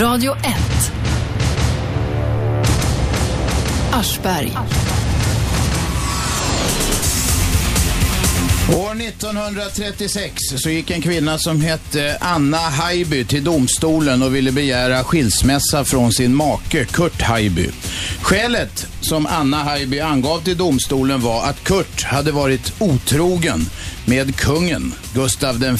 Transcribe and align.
Radio 0.00 0.32
1. 0.32 0.38
Aschberg. 3.92 4.52
År 8.76 9.00
1936 9.00 10.32
så 10.56 10.70
gick 10.70 10.90
en 10.90 11.02
kvinna 11.02 11.38
som 11.38 11.60
hette 11.60 12.16
Anna 12.20 12.56
Haijby 12.56 13.24
till 13.24 13.44
domstolen 13.44 14.22
och 14.22 14.34
ville 14.34 14.52
begära 14.52 15.04
skilsmässa 15.04 15.84
från 15.84 16.12
sin 16.12 16.34
make 16.34 16.84
Kurt 16.84 17.22
Haijby. 17.22 17.70
Skälet 18.22 18.86
som 19.00 19.26
Anna 19.26 19.56
Haijby 19.56 20.00
angav 20.00 20.40
till 20.40 20.56
domstolen 20.56 21.20
var 21.20 21.44
att 21.44 21.64
Kurt 21.64 22.02
hade 22.02 22.32
varit 22.32 22.72
otrogen 22.78 23.66
med 24.06 24.36
kungen, 24.36 24.94
Gustav 25.14 25.58
V. 25.58 25.76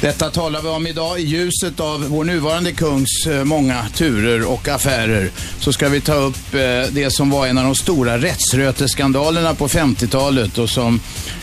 Detta 0.00 0.30
talar 0.30 0.62
vi 0.62 0.68
om 0.68 0.86
idag 0.86 1.20
i 1.20 1.22
ljuset 1.22 1.80
av 1.80 2.08
vår 2.08 2.24
nuvarande 2.24 2.72
kungs 2.72 3.26
eh, 3.26 3.44
många 3.44 3.86
turer 3.94 4.50
och 4.50 4.68
affärer. 4.68 5.30
Så 5.58 5.72
ska 5.72 5.88
vi 5.88 6.00
ta 6.00 6.14
upp 6.14 6.54
eh, 6.54 6.60
det 6.90 7.12
som 7.12 7.30
var 7.30 7.46
en 7.46 7.58
av 7.58 7.64
de 7.64 7.74
stora 7.74 8.18
rättsröteskandalerna 8.18 9.54
på 9.54 9.68
50-talet 9.68 10.58
och 10.58 10.70
som 10.70 11.00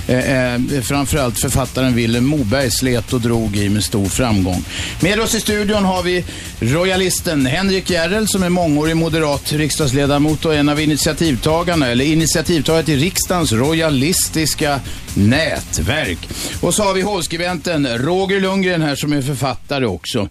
eh, 0.07 0.53
eh 0.53 0.81
framförallt 0.81 1.39
författaren 1.39 1.95
Vilhelm 1.95 2.25
Moberg 2.25 2.71
slet 2.71 3.13
och 3.13 3.21
drog 3.21 3.57
i 3.57 3.69
med 3.69 3.83
stor 3.83 4.05
framgång. 4.05 4.63
Med 4.99 5.19
oss 5.19 5.35
i 5.35 5.39
studion 5.39 5.85
har 5.85 6.03
vi 6.03 6.25
royalisten 6.59 7.45
Henrik 7.45 7.89
Järrel 7.89 8.27
som 8.27 8.43
är 8.43 8.49
mångårig 8.49 8.97
moderat 8.97 9.51
riksdagsledamot 9.51 10.45
och 10.45 10.55
en 10.55 10.69
av 10.69 10.79
initiativtagarna, 10.79 11.87
eller 11.87 12.05
initiativtagare 12.05 12.83
till 12.83 12.99
riksdagens 12.99 13.51
royalistiska 13.51 14.79
nätverk. 15.17 16.29
Och 16.61 16.73
så 16.73 16.83
har 16.83 16.93
vi 16.93 17.01
hovskribenten 17.01 17.87
Roger 17.97 18.39
Lundgren 18.47 18.81
här 18.81 18.95
som 18.95 19.13
är 19.13 19.21
författare 19.21 19.85
också. 19.85 20.29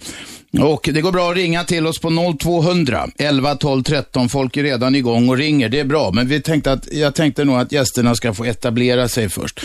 Och 0.60 0.88
det 0.92 1.00
går 1.00 1.12
bra 1.12 1.30
att 1.30 1.36
ringa 1.36 1.64
till 1.64 1.86
oss 1.86 2.00
på 2.00 2.36
0200 2.40 3.08
11 3.18 3.56
12 3.56 3.82
13. 3.82 4.28
Folk 4.28 4.56
är 4.56 4.62
redan 4.62 4.94
igång 4.94 5.28
och 5.28 5.36
ringer. 5.36 5.68
Det 5.68 5.80
är 5.80 5.84
bra, 5.84 6.10
men 6.12 6.28
vi 6.28 6.40
tänkte 6.40 6.72
att, 6.72 6.92
jag 6.92 7.14
tänkte 7.14 7.44
nog 7.44 7.56
att 7.56 7.72
gästerna 7.72 8.14
ska 8.14 8.34
få 8.34 8.44
etablera 8.44 9.08
sig 9.08 9.28
först. 9.28 9.60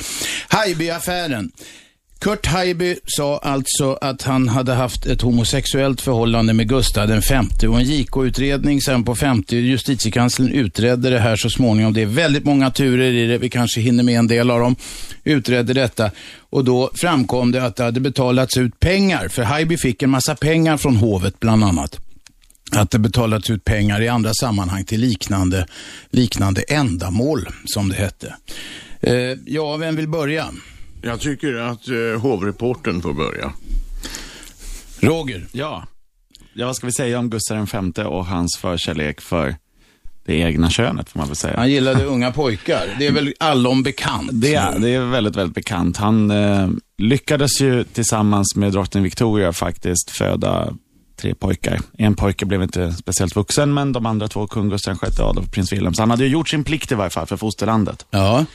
Hajbyaffären. 0.47 1.31
affären 1.31 1.51
Kurt 2.21 2.45
Haijby 2.45 2.95
sa 3.05 3.37
alltså 3.37 3.97
att 4.01 4.21
han 4.21 4.49
hade 4.49 4.73
haft 4.73 5.05
ett 5.05 5.21
homosexuellt 5.21 6.01
förhållande 6.01 6.53
med 6.53 6.69
Gustav 6.69 7.07
den 7.07 7.21
femte 7.21 7.67
och 7.67 7.79
en 7.79 7.85
JK-utredning 7.85 8.81
sen 8.81 9.03
på 9.03 9.15
50, 9.15 9.55
justitiekanslern 9.55 10.51
utredde 10.51 11.09
det 11.09 11.19
här 11.19 11.35
så 11.35 11.49
småningom. 11.49 11.93
Det 11.93 12.01
är 12.01 12.05
väldigt 12.05 12.45
många 12.45 12.71
turer 12.71 13.11
i 13.11 13.27
det, 13.27 13.37
vi 13.37 13.49
kanske 13.49 13.81
hinner 13.81 14.03
med 14.03 14.19
en 14.19 14.27
del 14.27 14.51
av 14.51 14.59
dem. 14.59 14.75
Utredde 15.23 15.73
detta 15.73 16.11
och 16.49 16.63
då 16.63 16.91
framkom 16.93 17.51
det 17.51 17.65
att 17.65 17.75
det 17.75 17.83
hade 17.83 17.99
betalats 17.99 18.57
ut 18.57 18.79
pengar, 18.79 19.27
för 19.27 19.43
Haijby 19.43 19.77
fick 19.77 20.03
en 20.03 20.09
massa 20.09 20.35
pengar 20.35 20.77
från 20.77 20.95
hovet 20.95 21.39
bland 21.39 21.63
annat 21.63 21.99
att 22.71 22.91
det 22.91 22.99
betalats 22.99 23.49
ut 23.49 23.65
pengar 23.65 24.01
i 24.01 24.07
andra 24.07 24.31
sammanhang 24.33 24.83
till 24.83 25.01
liknande, 25.01 25.67
liknande 26.09 26.61
ändamål, 26.61 27.47
som 27.65 27.89
det 27.89 27.95
hette. 27.95 28.35
Eh, 28.99 29.37
ja, 29.45 29.77
vem 29.77 29.95
vill 29.95 30.07
börja? 30.07 30.47
Jag 31.01 31.19
tycker 31.19 31.53
att 31.53 31.87
eh, 31.87 32.21
hovreporten 32.21 33.01
får 33.01 33.13
börja. 33.13 33.53
Roger. 34.99 35.47
Ja. 35.51 35.87
ja, 36.53 36.65
vad 36.65 36.75
ska 36.75 36.85
vi 36.85 36.93
säga 36.93 37.19
om 37.19 37.29
Gustav 37.29 37.69
V 37.95 38.03
och 38.03 38.25
hans 38.25 38.57
förkärlek 38.57 39.21
för 39.21 39.55
det 40.25 40.35
egna 40.35 40.69
könet, 40.69 41.09
får 41.09 41.19
man 41.19 41.27
väl 41.27 41.35
säga. 41.35 41.57
Han 41.57 41.71
gillade 41.71 42.05
unga 42.05 42.31
pojkar. 42.31 42.95
Det 42.99 43.07
är 43.07 43.11
väl 43.11 43.33
allom 43.39 43.83
bekant? 43.83 44.29
Det 44.33 44.55
är, 44.55 44.79
det 44.79 44.89
är 44.89 44.99
väldigt, 44.99 45.35
väldigt 45.35 45.55
bekant. 45.55 45.97
Han 45.97 46.31
eh, 46.31 46.69
lyckades 46.97 47.61
ju 47.61 47.83
tillsammans 47.83 48.55
med 48.55 48.71
drottning 48.71 49.03
Victoria 49.03 49.53
faktiskt 49.53 50.11
föda 50.11 50.73
tre 51.21 51.35
pojkar. 51.35 51.79
En 51.97 52.15
pojke 52.15 52.45
blev 52.45 52.63
inte 52.63 52.91
speciellt 52.91 53.35
vuxen, 53.35 53.73
men 53.73 53.91
de 53.91 54.05
andra 54.05 54.27
två, 54.27 54.47
kung 54.47 54.69
Gustav 54.69 54.97
VI 55.01 55.21
Adolf 55.23 55.47
och 55.47 55.53
prins 55.53 55.73
Wilhelm. 55.73 55.93
Så 55.93 56.01
han 56.01 56.09
hade 56.09 56.23
ju 56.23 56.29
gjort 56.29 56.49
sin 56.49 56.63
plikt 56.63 56.91
i 56.91 56.95
varje 56.95 57.09
fall 57.09 57.27
för 57.27 57.37
fosterlandet. 57.37 58.05
Ja. 58.11 58.45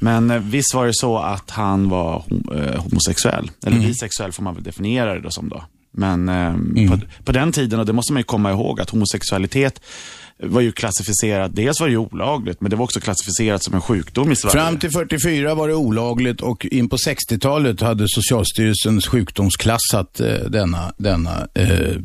Men 0.00 0.30
eh, 0.30 0.38
visst 0.38 0.74
var 0.74 0.86
det 0.86 0.94
så 0.94 1.18
att 1.18 1.50
han 1.50 1.88
var 1.88 2.24
eh, 2.54 2.82
homosexuell. 2.82 3.50
Eller 3.66 3.76
Mm. 3.76 3.88
bisexuell 3.88 4.32
får 4.32 4.42
man 4.42 4.54
väl 4.54 4.62
definiera 4.64 5.14
det 5.14 5.20
då 5.20 5.30
som 5.30 5.48
då. 5.48 5.64
Men 5.92 6.28
eh, 6.28 6.46
Mm. 6.46 6.88
på, 6.90 6.98
på 7.24 7.32
den 7.32 7.52
tiden, 7.52 7.80
och 7.80 7.86
det 7.86 7.92
måste 7.92 8.12
man 8.12 8.20
ju 8.20 8.24
komma 8.24 8.50
ihåg, 8.50 8.80
att 8.80 8.90
homosexualitet 8.90 9.80
var 10.42 10.60
ju 10.60 10.72
klassificerat, 10.72 11.56
dels 11.56 11.80
var 11.80 11.86
det 11.86 11.90
ju 11.92 11.98
olagligt, 11.98 12.60
men 12.60 12.70
det 12.70 12.76
var 12.76 12.84
också 12.84 13.00
klassificerat 13.00 13.64
som 13.64 13.74
en 13.74 13.80
sjukdom 13.80 14.32
i 14.32 14.36
Sverige. 14.36 14.52
Fram 14.52 14.78
till 14.78 14.90
44 14.90 15.54
var 15.54 15.68
det 15.68 15.74
olagligt 15.74 16.40
och 16.40 16.66
in 16.66 16.88
på 16.88 16.96
60-talet 16.96 17.80
hade 17.80 18.04
Socialstyrelsen 18.08 19.00
sjukdomsklassat 19.00 20.20
eh, 20.20 20.34
denna, 20.48 20.92
denna 20.96 21.46
eh, 21.54 21.96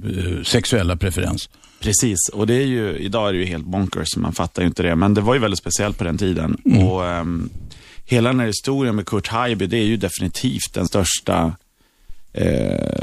sexuella 0.43 0.95
preferens. 0.97 1.49
Precis, 1.79 2.17
och 2.33 2.47
det 2.47 2.53
är 2.53 2.65
ju, 2.65 2.97
idag 2.97 3.29
är 3.29 3.33
det 3.33 3.39
ju 3.39 3.45
helt 3.45 3.65
bonkers, 3.65 4.17
man 4.17 4.33
fattar 4.33 4.61
ju 4.61 4.67
inte 4.67 4.83
det. 4.83 4.95
Men 4.95 5.13
det 5.13 5.21
var 5.21 5.33
ju 5.33 5.39
väldigt 5.39 5.59
speciellt 5.59 5.97
på 5.97 6.03
den 6.03 6.17
tiden. 6.17 6.57
Mm. 6.65 6.83
Och 6.87 7.05
ehm, 7.07 7.49
Hela 8.05 8.29
den 8.29 8.39
här 8.39 8.47
historien 8.47 8.95
med 8.95 9.05
Kurt 9.05 9.27
Haijby, 9.27 9.67
det 9.67 9.77
är 9.77 9.85
ju 9.85 9.97
definitivt 9.97 10.73
den 10.73 10.87
största 10.87 11.55
eh, 12.33 13.01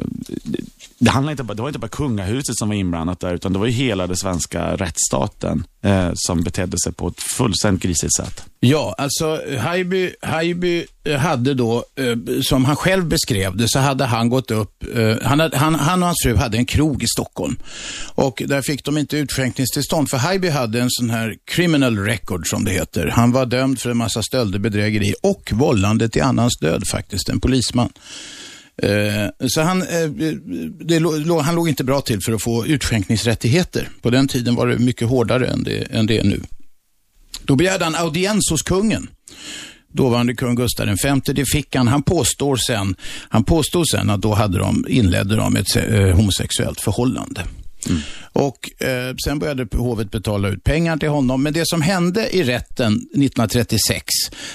det, 1.03 1.31
inte 1.31 1.43
det 1.43 1.63
var 1.63 1.69
inte 1.69 1.79
bara 1.79 1.89
kungahuset 1.89 2.57
som 2.57 2.69
var 2.69 2.77
inblandat 2.77 3.21
där, 3.21 3.35
utan 3.35 3.53
det 3.53 3.59
var 3.59 3.67
ju 3.67 3.73
hela 3.73 4.07
den 4.07 4.17
svenska 4.17 4.77
rättsstaten 4.77 5.65
eh, 5.85 6.11
som 6.15 6.43
betedde 6.43 6.77
sig 6.85 6.93
på 6.93 7.09
ett 7.09 7.21
fullständigt 7.37 7.83
grisigt 7.83 8.17
sätt. 8.17 8.45
Ja, 8.61 8.95
alltså 8.99 9.41
Haijby, 9.59 10.13
Haijby 10.23 10.87
eh, 11.05 11.19
hade 11.19 11.55
då, 11.55 11.85
eh, 11.97 12.41
som 12.43 12.65
han 12.65 12.77
själv 12.77 13.07
beskrev 13.07 13.57
det, 13.57 13.69
så 13.69 13.79
hade 13.79 14.05
han 14.05 14.29
gått 14.29 14.51
upp, 14.51 14.85
eh, 14.97 15.17
han, 15.23 15.41
hade, 15.41 15.57
han, 15.57 15.75
han 15.75 16.03
och 16.03 16.07
hans 16.07 16.23
fru 16.23 16.37
hade 16.37 16.57
en 16.57 16.67
krog 16.67 17.03
i 17.03 17.07
Stockholm. 17.07 17.57
Och 18.15 18.43
där 18.47 18.63
fick 18.63 18.85
de 18.85 18.99
inte 18.99 19.17
utskänkningstillstånd, 19.17 20.11
för 20.11 20.17
Haijby 20.17 20.49
hade 20.49 20.81
en 20.81 20.91
sån 20.91 21.11
här 21.11 21.37
criminal 21.45 21.99
record 21.99 22.49
som 22.49 22.65
det 22.65 22.71
heter. 22.71 23.07
Han 23.07 23.33
var 23.33 23.47
dömd 23.47 23.81
för 23.81 23.91
en 23.91 23.97
massa 23.97 24.23
stölder, 24.23 24.59
bedrägeri 24.59 25.15
och 25.23 25.51
vållande 25.53 26.09
till 26.09 26.23
annans 26.23 26.59
död 26.61 26.83
faktiskt, 26.89 27.29
en 27.29 27.41
polisman. 27.41 27.93
Eh, 28.83 29.49
så 29.49 29.61
han, 29.61 29.83
eh, 29.83 30.09
det, 30.81 30.99
han 31.43 31.55
låg 31.55 31.69
inte 31.69 31.85
bra 31.85 32.01
till 32.01 32.21
för 32.21 32.33
att 32.33 32.43
få 32.43 32.67
utskänkningsrättigheter. 32.67 33.89
På 34.03 34.11
den 34.11 34.29
tiden 34.29 34.55
var 34.55 34.67
det 34.67 34.79
mycket 34.79 35.09
hårdare 35.09 35.47
än 35.47 35.65
det, 35.65 35.83
än 35.91 36.07
det 36.07 36.19
är 36.19 36.25
nu. 36.25 36.41
Då 37.45 37.57
begärde 37.57 37.85
han 37.85 37.95
audiens 37.95 38.51
hos 38.51 38.63
kungen. 38.63 39.09
Dåvarande 39.93 40.35
kung 40.35 40.55
Gustav 40.55 40.87
V, 40.87 41.21
det 41.25 41.45
fick 41.45 41.77
han. 41.77 41.89
Han 41.89 42.03
påstår 42.03 42.57
sen, 42.57 42.95
han 43.29 43.45
påstår 43.45 43.85
sen 43.85 44.11
att 44.11 44.21
då 44.21 44.35
hade 44.35 44.59
de, 44.59 44.85
inledde 44.89 45.37
de 45.37 45.57
ett 45.57 45.77
eh, 45.77 46.17
homosexuellt 46.17 46.81
förhållande. 46.81 47.45
Och 48.33 48.83
eh, 48.83 49.15
Sen 49.25 49.39
började 49.39 49.77
hovet 49.77 50.11
betala 50.11 50.49
ut 50.49 50.65
pengar 50.65 50.97
till 50.97 51.09
honom. 51.09 51.43
Men 51.43 51.53
det 51.53 51.69
som 51.69 51.83
hände 51.83 52.37
i 52.37 52.43
rätten 52.43 52.93
1936, 52.93 54.05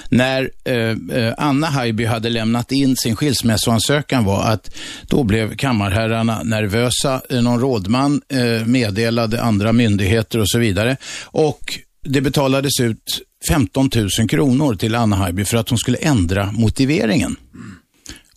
när 0.09 0.51
eh, 0.63 0.75
eh, 1.17 1.33
Anna 1.37 1.67
Haijby 1.67 2.05
hade 2.05 2.29
lämnat 2.29 2.71
in 2.71 2.95
sin 2.95 3.15
skilsmässoansökan 3.15 4.25
var 4.25 4.43
att 4.43 4.75
då 5.07 5.23
blev 5.23 5.55
kammarherrarna 5.55 6.43
nervösa. 6.43 7.21
Eh, 7.29 7.41
någon 7.41 7.59
rådman 7.59 8.21
eh, 8.29 8.65
meddelade 8.65 9.41
andra 9.41 9.73
myndigheter 9.73 10.39
och 10.39 10.49
så 10.49 10.59
vidare. 10.59 10.97
Och 11.23 11.79
det 12.03 12.21
betalades 12.21 12.79
ut 12.79 13.21
15 13.49 13.89
000 14.19 14.29
kronor 14.29 14.75
till 14.75 14.95
Anna 14.95 15.15
Haijby 15.15 15.45
för 15.45 15.57
att 15.57 15.69
hon 15.69 15.77
skulle 15.77 15.97
ändra 15.97 16.51
motiveringen. 16.51 17.35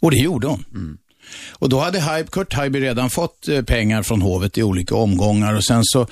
Och 0.01 0.11
det 0.11 0.17
gjorde 0.17 0.47
hon. 0.47 0.65
Mm. 0.75 0.99
Och 1.53 1.69
då 1.69 1.79
hade 1.79 2.01
Hype, 2.01 2.31
Kurt 2.31 2.55
Haijby 2.55 2.81
redan 2.81 3.11
fått 3.11 3.49
eh, 3.49 3.63
pengar 3.63 4.03
från 4.03 4.23
hovet 4.23 4.59
i 4.59 4.63
olika 4.63 4.95
omgångar 4.95 5.55
och 5.55 5.65
sen 5.65 5.81
så, 5.85 6.01
eh, 6.01 6.07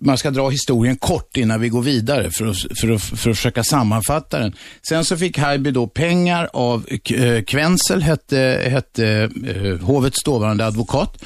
man 0.00 0.18
ska 0.18 0.30
dra 0.30 0.48
historien 0.48 0.96
kort 0.96 1.36
innan 1.36 1.60
vi 1.60 1.68
går 1.68 1.82
vidare 1.82 2.30
för 2.30 2.46
att, 2.46 2.56
för 2.80 2.90
att, 2.90 3.02
för 3.02 3.30
att 3.30 3.36
försöka 3.36 3.64
sammanfatta 3.64 4.38
den. 4.38 4.52
Sen 4.88 5.04
så 5.04 5.16
fick 5.16 5.38
Haijby 5.38 5.70
då 5.70 5.86
pengar 5.86 6.48
av 6.52 6.86
eh, 7.14 7.42
Kvenzel, 7.42 8.02
hette, 8.02 8.68
hette 8.70 9.30
eh, 9.46 9.86
hovets 9.86 10.22
dåvarande 10.24 10.66
advokat. 10.66 11.22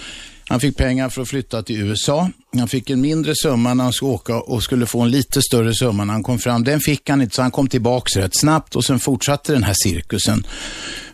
Han 0.50 0.60
fick 0.60 0.76
pengar 0.76 1.08
för 1.08 1.22
att 1.22 1.28
flytta 1.28 1.62
till 1.62 1.80
USA. 1.80 2.30
Han 2.56 2.68
fick 2.68 2.90
en 2.90 3.00
mindre 3.00 3.34
summa 3.34 3.74
när 3.74 3.84
han 3.84 3.92
skulle 3.92 4.10
åka 4.10 4.36
och 4.36 4.62
skulle 4.62 4.86
få 4.86 5.00
en 5.00 5.10
lite 5.10 5.42
större 5.42 5.74
summa 5.74 6.04
när 6.04 6.12
han 6.12 6.22
kom 6.22 6.38
fram. 6.38 6.64
Den 6.64 6.80
fick 6.80 7.08
han 7.08 7.22
inte, 7.22 7.34
så 7.34 7.42
han 7.42 7.50
kom 7.50 7.68
tillbaks 7.68 8.16
rätt 8.16 8.36
snabbt 8.36 8.76
och 8.76 8.84
sen 8.84 9.00
fortsatte 9.00 9.52
den 9.52 9.62
här 9.62 9.74
cirkusen. 9.84 10.46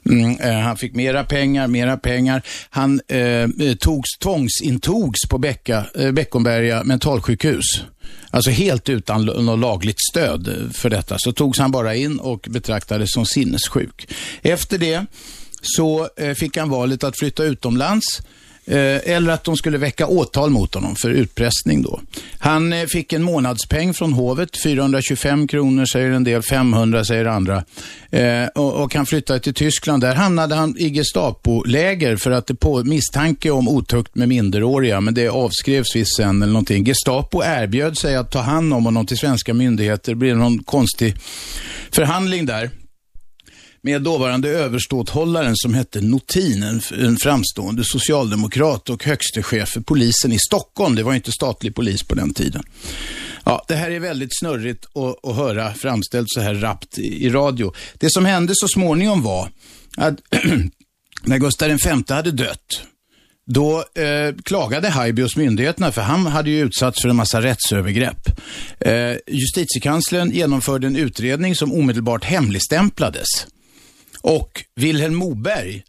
Mm, 0.06 0.40
eh, 0.40 0.58
han 0.58 0.76
fick 0.76 0.94
mera 0.94 1.24
pengar, 1.24 1.68
mera 1.68 1.96
pengar. 1.96 2.42
Han 2.70 3.00
eh, 3.08 3.74
togs, 3.78 4.18
tvångsintogs 4.18 5.28
på 5.28 5.38
Becka, 5.38 5.86
eh, 5.94 6.12
Beckomberga 6.12 6.84
mentalsjukhus. 6.84 7.64
Alltså 8.30 8.50
helt 8.50 8.88
utan 8.88 9.24
något 9.24 9.58
lagligt 9.58 10.00
stöd 10.10 10.70
för 10.74 10.90
detta. 10.90 11.16
Så 11.18 11.32
togs 11.32 11.58
han 11.58 11.70
bara 11.70 11.94
in 11.94 12.18
och 12.18 12.46
betraktades 12.50 13.12
som 13.12 13.26
sinnessjuk. 13.26 14.08
Efter 14.42 14.78
det 14.78 15.06
så 15.62 16.08
eh, 16.16 16.34
fick 16.34 16.56
han 16.56 16.70
valet 16.70 17.04
att 17.04 17.18
flytta 17.18 17.44
utomlands 17.44 18.20
Eh, 18.20 18.35
Eh, 18.68 19.14
eller 19.14 19.32
att 19.32 19.44
de 19.44 19.56
skulle 19.56 19.78
väcka 19.78 20.06
åtal 20.06 20.50
mot 20.50 20.74
honom 20.74 20.96
för 20.96 21.10
utpressning 21.10 21.82
då. 21.82 22.00
Han 22.38 22.72
eh, 22.72 22.86
fick 22.86 23.12
en 23.12 23.22
månadspeng 23.22 23.94
från 23.94 24.12
hovet, 24.12 24.62
425 24.62 25.48
kronor 25.48 25.84
säger 25.84 26.10
en 26.10 26.24
del, 26.24 26.42
500 26.42 27.04
säger 27.04 27.24
andra. 27.24 27.64
Eh, 28.10 28.46
och, 28.54 28.82
och 28.82 28.94
han 28.94 29.06
flyttade 29.06 29.40
till 29.40 29.54
Tyskland. 29.54 30.02
Där 30.02 30.14
hamnade 30.14 30.54
han 30.54 30.74
i 30.78 30.90
Gestapo-läger 30.90 32.16
för 32.16 32.30
att 32.30 32.46
det 32.46 32.54
på 32.54 32.84
misstanke 32.84 33.50
om 33.50 33.68
otukt 33.68 34.14
med 34.14 34.28
minderåriga, 34.28 35.00
men 35.00 35.14
det 35.14 35.28
avskrevs 35.28 35.96
visst 35.96 36.16
sen 36.16 36.42
eller 36.42 36.52
någonting. 36.52 36.84
Gestapo 36.84 37.42
erbjöd 37.44 37.98
sig 37.98 38.16
att 38.16 38.30
ta 38.30 38.40
hand 38.40 38.74
om 38.74 38.84
honom 38.84 39.06
till 39.06 39.18
svenska 39.18 39.54
myndigheter. 39.54 40.12
Det 40.12 40.16
blev 40.16 40.36
någon 40.36 40.58
konstig 40.58 41.16
förhandling 41.90 42.46
där 42.46 42.70
med 43.86 44.02
dåvarande 44.02 44.48
överståthållaren 44.48 45.56
som 45.56 45.74
hette 45.74 46.00
Notin, 46.00 46.62
en, 46.62 46.80
en 46.98 47.16
framstående 47.16 47.84
socialdemokrat 47.84 48.90
och 48.90 49.04
högste 49.04 49.42
chef 49.42 49.68
för 49.68 49.80
polisen 49.80 50.32
i 50.32 50.38
Stockholm. 50.38 50.94
Det 50.94 51.02
var 51.02 51.14
inte 51.14 51.32
statlig 51.32 51.74
polis 51.74 52.02
på 52.02 52.14
den 52.14 52.34
tiden. 52.34 52.62
Ja, 53.44 53.64
det 53.68 53.74
här 53.74 53.90
är 53.90 54.00
väldigt 54.00 54.38
snurrigt 54.38 54.84
att, 54.84 55.30
att 55.30 55.36
höra 55.36 55.74
framställt 55.74 56.26
så 56.30 56.40
här 56.40 56.54
rappt 56.54 56.98
i, 56.98 57.26
i 57.26 57.30
radio. 57.30 57.74
Det 57.94 58.10
som 58.10 58.24
hände 58.24 58.52
så 58.56 58.68
småningom 58.68 59.22
var 59.22 59.50
att 59.96 60.14
när 61.24 61.38
Gustav 61.38 61.68
V 61.68 62.14
hade 62.14 62.30
dött, 62.30 62.82
då 63.46 63.78
eh, 63.78 64.34
klagade 64.44 64.88
Haijby 64.88 65.22
hos 65.22 65.36
myndigheterna, 65.36 65.92
för 65.92 66.02
han 66.02 66.26
hade 66.26 66.50
ju 66.50 66.60
utsatts 66.60 67.02
för 67.02 67.08
en 67.08 67.16
massa 67.16 67.42
rättsövergrepp. 67.42 68.40
Eh, 68.80 69.16
justitiekanslern 69.26 70.30
genomförde 70.30 70.86
en 70.86 70.96
utredning 70.96 71.54
som 71.54 71.72
omedelbart 71.72 72.24
hemligstämplades. 72.24 73.46
Och 74.26 74.64
Vilhelm 74.76 75.14
Moberg 75.14 75.82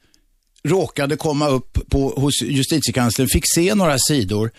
råkade 0.63 1.15
komma 1.15 1.47
upp 1.47 1.89
på, 1.89 2.09
hos 2.09 2.41
justitiekanslern, 2.41 3.27
fick 3.27 3.43
se 3.55 3.75
några 3.75 3.97
sidor, 4.07 4.51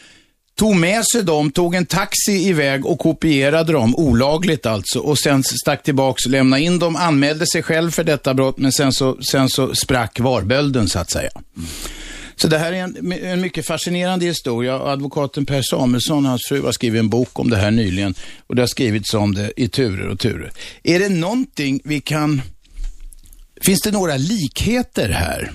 tog 0.56 0.76
med 0.76 1.04
sig 1.06 1.22
dem, 1.22 1.50
tog 1.50 1.74
en 1.74 1.86
taxi 1.86 2.32
iväg 2.32 2.86
och 2.86 2.98
kopierade 2.98 3.72
dem, 3.72 3.96
olagligt 3.96 4.66
alltså, 4.66 4.98
och 4.98 5.18
sen 5.18 5.42
stack 5.44 5.82
tillbaks 5.82 6.24
och 6.24 6.30
lämnade 6.30 6.62
in 6.62 6.78
dem, 6.78 6.96
anmälde 6.96 7.46
sig 7.46 7.62
själv 7.62 7.90
för 7.90 8.04
detta 8.04 8.34
brott, 8.34 8.58
men 8.58 8.72
sen 8.72 8.92
så, 8.92 9.22
sen 9.30 9.48
så 9.48 9.74
sprack 9.74 10.20
varbölden 10.20 10.88
så 10.88 10.98
att 10.98 11.10
säga. 11.10 11.30
Så 12.36 12.48
det 12.48 12.58
här 12.58 12.72
är 12.72 12.82
en, 12.82 13.12
en, 13.12 13.40
mycket 13.40 13.66
fascinerande 13.66 14.26
historia. 14.26 14.74
Advokaten 14.80 15.46
Per 15.46 15.62
Samuelsson 15.62 16.24
och 16.24 16.30
hans 16.30 16.46
fru 16.48 16.62
har 16.62 16.72
skrivit 16.72 16.98
en 16.98 17.08
bok 17.08 17.38
om 17.38 17.50
det 17.50 17.56
här 17.56 17.70
nyligen 17.70 18.14
och 18.46 18.56
det 18.56 18.62
har 18.62 18.66
skrivits 18.66 19.14
om 19.14 19.34
det 19.34 19.52
i 19.56 19.68
turer 19.68 20.08
och 20.08 20.18
turer. 20.18 20.52
Är 20.82 20.98
det 20.98 21.08
någonting 21.08 21.80
vi 21.84 22.00
kan 22.00 22.42
Finns 23.60 23.80
det 23.80 23.90
några 23.90 24.16
likheter 24.16 25.08
här? 25.08 25.52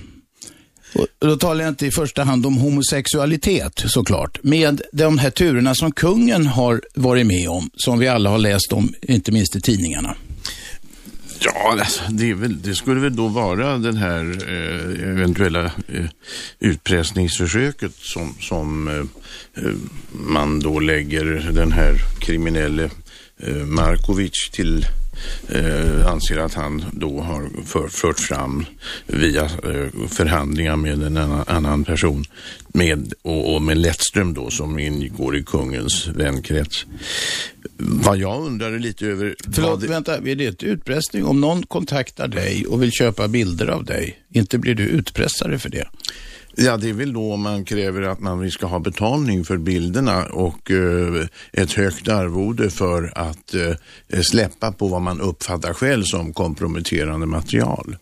Och 0.94 1.06
då 1.18 1.36
talar 1.36 1.64
jag 1.64 1.70
inte 1.70 1.86
i 1.86 1.90
första 1.90 2.24
hand 2.24 2.46
om 2.46 2.56
homosexualitet 2.56 3.82
såklart, 3.86 4.38
med 4.42 4.82
de 4.92 5.18
här 5.18 5.30
turerna 5.30 5.74
som 5.74 5.92
kungen 5.92 6.46
har 6.46 6.82
varit 6.94 7.26
med 7.26 7.48
om, 7.48 7.70
som 7.74 7.98
vi 7.98 8.08
alla 8.08 8.30
har 8.30 8.38
läst 8.38 8.72
om, 8.72 8.94
inte 9.02 9.32
minst 9.32 9.56
i 9.56 9.60
tidningarna. 9.60 10.16
Ja, 11.38 11.76
alltså, 11.80 12.02
det, 12.10 12.34
väl, 12.34 12.62
det, 12.62 12.74
skulle 12.74 13.00
väl 13.00 13.16
då 13.16 13.28
vara 13.28 13.78
det 13.78 13.98
här 13.98 14.24
eh, 14.48 15.10
eventuella 15.10 15.64
eh, 15.64 16.04
utpressningsförsöket 16.60 17.92
som, 17.94 18.34
som 18.40 18.88
eh, 18.88 19.64
eh, 19.64 19.72
man 20.12 20.60
då 20.60 20.80
lägger 20.80 21.24
den 21.52 21.72
här 21.72 21.94
kriminelle 22.20 22.90
eh, 23.38 23.54
Markovic 23.54 24.50
till 24.52 24.86
eh, 25.48 26.06
anser 26.06 26.38
att 26.38 26.54
han 26.54 26.84
då 26.92 27.20
har 27.20 27.50
för, 27.64 27.88
fört 27.88 28.20
fram 28.20 28.66
via 29.06 29.42
eh, 29.44 30.08
förhandlingar 30.08 30.76
med 30.76 31.02
en 31.02 31.16
annan, 31.16 31.44
annan 31.46 31.84
person 31.84 32.24
med, 32.68 33.12
och, 33.22 33.54
och, 33.54 33.62
med 33.62 33.78
Lettström 33.78 34.34
då 34.34 34.50
som 34.50 34.78
ingår 34.78 35.36
i 35.36 35.42
kungens 35.42 36.06
vänkrets. 36.06 36.86
Vad 37.76 38.18
jag 38.18 38.46
undrar 38.46 38.78
lite 38.78 39.06
över... 39.06 39.36
Förlåt, 39.52 39.80
det... 39.80 39.86
vänta, 39.86 40.16
är 40.16 40.34
det 40.34 40.46
ett 40.46 40.62
utpressning? 40.62 41.24
Om 41.24 41.40
någon 41.40 41.62
kontaktar 41.66 42.28
dig 42.28 42.66
och 42.66 42.82
vill 42.82 42.92
köpa 42.92 43.28
bilder 43.28 43.66
av 43.66 43.84
dig, 43.84 44.18
inte 44.32 44.58
blir 44.58 44.74
du 44.74 44.82
utpressare 44.82 45.58
för 45.58 45.68
det? 45.68 45.88
Ja, 46.56 46.76
det 46.76 46.88
är 46.88 46.92
väl 46.92 47.12
då 47.12 47.36
man 47.36 47.64
kräver 47.64 48.02
att 48.02 48.20
man 48.20 48.50
ska 48.50 48.66
ha 48.66 48.78
betalning 48.78 49.44
för 49.44 49.56
bilderna 49.56 50.24
och 50.24 50.70
eh, 50.70 51.26
ett 51.52 51.72
högt 51.72 52.08
arvode 52.08 52.70
för 52.70 53.12
att 53.18 53.54
eh, 53.54 54.20
släppa 54.20 54.72
på 54.72 54.88
vad 54.88 55.02
man 55.02 55.20
uppfattar 55.20 55.72
själv 55.72 56.02
som 56.02 56.32
komprometterande 56.32 57.26
material. 57.26 57.96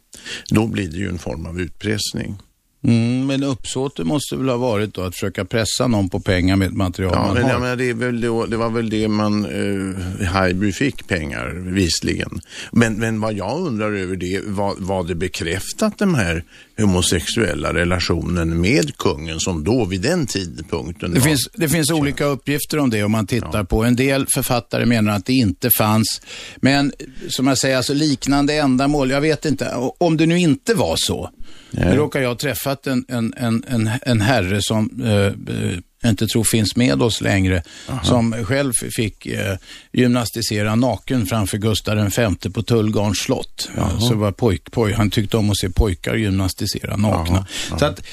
Då 0.49 0.67
blir 0.67 0.89
det 0.89 0.97
ju 0.97 1.09
en 1.09 1.19
form 1.19 1.47
av 1.47 1.61
utpressning. 1.61 2.39
Mm, 2.85 3.27
men 3.27 3.43
uppsåtet 3.43 4.07
måste 4.07 4.37
väl 4.37 4.49
ha 4.49 4.57
varit 4.57 4.95
då 4.95 5.03
att 5.03 5.15
försöka 5.15 5.45
pressa 5.45 5.87
någon 5.87 6.09
på 6.09 6.21
pengar 6.21 6.57
med 6.57 6.69
ett 6.69 6.75
material 6.77 7.13
ja, 7.15 7.27
man 7.27 7.35
men, 7.35 7.43
har? 7.43 7.51
Ja, 7.51 7.59
men 7.59 7.79
det, 7.79 7.93
väl 7.93 8.21
då, 8.21 8.47
det 8.47 8.57
var 8.57 8.71
väl 8.71 8.91
det 8.91 9.09
man, 9.09 9.45
eh, 9.45 10.27
Haijby 10.27 10.73
fick 10.73 11.09
pengar, 11.09 11.49
visligen. 11.73 12.41
Men, 12.73 12.95
men 12.95 13.21
vad 13.21 13.35
jag 13.35 13.61
undrar 13.61 13.93
över 13.93 14.17
det, 14.17 14.41
var, 14.47 14.75
var 14.79 15.05
det 15.05 15.15
bekräftat 15.15 15.99
den 15.99 16.15
här 16.15 16.45
homosexuella 16.79 17.75
relationen 17.75 18.61
med 18.61 18.97
kungen 18.97 19.41
som 19.41 19.65
då 19.65 19.85
vid 19.85 20.01
den 20.01 20.27
tidpunkten 20.27 21.11
Det, 21.11 21.19
var... 21.19 21.27
finns, 21.27 21.49
det 21.55 21.69
finns 21.69 21.91
olika 21.91 22.25
uppgifter 22.25 22.79
om 22.79 22.91
det 22.91 23.05
om 23.05 23.13
man 23.13 23.27
tittar 23.27 23.59
ja. 23.59 23.65
på. 23.65 23.85
En 23.85 23.97
del 23.97 24.27
författare 24.35 24.87
menar 24.87 25.13
att 25.13 25.27
det 25.27 25.33
inte 25.33 25.71
fanns. 25.79 26.21
Men 26.57 26.93
som 27.29 27.47
jag 27.47 27.59
säger, 27.59 27.77
alltså 27.77 27.95
liknande 27.95 28.55
ändamål, 28.55 29.11
jag 29.11 29.21
vet 29.21 29.45
inte. 29.45 29.73
Om 29.99 30.17
det 30.17 30.27
nu 30.27 30.39
inte 30.39 30.75
var 30.75 30.95
så, 30.97 31.31
nu 31.73 31.97
råkar 31.97 32.21
jag 32.21 32.29
ha 32.29 32.37
träffat 32.37 32.87
en, 32.87 33.05
en, 33.09 33.35
en, 33.37 33.65
en, 33.69 33.91
en 34.03 34.21
herre 34.21 34.63
som 34.63 34.91
eh, 35.05 36.11
inte 36.11 36.27
tror 36.27 36.45
finns 36.45 36.77
med 36.77 37.03
oss 37.03 37.21
längre, 37.21 37.63
Aha. 37.89 38.05
som 38.05 38.33
själv 38.45 38.73
fick 38.97 39.27
eh, 39.27 39.57
gymnastisera 39.93 40.75
naken 40.75 41.27
framför 41.27 41.59
Gustav 41.59 42.11
V 42.17 42.51
på 42.55 42.63
Tullgarns 42.63 43.19
slott. 43.19 43.71
Så 44.01 44.15
var 44.15 44.33
pojk, 44.33 44.71
poj, 44.71 44.93
han 44.93 45.11
tyckte 45.11 45.37
om 45.37 45.51
att 45.51 45.59
se 45.59 45.71
pojkar 45.71 46.15
gymnastisera 46.15 46.97
nakna. 46.97 47.37
Aha. 47.37 47.47
Så 47.79 47.85
att, 47.85 48.05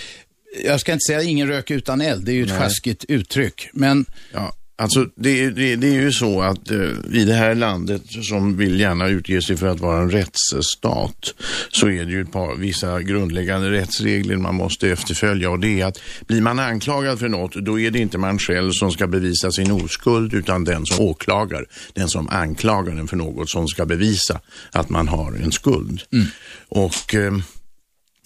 jag 0.66 0.80
ska 0.80 0.94
inte 0.94 1.04
säga 1.08 1.24
ingen 1.24 1.48
rök 1.48 1.72
utan 1.72 2.02
eld, 2.02 2.26
det 2.26 2.32
är 2.32 2.34
ju 2.34 2.44
ett 2.44 2.60
sjaskigt 2.60 3.06
uttryck. 3.08 3.70
Men 3.74 4.06
ja. 4.34 4.54
Alltså 4.80 5.06
det, 5.16 5.50
det, 5.50 5.76
det, 5.76 5.88
är 5.88 6.02
ju 6.02 6.12
så 6.12 6.42
att 6.42 6.72
eh, 6.72 6.92
i 7.12 7.26
det 7.26 7.34
här 7.34 7.56
landet 7.56 8.02
som 8.30 8.58
vill 8.58 8.80
gärna 8.80 9.08
utge 9.08 9.42
sig 9.42 9.58
för 9.58 9.68
att 9.68 9.80
vara 9.80 10.02
en 10.02 10.12
rättsstat 10.12 11.34
så 11.72 11.90
är 11.90 12.06
det 12.06 12.12
ju 12.12 12.22
ett 12.22 12.32
par 12.32 12.56
vissa 12.56 13.02
grundläggande 13.02 13.72
rättsregler 13.72 14.38
man 14.38 14.56
måste 14.56 14.90
efterfölja 14.90 15.50
och 15.50 15.60
det 15.60 15.82
är 15.82 15.86
att 15.86 16.00
blir 16.28 16.42
man 16.42 16.60
anklagad 16.60 17.20
för 17.20 17.30
något 17.30 17.56
då 17.56 17.80
är 17.80 17.92
det 17.92 18.00
inte 18.00 18.18
man 18.18 18.40
själv 18.40 18.72
som 18.72 18.92
ska 18.92 19.08
bevisa 19.08 19.52
sin 19.52 19.72
oskuld 19.72 20.34
utan 20.34 20.64
den 20.64 20.86
som 20.86 21.06
åklagar, 21.06 21.66
den 21.94 22.10
som 22.10 22.30
anklagar 22.30 22.92
en 22.92 23.08
för 23.08 23.18
något 23.18 23.50
som 23.50 23.68
ska 23.68 23.86
bevisa 23.86 24.40
att 24.72 24.90
man 24.90 25.08
har 25.08 25.34
en 25.44 25.52
skuld. 25.52 26.02
Mm. 26.12 26.26
Och 26.70 27.16
eh, 27.16 27.34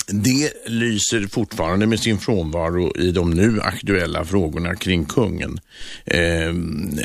det 0.07 0.53
lyser 0.65 1.27
fortfarande 1.27 1.87
med 1.87 1.99
sin 1.99 2.19
frånvaro 2.19 2.97
i 2.97 3.11
de 3.11 3.31
nu 3.31 3.61
aktuella 3.61 4.25
frågorna 4.25 4.75
kring 4.75 5.05
kungen. 5.05 5.59
Eh, 6.05 6.53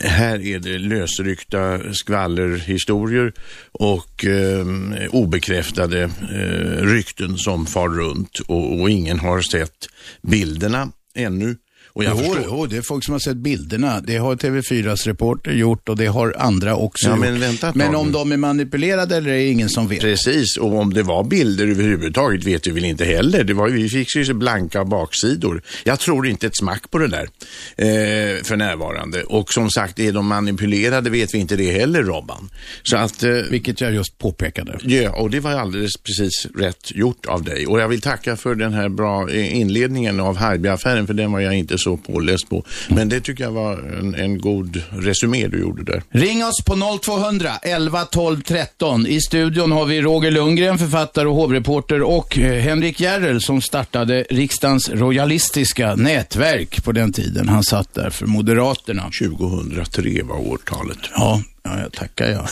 här 0.04 0.46
är 0.46 0.58
det 0.58 0.78
lösryckta 0.78 1.92
skvallerhistorier 1.92 3.32
och 3.72 4.24
eh, 4.24 4.66
obekräftade 5.10 6.02
eh, 6.02 6.84
rykten 6.86 7.38
som 7.38 7.66
far 7.66 7.88
runt 7.88 8.38
och, 8.38 8.80
och 8.80 8.90
ingen 8.90 9.18
har 9.18 9.40
sett 9.40 9.88
bilderna 10.22 10.88
ännu. 11.14 11.56
Och 11.88 12.04
jag 12.04 12.18
jo, 12.24 12.36
jo, 12.44 12.66
det 12.66 12.76
är 12.76 12.82
folk 12.82 13.04
som 13.04 13.12
har 13.12 13.18
sett 13.18 13.36
bilderna. 13.36 14.00
Det 14.00 14.16
har 14.16 14.36
TV4s 14.36 15.06
reporter 15.06 15.52
gjort 15.52 15.88
och 15.88 15.96
det 15.96 16.06
har 16.06 16.34
andra 16.38 16.76
också 16.76 17.08
ja, 17.08 17.16
gjort. 17.16 17.20
Men, 17.20 17.40
vänta 17.40 17.72
men 17.74 17.94
om 17.94 18.12
de 18.12 18.32
är 18.32 18.36
manipulerade 18.36 19.16
eller 19.16 19.30
är 19.30 19.50
ingen 19.50 19.68
som 19.68 19.88
vet. 19.88 20.00
Precis, 20.00 20.56
och 20.56 20.78
om 20.78 20.94
det 20.94 21.02
var 21.02 21.24
bilder 21.24 21.66
överhuvudtaget 21.68 22.44
vet 22.44 22.66
vi 22.66 22.70
väl 22.70 22.84
inte 22.84 23.04
heller. 23.04 23.44
Det 23.44 23.54
var, 23.54 23.68
vi 23.68 23.88
fick 23.88 24.16
ju 24.16 24.34
blanka 24.34 24.84
baksidor. 24.84 25.62
Jag 25.84 26.00
tror 26.00 26.26
inte 26.26 26.46
ett 26.46 26.56
smack 26.56 26.90
på 26.90 26.98
det 26.98 27.08
där 27.08 27.28
eh, 27.76 28.42
för 28.42 28.56
närvarande. 28.56 29.22
Och 29.22 29.52
som 29.52 29.70
sagt, 29.70 29.98
är 29.98 30.12
de 30.12 30.26
manipulerade 30.26 31.10
vet 31.10 31.34
vi 31.34 31.38
inte 31.38 31.56
det 31.56 31.72
heller, 31.72 32.02
Robban. 32.02 32.50
Så 32.82 32.96
att, 32.96 33.22
eh, 33.22 33.30
Vilket 33.30 33.80
jag 33.80 33.94
just 33.94 34.18
påpekade. 34.18 34.78
Ja, 34.82 35.10
och 35.10 35.30
det 35.30 35.40
var 35.40 35.50
alldeles 35.50 35.96
precis 35.96 36.46
rätt 36.54 36.90
gjort 36.94 37.26
av 37.26 37.42
dig. 37.42 37.66
Och 37.66 37.80
jag 37.80 37.88
vill 37.88 38.00
tacka 38.00 38.36
för 38.36 38.54
den 38.54 38.72
här 38.72 38.88
bra 38.88 39.30
eh, 39.30 39.56
inledningen 39.56 40.20
av 40.20 40.36
Harby-affären, 40.36 41.06
för 41.06 41.14
den 41.14 41.32
var 41.32 41.40
jag 41.40 41.54
inte 41.54 41.77
så 41.78 41.88
så 41.88 41.96
påläst 42.12 42.48
på. 42.48 42.64
Men 42.88 43.08
det 43.08 43.20
tycker 43.20 43.44
jag 43.44 43.50
var 43.50 43.72
en, 43.72 44.14
en 44.14 44.38
god 44.38 44.82
resumé 44.90 45.48
du 45.48 45.60
gjorde 45.60 45.84
där. 45.84 46.02
Ring 46.10 46.44
oss 46.44 46.64
på 46.66 46.98
0200 47.02 47.50
11 47.62 48.04
12 48.04 48.42
13. 48.42 49.06
I 49.06 49.20
studion 49.20 49.72
har 49.72 49.84
vi 49.86 50.00
Roger 50.00 50.30
Lundgren, 50.30 50.78
författare 50.78 51.28
och 51.28 51.34
hovreporter 51.34 52.02
och 52.02 52.38
eh, 52.38 52.62
Henrik 52.62 53.00
Järrel 53.00 53.40
som 53.40 53.62
startade 53.62 54.26
riksdagens 54.30 54.90
royalistiska 54.90 55.94
nätverk 55.94 56.84
på 56.84 56.92
den 56.92 57.12
tiden. 57.12 57.48
Han 57.48 57.64
satt 57.64 57.94
där 57.94 58.10
för 58.10 58.26
Moderaterna. 58.26 59.02
2003 59.02 60.22
var 60.22 60.36
årtalet. 60.36 60.98
Ja, 61.14 61.42
Ja, 61.68 61.80
jag 61.80 61.92
tackar 61.92 62.30
jag. 62.30 62.48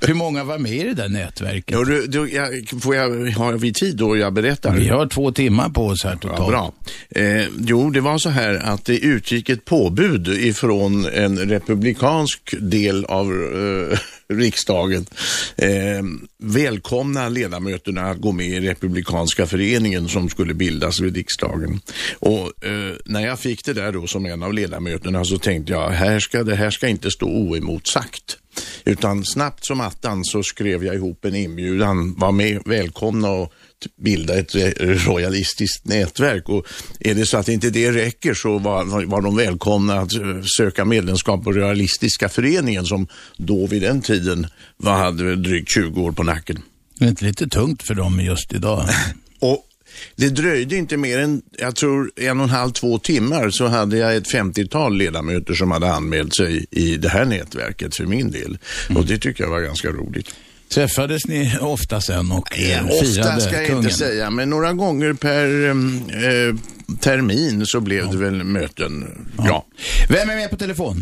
Hur 0.08 0.14
många 0.14 0.44
var 0.44 0.58
med 0.58 0.72
i 0.72 0.84
det 0.84 0.94
där 0.94 1.08
nätverket? 1.08 1.70
Ja, 1.70 1.84
du, 1.84 2.06
du, 2.06 2.30
jag, 2.30 2.68
får 2.82 2.96
jag, 2.96 3.30
har 3.30 3.52
vi 3.52 3.72
tid 3.72 3.96
då 3.96 4.16
jag 4.16 4.32
berättar? 4.32 4.74
Vi 4.74 4.88
har 4.88 5.06
två 5.06 5.32
timmar 5.32 5.68
på 5.68 5.86
oss 5.86 6.04
här 6.04 6.16
totalt. 6.16 6.38
Ja, 6.38 6.48
bra. 6.48 6.72
Eh, 7.22 7.46
jo, 7.58 7.90
det 7.90 8.00
var 8.00 8.18
så 8.18 8.28
här 8.28 8.54
att 8.54 8.84
det 8.84 8.98
utgick 8.98 9.48
ett 9.48 9.64
påbud 9.64 10.28
ifrån 10.28 11.06
en 11.06 11.38
republikansk 11.38 12.54
del 12.60 13.04
av 13.04 13.26
eh, 13.92 13.98
riksdagen. 14.28 15.06
Eh, 15.56 16.02
välkomna 16.38 17.28
ledamöterna 17.28 18.10
att 18.10 18.18
gå 18.18 18.32
med 18.32 18.46
i 18.46 18.60
Republikanska 18.60 19.46
föreningen 19.46 20.08
som 20.08 20.28
skulle 20.28 20.54
bildas 20.54 21.00
vid 21.00 21.16
riksdagen. 21.16 21.80
Och 22.18 22.64
eh, 22.64 22.94
när 23.04 23.26
jag 23.26 23.40
fick 23.40 23.64
det 23.64 23.72
där 23.72 23.92
då 23.92 24.06
som 24.06 24.26
en 24.26 24.42
av 24.42 24.54
ledamöterna 24.54 25.24
så 25.24 25.38
tänkte 25.38 25.72
jag, 25.72 25.90
här 25.90 26.20
ska, 26.20 26.42
det 26.42 26.54
här 26.54 26.70
ska 26.70 26.88
inte 26.88 27.10
stå 27.10 27.26
oemotsagt. 27.26 28.38
Utan 28.84 29.24
snabbt 29.24 29.66
som 29.66 29.80
attan 29.80 30.24
så 30.24 30.42
skrev 30.42 30.84
jag 30.84 30.94
ihop 30.94 31.24
en 31.24 31.34
inbjudan, 31.34 32.14
var 32.14 32.32
med, 32.32 32.62
välkomna 32.64 33.30
och 33.30 33.52
bilda 34.04 34.38
ett 34.38 34.54
royalistiskt 35.06 35.84
nätverk. 35.84 36.48
Och 36.48 36.66
är 37.00 37.14
det 37.14 37.26
så 37.26 37.36
att 37.36 37.48
inte 37.48 37.70
det 37.70 37.92
räcker 37.92 38.34
så 38.34 38.58
var, 38.58 39.04
var 39.04 39.22
de 39.22 39.36
välkomna 39.36 40.00
att 40.00 40.14
eh, 40.14 40.42
söka 40.58 40.84
medlemskap 40.84 41.44
på 41.44 41.52
Royalistiska 41.52 42.28
föreningen 42.28 42.84
som 42.84 43.06
då 43.36 43.66
vid 43.66 43.82
den 43.82 44.02
tiden 44.02 44.46
var, 44.76 44.92
hade 44.92 45.36
drygt 45.36 45.70
20 45.70 46.02
år 46.02 46.12
på 46.12 46.22
nacken. 46.22 46.62
Det 46.98 47.04
är 47.04 47.08
inte 47.08 47.24
lite 47.24 47.48
tungt 47.48 47.82
för 47.82 47.94
dem 47.94 48.20
just 48.20 48.52
idag. 48.52 48.84
och 49.40 49.64
det 50.16 50.28
dröjde 50.28 50.76
inte 50.76 50.96
mer 50.96 51.18
än, 51.18 51.42
jag 51.58 51.76
tror 51.76 52.10
en 52.16 52.38
och 52.38 52.44
en 52.44 52.50
halv, 52.50 52.70
två 52.72 52.98
timmar 52.98 53.50
så 53.50 53.66
hade 53.66 53.98
jag 53.98 54.16
ett 54.16 54.32
50-tal 54.32 54.96
ledamöter 54.96 55.54
som 55.54 55.70
hade 55.70 55.92
anmält 55.92 56.36
sig 56.36 56.66
i 56.70 56.96
det 56.96 57.08
här 57.08 57.24
nätverket 57.24 57.96
för 57.96 58.04
min 58.04 58.30
del. 58.30 58.58
Mm. 58.88 59.00
Och 59.00 59.06
det 59.06 59.18
tycker 59.18 59.44
jag 59.44 59.50
var 59.50 59.60
ganska 59.60 59.88
roligt. 59.88 60.34
Träffades 60.74 61.26
ni 61.28 61.58
ofta 61.60 62.00
sen 62.00 62.32
och 62.32 62.58
eh, 62.58 62.70
ja, 62.70 62.78
firade 62.78 63.28
Ofta 63.28 63.40
ska 63.40 63.56
jag 63.56 63.66
kungen? 63.66 63.82
inte 63.84 63.94
säga, 63.94 64.30
men 64.30 64.50
några 64.50 64.72
gånger 64.72 65.12
per 65.12 65.68
eh, 65.68 66.54
termin 67.00 67.66
så 67.66 67.80
blev 67.80 68.04
ja. 68.04 68.10
det 68.12 68.18
väl 68.18 68.44
möten. 68.44 68.92
Ja. 69.38 69.44
ja. 69.46 69.64
Vem 70.08 70.30
är 70.30 70.36
med 70.36 70.50
på 70.50 70.56
telefon? 70.56 70.96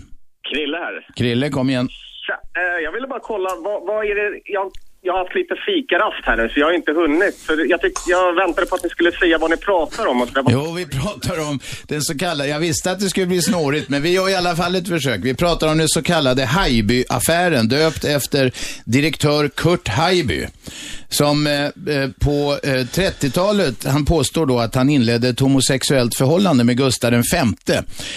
Krille 0.51 0.77
här. 0.77 1.07
Krille, 1.17 1.51
kom 1.51 1.71
igen. 1.71 1.89
Tja, 2.27 2.61
eh, 2.61 2.85
jag 2.85 2.93
ville 2.93 3.07
bara 3.07 3.21
kolla, 3.21 3.51
vad, 3.65 3.87
vad 3.87 4.05
är 4.05 4.15
det, 4.15 4.41
jag 4.45 4.71
jag 5.07 5.13
har 5.13 5.19
haft 5.19 5.35
lite 5.35 5.55
fikarast 5.67 6.23
här 6.25 6.37
nu 6.37 6.49
så 6.49 6.61
jag 6.61 6.67
har 6.67 6.73
inte 6.73 6.93
hunnit. 6.93 7.37
För 7.47 7.71
jag, 7.71 7.81
tyck, 7.81 7.93
jag 8.07 8.35
väntade 8.35 8.67
på 8.67 8.75
att 8.75 8.85
ni 8.85 8.89
skulle 8.89 9.13
säga 9.13 9.39
vad 9.39 9.51
ni 9.51 9.57
pratar 9.57 10.07
om. 10.07 10.23
Och 10.23 10.29
Jo, 10.49 10.73
vi 10.73 10.87
pratar 11.01 11.49
om 11.49 11.61
den 11.89 12.03
så 12.03 12.19
kallade, 12.19 12.51
jag 12.51 12.61
visste 12.61 12.91
att 12.91 13.01
det 13.01 13.09
skulle 13.09 13.27
bli 13.27 13.43
snårigt, 13.43 13.89
men 13.89 14.03
vi 14.03 14.13
gör 14.13 14.29
i 14.29 14.35
alla 14.35 14.57
fall 14.57 14.75
ett 14.75 14.89
försök. 14.89 15.21
Vi 15.23 15.35
pratar 15.35 15.69
om 15.69 15.79
den 15.79 15.89
så 15.89 16.03
kallade 16.03 16.45
Haijby-affären, 16.45 17.69
döpt 17.69 18.05
efter 18.05 18.53
direktör 18.85 19.49
Kurt 19.49 19.89
Haijby. 19.89 20.47
Som 21.09 21.47
eh, 21.47 21.65
eh 21.65 22.11
på 22.21 22.59
eh, 22.63 22.69
30-talet, 22.69 23.85
han 23.85 24.05
påstår 24.05 24.47
då 24.47 24.59
att 24.59 24.75
han 24.75 24.91
inledde 24.91 25.29
ett 25.29 25.41
homosexuellt 25.41 26.15
förhållande 26.15 26.65
med 26.65 26.77
Gustav 26.77 27.13
V. 27.13 27.23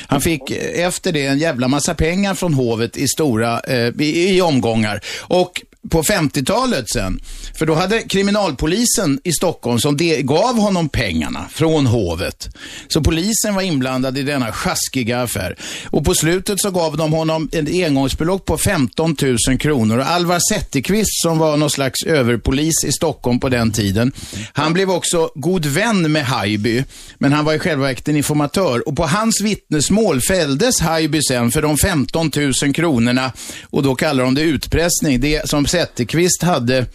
Han 0.08 0.22
fick 0.22 0.52
eh, 0.52 0.86
efter 0.86 1.12
det 1.12 1.26
en 1.26 1.40
jävla 1.40 1.68
massa 1.68 1.96
pengar 1.96 2.34
från 2.34 2.54
hovet 2.54 2.98
i 2.98 3.08
stora, 3.08 3.60
eh, 3.60 3.88
i, 4.00 4.38
i 4.38 4.42
omgångar. 4.42 5.02
Och 5.22 5.62
på 5.90 6.04
50-talet 6.04 6.90
sen. 6.90 7.22
För 7.56 7.66
då 7.66 7.74
hade 7.74 8.02
kriminalpolisen 8.02 9.20
i 9.24 9.32
Stockholm 9.32 9.80
som 9.80 9.98
de, 9.98 10.22
gav 10.22 10.56
honom 10.56 10.90
pengarna 10.90 11.46
från 11.52 11.86
hovet. 11.86 12.50
Så 12.88 13.02
polisen 13.02 13.56
var 13.56 13.62
inblandad 13.62 14.18
i 14.18 14.24
denna 14.24 14.52
sjaskiga 14.52 15.22
affär. 15.22 15.56
Och 15.90 16.06
på 16.06 16.16
slutet 16.16 16.62
så 16.62 16.72
gav 16.72 16.98
de 16.98 17.14
honom 17.14 17.50
ett 17.52 17.70
engångsbelopp 17.70 18.46
på 18.46 18.58
15 18.58 19.16
000 19.48 19.58
kronor. 19.60 19.98
Och 19.98 20.06
Alvar 20.06 20.40
Zetterqvist 20.54 21.22
som 21.24 21.38
var 21.38 21.58
någon 21.58 21.70
slags 21.70 22.04
överpolis 22.04 22.84
i 22.86 22.92
Stockholm 22.92 23.40
på 23.40 23.50
den 23.50 23.72
tiden. 23.72 24.12
Han 24.54 24.74
blev 24.74 24.92
också 24.92 25.32
god 25.36 25.66
vän 25.66 26.12
med 26.12 26.26
Haijby. 26.26 26.84
Men 27.18 27.34
han 27.34 27.46
var 27.46 27.54
i 27.54 27.60
själva 27.60 27.84
verket 27.84 28.08
en 28.08 28.16
informatör. 28.16 28.88
Och 28.88 28.96
på 28.96 29.06
hans 29.06 29.42
vittnesmål 29.42 30.22
fälldes 30.22 30.80
Haijby 30.80 31.22
sen 31.22 31.52
för 31.52 31.62
de 31.62 31.78
15 31.78 32.32
000 32.64 32.74
kronorna. 32.74 33.32
Och 33.70 33.84
då 33.84 33.96
kallar 33.96 34.24
de 34.24 34.36
det 34.36 34.42
utpressning. 34.42 35.20
Det 35.20 35.50
som 35.50 35.66
Zetterqvist 35.70 36.44
hade 36.44 36.86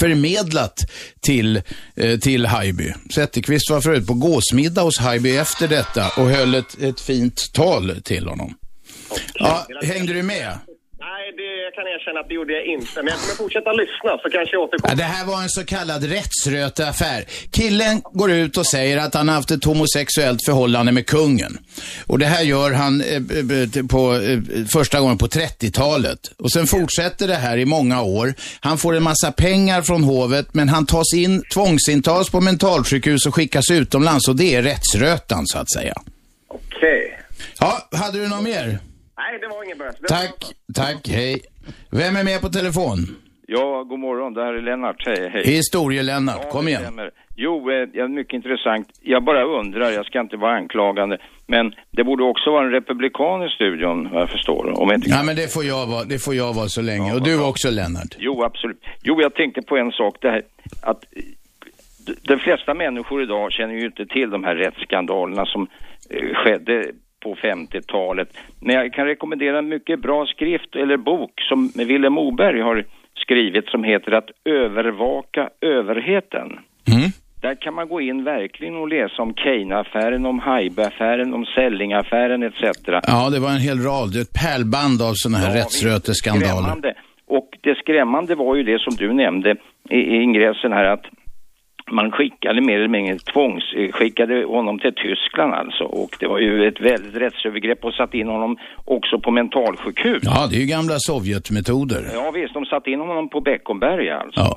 förmedlat 0.00 0.90
till, 1.20 1.62
eh, 1.96 2.18
till 2.18 2.46
Haijby. 2.46 2.92
Zetterqvist 3.14 3.70
var 3.70 3.80
förut 3.80 4.06
på 4.06 4.14
gåsmiddag 4.14 4.82
hos 4.82 4.98
Haijby 4.98 5.36
efter 5.36 5.68
detta 5.68 6.08
och 6.16 6.30
höll 6.30 6.54
ett, 6.54 6.82
ett 6.82 7.00
fint 7.00 7.52
tal 7.52 8.02
till 8.04 8.26
honom. 8.26 8.54
Ja, 9.34 9.66
hängde 9.82 10.12
du 10.12 10.22
med? 10.22 10.58
Nej, 11.06 11.32
det, 11.36 11.62
jag 11.64 11.74
kan 11.74 11.86
erkänna 11.86 12.20
att 12.20 12.28
det 12.28 12.34
gjorde 12.34 12.52
jag 12.52 12.66
inte. 12.66 12.96
Men 12.96 13.06
jag 13.06 13.18
kommer 13.20 13.34
fortsätta 13.34 13.72
lyssna 13.72 14.18
så 14.22 14.30
kanske 14.30 14.56
jag 14.56 14.62
återkommer. 14.62 14.96
Det 14.96 15.02
här 15.02 15.26
var 15.26 15.42
en 15.42 15.48
så 15.48 15.64
kallad 15.64 16.04
rättsröteaffär. 16.04 17.24
Killen 17.50 18.02
går 18.12 18.30
ut 18.30 18.56
och 18.56 18.66
säger 18.66 18.98
att 18.98 19.14
han 19.14 19.28
har 19.28 19.34
haft 19.34 19.50
ett 19.50 19.64
homosexuellt 19.64 20.44
förhållande 20.44 20.92
med 20.92 21.06
kungen. 21.06 21.58
Och 22.06 22.18
det 22.18 22.26
här 22.26 22.42
gör 22.42 22.70
han 22.72 23.00
eh 23.00 23.86
på, 23.88 24.14
eh, 24.14 24.38
första 24.72 25.00
gången 25.00 25.18
på 25.18 25.26
30-talet. 25.26 26.20
Och 26.38 26.52
sen 26.52 26.66
fortsätter 26.66 27.28
det 27.28 27.34
här 27.34 27.56
i 27.56 27.64
många 27.64 28.02
år. 28.02 28.34
Han 28.60 28.78
får 28.78 28.96
en 28.96 29.02
massa 29.02 29.32
pengar 29.32 29.82
från 29.82 30.04
hovet, 30.04 30.54
men 30.54 30.68
han 30.68 30.86
tas 30.86 31.14
in, 31.14 31.42
tvångsintas 31.52 32.30
på 32.30 32.40
mentalsjukhus 32.40 33.26
och 33.26 33.34
skickas 33.34 33.70
utomlands. 33.70 34.28
Och 34.28 34.36
det 34.36 34.54
är 34.54 34.62
rättsrötan, 34.62 35.46
så 35.46 35.58
att 35.58 35.72
säga. 35.72 35.94
Okej. 36.48 36.66
Okay. 36.80 37.18
Ja, 37.60 37.88
hade 37.98 38.18
du 38.18 38.28
något 38.28 38.42
mer? 38.42 38.78
Nej, 39.16 39.38
det 39.40 39.48
var 39.48 39.64
inget 39.64 39.78
bös. 39.78 39.94
Tack, 40.08 40.54
tack, 40.74 41.08
hej. 41.08 41.40
Vem 41.90 42.16
är 42.16 42.24
med 42.24 42.40
på 42.40 42.48
telefon? 42.48 42.98
Ja, 43.46 43.82
god 43.82 43.98
morgon. 43.98 44.34
Det 44.34 44.44
här 44.44 44.54
är 44.54 44.62
Lennart. 44.62 45.06
Hej, 45.06 45.30
hej. 45.32 45.42
Historie-Lennart, 45.44 46.40
ja, 46.42 46.50
kom 46.50 46.68
igen. 46.68 46.82
Stämmer. 46.82 47.10
Jo, 47.36 47.70
eh, 47.70 48.08
mycket 48.08 48.32
intressant. 48.34 48.88
Jag 49.02 49.24
bara 49.24 49.44
undrar, 49.44 49.90
jag 49.90 50.06
ska 50.06 50.20
inte 50.20 50.36
vara 50.36 50.56
anklagande, 50.56 51.18
men 51.46 51.74
det 51.90 52.04
borde 52.04 52.24
också 52.24 52.50
vara 52.50 52.64
en 52.64 52.70
republikan 52.70 53.42
i 53.42 53.48
studion, 53.48 54.08
vad 54.12 54.22
jag 54.22 54.30
förstår. 54.30 54.80
Om 54.80 54.88
jag 54.88 54.98
inte. 54.98 55.10
Ja, 55.10 55.22
men 55.22 55.36
det 55.36 55.52
får 55.52 55.64
jag 55.64 55.86
vara, 55.86 56.04
det 56.04 56.18
får 56.18 56.34
jag 56.34 56.54
vara 56.54 56.68
så 56.68 56.82
länge. 56.82 57.08
Ja, 57.08 57.14
och 57.14 57.22
du 57.22 57.42
också, 57.44 57.70
Lennart. 57.70 58.16
Jo, 58.18 58.42
absolut. 58.44 58.82
Jo, 59.02 59.20
jag 59.20 59.34
tänkte 59.34 59.62
på 59.62 59.76
en 59.76 59.92
sak, 59.92 60.16
det 60.20 60.30
här 60.30 60.42
att 60.82 61.04
de 62.22 62.38
flesta 62.38 62.74
människor 62.74 63.22
idag 63.22 63.52
känner 63.52 63.74
ju 63.74 63.86
inte 63.86 64.06
till 64.06 64.30
de 64.30 64.44
här 64.44 64.54
rättsskandalerna 64.54 65.46
som 65.46 65.68
eh, 66.10 66.34
skedde 66.34 66.92
på 67.24 67.34
50-talet. 67.34 68.28
Men 68.60 68.76
jag 68.76 68.92
kan 68.92 69.06
rekommendera 69.06 69.58
en 69.58 69.68
mycket 69.68 70.00
bra 70.00 70.26
skrift 70.26 70.76
eller 70.76 70.96
bok 70.96 71.32
som 71.48 71.70
Willem 71.74 72.12
Moberg 72.12 72.60
har 72.60 72.84
skrivit 73.14 73.68
som 73.68 73.84
heter 73.84 74.12
att 74.12 74.30
övervaka 74.44 75.42
överheten. 75.60 76.46
Mm. 76.94 77.10
Där 77.40 77.54
kan 77.54 77.74
man 77.74 77.88
gå 77.88 78.00
in 78.00 78.24
verkligen 78.24 78.76
och 78.76 78.88
läsa 78.88 79.22
om 79.22 79.34
Kane-affären, 79.34 80.26
om 80.26 80.38
Haijby-affären, 80.38 81.34
om 81.34 81.44
Selling-affären 81.44 82.42
etc. 82.42 82.62
Ja, 82.86 83.30
det 83.30 83.40
var 83.40 83.50
en 83.50 83.66
hel 83.68 83.78
rad, 83.78 84.12
det 84.12 84.18
är 84.18 84.22
ett 84.22 84.40
pärlband 84.46 85.02
av 85.08 85.12
sådana 85.14 85.38
här 85.38 85.50
ja, 85.50 85.60
rättsröteskandaler. 85.60 86.94
Och 87.26 87.48
det 87.60 87.74
skrämmande 87.74 88.34
var 88.34 88.56
ju 88.56 88.62
det 88.62 88.78
som 88.80 88.94
du 88.94 89.12
nämnde 89.12 89.50
i, 89.90 89.96
i 89.96 90.22
ingressen 90.22 90.72
här 90.72 90.84
att 90.84 91.06
man 91.90 92.10
skickade 92.10 92.60
mer 92.60 92.76
eller 92.76 92.88
mindre 92.88 93.18
tvångsskickade 93.18 94.44
honom 94.44 94.78
till 94.78 94.94
Tyskland 94.94 95.54
alltså 95.54 95.84
och 95.84 96.16
det 96.20 96.26
var 96.26 96.38
ju 96.38 96.68
ett 96.68 96.80
väldigt 96.80 97.22
rättsövergrepp 97.22 97.84
och 97.84 97.94
satt 97.94 98.14
in 98.14 98.28
honom 98.28 98.56
också 98.84 99.18
på 99.18 99.30
mentalsjukhus. 99.30 100.22
Ja, 100.22 100.46
det 100.50 100.56
är 100.56 100.60
ju 100.60 100.66
gamla 100.66 100.94
Sovjetmetoder. 100.98 102.02
Ja 102.12 102.30
visst, 102.34 102.54
de 102.54 102.64
satt 102.66 102.86
in 102.86 103.00
honom 103.00 103.28
på 103.28 103.40
Beckomberg 103.40 104.10
alltså. 104.10 104.40
Ja. 104.40 104.56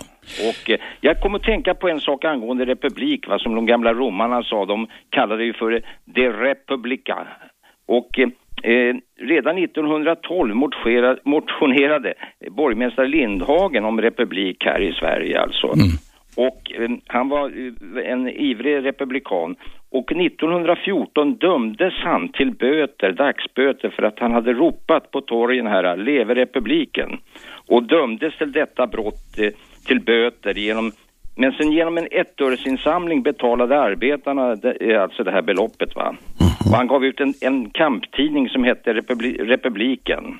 Och 0.49 0.69
eh, 0.69 0.79
jag 1.01 1.21
kommer 1.21 1.39
att 1.39 1.45
tänka 1.45 1.73
på 1.73 1.89
en 1.89 1.99
sak 1.99 2.25
angående 2.25 2.65
republik, 2.65 3.27
va, 3.27 3.39
som 3.39 3.55
de 3.55 3.65
gamla 3.65 3.93
romarna 3.93 4.43
sa, 4.43 4.65
de 4.65 4.87
kallade 5.09 5.43
ju 5.43 5.53
för 5.53 5.81
de 6.05 6.29
republica. 6.29 7.27
Och 7.87 8.19
eh, 8.19 8.29
eh 8.63 8.95
redan 9.19 9.57
1912 9.57 10.55
motionerade, 10.55 11.19
motionerade 11.23 12.13
borgmästare 12.51 13.07
Lindhagen 13.07 13.85
om 13.85 14.01
republik 14.01 14.65
här 14.65 14.81
i 14.81 14.93
Sverige 14.93 15.41
alltså. 15.41 15.67
Mm. 15.67 15.87
Och 16.37 16.71
eh, 16.71 16.89
han 17.07 17.29
var 17.29 17.45
eh, 17.49 18.11
en 18.11 18.29
ivrig 18.29 18.85
republikan. 18.85 19.55
Och 19.89 20.11
1914 20.11 21.35
dömdes 21.35 21.93
han 21.93 22.29
till 22.29 22.51
böter, 22.51 23.11
dagsböter, 23.11 23.89
för 23.89 24.03
att 24.03 24.19
han 24.19 24.31
hade 24.31 24.53
ropat 24.53 25.11
på 25.11 25.21
torgen 25.21 25.67
här, 25.67 25.97
leve 25.97 26.35
republiken. 26.35 27.19
Och 27.67 27.83
dömdes 27.83 28.37
till 28.37 28.51
detta 28.51 28.87
brott 28.87 29.39
eh, 29.39 29.49
till 29.87 29.99
böter 29.99 30.53
genom 30.53 30.91
men 31.39 31.51
sen 31.51 31.71
genom 31.71 31.97
en 31.97 32.07
ettöresinsamling 32.11 33.21
betalade 33.23 33.79
arbetarna 33.79 34.55
det, 34.55 34.95
alltså 35.01 35.23
det 35.23 35.31
här 35.31 35.41
beloppet 35.41 35.95
va. 35.95 36.15
Och 36.65 36.77
han 36.77 36.87
gav 36.87 37.05
ut 37.05 37.19
en, 37.19 37.33
en 37.41 37.69
kamptidning 37.69 38.49
som 38.49 38.63
hette 38.63 38.93
Republi 38.93 39.37
Republiken. 39.37 40.39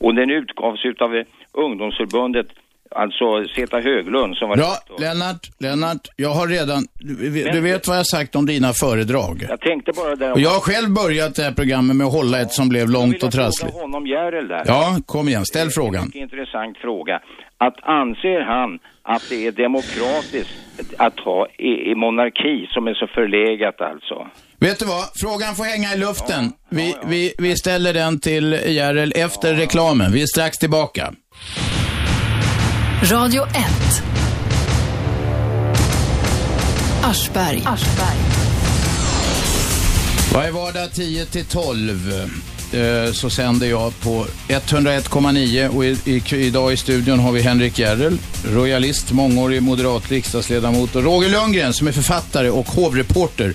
Och 0.00 0.14
den 0.14 0.30
utgavs 0.30 0.84
av 0.98 1.22
ungdomsförbundet 1.52 2.46
Alltså 2.90 3.24
Zeta 3.56 3.80
Höglund 3.80 4.36
som 4.36 4.48
var 4.48 4.56
Bra, 4.56 4.72
Lennart, 4.98 5.40
Lennart, 5.58 6.08
jag 6.16 6.30
har 6.30 6.46
redan, 6.46 6.86
du, 6.94 7.44
du 7.44 7.60
vet 7.60 7.86
vad 7.86 7.96
jag 7.96 8.00
har 8.00 8.04
sagt 8.04 8.36
om 8.36 8.46
dina 8.46 8.72
föredrag. 8.72 9.46
Jag 9.48 9.60
tänkte 9.60 9.92
bara 9.96 10.16
där... 10.16 10.32
Och 10.32 10.40
jag 10.40 10.50
har 10.50 10.60
själv 10.60 10.90
börjat 10.90 11.34
det 11.34 11.42
här 11.42 11.52
programmet 11.52 11.96
med 11.96 12.06
att 12.06 12.12
hålla 12.12 12.40
ett 12.40 12.52
som 12.52 12.68
blev 12.68 12.88
långt 12.90 13.22
och 13.22 13.32
trassligt. 13.32 13.74
Jag 13.74 13.82
honom 13.82 14.06
Järrel 14.06 14.48
där. 14.48 14.62
Ja, 14.66 14.96
kom 15.06 15.28
igen, 15.28 15.44
ställ 15.44 15.70
frågan. 15.70 16.04
Mycket 16.04 16.20
intressant 16.20 16.78
fråga. 16.78 17.20
Att 17.58 17.76
anser 17.82 18.40
han 18.40 18.78
att 19.02 19.22
det 19.28 19.46
är 19.46 19.52
demokratiskt 19.52 20.54
att 20.96 21.20
ha 21.20 21.46
i, 21.46 21.90
i 21.90 21.94
monarki 21.94 22.66
som 22.70 22.86
är 22.86 22.94
så 22.94 23.06
förlegat 23.06 23.80
alltså? 23.80 24.26
Vet 24.60 24.78
du 24.78 24.84
vad? 24.84 25.04
Frågan 25.22 25.54
får 25.54 25.64
hänga 25.64 25.94
i 25.94 25.98
luften. 25.98 26.44
Ja, 26.44 26.66
vi, 26.68 26.90
ja, 26.90 26.96
ja. 27.02 27.08
Vi, 27.08 27.32
vi 27.38 27.56
ställer 27.56 27.94
den 27.94 28.20
till 28.20 28.52
Järrel 28.66 29.12
efter 29.16 29.54
reklamen. 29.54 30.12
Vi 30.12 30.22
är 30.22 30.26
strax 30.26 30.58
tillbaka. 30.58 31.12
Radio 33.02 33.42
1. 33.42 33.52
Aschberg. 37.02 37.62
Aschberg. 37.66 38.18
Varje 40.34 40.50
vardag 40.50 40.92
10 40.92 41.24
till 41.24 41.44
12 41.44 42.30
eh, 42.72 43.12
så 43.12 43.30
sänder 43.30 43.66
jag 43.66 44.00
på 44.00 44.26
101,9 44.48 45.68
och 45.68 45.84
i, 45.84 45.96
i, 46.04 46.46
idag 46.46 46.72
i 46.72 46.76
studion 46.76 47.18
har 47.18 47.32
vi 47.32 47.42
Henrik 47.42 47.78
Järrel, 47.78 48.18
royalist, 48.44 49.12
mångårig 49.12 49.62
moderat 49.62 50.10
riksdagsledamot 50.10 50.96
och 50.96 51.02
Roger 51.02 51.30
Lundgren 51.30 51.72
som 51.72 51.88
är 51.88 51.92
författare 51.92 52.50
och 52.50 52.68
hovreporter. 52.68 53.54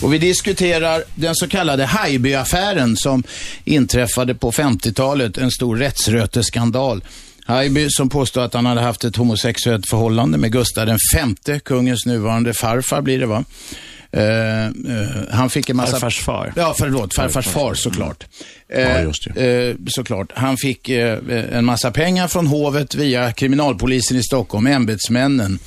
Och 0.00 0.12
vi 0.12 0.18
diskuterar 0.18 1.04
den 1.14 1.34
så 1.34 1.48
kallade 1.48 1.84
Haijby-affären 1.84 2.96
som 2.96 3.22
inträffade 3.64 4.34
på 4.34 4.52
50-talet, 4.52 5.38
en 5.38 5.50
stor 5.50 5.76
rättsröteskandal. 5.76 7.02
Haijby 7.46 7.90
som 7.90 8.08
påstår 8.08 8.42
att 8.42 8.54
han 8.54 8.66
hade 8.66 8.80
haft 8.80 9.04
ett 9.04 9.16
homosexuellt 9.16 9.88
förhållande 9.90 10.38
med 10.38 10.52
Gustav 10.52 10.98
V, 11.46 11.60
kungens 11.64 12.06
nuvarande 12.06 12.54
farfar 12.54 13.02
blir 13.02 13.18
det 13.18 13.26
va? 13.26 13.44
Uh, 14.16 14.22
uh, 14.22 15.06
han 15.30 15.50
fick 15.50 15.70
en 15.70 15.76
massa... 15.76 15.92
Farfars 15.92 16.20
far. 16.20 16.52
Ja, 16.56 16.74
förlåt. 16.78 17.14
Farfars 17.14 17.46
far 17.46 17.74
såklart. 17.74 18.24
Uh, 18.74 18.80
ja, 18.80 19.00
just 19.00 19.34
det. 19.34 19.76
såklart. 19.86 20.32
Han 20.34 20.56
fick 20.56 20.88
en 20.88 21.64
massa 21.64 21.90
pengar 21.90 22.28
från 22.28 22.46
hovet 22.46 22.94
via 22.94 23.32
kriminalpolisen 23.32 24.16
i 24.16 24.22
Stockholm, 24.22 24.66
ämbetsmännen 24.66 25.58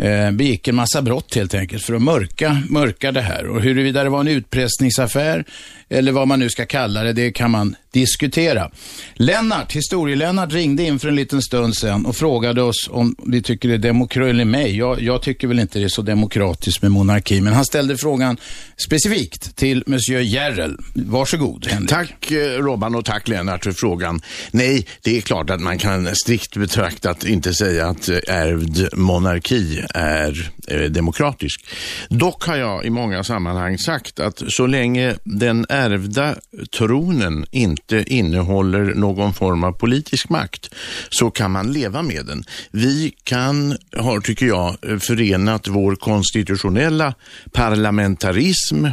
eh, 0.00 0.30
begick 0.30 0.68
en 0.68 0.74
massa 0.74 1.02
brott 1.02 1.34
helt 1.34 1.54
enkelt 1.54 1.82
för 1.82 1.94
att 1.94 2.02
mörka, 2.02 2.62
mörka 2.68 3.12
det 3.12 3.20
här. 3.20 3.48
Och 3.48 3.62
huruvida 3.62 4.04
det 4.04 4.10
var 4.10 4.20
en 4.20 4.28
utpressningsaffär 4.28 5.44
eller 5.88 6.12
vad 6.12 6.28
man 6.28 6.38
nu 6.38 6.50
ska 6.50 6.66
kalla 6.66 7.02
det, 7.02 7.12
det 7.12 7.32
kan 7.32 7.50
man 7.50 7.76
diskutera. 7.92 8.70
Lennart, 9.14 9.72
historielennart 9.72 10.52
ringde 10.52 10.82
in 10.82 10.98
för 10.98 11.08
en 11.08 11.16
liten 11.16 11.42
stund 11.42 11.76
sedan 11.76 12.06
och 12.06 12.16
frågade 12.16 12.62
oss 12.62 12.88
om 12.90 13.16
vi 13.26 13.42
tycker 13.42 13.68
det 13.68 13.74
är 13.74 13.78
demokratiskt, 13.78 14.30
eller 14.30 14.44
mig. 14.44 14.76
Jag, 14.76 15.02
jag, 15.02 15.22
tycker 15.22 15.48
väl 15.48 15.58
inte 15.58 15.78
det 15.78 15.84
är 15.84 15.88
så 15.88 16.02
demokratiskt 16.02 16.82
med 16.82 16.90
monarki, 16.90 17.40
men 17.40 17.52
han 17.52 17.64
ställde 17.64 17.96
frågan 17.96 18.36
specifikt 18.76 19.56
till 19.56 19.84
Monsieur 19.86 20.20
Järrel. 20.20 20.76
Varsågod, 20.94 21.66
Henrik. 21.66 21.90
Tack 21.90 22.30
eh, 22.30 22.36
Robban 22.36 22.94
och 22.94 23.04
tack 23.04 23.28
Lennart 23.28 23.64
för 23.64 23.72
frågan. 23.72 24.20
Nej, 24.50 24.86
det 25.02 25.16
är 25.16 25.20
klart 25.20 25.50
att 25.50 25.60
man 25.60 25.78
kan 25.78 26.14
strikt 26.14 26.56
betraktat 26.56 27.24
inte 27.24 27.54
säga 27.54 27.86
att 27.86 28.08
ärvd 28.08 28.88
monarki 28.98 29.82
är 29.94 30.52
eh, 30.68 30.80
demokratisk. 30.80 31.64
Dock 32.08 32.44
har 32.44 32.56
jag 32.56 32.84
i 32.84 32.90
många 32.90 33.24
sammanhang 33.24 33.78
sagt 33.78 34.20
att 34.20 34.42
så 34.48 34.66
länge 34.66 35.14
den 35.24 35.66
ärvda 35.68 36.34
tronen 36.78 37.46
inte 37.50 37.79
innehåller 37.92 38.94
någon 38.94 39.34
form 39.34 39.64
av 39.64 39.72
politisk 39.72 40.28
makt 40.28 40.74
så 41.10 41.30
kan 41.30 41.50
man 41.50 41.72
leva 41.72 42.02
med 42.02 42.26
den. 42.26 42.44
Vi 42.70 43.14
kan, 43.24 43.76
har 43.96 44.20
tycker 44.20 44.46
jag, 44.46 44.76
förenat 45.00 45.68
vår 45.68 45.94
konstitutionella 45.96 47.14
parlamentarism 47.52 48.86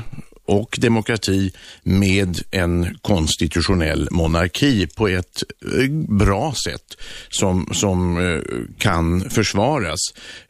och 0.47 0.77
demokrati 0.81 1.51
med 1.83 2.39
en 2.51 2.97
konstitutionell 3.01 4.07
monarki 4.11 4.87
på 4.87 5.07
ett 5.07 5.43
eh, 5.79 5.91
bra 6.17 6.53
sätt 6.65 6.97
som, 7.29 7.69
som 7.71 8.17
eh, 8.17 8.39
kan 8.77 9.29
försvaras 9.29 9.99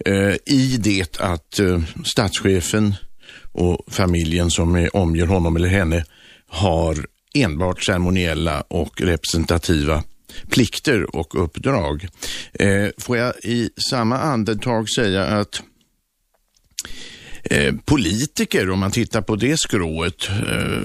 eh, 0.05 0.35
i 0.45 0.77
det 0.79 1.19
att 1.19 1.59
statschefen 2.05 2.95
och 3.51 3.81
familjen 3.87 4.51
som 4.51 4.89
omger 4.93 5.25
honom 5.25 5.55
eller 5.55 5.69
henne 5.69 6.03
har 6.47 7.05
enbart 7.33 7.83
ceremoniella 7.83 8.61
och 8.61 9.01
representativa 9.01 10.03
plikter 10.49 11.15
och 11.15 11.43
uppdrag. 11.43 12.07
Eh, 12.53 12.87
får 12.97 13.17
jag 13.17 13.33
i 13.43 13.69
samma 13.89 14.17
andetag 14.17 14.89
säga 14.89 15.23
att 15.23 15.61
Eh, 17.49 17.73
politiker, 17.85 18.69
om 18.69 18.79
man 18.79 18.91
tittar 18.91 19.21
på 19.21 19.35
det 19.35 19.59
skrået, 19.59 20.29
eh, 20.29 20.81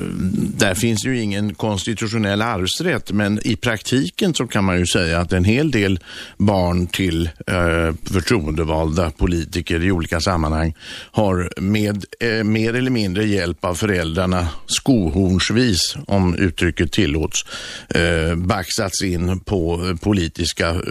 där 0.57 0.75
finns 0.75 1.07
ju 1.07 1.21
ingen 1.21 1.55
konstitutionell 1.55 2.43
arvsrätt, 2.43 3.13
men 3.13 3.47
i 3.47 3.57
praktiken 3.57 4.35
så 4.35 4.47
kan 4.47 4.65
man 4.65 4.79
ju 4.79 4.87
säga 4.87 5.21
att 5.21 5.33
en 5.33 5.45
hel 5.45 5.71
del 5.71 6.01
barn 6.37 6.87
till 6.87 7.27
eh, 7.47 7.95
förtroendevalda 8.05 9.11
politiker 9.11 9.85
i 9.85 9.91
olika 9.93 10.21
sammanhang 10.21 10.75
har 11.11 11.61
med 11.61 12.05
eh, 12.21 12.45
mer 12.45 12.75
eller 12.75 12.91
mindre 12.91 13.25
hjälp 13.25 13.65
av 13.65 13.75
föräldrarna 13.75 14.49
skohornsvis, 14.67 15.97
om 16.07 16.35
uttrycket 16.35 16.93
tillåts, 16.93 17.45
eh, 17.89 18.37
baxats 18.37 19.03
in 19.03 19.41
på 19.41 19.97
politiska 20.01 20.83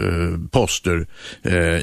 poster 0.50 1.06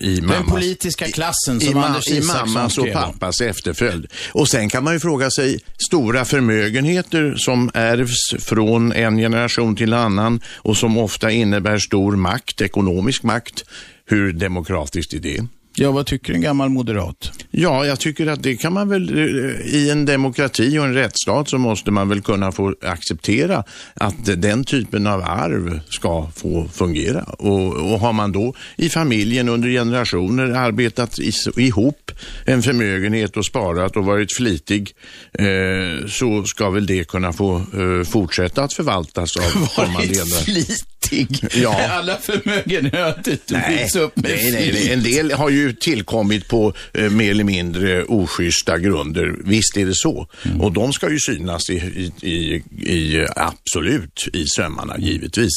i 0.01 0.21
mammas, 0.21 0.37
Den 0.37 0.45
politiska 0.45 1.05
klassen 1.05 1.59
som 1.59 1.77
i, 1.77 1.83
Anders 1.83 2.07
i 2.07 2.21
mammas 2.21 2.77
och 2.77 2.93
pappas 2.93 3.41
efter 3.41 3.73
efterföljd. 3.81 4.07
Och 4.31 4.47
sen 4.47 4.69
kan 4.69 4.83
man 4.83 4.93
ju 4.93 4.99
fråga 4.99 5.31
sig, 5.31 5.59
stora 5.77 6.25
förmögenheter 6.25 7.35
som 7.37 7.71
ärvs 7.73 8.45
från 8.45 8.91
en 8.91 9.17
generation 9.17 9.75
till 9.75 9.93
en 9.93 9.99
annan 9.99 10.41
och 10.55 10.77
som 10.77 10.97
ofta 10.97 11.31
innebär 11.31 11.77
stor 11.77 12.15
makt, 12.15 12.61
ekonomisk 12.61 13.23
makt. 13.23 13.63
Hur 14.05 14.33
demokratiskt 14.33 15.13
är 15.13 15.19
det? 15.19 15.47
Ja, 15.75 15.91
vad 15.91 16.05
tycker 16.05 16.33
en 16.33 16.41
gammal 16.41 16.69
moderat? 16.69 17.31
Ja, 17.51 17.85
jag 17.85 17.99
tycker 17.99 18.27
att 18.27 18.43
det 18.43 18.55
kan 18.55 18.73
man 18.73 18.89
väl, 18.89 19.17
eh, 19.17 19.75
i 19.75 19.89
en 19.91 20.05
demokrati 20.05 20.79
och 20.79 20.85
en 20.85 20.93
rättsstat 20.93 21.49
så 21.49 21.57
måste 21.57 21.91
man 21.91 22.09
väl 22.09 22.21
kunna 22.21 22.51
få 22.51 22.75
acceptera 22.81 23.63
att 23.93 24.41
den 24.41 24.63
typen 24.63 25.07
av 25.07 25.21
arv 25.21 25.79
ska 25.89 26.31
få 26.35 26.67
fungera. 26.73 27.23
Och, 27.23 27.91
och 27.91 27.99
har 27.99 28.13
man 28.13 28.31
då 28.31 28.53
i 28.75 28.89
familjen 28.89 29.49
under 29.49 29.69
generationer 29.69 30.43
arbetat 30.43 31.19
ihop 31.57 32.11
en 32.45 32.61
förmögenhet 32.61 33.37
och 33.37 33.45
sparat 33.45 33.97
och 33.97 34.05
varit 34.05 34.35
flitig 34.37 34.91
eh, 35.33 36.07
så 36.07 36.43
ska 36.43 36.69
väl 36.69 36.85
det 36.85 37.07
kunna 37.07 37.33
få 37.33 37.55
eh, 37.55 38.03
fortsätta 38.07 38.63
att 38.63 38.73
förvaltas 38.73 39.37
av 39.37 39.67
kommande 39.75 40.13
generationer 40.13 40.98
fattig. 41.09 41.45
Ja. 41.61 41.89
Alla 41.89 42.17
förmögenheter 42.17 43.69
byggs 43.69 43.95
upp 43.95 44.15
med 44.15 44.31
nej, 44.31 44.51
nej, 44.51 44.71
nej, 44.73 44.93
En 44.93 45.03
del 45.03 45.31
har 45.31 45.49
ju 45.49 45.73
tillkommit 45.73 46.47
på 46.47 46.73
eh, 46.93 47.09
mer 47.09 47.31
eller 47.31 47.43
mindre 47.43 48.03
oschyssta 48.03 48.77
grunder. 48.77 49.35
Visst 49.45 49.77
är 49.77 49.85
det 49.85 49.95
så. 49.95 50.27
Mm. 50.45 50.61
Och 50.61 50.71
de 50.71 50.93
ska 50.93 51.09
ju 51.09 51.19
synas 51.19 51.69
i, 51.69 51.73
i, 51.73 52.27
i, 52.29 52.63
i 52.93 53.27
absolut 53.35 54.27
i 54.33 54.45
sömmarna, 54.45 54.95
givetvis. 54.99 55.51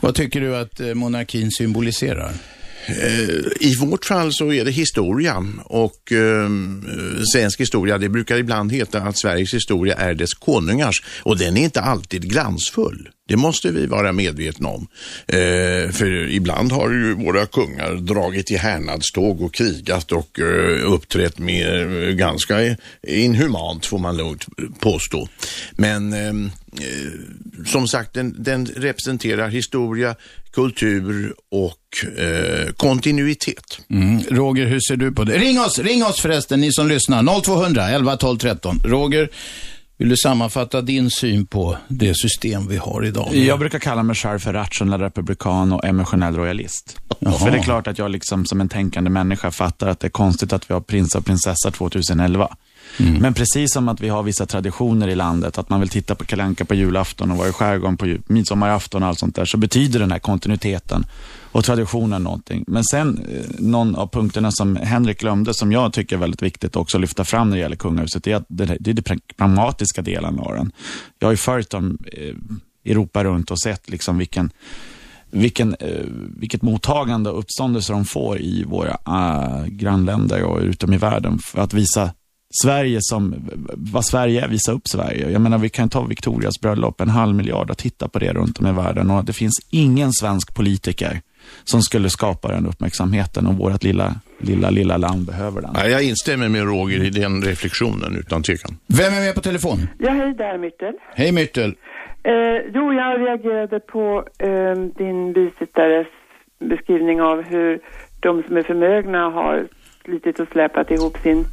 Vad 0.00 0.14
tycker 0.14 0.40
du 0.40 0.56
att 0.56 0.80
eh, 0.80 0.94
monarkin 0.94 1.50
symboliserar? 1.50 2.32
Eh, 2.86 3.68
I 3.68 3.76
vårt 3.80 4.04
fall 4.04 4.32
så 4.32 4.52
är 4.52 4.64
det 4.64 4.70
historia 4.70 5.44
och 5.64 6.12
eh, 6.12 6.48
svensk 7.32 7.60
historia, 7.60 7.98
det 7.98 8.08
brukar 8.08 8.36
ibland 8.36 8.72
heta 8.72 9.00
att 9.00 9.18
Sveriges 9.18 9.54
historia 9.54 9.94
är 9.94 10.14
dess 10.14 10.34
konungars 10.34 11.02
och 11.22 11.38
den 11.38 11.56
är 11.56 11.64
inte 11.64 11.80
alltid 11.80 12.30
glansfull. 12.30 13.08
Det 13.28 13.36
måste 13.36 13.70
vi 13.70 13.86
vara 13.86 14.12
medvetna 14.12 14.68
om. 14.68 14.86
Eh, 15.26 15.92
för 15.92 16.30
ibland 16.30 16.72
har 16.72 16.90
ju 16.90 17.14
våra 17.14 17.46
kungar 17.46 17.94
dragit 17.94 18.50
i 18.50 18.56
härnadståg 18.56 19.42
och 19.42 19.54
krigat 19.54 20.12
och 20.12 20.40
eh, 20.40 20.92
uppträtt 20.92 21.38
med 21.38 22.02
eh, 22.08 22.14
ganska 22.14 22.76
inhumant 23.02 23.86
får 23.86 23.98
man 23.98 24.16
lugnt 24.16 24.46
påstå. 24.80 25.28
Men 25.72 26.12
ehm, 26.12 26.50
eh, 26.80 27.66
som 27.66 27.88
sagt, 27.88 28.14
den, 28.14 28.34
den, 28.38 28.66
representerar 28.66 29.48
historia, 29.48 30.16
kultur 30.52 31.34
och 31.50 32.18
eh, 32.18 32.72
kontinuitet. 32.72 33.80
Mm. 33.90 34.22
Roger, 34.30 34.66
hur 34.66 34.80
ser 34.80 34.96
du 34.96 35.12
på 35.12 35.24
det? 35.24 35.38
Ring 35.38 35.60
oss, 35.60 35.78
ring 35.78 36.04
oss 36.04 36.20
förresten, 36.20 36.60
ni 36.60 36.72
som 36.72 36.88
lyssnar. 36.88 37.42
0200 37.42 37.88
11 37.88 38.16
12 38.16 38.38
13. 38.38 38.80
Roger, 38.84 39.28
vill 39.98 40.08
du 40.08 40.16
sammanfatta 40.16 40.80
din 40.80 41.10
syn 41.10 41.46
på 41.46 41.76
det 41.88 42.16
system 42.16 42.68
vi 42.68 42.76
har 42.76 43.04
idag? 43.04 43.34
Jag 43.34 43.58
brukar 43.58 43.78
kalla 43.78 44.02
mig 44.02 44.16
själv 44.16 44.38
för 44.38 44.52
rationell 44.52 45.00
republikan 45.00 45.72
och 45.72 45.84
emotionell 45.84 46.36
royalist. 46.36 47.00
Jaha. 47.18 47.32
För 47.32 47.50
det 47.50 47.58
är 47.58 47.62
klart 47.62 47.86
att 47.86 47.98
jag 47.98 48.10
liksom 48.10 48.46
som 48.46 48.60
en 48.60 48.68
tänkande 48.68 49.10
människa 49.10 49.50
fattar 49.50 49.88
att 49.88 50.00
det 50.00 50.06
är 50.06 50.10
konstigt 50.10 50.52
att 50.52 50.70
vi 50.70 50.74
har 50.74 50.80
prins 50.80 51.14
och 51.14 51.24
prinsessa 51.26 51.70
2011. 51.70 52.56
Mm. 53.00 53.22
Men 53.22 53.34
precis 53.34 53.72
som 53.72 53.88
att 53.88 54.00
vi 54.00 54.08
har 54.08 54.22
vissa 54.22 54.46
traditioner 54.46 55.08
i 55.08 55.14
landet, 55.14 55.58
att 55.58 55.70
man 55.70 55.80
vill 55.80 55.88
titta 55.88 56.14
på 56.14 56.24
kalanka 56.24 56.64
på 56.64 56.74
julafton 56.74 57.30
och 57.30 57.36
vara 57.38 57.48
i 57.48 57.52
skärgården 57.52 57.96
på 57.96 58.16
midsommarafton 58.26 59.02
och 59.02 59.08
allt 59.08 59.18
sånt 59.18 59.36
där, 59.36 59.44
så 59.44 59.56
betyder 59.56 60.00
den 60.00 60.12
här 60.12 60.18
kontinuiteten 60.18 61.06
och 61.52 61.64
traditionen 61.64 62.22
någonting. 62.22 62.64
Men 62.66 62.84
sen, 62.84 63.24
eh, 63.28 63.44
någon 63.58 63.96
av 63.96 64.08
punkterna 64.08 64.52
som 64.52 64.76
Henrik 64.76 65.20
glömde, 65.20 65.54
som 65.54 65.72
jag 65.72 65.92
tycker 65.92 66.16
är 66.16 66.20
väldigt 66.20 66.42
viktigt 66.42 66.76
också 66.76 66.96
att 66.96 67.00
lyfta 67.00 67.24
fram 67.24 67.50
när 67.50 67.56
det 67.56 67.62
gäller 67.62 67.76
kungahuset, 67.76 68.24
det 68.24 68.32
är, 68.32 68.36
att 68.36 68.46
det, 68.48 68.76
det 68.80 68.90
är 68.90 68.94
den 68.94 69.20
pragmatiska 69.36 70.02
delen 70.02 70.38
av 70.38 70.54
den. 70.54 70.72
Jag 71.18 71.26
har 71.26 71.32
ju 71.32 71.36
följt 71.36 71.70
dem 71.70 71.98
eh, 72.12 72.34
Europa 72.92 73.24
runt 73.24 73.50
och 73.50 73.60
sett 73.60 73.90
liksom 73.90 74.18
vilken 74.18 74.50
vilken, 75.30 75.74
eh, 75.74 76.04
vilket 76.36 76.62
mottagande 76.62 77.30
och 77.30 77.38
uppståndelse 77.38 77.92
de 77.92 78.04
får 78.04 78.40
i 78.40 78.64
våra 78.64 78.98
äh, 79.06 79.66
grannländer 79.66 80.42
och 80.42 80.60
utom 80.60 80.92
i 80.92 80.96
världen 80.96 81.38
för 81.38 81.60
att 81.60 81.74
visa 81.74 82.10
Sverige 82.62 82.98
som, 83.00 83.34
vad 83.74 84.04
Sverige 84.04 84.44
är, 84.44 84.48
visa 84.48 84.72
upp 84.72 84.88
Sverige. 84.88 85.30
Jag 85.30 85.40
menar, 85.40 85.58
vi 85.58 85.68
kan 85.68 85.88
ta 85.88 86.04
Victorias 86.04 86.60
bröllop, 86.60 87.00
en 87.00 87.08
halv 87.08 87.34
miljard 87.34 87.70
att 87.70 87.78
titta 87.78 88.08
på 88.08 88.18
det 88.18 88.32
runt 88.32 88.60
om 88.60 88.66
i 88.66 88.72
världen 88.72 89.10
och 89.10 89.24
det 89.24 89.32
finns 89.32 89.54
ingen 89.70 90.12
svensk 90.12 90.54
politiker 90.54 91.20
som 91.64 91.82
skulle 91.82 92.10
skapa 92.10 92.48
den 92.48 92.66
uppmärksamheten 92.66 93.46
och 93.46 93.54
vårt 93.54 93.82
lilla, 93.82 94.14
lilla, 94.38 94.70
lilla 94.70 94.96
land 94.96 95.26
behöver 95.26 95.60
den. 95.60 95.70
Ja, 95.74 95.86
jag 95.86 96.02
instämmer 96.04 96.48
med 96.48 96.62
Roger 96.62 97.04
i 97.04 97.10
den 97.10 97.42
reflektionen 97.42 98.16
utan 98.18 98.42
tvekan. 98.42 98.78
Vem 98.86 99.14
är 99.14 99.20
med 99.20 99.34
på 99.34 99.40
telefon? 99.40 99.78
Ja, 99.98 100.10
hej 100.10 100.34
där 100.34 100.58
Myrtel. 100.58 100.94
Hej 101.14 101.32
Myrtel. 101.32 101.74
Eh, 102.22 102.32
jo, 102.74 102.92
jag 102.92 103.20
reagerade 103.20 103.80
på 103.80 104.24
eh, 104.38 104.74
din 104.98 105.32
bisittares 105.32 106.06
beskrivning 106.58 107.22
av 107.22 107.42
hur 107.42 107.80
de 108.20 108.42
som 108.42 108.56
är 108.56 108.62
förmögna 108.62 109.18
har 109.18 109.68
slitit 110.04 110.40
och 110.40 110.48
släpat 110.48 110.90
ihop 110.90 111.18
sin 111.22 111.44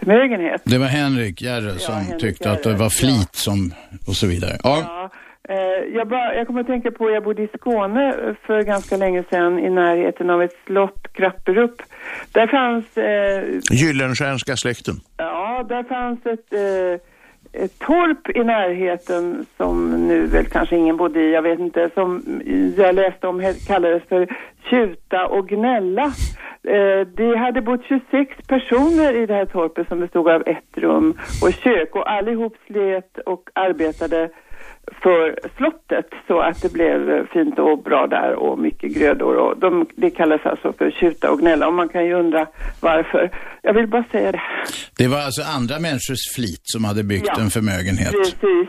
förmögenhet. 0.00 0.62
Det 0.64 0.78
var 0.78 0.86
Henrik 0.86 1.42
Järre 1.42 1.78
som 1.78 1.94
ja, 1.94 2.00
Henrik 2.00 2.20
tyckte 2.20 2.44
Järre. 2.44 2.56
att 2.56 2.62
det 2.62 2.74
var 2.74 2.90
flit 2.90 3.30
ja. 3.32 3.44
som, 3.46 3.74
och 4.06 4.16
så 4.16 4.26
vidare. 4.26 4.56
Ja. 4.64 4.76
ja 4.86 5.10
eh, 5.54 5.96
jag, 5.96 6.08
bara, 6.08 6.34
jag 6.34 6.46
kommer 6.46 6.60
att 6.60 6.66
tänka 6.66 6.90
på, 6.90 7.10
jag 7.10 7.24
bodde 7.24 7.42
i 7.42 7.48
Skåne 7.58 8.14
för 8.46 8.62
ganska 8.62 8.96
länge 8.96 9.24
sedan 9.30 9.58
i 9.58 9.70
närheten 9.70 10.30
av 10.30 10.42
ett 10.42 10.56
slott, 10.66 11.12
Krapperup. 11.12 11.76
Där 12.32 12.46
fanns... 12.46 12.96
Eh, 12.96 13.42
Gyllenstierska 13.70 14.56
släkten. 14.56 14.94
Ja, 15.16 15.66
där 15.68 15.82
fanns 15.82 16.26
ett... 16.26 16.52
Eh, 16.52 16.60
ett 16.94 17.09
Eh, 17.52 17.68
torp 17.78 18.36
i 18.36 18.44
närheten 18.44 19.46
som 19.56 20.06
nu 20.08 20.26
väl 20.26 20.46
kanske 20.46 20.76
ingen 20.76 20.96
bodde 20.96 21.20
i, 21.20 21.32
jag 21.32 21.42
vet 21.42 21.58
inte, 21.58 21.90
som 21.94 22.22
jag 22.76 22.94
läste 22.94 23.26
om 23.26 23.54
kallades 23.66 24.02
för 24.08 24.28
Tjuta 24.70 25.26
och 25.26 25.48
Gnälla. 25.48 26.04
Eh, 26.62 27.06
det 27.16 27.36
hade 27.38 27.62
bott 27.62 27.84
26 27.84 28.46
personer 28.46 29.22
i 29.22 29.26
det 29.26 29.34
här 29.34 29.46
torpet 29.46 29.88
som 29.88 30.00
bestod 30.00 30.28
av 30.28 30.42
ett 30.46 30.76
rum 30.76 31.14
och 31.42 31.52
kök 31.52 31.96
och 31.96 32.10
allihop 32.10 32.56
slet 32.66 33.18
och 33.26 33.50
arbetade 33.54 34.30
för 35.02 35.38
slottet 35.56 36.06
så 36.26 36.40
att 36.40 36.62
det 36.62 36.72
blev 36.72 37.26
fint 37.26 37.58
och 37.58 37.82
bra 37.82 38.06
där 38.06 38.34
och 38.34 38.58
mycket 38.58 38.94
grödor. 38.94 39.36
Och 39.36 39.58
de, 39.58 39.86
det 39.96 40.10
kallas 40.10 40.40
alltså 40.44 40.72
för 40.72 40.90
tjuta 40.90 41.30
och 41.30 41.38
gnälla 41.38 41.66
och 41.66 41.74
man 41.74 41.88
kan 41.88 42.04
ju 42.06 42.14
undra 42.14 42.46
varför. 42.80 43.30
Jag 43.62 43.74
vill 43.74 43.86
bara 43.86 44.04
säga 44.04 44.32
det. 44.32 44.42
Det 44.96 45.08
var 45.08 45.18
alltså 45.18 45.42
andra 45.42 45.78
människors 45.78 46.34
flit 46.34 46.60
som 46.62 46.84
hade 46.84 47.02
byggt 47.02 47.26
ja, 47.36 47.40
en 47.40 47.50
förmögenhet? 47.50 48.12
precis. 48.12 48.68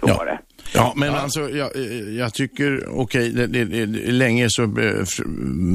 Så 0.00 0.08
ja. 0.08 0.16
var 0.18 0.26
det. 0.26 0.38
Ja, 0.74 0.92
men 0.96 1.08
ja. 1.08 1.20
alltså 1.20 1.50
jag, 1.50 1.70
jag 2.18 2.34
tycker, 2.34 2.88
okej, 2.88 3.32
okay, 3.32 3.86
länge 4.12 4.46
så 4.50 4.62
eh, 4.62 4.68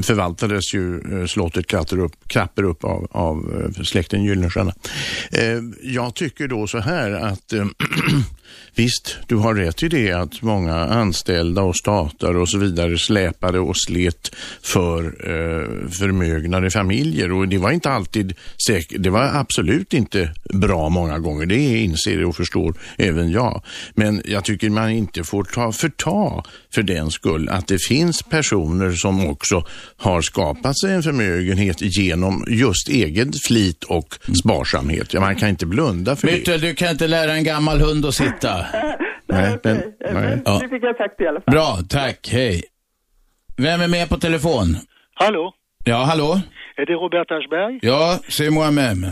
förvaltades 0.03 0.73
ju 0.73 0.95
eh, 0.95 1.25
slottet 1.25 1.67
Krapperup, 1.67 2.11
Krapperup 2.27 2.83
av, 2.83 3.07
av 3.11 3.63
eh, 3.77 3.83
släkten 3.83 4.23
Gyllenstierna. 4.23 4.73
Jag 5.81 6.15
tycker 6.15 6.47
då 6.47 6.67
så 6.67 6.77
här 6.77 7.11
att 7.11 7.53
Visst, 8.77 9.17
du 9.27 9.35
har 9.35 9.55
rätt 9.55 9.83
i 9.83 9.87
det 9.87 10.11
att 10.11 10.41
många 10.41 10.75
anställda 10.75 11.61
och 11.61 11.75
stater 11.75 12.37
och 12.37 12.49
så 12.49 12.57
vidare 12.57 12.97
släpade 12.97 13.59
och 13.59 13.77
slet 13.77 14.35
för 14.61 15.03
eh, 15.03 15.89
förmögnade 15.89 16.71
familjer 16.71 17.31
och 17.31 17.47
det 17.47 17.57
var 17.57 17.71
inte 17.71 17.89
alltid 17.89 18.33
säkert. 18.67 19.03
Det 19.03 19.09
var 19.09 19.23
absolut 19.33 19.93
inte 19.93 20.33
bra 20.53 20.89
många 20.89 21.19
gånger. 21.19 21.45
Det 21.45 21.83
inser 21.83 22.25
och 22.25 22.35
förstår 22.35 22.73
även 22.97 23.31
jag. 23.31 23.63
Men 23.95 24.21
jag 24.25 24.43
tycker 24.43 24.69
man 24.69 24.89
inte 24.89 25.23
får 25.23 25.43
ta 25.43 25.71
förta 25.71 26.43
för 26.73 26.83
den 26.83 27.11
skull 27.11 27.49
att 27.49 27.67
det 27.67 27.79
finns 27.79 28.23
personer 28.23 28.91
som 28.91 29.27
också 29.27 29.65
har 29.97 30.21
skapat 30.21 30.79
sig 30.79 30.93
en 30.93 31.03
förmögenhet 31.03 31.77
genom 31.81 32.45
just 32.47 32.89
egen 32.89 33.33
flit 33.47 33.83
och 33.83 34.15
sparsamhet. 34.43 35.13
Ja, 35.13 35.19
man 35.19 35.35
kan 35.35 35.49
inte 35.49 35.65
blunda 35.65 36.15
för 36.15 36.27
Myttel, 36.27 36.61
det. 36.61 36.67
du 36.67 36.75
kan 36.75 36.89
inte 36.89 37.07
lära 37.07 37.33
en 37.33 37.43
gammal 37.43 37.79
hund 37.79 38.05
att 38.05 38.15
sitta. 38.15 38.66
Nej, 39.27 39.57
men, 39.63 39.77
nej. 40.13 40.41
Ja. 40.45 40.59
Det 40.61 40.69
fick 40.69 40.83
jag 40.83 40.97
sagt 40.97 41.21
i 41.21 41.27
alla 41.27 41.41
fall. 41.41 41.53
Bra, 41.53 41.77
tack. 41.89 42.29
Hej. 42.31 42.63
Vem 43.57 43.81
är 43.81 43.87
med 43.87 44.09
på 44.09 44.17
telefon? 44.17 44.67
Hallå? 45.13 45.53
Ja, 45.83 45.97
hallå? 45.97 46.41
Är 46.75 46.85
det 46.85 46.93
Robert 46.93 47.31
Aschberg? 47.31 47.79
Ja, 47.81 48.19
c'est 48.27 48.49
moi-même. 48.49 49.03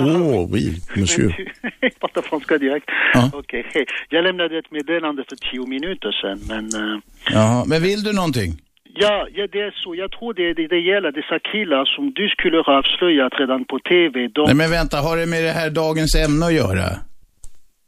oh, 0.00 0.52
oui, 0.52 0.64
monsieur. 0.96 1.30
Jag 1.80 1.98
pratar 2.00 2.22
franska 2.22 2.58
direkt. 2.58 2.86
Ja. 3.14 3.30
Okej, 3.32 3.64
okay. 3.68 3.84
Jag 4.08 4.24
lämnade 4.24 4.58
ett 4.58 4.70
meddelande 4.70 5.24
för 5.28 5.36
tio 5.36 5.66
minuter 5.66 6.12
sedan, 6.20 6.38
men... 6.48 6.64
Uh... 6.82 6.98
Jaha, 7.30 7.64
men 7.64 7.82
vill 7.82 8.02
du 8.02 8.12
någonting? 8.12 8.50
Ja, 8.98 9.28
ja, 9.32 9.46
det 9.52 9.60
är 9.60 9.74
så. 9.84 9.94
Jag 9.94 10.10
tror 10.12 10.34
det, 10.34 10.54
det, 10.54 10.66
det 10.68 10.80
gäller 10.90 11.12
dessa 11.12 11.38
killar 11.52 11.84
som 11.84 12.12
du 12.12 12.28
skulle 12.28 12.56
ha 12.66 12.78
avslöjat 12.78 13.32
redan 13.40 13.64
på 13.64 13.78
TV. 13.78 14.28
De... 14.34 14.42
Nej, 14.46 14.54
men 14.54 14.70
vänta, 14.70 14.96
har 14.96 15.16
det 15.16 15.26
med 15.26 15.42
det 15.44 15.54
här 15.60 15.70
dagens 15.70 16.14
ämne 16.14 16.46
att 16.46 16.54
göra? 16.62 16.86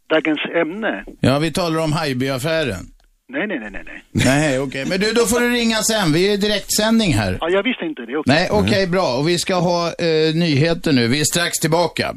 Dagens 0.08 0.40
ämne? 0.62 1.04
Ja, 1.20 1.38
vi 1.38 1.52
talar 1.52 1.80
om 1.80 1.92
Haijby-affären. 1.92 2.86
Nej, 3.32 3.46
nej, 3.46 3.58
nej, 3.60 3.70
nej. 3.70 4.02
Nej, 4.12 4.58
okej. 4.58 4.60
Okay. 4.60 4.84
Men 4.84 5.00
du, 5.00 5.12
då 5.12 5.26
får 5.26 5.40
du 5.40 5.50
ringa 5.50 5.76
sen. 5.76 6.12
Vi 6.12 6.28
är 6.28 6.32
i 6.32 6.36
direktsändning 6.36 7.14
här. 7.14 7.38
Ja, 7.40 7.48
jag 7.50 7.62
visste 7.62 7.84
inte 7.84 8.02
det. 8.02 8.16
Okay. 8.16 8.34
Nej, 8.34 8.48
okej, 8.50 8.62
okay, 8.62 8.78
mm. 8.78 8.90
bra. 8.90 9.16
Och 9.16 9.28
vi 9.28 9.38
ska 9.38 9.54
ha 9.54 9.86
eh, 9.86 10.34
nyheter 10.34 10.92
nu. 10.92 11.08
Vi 11.08 11.20
är 11.20 11.24
strax 11.24 11.58
tillbaka. 11.58 12.14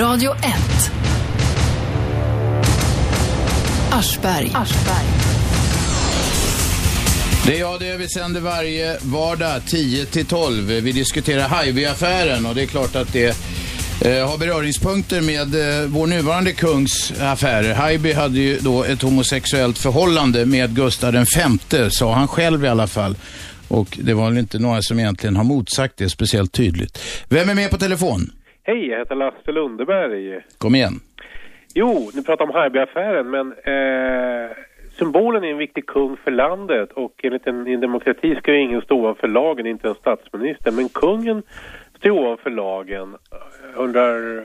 Radio 0.00 0.30
1. 0.30 0.38
Aschberg. 3.92 4.50
Aschberg. 4.54 5.06
Det 7.46 7.56
är 7.56 7.60
jag 7.60 7.80
det 7.80 7.96
vi 7.96 8.08
sänder 8.08 8.40
varje 8.40 8.98
vardag 9.02 9.62
10 9.66 10.04
till 10.04 10.26
12. 10.26 10.64
Vi 10.64 10.92
diskuterar 10.92 11.48
Haijby-affären 11.48 12.46
och 12.46 12.54
det 12.54 12.62
är 12.62 12.66
klart 12.66 12.96
att 12.96 13.12
det 13.12 13.36
eh, 14.04 14.30
har 14.30 14.38
beröringspunkter 14.38 15.20
med 15.32 15.48
eh, 15.54 15.88
vår 15.88 16.06
nuvarande 16.06 16.52
kungs 16.52 17.22
affärer. 17.22 17.74
Haijby 17.74 18.12
hade 18.12 18.38
ju 18.38 18.58
då 18.58 18.84
ett 18.84 19.02
homosexuellt 19.02 19.78
förhållande 19.78 20.46
med 20.46 20.76
Gustav 20.76 21.12
V, 21.12 21.90
sa 21.90 22.12
han 22.12 22.28
själv 22.28 22.64
i 22.64 22.68
alla 22.68 22.86
fall. 22.86 23.14
Och 23.68 23.98
det 24.02 24.14
var 24.14 24.28
väl 24.30 24.38
inte 24.38 24.58
några 24.58 24.82
som 24.82 24.98
egentligen 24.98 25.36
har 25.36 25.44
motsagt 25.44 25.96
det 25.96 26.08
speciellt 26.08 26.52
tydligt. 26.52 27.24
Vem 27.30 27.48
är 27.48 27.54
med 27.54 27.70
på 27.70 27.76
telefon? 27.76 28.20
Hej, 28.62 28.88
jag 28.88 28.98
heter 28.98 29.14
Lasse 29.14 29.52
Lundeberg. 29.52 30.40
Kom 30.58 30.74
igen. 30.74 31.00
Jo, 31.74 32.10
ni 32.14 32.22
pratar 32.22 32.44
om 32.44 32.50
Haijby-affären, 32.50 33.30
men 33.30 33.46
eh, 33.52 34.50
symbolen 34.98 35.44
är 35.44 35.48
en 35.48 35.58
viktig 35.58 35.86
kung 35.86 36.16
för 36.24 36.30
landet 36.30 36.92
och 36.92 37.12
enligt 37.22 37.46
en, 37.46 37.66
en 37.66 37.80
demokrati 37.80 38.34
ska 38.34 38.52
ju 38.52 38.62
ingen 38.62 38.80
stå 38.80 39.00
ovanför 39.00 39.28
lagen, 39.28 39.66
inte 39.66 39.88
en 39.88 39.94
statsminister. 39.94 40.70
Men 40.70 40.88
kungen 40.88 41.42
står 41.98 42.10
ovanför 42.10 42.50
lagen. 42.50 43.16
Undrar 43.76 44.44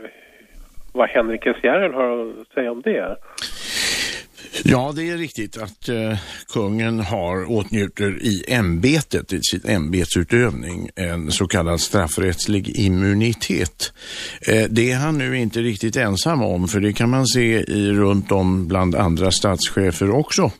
vad 0.91 1.09
Henrik 1.09 1.45
S. 1.45 1.57
Järrel 1.63 1.93
har 1.93 2.41
att 2.41 2.53
säga 2.53 2.71
om 2.71 2.81
det? 2.81 3.17
Ja, 4.63 4.93
det 4.95 5.09
är 5.09 5.17
riktigt 5.17 5.57
att 5.57 5.89
eh, 5.89 6.17
kungen 6.53 6.99
har 6.99 7.51
åtnjuter 7.51 8.23
i 8.23 8.43
ämbetet, 8.47 9.33
i 9.33 9.39
sitt 9.41 9.69
ämbetsutövning, 9.69 10.89
en 10.95 11.31
så 11.31 11.47
kallad 11.47 11.81
straffrättslig 11.81 12.79
immunitet. 12.79 13.93
Eh, 14.47 14.63
det 14.69 14.91
är 14.91 14.97
han 14.97 15.17
nu 15.17 15.37
inte 15.37 15.59
riktigt 15.59 15.95
ensam 15.95 16.43
om, 16.43 16.67
för 16.67 16.79
det 16.79 16.93
kan 16.93 17.09
man 17.09 17.27
se 17.27 17.59
i, 17.59 17.91
runt 17.91 18.31
om 18.31 18.67
bland 18.67 18.95
andra 18.95 19.31
statschefer 19.31 20.09
också. 20.09 20.51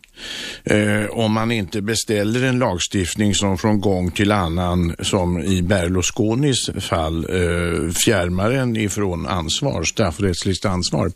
Eh, 0.63 1.06
om 1.10 1.34
man 1.34 1.52
inte 1.52 1.82
beställer 1.82 2.43
en 2.43 2.60
lagstiftning 2.60 3.36
som 3.36 3.58
från 3.58 3.82
gång 3.82 4.12
till 4.12 4.32
annan, 4.32 4.95
som 4.99 5.43
i 5.43 5.62
Berlusconis 5.62 6.69
fall, 6.80 7.26
eh, 7.30 7.91
fjärmar 8.06 8.52
en 8.52 8.78
ifrån 8.78 9.28
ansvar, 9.28 9.84
straffrättsligt 9.84 10.65
ansvar. 10.65 11.12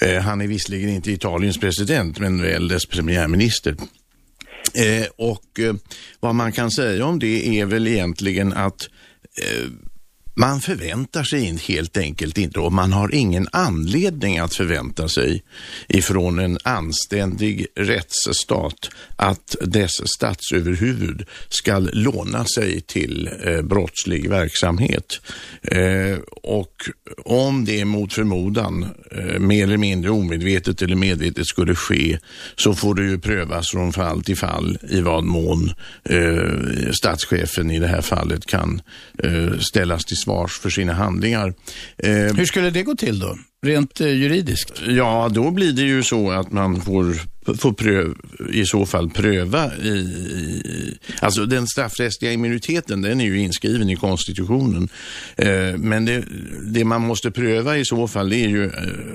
Eh, 0.00 0.22
han 0.22 0.40
är 0.40 0.46
visserligen 0.46 0.90
inte 0.90 1.12
Italiens 1.12 1.58
president, 1.58 2.18
men 2.18 2.42
väl 2.42 2.68
dess 2.68 2.86
premiärminister. 2.86 3.76
Eh, 4.74 5.06
och 5.16 5.60
eh, 5.60 5.74
vad 6.20 6.34
man 6.34 6.52
kan 6.52 6.70
säga 6.70 7.06
om 7.06 7.18
det 7.18 7.60
är 7.60 7.66
väl 7.66 7.86
egentligen 7.86 8.52
att 8.52 8.88
eh, 9.42 9.66
man 10.38 10.60
förväntar 10.60 11.22
sig 11.22 11.56
helt 11.56 11.96
enkelt 11.96 12.38
inte 12.38 12.60
och 12.60 12.72
man 12.72 12.92
har 12.92 13.14
ingen 13.14 13.48
anledning 13.52 14.38
att 14.38 14.54
förvänta 14.54 15.08
sig 15.08 15.42
ifrån 15.88 16.38
en 16.38 16.58
anständig 16.62 17.66
rättsstat 17.74 18.90
att 19.16 19.56
dess 19.60 19.90
statsöverhuvud 20.16 21.26
ska 21.48 21.78
låna 21.78 22.44
sig 22.44 22.80
till 22.80 23.30
eh, 23.44 23.62
brottslig 23.62 24.28
verksamhet. 24.30 25.20
Eh, 25.62 26.18
och 26.42 26.72
om 27.24 27.64
det 27.64 27.84
mot 27.84 28.12
förmodan 28.12 28.86
eh, 29.10 29.38
mer 29.38 29.64
eller 29.64 29.76
mindre 29.76 30.10
omedvetet 30.10 30.82
eller 30.82 30.96
medvetet 30.96 31.46
skulle 31.46 31.74
ske 31.74 32.18
så 32.56 32.74
får 32.74 32.94
det 32.94 33.02
ju 33.02 33.18
prövas 33.18 33.70
från 33.70 33.92
fall 33.92 34.22
till 34.22 34.36
fall 34.36 34.78
i 34.90 35.00
vad 35.00 35.24
mån 35.24 35.72
eh, 36.04 36.92
statschefen 36.92 37.70
i 37.70 37.78
det 37.78 37.88
här 37.88 38.02
fallet 38.02 38.46
kan 38.46 38.82
eh, 39.18 39.58
ställas 39.58 40.04
till 40.04 40.16
svars 40.26 40.58
för 40.58 40.70
sina 40.70 40.92
handlingar. 40.92 41.54
Eh, 41.98 42.10
Hur 42.10 42.44
skulle 42.44 42.70
det 42.70 42.82
gå 42.82 42.94
till 42.94 43.18
då? 43.18 43.38
Rent 43.66 44.00
eh, 44.00 44.08
juridiskt? 44.08 44.82
Ja, 44.88 45.28
då 45.32 45.50
blir 45.50 45.72
det 45.72 45.82
ju 45.82 46.02
så 46.02 46.30
att 46.30 46.52
man 46.52 46.80
får, 46.80 47.14
får 47.56 47.72
pröv, 47.72 48.14
i 48.52 48.64
så 48.64 48.86
fall 48.86 49.10
pröva 49.10 49.76
i, 49.76 49.88
i, 49.88 50.98
Alltså 51.20 51.46
den 51.46 51.66
straffrättsliga 51.66 52.32
immuniteten, 52.32 53.02
den 53.02 53.20
är 53.20 53.24
ju 53.24 53.38
inskriven 53.38 53.90
i 53.90 53.96
konstitutionen. 53.96 54.88
Eh, 55.36 55.76
men 55.76 56.04
det, 56.04 56.24
det, 56.62 56.84
man 56.84 57.02
måste 57.02 57.30
pröva 57.30 57.76
i 57.78 57.84
så 57.84 58.08
fall 58.08 58.32
är 58.32 58.48
ju 58.48 58.64
eh, 58.64 58.72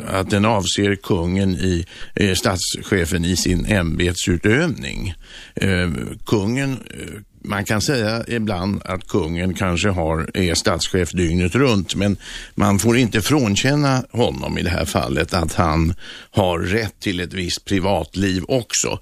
att 0.07 0.29
den 0.29 0.45
avser 0.45 0.95
kungen 0.95 1.55
i, 1.55 1.85
eh, 2.15 2.33
statschefen 2.33 3.25
i 3.25 3.35
sin 3.35 3.65
ämbetsutövning. 3.65 5.13
Eh, 5.55 5.89
kungen 6.25 6.71
eh, 6.71 7.21
man 7.43 7.65
kan 7.65 7.81
säga 7.81 8.23
ibland 8.27 8.81
att 8.85 9.07
kungen 9.07 9.53
kanske 9.53 9.89
har, 9.89 10.29
är 10.33 10.53
statschef 10.53 11.11
dygnet 11.11 11.55
runt, 11.55 11.95
men 11.95 12.17
man 12.55 12.79
får 12.79 12.97
inte 12.97 13.21
frånkänna 13.21 14.03
honom 14.11 14.40
i 14.57 14.61
det 14.61 14.69
här 14.69 14.85
fallet 14.85 15.33
att 15.33 15.53
han 15.53 15.93
har 16.31 16.59
rätt 16.59 16.99
till 16.99 17.19
ett 17.19 17.33
visst 17.33 17.65
privatliv 17.65 18.43
också. 18.47 18.99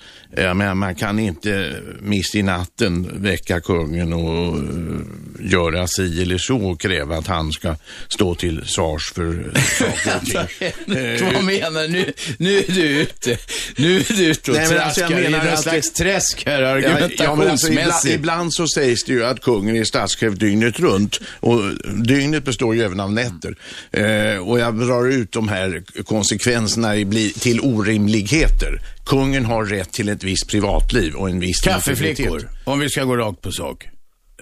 Men 0.55 0.77
man 0.77 0.95
kan 0.95 1.19
inte 1.19 1.75
mitt 1.99 2.29
i 2.35 2.43
natten 2.43 3.09
väcka 3.13 3.61
kungen 3.61 4.13
och 4.13 4.57
eh, 4.57 5.51
göra 5.51 5.87
si 5.87 6.21
eller 6.21 6.37
så 6.37 6.57
och 6.57 6.81
kräva 6.81 7.17
att 7.17 7.27
han 7.27 7.51
ska 7.51 7.75
stå 8.07 8.35
till 8.35 8.61
svars 8.65 9.11
för 9.11 9.51
saker 9.79 10.15
och 10.15 10.25
ting. 10.25 11.33
Vad 11.33 11.43
menar? 11.43 11.87
Nu, 11.87 12.13
nu 12.37 12.57
är 12.57 12.63
du 12.67 12.81
ute. 12.81 13.37
Nu 13.77 13.97
är 13.97 14.17
du 14.17 14.25
ute 14.25 14.51
och 14.51 14.57
Nej, 14.57 14.77
alltså, 14.77 15.01
traskar 15.01 15.19
i 15.19 15.29
någon 15.29 15.57
slags 15.57 15.93
träsk 15.93 16.45
här 16.45 16.61
argumentationsmässigt. 16.61 17.79
Ja, 17.79 17.93
alltså, 17.93 18.09
ibland 18.09 18.53
så 18.53 18.67
sägs 18.67 19.03
det 19.03 19.13
ju 19.13 19.25
att 19.25 19.41
kungen 19.41 19.75
är 19.75 19.83
statschef 19.83 20.33
dygnet 20.33 20.79
runt 20.79 21.19
och 21.39 21.61
dygnet 21.93 22.43
består 22.43 22.75
ju 22.75 22.83
även 22.83 22.99
av 22.99 23.13
nätter. 23.13 23.55
Eh, 23.91 24.47
och 24.47 24.59
jag 24.59 24.79
drar 24.79 25.07
ut 25.07 25.28
de 25.31 25.47
här 25.47 25.83
konsekvenserna 26.03 26.93
till 27.39 27.59
orimligheter. 27.59 28.81
Kungen 29.05 29.45
har 29.45 29.65
rätt 29.65 29.91
till 29.91 30.09
ett 30.09 30.23
visst 30.23 30.47
privatliv 30.47 31.13
och 31.13 31.29
en 31.29 31.39
viss 31.39 31.61
Kaffeflickor, 31.61 32.49
om 32.63 32.79
vi 32.79 32.89
ska 32.89 33.03
gå 33.03 33.17
rakt 33.17 33.41
på 33.41 33.51
sak. 33.51 33.87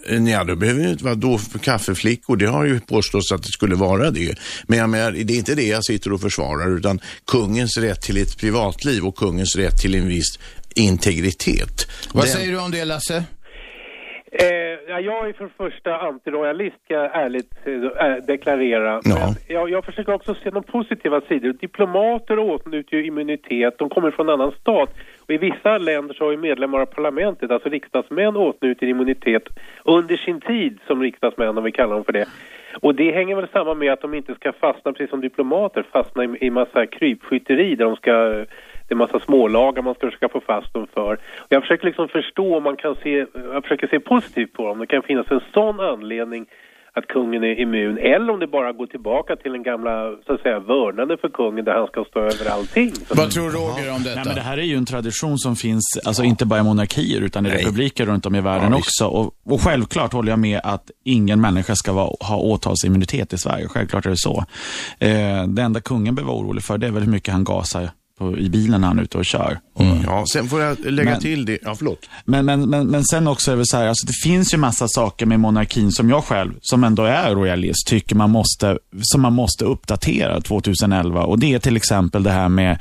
Eh, 0.09 0.21
nej, 0.21 0.45
då 0.47 0.55
behöver 0.55 0.83
det 0.83 0.89
inte 0.89 1.03
vara 1.03 1.15
då 1.15 1.37
för 1.37 1.59
kaffeflickor. 1.59 2.37
Det 2.37 2.45
har 2.45 2.65
ju 2.65 2.79
påståtts 2.79 3.31
att 3.31 3.43
det 3.43 3.49
skulle 3.49 3.75
vara 3.75 4.11
det. 4.11 4.35
Men 4.67 4.79
jag 4.79 4.89
menar, 4.89 5.11
det 5.11 5.33
är 5.33 5.37
inte 5.37 5.55
det 5.55 5.67
jag 5.67 5.85
sitter 5.85 6.13
och 6.13 6.21
försvarar, 6.21 6.77
utan 6.77 6.99
kungens 7.27 7.77
rätt 7.77 8.01
till 8.01 8.17
ett 8.17 8.37
privatliv 8.37 9.05
och 9.05 9.15
kungens 9.15 9.55
rätt 9.55 9.81
till 9.81 9.95
en 9.95 10.07
viss 10.07 10.39
integritet. 10.75 11.87
Vad 12.13 12.25
Den... 12.25 12.33
säger 12.33 12.51
du 12.51 12.59
om 12.59 12.71
det, 12.71 12.85
Lasse? 12.85 13.23
Eh, 14.31 14.47
ja, 14.87 14.99
jag 14.99 15.29
är 15.29 15.33
för 15.33 15.47
första 15.57 15.97
antiroyalist, 15.97 16.75
ska 16.83 16.93
jag 16.93 17.15
ärligt 17.15 17.51
äh, 17.65 18.25
deklarera. 18.27 19.01
Ja. 19.03 19.15
Men 19.15 19.55
jag, 19.55 19.69
jag 19.69 19.85
försöker 19.85 20.13
också 20.13 20.35
se 20.35 20.49
de 20.49 20.63
positiva 20.63 21.21
sidor. 21.21 21.53
Diplomater 21.53 22.39
åtnjuter 22.39 22.97
ju 22.97 23.05
immunitet, 23.05 23.77
de 23.77 23.89
kommer 23.89 24.11
från 24.11 24.29
en 24.29 24.33
annan 24.33 24.51
stat. 24.51 24.89
Och 25.25 25.31
i 25.31 25.37
vissa 25.37 25.77
länder 25.77 26.13
så 26.13 26.23
har 26.23 26.31
ju 26.31 26.37
medlemmar 26.37 26.79
av 26.79 26.85
parlamentet, 26.85 27.51
alltså 27.51 27.69
riksdagsmän, 27.69 28.35
åtnjuter 28.37 28.87
immunitet 28.87 29.43
under 29.83 30.17
sin 30.17 30.41
tid 30.41 30.79
som 30.87 31.01
riksdagsmän, 31.01 31.57
om 31.57 31.63
vi 31.63 31.71
kallar 31.71 31.95
dem 31.95 32.03
för 32.03 32.13
det. 32.13 32.27
Och 32.81 32.95
det 32.95 33.11
hänger 33.11 33.35
väl 33.35 33.47
samman 33.47 33.77
med 33.77 33.93
att 33.93 34.01
de 34.01 34.13
inte 34.13 34.35
ska 34.35 34.51
fastna, 34.51 34.91
precis 34.91 35.09
som 35.09 35.21
diplomater, 35.21 35.85
fastna 35.91 36.23
i, 36.23 36.37
i 36.41 36.49
massa 36.49 36.85
krypskytteri 36.85 37.75
där 37.75 37.85
de 37.85 37.95
ska 37.95 38.45
det 38.87 38.93
är 38.93 38.95
massa 38.95 39.19
smålagar 39.19 39.81
man 39.81 39.95
ska 39.95 40.07
försöka 40.07 40.29
få 40.29 40.39
fast 40.39 40.73
dem 40.73 40.87
för. 40.93 41.13
Och 41.13 41.47
jag 41.49 41.61
försöker 41.61 41.85
liksom 41.85 42.07
förstå 42.07 42.57
om 42.57 42.63
man 42.63 42.77
kan 42.77 42.95
se, 43.03 43.25
jag 43.33 43.63
försöker 43.63 43.87
se 43.87 43.99
positivt 43.99 44.53
på 44.53 44.67
dem. 44.67 44.79
Det 44.79 44.87
kan 44.87 45.03
finnas 45.03 45.31
en 45.31 45.41
sån 45.53 45.79
anledning 45.79 46.45
att 46.97 47.07
kungen 47.07 47.43
är 47.43 47.59
immun 47.59 47.97
eller 47.97 48.29
om 48.33 48.39
det 48.39 48.47
bara 48.47 48.71
går 48.71 48.85
tillbaka 48.85 49.35
till 49.35 49.51
den 49.51 49.63
gamla 49.63 49.91
så 50.25 50.33
att 50.33 50.41
säga 50.41 50.59
vördnaden 50.59 51.17
för 51.21 51.29
kungen 51.29 51.65
där 51.65 51.73
han 51.73 51.87
ska 51.87 52.05
stå 52.09 52.19
över 52.19 52.51
allting. 52.51 52.91
Vad 53.09 53.31
tror 53.31 53.49
Roger 53.49 53.95
om 53.95 54.03
detta? 54.03 54.15
Nej, 54.15 54.25
men 54.25 54.35
det 54.35 54.41
här 54.41 54.57
är 54.57 54.63
ju 54.63 54.75
en 54.75 54.85
tradition 54.85 55.37
som 55.37 55.55
finns, 55.55 55.83
alltså 56.05 56.23
inte 56.23 56.45
bara 56.45 56.59
i 56.59 56.63
monarkier 56.63 57.21
utan 57.21 57.45
i 57.45 57.49
Nej. 57.49 57.57
republiker 57.57 58.05
runt 58.05 58.25
om 58.25 58.35
i 58.35 58.41
världen 58.41 58.71
ja, 58.71 58.77
också. 58.77 59.05
Och, 59.05 59.33
och, 59.45 59.61
självklart 59.61 60.13
håller 60.13 60.29
jag 60.29 60.39
med 60.39 60.61
att 60.63 60.91
ingen 61.03 61.41
människa 61.41 61.75
ska 61.75 61.93
vara, 61.93 62.11
ha 62.19 62.37
åtalsimmunitet 62.37 63.33
i 63.33 63.37
Sverige. 63.37 63.67
Självklart 63.67 64.05
är 64.05 64.09
det 64.09 64.17
så. 64.17 64.43
Eh, 64.99 65.47
det 65.47 65.61
enda 65.61 65.81
kungen 65.81 66.15
behöver 66.15 66.33
vara 66.33 66.43
orolig 66.43 66.63
för 66.63 66.77
det 66.77 66.87
är 66.87 66.91
väl 66.91 67.03
hur 67.03 67.11
mycket 67.11 67.33
han 67.33 67.43
gasar 67.43 67.89
på, 68.17 68.37
i 68.37 68.49
bilen 68.49 68.81
när 68.81 68.87
han 68.87 68.99
är 68.99 69.03
ute 69.03 69.17
och 69.17 69.25
kör. 69.25 69.59
Mm. 69.79 70.01
Ja, 70.03 70.25
sen 70.33 70.47
får 70.47 70.61
jag 70.61 70.77
lägga 70.85 71.11
men, 71.11 71.19
till 71.19 71.45
det. 71.45 71.59
Ja, 71.63 71.75
förlåt. 71.75 72.09
Men, 72.25 72.45
men, 72.45 72.69
men, 72.69 72.87
men 72.87 73.03
sen 73.05 73.27
också 73.27 73.51
är 73.51 73.55
det 73.55 73.65
så 73.65 73.77
här, 73.77 73.87
alltså 73.87 74.07
det 74.07 74.13
finns 74.23 74.53
ju 74.53 74.57
massa 74.57 74.87
saker 74.87 75.25
med 75.25 75.39
monarkin 75.39 75.91
som 75.91 76.09
jag 76.09 76.23
själv, 76.23 76.53
som 76.61 76.83
ändå 76.83 77.03
är 77.03 77.35
royalist, 77.35 77.87
tycker 77.87 78.15
man 78.15 78.29
måste, 78.29 78.77
som 79.01 79.21
man 79.21 79.33
måste 79.33 79.65
uppdatera 79.65 80.41
2011. 80.41 81.23
Och 81.23 81.39
det 81.39 81.53
är 81.53 81.59
till 81.59 81.77
exempel 81.77 82.23
det 82.23 82.31
här 82.31 82.49
med 82.49 82.79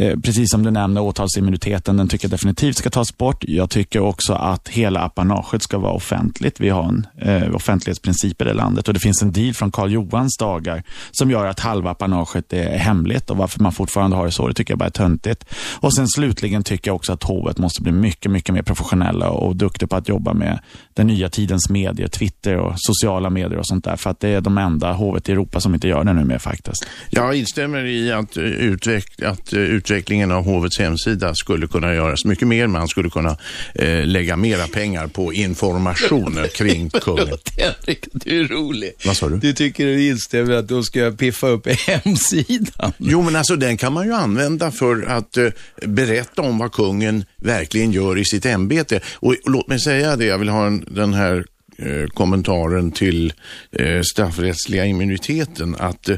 Eh, 0.00 0.18
precis 0.18 0.50
som 0.50 0.62
du 0.62 0.70
nämnde, 0.70 1.00
åtalsimmuniteten, 1.00 1.96
den 1.96 2.08
tycker 2.08 2.24
jag 2.24 2.30
definitivt 2.30 2.76
ska 2.76 2.90
tas 2.90 3.16
bort. 3.16 3.44
Jag 3.48 3.70
tycker 3.70 4.00
också 4.00 4.32
att 4.32 4.68
hela 4.68 5.00
apanaget 5.00 5.62
ska 5.62 5.78
vara 5.78 5.92
offentligt. 5.92 6.60
Vi 6.60 6.68
har 6.68 6.88
en 6.88 7.06
eh, 7.18 7.54
offentlighetsprincip 7.54 8.42
i 8.42 8.44
det 8.44 8.54
landet 8.54 8.88
och 8.88 8.94
det 8.94 9.00
finns 9.00 9.22
en 9.22 9.32
deal 9.32 9.54
från 9.54 9.72
Karl 9.72 9.90
Johans 9.90 10.36
dagar 10.38 10.82
som 11.10 11.30
gör 11.30 11.46
att 11.46 11.60
halva 11.60 11.90
apanaget 11.90 12.52
är 12.52 12.78
hemligt 12.78 13.30
och 13.30 13.36
varför 13.36 13.60
man 13.60 13.72
fortfarande 13.72 14.16
har 14.16 14.26
det 14.26 14.32
så, 14.32 14.48
det 14.48 14.54
tycker 14.54 14.72
jag 14.72 14.78
bara 14.78 14.86
är 14.86 14.90
töntigt. 14.90 15.44
Och 15.80 15.94
sen 15.94 16.08
slutligen 16.08 16.62
tycker 16.62 16.88
jag 16.88 16.96
också 16.96 17.12
att 17.12 17.22
hovet 17.22 17.58
måste 17.58 17.82
bli 17.82 17.92
mycket, 17.92 18.32
mycket 18.32 18.54
mer 18.54 18.62
professionella 18.62 19.30
och 19.30 19.56
duktiga 19.56 19.86
på 19.88 19.96
att 19.96 20.08
jobba 20.08 20.32
med 20.32 20.60
den 20.94 21.06
nya 21.06 21.28
tidens 21.28 21.70
medier, 21.70 22.08
Twitter 22.08 22.56
och 22.56 22.72
sociala 22.76 23.30
medier 23.30 23.58
och 23.58 23.66
sånt 23.66 23.84
där. 23.84 23.96
För 23.96 24.10
att 24.10 24.20
det 24.20 24.28
är 24.28 24.40
de 24.40 24.58
enda 24.58 24.92
hovet 24.92 25.28
i 25.28 25.32
Europa 25.32 25.60
som 25.60 25.74
inte 25.74 25.88
gör 25.88 26.04
det 26.04 26.12
nu 26.12 26.24
mer 26.24 26.38
faktiskt. 26.38 26.86
Jag 27.10 27.34
instämmer 27.34 27.84
i 27.84 28.12
att, 28.12 28.36
utveckla, 28.36 29.28
att 29.28 29.52
utveckla 29.52 29.89
utvecklingen 29.90 30.30
av 30.30 30.44
hovets 30.44 30.78
hemsida 30.78 31.34
skulle 31.34 31.66
kunna 31.66 31.94
göras 31.94 32.24
mycket 32.24 32.48
mer. 32.48 32.66
Man 32.66 32.88
skulle 32.88 33.10
kunna 33.10 33.36
eh, 33.74 34.06
lägga 34.06 34.36
mera 34.36 34.66
pengar 34.66 35.06
på 35.06 35.32
information 35.32 36.38
kring 36.54 36.90
kungen. 36.90 37.38
Henrik, 37.56 38.08
du 38.12 38.40
är 38.40 38.44
rolig. 38.48 38.92
Vad 39.04 39.16
sa 39.16 39.28
du? 39.28 39.36
Du 39.36 39.52
tycker 39.52 39.86
du 39.86 40.08
instämmer 40.08 40.52
att 40.54 40.68
de 40.68 40.84
ska 40.84 41.10
piffa 41.10 41.48
upp 41.48 41.66
hemsidan. 41.86 42.92
Jo, 42.98 43.22
men 43.22 43.36
alltså 43.36 43.56
den 43.56 43.76
kan 43.76 43.92
man 43.92 44.06
ju 44.06 44.12
använda 44.14 44.70
för 44.70 45.02
att 45.02 45.36
eh, 45.36 45.48
berätta 45.86 46.42
om 46.42 46.58
vad 46.58 46.72
kungen 46.72 47.24
verkligen 47.36 47.92
gör 47.92 48.18
i 48.18 48.24
sitt 48.24 48.46
ämbete. 48.46 49.00
Och, 49.14 49.34
och 49.44 49.50
låt 49.50 49.68
mig 49.68 49.80
säga 49.80 50.16
det, 50.16 50.24
jag 50.24 50.38
vill 50.38 50.48
ha 50.48 50.66
en, 50.66 50.84
den 50.88 51.14
här 51.14 51.44
eh, 51.78 52.06
kommentaren 52.06 52.92
till 52.92 53.32
eh, 53.72 54.00
straffrättsliga 54.12 54.84
immuniteten, 54.84 55.76
att 55.78 56.08
eh, 56.08 56.16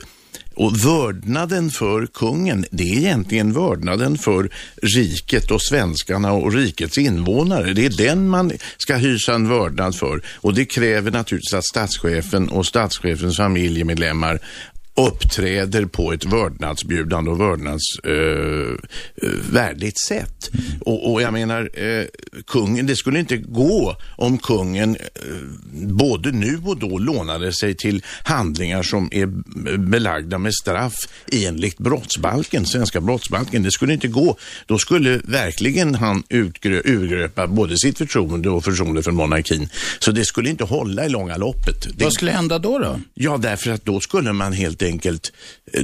och 0.55 0.85
vördnaden 0.85 1.71
för 1.71 2.07
kungen, 2.07 2.65
det 2.71 2.83
är 2.83 2.97
egentligen 2.97 3.53
vördnaden 3.53 4.19
för 4.19 4.51
riket 4.83 5.51
och 5.51 5.63
svenskarna 5.63 6.33
och 6.33 6.53
rikets 6.53 6.99
invånare. 6.99 7.73
Det 7.73 7.87
är 7.87 7.97
den 7.97 8.29
man 8.29 8.53
ska 8.79 8.97
hysa 8.97 9.35
en 9.35 9.49
vördnad 9.49 9.97
för. 9.97 10.23
Och 10.35 10.55
det 10.55 10.65
kräver 10.65 11.11
naturligtvis 11.11 11.55
att 11.55 11.65
statschefen 11.65 12.49
och 12.49 12.67
statschefens 12.67 13.37
familjemedlemmar 13.37 14.41
uppträder 14.95 15.85
på 15.85 16.13
ett 16.13 16.25
vördnadsbjudande 16.25 17.31
och 17.31 17.41
vördnadsvärdigt 17.41 19.97
eh, 19.97 20.09
sätt. 20.09 20.51
Mm. 20.53 20.65
Och, 20.81 21.13
och, 21.13 21.23
jag 21.23 21.33
menar, 21.33 21.71
eh, 21.75 22.05
kungen, 22.47 22.87
det 22.87 22.97
skulle 22.97 23.19
inte 23.19 23.37
gå 23.37 23.97
om 24.17 24.39
kungen 24.39 24.97
eh, 24.97 25.03
både 25.73 26.33
nu 26.33 26.61
och 26.65 26.77
då 26.77 26.99
lånade 26.99 27.53
sig 27.53 27.75
till 27.75 28.03
handlingar 28.23 28.83
som 28.83 29.09
är 29.13 29.27
belagda 29.77 30.39
med 30.39 30.55
straff 30.55 30.95
enligt 31.33 31.79
brottsbalken, 31.79 32.67
svenska 32.67 33.01
brottsbalken. 33.01 33.63
Det 33.63 33.71
skulle 33.71 33.93
inte 33.93 34.09
gå. 34.09 34.37
Då 34.67 34.79
skulle 34.79 35.21
verkligen 35.25 35.95
han 35.95 36.23
urgröpa 36.31 37.47
både 37.47 37.79
sitt 37.79 37.99
förtroende 37.99 38.51
och 38.51 38.65
förtroende 38.65 39.03
för 39.03 39.11
monarkin. 39.11 39.69
Så 39.99 40.13
det 40.13 40.25
skulle 40.25 40.51
inte 40.51 40.65
hålla 40.65 41.07
i 41.07 41.09
långa 41.09 41.37
loppet. 41.37 41.87
Vad 41.99 42.13
skulle 42.13 42.31
hända 42.31 42.59
då? 42.59 42.79
då? 42.79 43.01
Ja, 43.15 43.37
därför 43.37 43.71
att 43.71 43.85
då 43.85 44.01
skulle 44.01 44.33
man 44.33 44.53
helt 44.53 44.82
enkelt, 44.83 45.33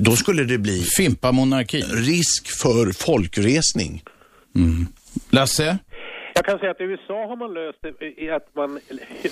då 0.00 0.10
skulle 0.10 0.44
det 0.44 0.58
bli 0.58 0.82
Fimpa 0.96 1.32
monarki. 1.32 1.78
risk 1.82 2.60
för 2.62 3.04
folkresning. 3.04 4.02
Mm. 4.56 4.86
Lasse? 5.30 5.78
Jag 6.34 6.44
kan 6.44 6.58
säga 6.58 6.70
att 6.70 6.80
i 6.80 6.84
USA 6.84 7.26
har 7.26 7.36
man 7.36 7.54
löst 7.54 7.78
det 7.82 8.22
i 8.22 8.30
att 8.30 8.54
man, 8.54 8.78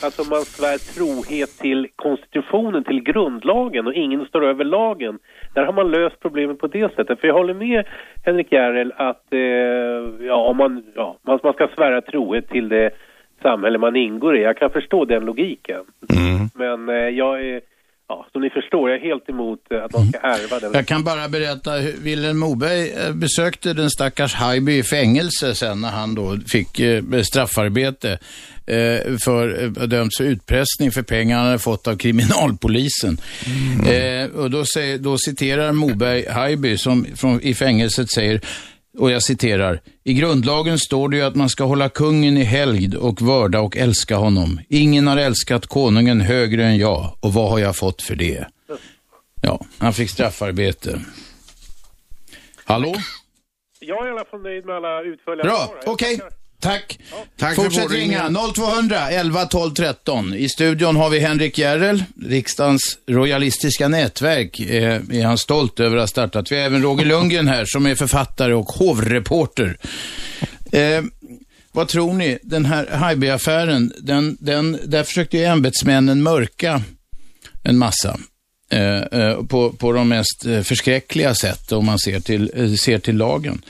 alltså 0.03 0.23
man 0.31 0.43
svär 0.43 0.79
trohet 0.95 1.59
till 1.59 1.89
konstitutionen, 1.97 2.85
till 2.85 3.03
grundlagen 3.03 3.87
och 3.87 3.95
ingen 3.95 4.27
står 4.27 4.45
över 4.45 4.65
lagen. 4.65 5.19
Där 5.55 5.65
har 5.65 5.73
man 5.73 5.91
löst 5.91 6.21
problemet 6.21 6.59
på 6.59 6.67
det 6.67 6.95
sättet. 6.95 7.21
För 7.21 7.29
jag 7.29 7.35
håller 7.35 7.55
med 7.55 7.85
Henrik 8.25 8.53
Järrel 8.53 8.93
att 8.97 9.33
eh, 9.33 10.27
ja, 10.27 10.53
man, 10.53 10.85
ja, 10.95 11.17
man, 11.23 11.39
man 11.43 11.53
ska 11.53 11.69
svära 11.77 12.01
trohet 12.01 12.49
till 12.49 12.69
det 12.69 12.91
samhälle 13.43 13.79
man 13.79 13.97
ingår 13.97 14.37
i. 14.37 14.43
Jag 14.43 14.57
kan 14.57 14.71
förstå 14.71 15.05
den 15.05 15.25
logiken. 15.25 15.85
Men 16.55 16.89
eh, 16.89 16.95
jag 16.95 17.45
är 17.45 17.61
Ja, 18.09 18.27
som 18.33 18.43
ni 18.43 18.51
förstår, 18.51 18.91
jag 18.91 18.99
är 18.99 19.03
helt 19.03 19.29
emot 19.29 19.59
eh, 19.71 19.85
att 19.85 19.93
man 19.93 20.09
ska 20.09 20.19
ärva 20.19 20.59
den. 20.59 20.73
Jag 20.75 20.87
kan 20.87 21.05
bara 21.05 21.29
berätta, 21.29 21.73
hur 21.73 21.93
Wilhelm 21.93 22.39
Moberg 22.39 22.91
eh, 22.91 23.13
besökte 23.13 23.73
den 23.73 23.91
stackars 23.91 24.35
Haijby 24.35 24.79
i 24.79 24.83
fängelse 24.83 25.55
sen 25.55 25.81
när 25.81 25.91
han 25.91 26.15
då 26.15 26.37
fick 26.47 26.81
eh, 26.81 27.03
straffarbete 27.23 28.19
för 29.25 29.87
dömts 29.87 30.17
för 30.17 30.25
utpressning 30.25 30.91
för 30.91 31.03
pengar 31.03 31.37
han 31.37 31.47
hade 31.47 31.59
fått 31.59 31.87
av 31.87 31.97
kriminalpolisen. 31.97 33.19
Eh, 33.89 34.31
och 34.41 34.51
då, 34.51 34.65
säger, 34.65 34.99
då 34.99 35.19
citerar 35.19 35.73
Moberg 35.73 36.29
Haijby 36.29 36.79
som 36.79 37.07
från, 37.17 37.41
i 37.41 37.55
fängelset 37.55 38.11
säger 38.11 38.41
och 38.99 39.11
jag 39.11 39.23
citerar. 39.23 39.81
I 40.05 40.15
grundlagen 40.15 40.79
står 40.79 41.09
det 41.09 41.17
ju 41.17 41.23
att 41.23 41.35
man 41.35 41.49
ska 41.49 41.65
hålla 41.65 41.89
kungen 41.89 42.37
i 42.37 42.45
helgd 42.45 42.95
och 42.95 43.23
vörda 43.23 43.61
och 43.61 43.77
älska 43.77 44.17
honom. 44.17 44.61
Ingen 44.69 45.07
har 45.07 45.17
älskat 45.17 45.67
konungen 45.67 46.21
högre 46.21 46.65
än 46.65 46.79
jag 46.79 47.17
och 47.21 47.33
vad 47.33 47.51
har 47.51 47.59
jag 47.59 47.77
fått 47.77 48.03
för 48.03 48.15
det? 48.15 48.47
Ja, 49.41 49.61
han 49.79 49.93
fick 49.93 50.11
straffarbete. 50.11 51.01
Hallå? 52.65 52.95
Jag 53.81 54.05
är 54.07 54.09
i 54.09 54.11
alla 54.11 54.25
fall 54.25 54.43
nöjd 54.43 54.67
med 54.67 54.77
alla 54.77 55.03
utförliga 55.03 55.45
Bra, 55.45 55.75
okej. 55.87 56.19
tackar. 56.19 56.46
Tack. 56.61 56.99
Tack 57.39 57.55
för 57.55 57.63
Fortsätt 57.63 57.91
ringa. 57.91 58.31
0200 58.55 59.11
11 59.11 59.47
12 59.47 59.75
13. 59.75 60.35
I 60.35 60.49
studion 60.49 60.97
har 60.97 61.11
vi 61.11 61.19
Henrik 61.19 61.59
Järrel, 61.59 62.05
riksdagens 62.23 62.99
royalistiska 63.07 63.89
nätverk. 63.89 64.61
Eh, 64.61 65.01
är 65.11 65.25
han 65.25 65.39
stolt 65.39 65.81
över 65.81 65.97
att 65.97 66.03
ha 66.03 66.07
startat. 66.07 66.53
Vi 66.53 66.57
har 66.57 66.63
även 66.63 66.83
Roger 66.83 67.05
Lundgren 67.05 67.49
här 67.49 67.65
som 67.65 67.87
är 67.87 67.95
författare 67.95 68.55
och 68.55 68.67
hovreporter. 68.67 69.79
Eh, 70.73 71.03
vad 71.73 71.89
tror 71.89 72.13
ni? 72.15 72.39
Den 72.43 72.65
här 72.65 72.87
Haijby-affären, 72.87 73.93
den, 73.99 74.37
den, 74.41 74.79
där 74.85 75.05
försökte 75.05 75.37
ju 75.37 75.45
ämbetsmännen 75.45 76.23
mörka 76.23 76.83
en 77.63 77.79
massa. 77.79 78.19
Eh, 78.71 79.21
eh, 79.21 79.43
på, 79.45 79.73
på 79.73 79.93
de 79.93 80.09
mest 80.09 80.47
eh, 80.47 80.61
förskräckliga 80.61 81.35
sätt 81.35 81.73
om 81.73 81.87
man 81.87 81.99
ser 81.99 82.21
till, 82.21 82.51
eh, 82.55 82.73
ser 82.73 82.99
till 82.99 83.17
lagen. 83.17 83.63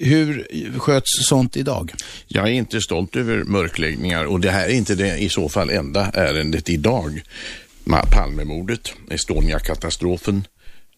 Hur 0.00 0.46
sköts 0.78 1.28
sånt 1.28 1.56
idag? 1.56 1.92
Jag 2.26 2.48
är 2.48 2.52
inte 2.52 2.80
stolt 2.80 3.16
över 3.16 3.44
mörkläggningar 3.44 4.24
och 4.24 4.40
det 4.40 4.50
här 4.50 4.68
är 4.68 4.72
inte 4.72 4.94
det 4.94 5.16
i 5.16 5.28
så 5.28 5.48
fall 5.48 5.70
enda 5.70 6.10
ärendet 6.14 6.68
idag. 6.68 7.22
Palmemordet, 8.12 8.92
Estonia-katastrofen, 9.10 10.46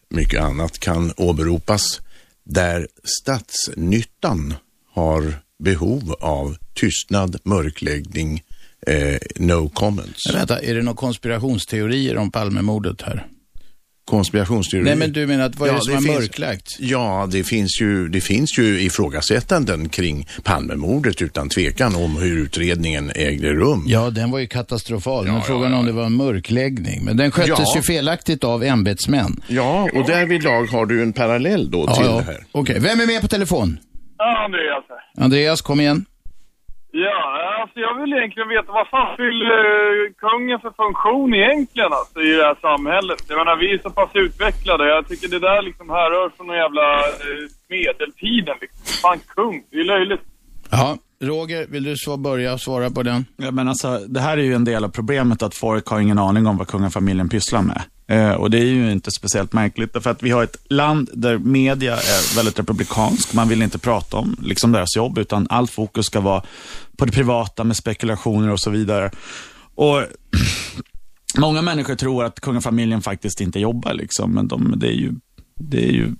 mycket 0.08 0.40
annat 0.40 0.78
kan 0.78 1.12
åberopas 1.16 2.00
där 2.44 2.88
statsnyttan 3.04 4.54
har 4.92 5.34
behov 5.58 6.16
av 6.20 6.56
tystnad, 6.74 7.40
mörkläggning, 7.44 8.42
eh, 8.86 9.18
no 9.36 9.68
comments. 9.68 10.26
Men 10.26 10.36
vänta, 10.36 10.60
är 10.60 10.74
det 10.74 10.82
några 10.82 10.96
konspirationsteorier 10.96 12.16
om 12.16 12.30
Palmemordet 12.30 13.02
här? 13.02 13.26
Konspirationsteorier. 14.04 14.84
Nej, 14.84 14.96
men 14.96 15.12
du 15.12 15.26
menar 15.26 15.44
att 15.46 15.56
vad 15.56 15.68
är 15.68 15.72
det 15.74 15.80
som 15.80 15.92
är 15.94 15.98
finns- 16.00 16.08
mörklagt? 16.20 16.66
Ja, 16.78 17.28
det 17.30 17.44
finns, 17.44 17.80
ju, 17.80 18.08
det 18.08 18.20
finns 18.20 18.58
ju 18.58 18.80
ifrågasättanden 18.80 19.88
kring 19.88 20.28
Palmemordet 20.44 21.22
utan 21.22 21.48
tvekan 21.48 21.94
om 21.96 22.16
hur 22.16 22.38
utredningen 22.44 23.10
ägde 23.14 23.52
rum. 23.52 23.84
Ja, 23.86 24.10
den 24.10 24.30
var 24.30 24.38
ju 24.38 24.46
katastrofal, 24.46 25.24
men 25.24 25.34
Ja, 25.34 25.40
frågan 25.42 25.72
ja, 25.72 25.78
om 25.78 25.86
ja. 25.86 25.92
det 25.92 25.96
var 25.98 26.06
en 26.06 26.16
mörkläggning. 26.16 27.04
Men 27.04 27.16
den 27.16 27.30
sköttes 27.30 27.58
Ja. 27.58 27.76
ju 27.76 27.82
felaktigt 27.82 28.44
av 28.44 28.62
ämbetsmän. 28.64 29.40
Ja, 29.48 29.88
och 29.94 30.06
därvidlag 30.06 30.64
har 30.66 30.86
du 30.86 31.02
en 31.02 31.12
parallell 31.12 31.70
då 31.70 31.84
Ja, 31.88 31.94
till 31.96 32.04
ja. 32.06 32.16
det 32.16 32.22
här. 32.22 32.44
Okej, 32.52 32.76
vem 32.80 33.00
är 33.00 33.06
med 33.06 33.20
på 33.20 33.28
telefon? 33.28 33.78
Ja, 34.18 34.44
Andreas. 34.44 34.84
Andreas, 35.18 35.60
kom 35.60 35.80
igen. 35.80 36.04
Ja, 36.92 37.18
alltså 37.60 37.80
jag 37.80 38.00
vill 38.00 38.12
egentligen 38.12 38.48
veta 38.48 38.72
vad 38.72 38.88
fan 38.88 39.16
fyller 39.16 39.64
eh, 39.64 40.12
kungen 40.24 40.60
för 40.60 40.72
funktion 40.82 41.34
egentligen 41.34 41.92
alltså, 41.92 42.20
i 42.20 42.32
det 42.38 42.44
här 42.50 42.58
samhället? 42.68 43.20
Jag 43.28 43.38
menar, 43.38 43.56
vi 43.56 43.72
är 43.74 43.78
så 43.78 43.90
pass 43.90 44.10
utvecklade. 44.14 44.88
Jag 44.88 45.08
tycker 45.08 45.28
det 45.28 45.38
där 45.38 45.62
liksom 45.62 45.90
härrör 45.90 46.28
från 46.36 46.46
någon 46.46 46.56
jävla 46.56 46.98
eh, 46.98 47.44
medeltiden 47.68 48.56
liksom. 48.60 48.80
Fan 49.02 49.18
kung, 49.34 49.64
det 49.70 49.80
är 49.80 49.84
löjligt. 49.84 50.20
Ja, 50.70 50.96
Roger, 51.22 51.66
vill 51.66 51.84
du 51.84 51.96
så 51.96 52.16
börja 52.16 52.58
svara 52.58 52.90
på 52.90 53.02
den? 53.02 53.24
Ja, 53.36 53.50
men 53.50 53.68
alltså, 53.68 53.98
det 54.08 54.20
här 54.20 54.36
är 54.38 54.42
ju 54.42 54.54
en 54.54 54.64
del 54.64 54.84
av 54.84 54.88
problemet 54.88 55.42
att 55.42 55.54
folk 55.54 55.86
har 55.86 56.00
ingen 56.00 56.18
aning 56.18 56.46
om 56.46 56.56
vad 56.56 56.68
kungafamiljen 56.68 57.28
pysslar 57.28 57.62
med. 57.62 57.82
Eh, 58.10 58.32
och 58.32 58.50
det 58.50 58.58
är 58.58 58.64
ju 58.64 58.92
inte 58.92 59.10
speciellt 59.10 59.52
märkligt, 59.52 59.92
därför 59.92 60.10
att 60.10 60.22
vi 60.22 60.30
har 60.30 60.42
ett 60.42 60.56
land 60.68 61.10
där 61.12 61.38
media 61.38 61.94
är 61.94 62.36
väldigt 62.36 62.58
republikansk. 62.58 63.34
Man 63.34 63.48
vill 63.48 63.62
inte 63.62 63.78
prata 63.78 64.16
om 64.16 64.36
liksom 64.42 64.72
deras 64.72 64.96
jobb, 64.96 65.18
utan 65.18 65.46
allt 65.50 65.70
fokus 65.70 66.06
ska 66.06 66.20
vara 66.20 66.42
på 66.96 67.04
det 67.04 67.12
privata 67.12 67.64
med 67.64 67.76
spekulationer 67.76 68.50
och 68.50 68.60
så 68.60 68.70
vidare. 68.70 69.10
Och 69.74 70.02
Många 71.38 71.62
människor 71.62 71.94
tror 71.94 72.24
att 72.24 72.40
kungafamiljen 72.40 73.02
faktiskt 73.02 73.40
inte 73.40 73.60
jobbar, 73.60 73.94
liksom, 73.94 74.34
men 74.34 74.48
de, 74.48 74.74
det 74.76 74.86
är 74.86 74.96
ju, 74.96 75.12
det 75.54 75.88
är 75.88 75.92
ju 75.92 76.14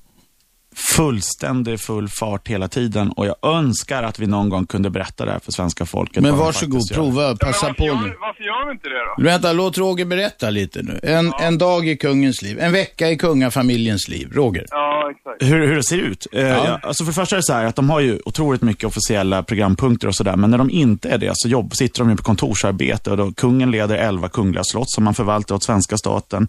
fullständig 0.75 1.81
full 1.81 2.09
fart 2.09 2.49
hela 2.49 2.69
tiden 2.69 3.11
och 3.11 3.27
jag 3.27 3.37
önskar 3.43 4.03
att 4.03 4.19
vi 4.19 4.27
någon 4.27 4.49
gång 4.49 4.67
kunde 4.67 4.91
berätta 4.91 5.25
det 5.25 5.33
här 5.33 5.39
för 5.39 5.53
svenska 5.53 5.87
folket. 5.87 6.23
Men 6.23 6.37
varsågod, 6.37 6.83
prova, 6.93 7.37
passa 7.37 7.67
varför, 7.67 7.75
på 7.75 7.87
gör, 7.87 7.95
nu. 7.95 8.17
varför 8.21 8.45
gör 8.45 8.67
vi 8.67 8.73
inte 8.73 8.89
det 8.89 8.95
då? 9.17 9.25
Vänta, 9.25 9.53
låt 9.53 9.79
Roger 9.79 10.05
berätta 10.05 10.51
lite 10.51 10.83
nu. 10.83 11.01
En, 11.03 11.33
en 11.41 11.59
dag 11.59 11.89
i 11.89 11.97
kungens 11.97 12.43
liv, 12.43 12.61
en 12.61 12.73
vecka 12.73 13.11
i 13.11 13.17
kungafamiljens 13.17 14.09
liv. 14.09 14.33
Roger. 14.33 14.67
Ja, 14.71 15.11
exakt. 15.11 15.43
Hur, 15.43 15.67
hur 15.67 15.77
det 15.77 15.83
ser 15.83 15.99
ut? 15.99 16.27
Eh, 16.33 16.43
ja, 16.43 16.81
alltså 16.83 17.05
för 17.05 17.11
det 17.11 17.15
första 17.15 17.37
är 17.37 17.39
det 17.39 17.43
så 17.43 17.53
här 17.53 17.65
att 17.65 17.77
de 17.77 17.91
har 17.91 18.01
ju 18.01 18.21
otroligt 18.25 18.63
mycket 18.63 18.85
officiella 18.85 19.43
programpunkter 19.43 20.09
och 20.09 20.15
sådär, 20.15 20.37
men 20.37 20.51
när 20.51 20.59
de 20.59 20.71
inte 20.71 21.09
är 21.09 21.19
det 21.19 21.33
så 21.35 21.49
jobb, 21.49 21.75
sitter 21.77 21.99
de 21.99 22.11
ju 22.11 22.17
på 22.17 22.23
kontorsarbete 22.23 23.11
och 23.11 23.17
då, 23.17 23.33
kungen 23.33 23.71
leder 23.71 23.97
11 23.97 24.29
kungliga 24.29 24.65
slott 24.65 24.91
som 24.91 25.05
man 25.05 25.15
förvaltar 25.15 25.55
åt 25.55 25.65
svenska 25.65 25.97
staten. 25.97 26.49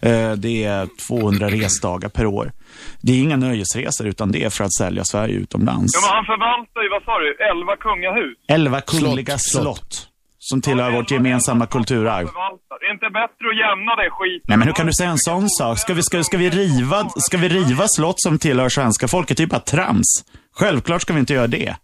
Eh, 0.00 0.32
det 0.32 0.64
är 0.64 0.88
200 1.08 1.48
resdagar 1.48 2.08
per 2.08 2.26
år. 2.26 2.52
Det 3.00 3.12
är 3.12 3.18
inga 3.18 3.36
nöjesresor, 3.36 4.06
utan 4.06 4.32
det 4.32 4.44
är 4.44 4.50
för 4.50 4.64
att 4.64 4.74
sälja 4.74 5.04
Sverige 5.04 5.34
utomlands. 5.34 5.92
Ja, 5.94 6.00
men 6.06 6.14
han 6.16 6.24
förvaltar 6.24 6.82
ju, 6.82 6.88
vad 6.88 7.02
sa 7.02 7.18
du, 7.18 7.36
11 7.60 7.76
kungahus? 7.76 8.36
11 8.48 8.80
kungliga 8.80 9.38
Slott, 9.38 9.62
slott, 9.62 9.76
slott. 9.76 10.08
som 10.38 10.60
tillhör 10.60 10.90
vårt 10.90 11.10
gemensamma 11.10 11.66
kulturarv. 11.66 12.26
Förvaltar. 12.26 12.76
Är 12.82 12.88
det 12.88 12.92
inte 12.92 13.10
bättre 13.10 13.44
att 13.52 13.58
jämna 13.64 13.96
det 13.96 14.10
skiten? 14.10 14.44
Nej, 14.48 14.58
men 14.58 14.66
hur 14.68 14.74
kan 14.74 14.86
du 14.86 14.92
säga 14.92 15.10
en 15.10 15.18
sån 15.18 15.48
sak? 15.50 15.78
Ska 15.78 15.94
vi, 15.94 16.02
ska, 16.02 16.24
ska, 16.24 16.36
vi 16.38 16.50
riva, 16.50 17.08
ska 17.16 17.36
vi 17.38 17.48
riva 17.48 17.84
slott 17.88 18.20
som 18.20 18.38
tillhör 18.38 18.68
svenska 18.68 19.08
folket? 19.08 19.36
Det 19.36 19.40
är 19.40 19.44
ju 19.44 19.50
bara 19.50 19.60
trams. 19.60 20.24
Självklart 20.56 21.02
ska 21.02 21.12
vi 21.12 21.20
inte 21.20 21.34
göra 21.34 21.46
det. 21.46 21.76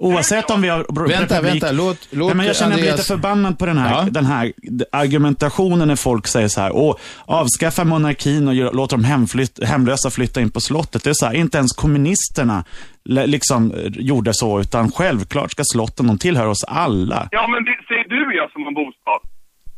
Oavsett 0.00 0.50
om 0.50 0.62
vi 0.62 0.68
har 0.68 1.08
Vänta, 1.08 1.34
republik- 1.36 1.42
vänta, 1.42 1.72
låt, 1.72 1.98
låt 2.10 2.26
Nej, 2.28 2.36
men 2.36 2.46
jag 2.46 2.56
känner 2.56 2.70
mig 2.70 2.78
Andreas... 2.80 2.98
lite 2.98 3.08
förbannad 3.08 3.58
på 3.58 3.66
den 3.66 3.78
här, 3.78 3.90
Ja. 3.90 4.06
den 4.10 4.26
här 4.26 4.52
argumentationen 4.92 5.88
när 5.88 5.96
folk 5.96 6.26
säger 6.26 6.48
så 6.48 6.60
här, 6.60 6.70
Åh, 6.74 6.96
avskaffa 7.26 7.84
monarkin 7.84 8.48
och 8.48 8.54
gör- 8.54 8.72
låt 8.72 8.90
de 8.90 9.04
hemflytt, 9.04 9.64
hemlösa 9.64 10.10
flytta 10.10 10.40
in 10.40 10.50
på 10.50 10.60
slottet. 10.60 11.04
Det 11.04 11.10
är 11.10 11.14
så 11.14 11.26
här, 11.26 11.34
inte 11.34 11.58
ens 11.58 11.72
kommunisterna 11.72 12.64
liksom 13.04 13.72
eh, 13.74 13.78
gjorde 13.86 14.34
så, 14.34 14.60
utan 14.60 14.92
självklart 14.92 15.50
ska 15.50 15.62
slotten, 15.72 16.06
de 16.06 16.18
tillhör 16.18 16.46
oss 16.46 16.64
alla. 16.64 17.28
Ja, 17.30 17.46
men 17.48 17.64
det 17.64 17.76
säger 17.88 18.08
du 18.08 18.36
ja 18.36 18.48
som 18.52 18.66
en 18.66 18.74
bostad. 18.74 19.29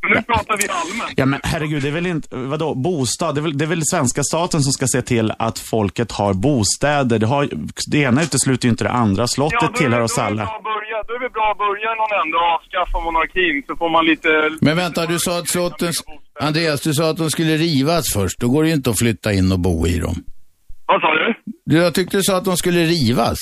Men 0.03 0.11
nu 0.13 0.23
pratar 0.23 0.57
vi 0.57 0.69
allmänt. 0.69 1.13
Ja 1.17 1.27
men 1.27 1.41
herregud, 1.45 1.83
det 1.83 1.89
är 1.89 1.93
väl 1.93 2.07
inte, 2.07 2.29
vadå, 2.37 2.75
bostad? 2.75 3.35
Det 3.35 3.41
är 3.41 3.43
väl, 3.43 3.59
det 3.59 3.65
är 3.65 3.67
väl 3.67 3.83
svenska 3.85 4.23
staten 4.23 4.61
som 4.63 4.73
ska 4.73 4.87
se 4.87 5.03
till 5.03 5.33
att 5.39 5.59
folket 5.59 6.13
har 6.13 6.35
bostäder. 6.35 7.19
Det, 7.19 7.27
har, 7.27 7.49
det 7.91 7.99
ena 7.99 8.23
utesluter 8.23 8.65
ju 8.67 8.71
inte 8.71 8.85
det 8.85 8.91
andra. 8.91 9.27
Slottet 9.27 9.61
då 9.61 9.67
det- 9.73 9.79
tillhör 9.79 10.01
oss 10.01 10.15
då 10.17 10.21
är 10.23 10.25
det 10.25 10.31
alla. 10.31 10.45
bra 10.45 10.57
att 10.57 10.63
börja- 10.65 11.03
Då 11.09 11.15
är 11.15 11.21
det 11.21 11.31
bra 11.31 11.51
att 11.53 11.59
börja 11.59 11.91
någon 12.01 12.13
ände 12.25 12.37
och 12.37 12.45
avskaffa 12.57 13.01
monarkin 13.05 13.63
så 13.67 13.77
får 13.77 13.91
man 13.91 14.05
lite... 14.07 14.29
Men 14.61 14.77
vänta, 14.77 15.07
du 15.07 15.19
sa 15.19 15.39
att 15.39 15.49
slotten... 15.49 15.93
Andreas, 16.41 16.81
du 16.81 16.95
sa 16.95 17.11
att 17.11 17.17
de 17.17 17.31
skulle 17.31 17.57
rivas 17.57 18.05
först. 18.13 18.39
Då 18.41 18.49
går 18.49 18.63
det 18.63 18.69
ju 18.69 18.75
inte 18.75 18.91
att 18.91 18.99
flytta 18.99 19.33
in 19.33 19.53
och 19.53 19.59
bo 19.61 19.87
i 19.87 19.99
dem. 19.99 20.15
Vad 20.87 21.01
sa 21.01 21.15
du? 21.15 21.35
Du, 21.67 21.77
jag 21.77 21.95
tyckte 21.95 22.17
du 22.17 22.23
sa 22.23 22.37
att 22.37 22.45
de 22.45 22.57
skulle 22.57 22.85
rivas. 22.85 23.39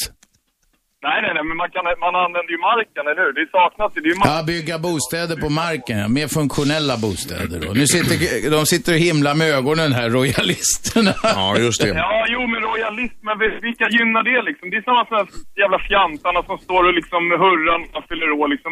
Nej, 1.06 1.18
nej, 1.22 1.32
nej, 1.36 1.44
men 1.48 1.56
man, 1.62 1.70
kan, 1.74 1.84
man 2.06 2.14
använder 2.24 2.52
ju 2.56 2.60
marken, 2.70 3.04
eller 3.10 3.22
hur? 3.24 3.32
Det 3.38 3.46
saknas 3.58 3.90
ju. 3.96 4.00
Det 4.04 4.10
är. 4.10 4.16
Ja, 4.32 4.42
bygga 4.52 4.76
bostäder 4.86 5.36
på 5.44 5.48
marken, 5.62 5.98
ja. 5.98 6.08
mer 6.18 6.28
funktionella 6.38 6.96
bostäder 7.04 7.58
då. 7.64 7.68
Nu 7.80 7.86
sitter, 7.94 8.14
de 8.56 8.60
sitter 8.72 8.92
och 8.96 9.02
himlar 9.08 9.34
med 9.40 9.48
ögonen 9.58 9.90
här, 9.98 10.08
royalisterna. 10.18 11.14
Ja, 11.22 11.46
just 11.66 11.80
det. 11.82 11.88
Ja, 11.88 12.18
jo, 12.34 12.40
men 12.52 12.60
royalism, 12.70 13.20
men 13.28 13.36
vilka 13.68 13.86
gynnar 13.96 14.22
det 14.30 14.40
liksom? 14.48 14.66
Det 14.70 14.76
är 14.82 14.86
samma 14.90 15.04
här 15.16 15.26
jävla 15.62 15.78
fjantarna 15.90 16.40
som 16.48 16.56
står 16.66 16.82
och 16.88 16.94
liksom 17.00 17.22
hurrar 17.42 17.78
när 17.82 17.92
man 17.96 18.04
fyller 18.10 18.30
år 18.40 18.48
liksom. 18.54 18.70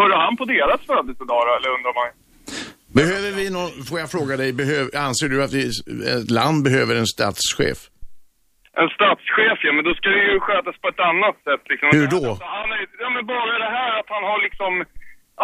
Hurrar 0.00 0.20
han 0.26 0.36
på 0.40 0.44
deras 0.54 0.80
födelsedag 0.90 1.42
då, 1.46 1.52
eller 1.58 1.70
undrar 1.76 1.94
man? 1.98 2.06
Behöver 2.98 3.30
vi 3.38 3.50
någon, 3.50 3.70
får 3.88 3.98
jag 4.02 4.10
fråga 4.10 4.36
dig, 4.36 4.52
behöv, 4.52 4.84
anser 5.08 5.28
du 5.28 5.42
att 5.44 5.52
vi, 5.52 5.64
ett 6.16 6.30
land 6.30 6.64
behöver 6.64 6.94
en 6.96 7.06
statschef? 7.06 7.78
En 8.80 8.88
statschef, 8.96 9.58
ja, 9.66 9.72
men 9.76 9.84
då 9.88 9.92
ska 9.98 10.06
det 10.16 10.24
ju 10.32 10.40
skötas 10.46 10.76
på 10.82 10.88
ett 10.92 11.02
annat 11.10 11.36
sätt. 11.46 11.62
Liksom. 11.72 11.88
Hur 11.98 12.06
då? 12.16 12.22
Alltså, 12.30 12.44
han 12.58 12.68
är, 12.76 12.80
ja, 13.04 13.08
men 13.16 13.22
bara 13.34 13.52
det 13.64 13.72
här 13.78 13.92
att 14.00 14.08
han 14.16 14.24
har 14.30 14.38
liksom, 14.46 14.72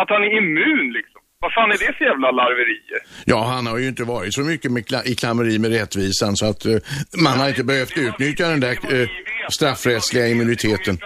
att 0.01 0.09
han 0.15 0.23
är 0.27 0.33
immun 0.41 0.87
liksom. 0.99 1.21
Vad 1.43 1.53
fan 1.53 1.71
är 1.75 1.79
det 1.85 1.93
för 1.99 2.05
jävla 2.05 2.31
larverier? 2.31 3.01
Ja, 3.25 3.45
han 3.55 3.67
har 3.67 3.79
ju 3.79 3.89
inte 3.89 4.05
varit 4.05 4.35
så 4.35 4.41
mycket 4.41 4.71
kla- 4.71 5.07
i 5.07 5.15
klammeri 5.15 5.59
med 5.59 5.71
rättvisan 5.73 6.37
så 6.37 6.47
att 6.51 6.65
eh, 6.67 6.77
man 7.23 7.39
har 7.41 7.49
inte 7.49 7.65
behövt 7.65 7.99
utnyttja 7.99 8.49
den 8.49 8.61
där 8.61 8.71
eh, 9.03 9.09
straffrättsliga 9.51 10.29
immuniteten. 10.29 10.99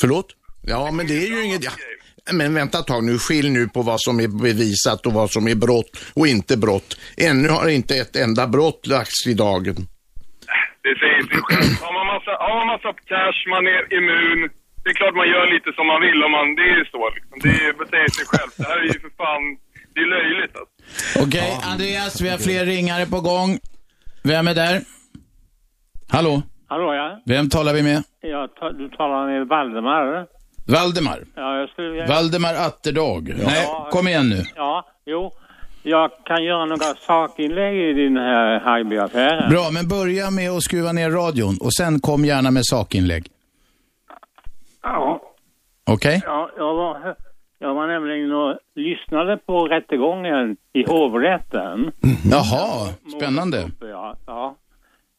Förlåt? 0.00 0.26
Ja, 0.62 0.90
men 0.90 1.06
det 1.06 1.14
är 1.14 1.26
ju 1.26 1.44
inget... 1.44 1.64
Ja. 1.64 1.70
Men 2.32 2.54
vänta 2.54 2.78
ett 2.78 2.86
tag 2.86 3.04
nu, 3.04 3.18
skilj 3.18 3.50
nu 3.50 3.68
på 3.68 3.82
vad 3.82 4.00
som 4.00 4.20
är 4.20 4.28
bevisat 4.28 5.06
och 5.06 5.12
vad 5.12 5.30
som 5.30 5.48
är 5.48 5.54
brott 5.54 6.04
och 6.14 6.26
inte 6.26 6.56
brott. 6.56 7.00
Ännu 7.16 7.48
har 7.48 7.68
inte 7.68 7.96
ett 7.96 8.16
enda 8.16 8.46
brott 8.46 8.86
lagts 8.86 9.26
i 9.26 9.34
dagen. 9.34 9.76
Det 10.84 10.94
säger 11.02 11.22
sig 11.30 11.40
självt. 11.48 11.76
Har 11.86 11.92
man 11.98 12.06
massa, 12.14 12.32
har 12.44 12.54
man 12.58 12.66
massa 12.74 12.90
cash, 13.10 13.40
man 13.54 13.64
är 13.76 13.82
immun. 13.98 14.40
Det 14.82 14.88
är 14.92 14.94
klart 15.00 15.14
man 15.22 15.28
gör 15.34 15.46
lite 15.54 15.70
som 15.78 15.86
man 15.92 16.00
vill 16.06 16.18
om 16.26 16.32
man, 16.38 16.46
det 16.58 16.66
är 16.76 16.84
så 16.94 17.02
liksom. 17.16 17.36
Det 17.44 17.48
är- 17.66 17.74
det 17.80 17.86
säger 17.94 18.10
sig 18.18 18.26
självt. 18.32 18.54
Det 18.60 18.66
här 18.70 18.78
är 18.84 18.88
ju 18.94 18.98
för 19.04 19.12
fan, 19.22 19.42
det 19.94 20.00
är 20.06 20.08
löjligt 20.16 20.54
alltså. 20.60 20.74
Okej, 21.24 21.50
Andreas, 21.72 22.14
vi 22.24 22.28
har 22.32 22.38
fler 22.38 22.64
ringare 22.74 23.06
på 23.14 23.20
gång. 23.30 23.50
Vem 24.30 24.48
är 24.52 24.54
där? 24.54 24.76
Hallå? 26.16 26.42
Hallå 26.68 26.94
ja, 26.94 27.20
Vem 27.26 27.48
talar 27.48 27.72
vi 27.74 27.82
med? 27.82 28.02
jag 28.20 28.48
du 28.78 28.88
talar 28.88 29.26
med 29.26 29.48
Valdemar. 29.48 30.26
Valdemar. 30.66 31.18
Ja, 31.36 31.58
jag 31.60 31.68
skulle... 31.68 32.06
Valdemar 32.06 32.54
Atterdag. 32.54 33.24
Nej, 33.46 33.66
kom 33.90 34.08
igen 34.08 34.28
nu. 34.28 34.42
Ja, 34.56 34.86
jo. 35.06 35.32
Jag 35.86 36.10
kan 36.24 36.44
göra 36.44 36.64
några 36.64 36.94
sakinlägg 37.06 37.76
i 37.76 37.92
den 38.04 38.16
här 38.16 38.60
Haijby-affären. 38.60 39.50
Bra, 39.50 39.68
men 39.72 39.88
börja 39.88 40.30
med 40.30 40.50
att 40.50 40.62
skruva 40.62 40.92
ner 40.92 41.10
radion 41.10 41.54
och 41.60 41.72
sen 41.74 42.00
kom 42.00 42.24
gärna 42.24 42.50
med 42.50 42.62
sakinlägg. 42.64 43.26
Ja. 44.82 45.20
Okej? 45.90 46.22
Ja, 46.24 46.50
jag 46.56 46.74
var, 46.74 47.14
jag 47.58 47.74
var 47.74 47.86
nämligen 47.86 48.32
och 48.32 48.58
lyssnade 48.74 49.36
på 49.36 49.66
rättegången 49.66 50.56
i 50.72 50.84
hovrätten. 50.88 51.90
Jaha, 52.30 52.88
spännande. 53.16 53.70
Ja, 53.80 54.16
ja. 54.26 54.54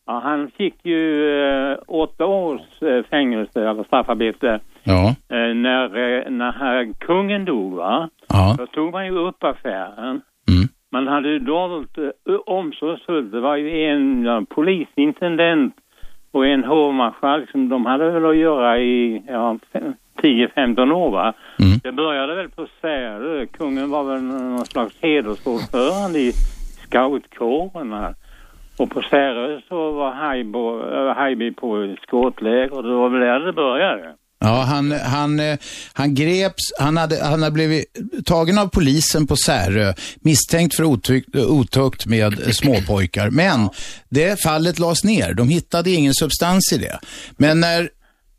ja 0.06 0.20
han 0.24 0.52
fick 0.58 0.76
ju 0.86 1.30
eh, 1.72 1.78
åtta 1.88 2.26
års 2.26 2.82
eh, 2.82 3.04
fängelse, 3.10 3.70
eller 3.70 3.84
straffarbete, 3.84 4.60
Ja. 4.84 5.08
eh, 5.10 5.54
när, 5.56 5.86
eh, 5.86 6.30
när 6.32 6.52
här 6.52 6.94
kungen 7.00 7.46
dog 7.46 7.74
va? 7.74 8.10
Ja. 8.30 8.56
Då 8.58 8.68
tog 8.68 8.92
man 8.92 9.06
ju 9.06 9.18
upp 9.28 9.44
affären. 9.44 10.22
Mm. 10.52 10.68
Man 10.92 11.08
hade 11.08 11.30
ju 11.30 11.40
dolt 11.40 11.98
eh, 11.98 12.36
omsorgsfullt. 12.46 13.32
Det 13.32 13.40
var 13.40 13.56
ju 13.56 13.84
en 13.84 14.46
polisintendent 14.46 15.76
och 16.32 16.48
en 16.48 16.64
hovmarskalk 16.64 17.52
som 17.52 17.70
de 17.70 17.86
hade 17.86 18.12
väl 18.12 18.26
att 18.26 18.38
göra 18.38 18.80
i 18.80 19.24
ja, 19.28 19.58
fem- 19.74 19.94
10-15 20.22 20.92
år 20.92 21.12
va? 21.12 21.34
Mm. 21.60 21.80
Det 21.84 21.92
började 21.92 22.36
väl 22.36 22.50
på 22.50 22.68
Särö. 22.82 23.46
Kungen 23.46 23.90
var 23.90 24.04
väl 24.04 24.24
någon 24.24 24.66
slags 24.66 24.96
hedersordförande 25.02 26.20
i 26.20 26.32
scoutkåren 26.84 27.94
här. 27.94 28.16
Och 28.80 28.90
på 28.90 29.02
Särö 29.02 29.62
så 29.70 29.92
var 29.92 30.12
Haijby 31.14 31.52
på 31.52 31.96
skåtläger 32.02 32.74
och 32.78 32.84
det 32.84 32.94
var 32.94 33.10
väl 33.10 33.20
där 33.22 33.40
det 33.40 33.54
började. 33.54 34.16
Ja, 34.46 34.62
han, 34.62 34.92
han, 34.92 35.42
han 35.94 36.16
greps, 36.16 36.74
han 36.80 36.98
hade, 36.98 37.24
han 37.24 37.44
hade 37.44 37.54
blivit 37.54 37.86
tagen 38.26 38.58
av 38.58 38.68
polisen 38.68 39.28
på 39.28 39.36
Särö, 39.36 39.94
misstänkt 40.16 40.76
för 40.76 40.84
otukt, 40.84 41.36
otukt 41.36 42.06
med 42.06 42.56
småpojkar. 42.56 43.30
Men 43.30 43.70
det 44.10 44.44
fallet 44.44 44.80
lades 44.80 45.04
ner, 45.04 45.34
de 45.34 45.50
hittade 45.50 45.92
ingen 45.92 46.14
substans 46.14 46.74
i 46.74 46.78
det. 46.78 47.00
Men 47.38 47.60
när 47.60 47.90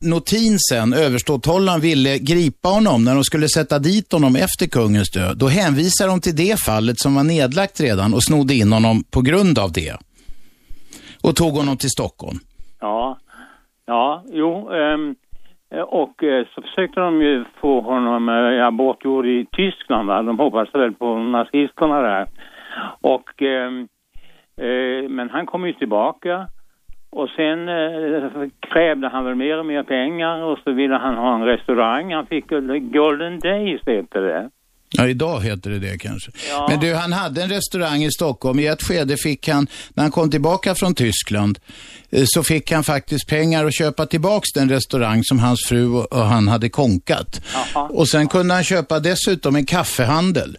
Notin 0.00 0.58
sen, 0.70 0.92
överståthållaren, 0.92 1.80
ville 1.80 2.18
gripa 2.18 2.68
honom 2.68 3.04
när 3.04 3.14
de 3.14 3.24
skulle 3.24 3.48
sätta 3.48 3.78
dit 3.78 4.12
honom 4.12 4.36
efter 4.36 4.66
kungens 4.66 5.10
död, 5.10 5.38
då 5.38 5.48
hänvisade 5.48 6.10
de 6.10 6.20
till 6.20 6.36
det 6.36 6.60
fallet 6.60 7.00
som 7.00 7.14
var 7.14 7.24
nedlagt 7.24 7.80
redan 7.80 8.14
och 8.14 8.24
snodde 8.24 8.54
in 8.54 8.72
honom 8.72 9.04
på 9.04 9.20
grund 9.20 9.58
av 9.58 9.72
det. 9.72 9.96
Och 11.22 11.36
tog 11.36 11.54
honom 11.54 11.76
till 11.76 11.90
Stockholm. 11.90 12.38
Ja, 12.80 13.18
ja, 13.86 14.24
jo. 14.32 14.70
Um... 14.70 15.16
Eh, 15.76 15.82
och 15.82 16.24
eh, 16.24 16.46
så 16.54 16.62
försökte 16.62 17.00
de 17.00 17.22
ju 17.22 17.44
få 17.60 17.80
honom 17.80 18.28
eh, 18.28 18.70
bortgjord 18.70 19.26
i 19.26 19.46
Tyskland. 19.52 20.08
Va? 20.08 20.22
De 20.22 20.38
hoppades 20.38 20.74
väl 20.74 20.92
på 20.92 21.18
nazisterna 21.18 22.00
där. 22.00 22.26
Och, 23.00 23.42
eh, 23.42 23.72
eh, 24.66 25.08
men 25.08 25.30
han 25.30 25.46
kom 25.46 25.66
ju 25.66 25.72
tillbaka. 25.72 26.46
Och 27.10 27.28
sen 27.28 27.68
eh, 27.68 28.48
krävde 28.60 29.08
han 29.08 29.24
väl 29.24 29.34
mer 29.34 29.58
och 29.58 29.66
mer 29.66 29.82
pengar 29.82 30.42
och 30.42 30.58
så 30.58 30.72
ville 30.72 30.94
han 30.94 31.14
ha 31.14 31.34
en 31.34 31.44
restaurang. 31.44 32.14
Han 32.14 32.26
fick 32.26 32.46
Golden 32.92 33.38
Days 33.38 33.80
heter 33.86 34.20
det. 34.20 34.50
Ja, 34.98 35.08
idag 35.08 35.40
heter 35.40 35.70
det 35.70 35.78
det 35.78 35.98
kanske. 35.98 36.30
Ja. 36.50 36.66
Men 36.70 36.80
du, 36.80 36.94
han 36.94 37.12
hade 37.12 37.42
en 37.42 37.48
restaurang 37.48 38.04
i 38.04 38.10
Stockholm. 38.10 38.58
I 38.58 38.66
ett 38.66 38.82
skede 38.82 39.16
fick 39.16 39.48
han, 39.48 39.66
när 39.94 40.04
han 40.04 40.10
kom 40.10 40.30
tillbaka 40.30 40.74
från 40.74 40.94
Tyskland, 40.94 41.58
eh, 42.10 42.24
så 42.26 42.42
fick 42.42 42.72
han 42.72 42.84
faktiskt 42.84 43.28
pengar 43.28 43.64
att 43.64 43.78
köpa 43.78 44.06
tillbaks 44.06 44.52
den 44.52 44.68
restaurang 44.68 45.24
som 45.24 45.38
hans 45.38 45.66
fru 45.68 45.88
och 45.88 46.18
han 46.18 46.48
hade 46.48 46.68
konkat. 46.68 47.40
Jaha. 47.54 47.88
Och 47.88 48.08
sen 48.08 48.28
kunde 48.28 48.54
han 48.54 48.64
köpa 48.64 49.00
dessutom 49.00 49.56
en 49.56 49.66
kaffehandel. 49.66 50.58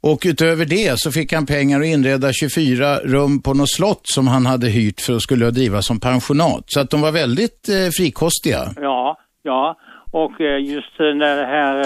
Och 0.00 0.22
utöver 0.26 0.64
det 0.64 0.98
så 0.98 1.12
fick 1.12 1.32
han 1.32 1.46
pengar 1.46 1.80
att 1.80 1.86
inreda 1.86 2.32
24 2.32 2.96
rum 2.96 3.42
på 3.42 3.54
något 3.54 3.70
slott 3.70 4.00
som 4.04 4.28
han 4.28 4.46
hade 4.46 4.68
hyrt 4.68 5.00
för 5.00 5.16
att 5.16 5.22
skulle 5.22 5.50
driva 5.50 5.82
som 5.82 6.00
pensionat. 6.00 6.64
Så 6.66 6.80
att 6.80 6.90
de 6.90 7.00
var 7.00 7.12
väldigt 7.12 7.68
eh, 7.68 7.90
frikostiga. 7.96 8.72
Ja, 8.76 9.18
ja. 9.42 9.76
Och 10.10 10.40
eh, 10.40 10.64
just 10.64 10.98
när 10.98 11.36
det 11.36 11.46
här 11.46 11.76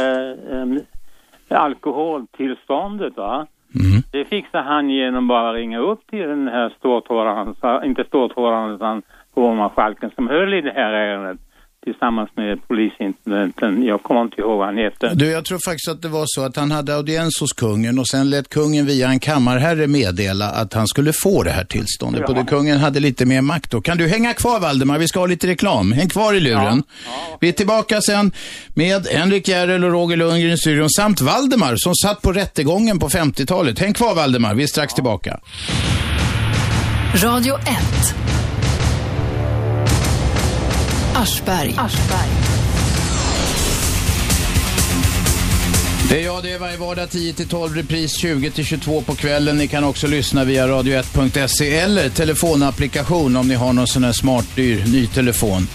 eh, 0.53 0.83
alkoholtillståndet 1.55 3.17
va. 3.17 3.47
Det 4.13 4.25
fixar 4.25 4.63
han 4.63 4.91
genom 4.91 5.29
bara 5.29 5.51
att 5.51 5.57
ringa 5.57 5.79
upp 5.79 6.07
till 6.07 6.29
den 6.29 6.49
här 6.49 6.75
ståthållaren, 6.79 7.55
inte 7.85 8.05
ståthållaren 8.05 8.75
utan 8.75 9.03
hovmarskalken 9.35 10.11
som 10.15 10.29
höll 10.29 10.55
i 10.55 10.61
det 10.61 10.73
här 10.73 10.93
ärendet 10.93 11.41
tillsammans 11.85 12.31
med 12.37 12.69
polisintendenten. 12.69 13.85
Jag 13.85 14.03
kommer 14.03 14.23
inte 14.23 14.41
ihåg 14.41 14.59
vad 14.59 14.67
han 14.67 14.77
heter. 14.77 15.15
Du, 15.15 15.31
jag 15.31 15.45
tror 15.45 15.59
faktiskt 15.59 15.89
att 15.89 16.03
det 16.03 16.09
var 16.09 16.25
så 16.27 16.43
att 16.43 16.57
han 16.57 16.71
hade 16.71 16.95
audiens 16.95 17.41
hos 17.41 17.53
kungen 17.53 17.99
och 17.99 18.09
sen 18.09 18.31
lät 18.31 18.49
kungen 18.49 18.87
via 18.87 19.09
en 19.09 19.21
kammarherre 19.21 19.87
meddela 19.87 20.51
att 20.51 20.75
han 20.75 20.87
skulle 20.87 21.13
få 21.13 21.43
det 21.43 21.51
här 21.51 21.65
tillståndet. 21.65 22.21
Ja. 22.21 22.35
Både 22.35 22.45
kungen 22.45 22.79
hade 22.79 23.01
lite 23.01 23.27
mer 23.27 23.41
makt 23.41 23.71
då. 23.71 23.81
Kan 23.81 23.99
du 23.99 24.09
hänga 24.09 24.35
kvar 24.35 24.61
Valdemar? 24.61 24.99
Vi 24.99 25.09
ska 25.09 25.19
ha 25.19 25.27
lite 25.27 25.47
reklam. 25.47 25.93
Häng 25.93 26.09
kvar 26.09 26.35
i 26.35 26.41
luren. 26.41 26.83
Vi 27.41 27.49
är 27.49 27.53
tillbaka 27.53 28.01
sen 28.01 28.33
med 28.75 29.07
Henrik 29.07 29.49
Järrel 29.49 29.85
och 29.85 29.91
Roger 29.91 30.17
Lundgren 30.17 30.53
i 30.53 30.59
studion 30.59 30.91
samt 30.91 31.21
Valdemar 31.21 31.75
som 31.77 31.95
satt 31.95 32.23
på 32.23 32.33
rättegången 32.33 32.99
på 32.99 33.09
50-talet. 33.09 33.79
Häng 33.79 33.93
kvar 33.93 34.15
Valdemar, 34.15 34.55
vi 34.55 34.63
är 34.63 34.67
strax 34.67 34.95
tillbaka. 34.95 35.41
Radio 37.15 37.55
1. 37.55 37.63
Aschberg. 41.15 41.75
Det 46.09 46.21
är 46.21 46.25
jag, 46.25 46.43
det 46.43 46.53
är 46.53 46.59
varje 46.59 46.77
vardag 46.77 47.09
10-12, 47.09 47.75
repris 47.75 48.25
20-22 48.25 49.03
på 49.03 49.15
kvällen. 49.15 49.57
Ni 49.57 49.69
kan 49.69 49.85
också 49.85 50.07
lyssna 50.07 50.45
via 50.45 50.67
radio1.se 50.67 51.77
eller 51.77 52.09
telefonapplikation 52.09 53.37
om 53.37 53.49
ni 53.49 53.55
har 53.55 53.73
någon 53.73 53.87
sån 53.87 54.05
här 54.05 54.13
smart, 54.13 54.47
dyr, 54.55 54.85
ny 54.87 55.07
telefon. 55.07 55.69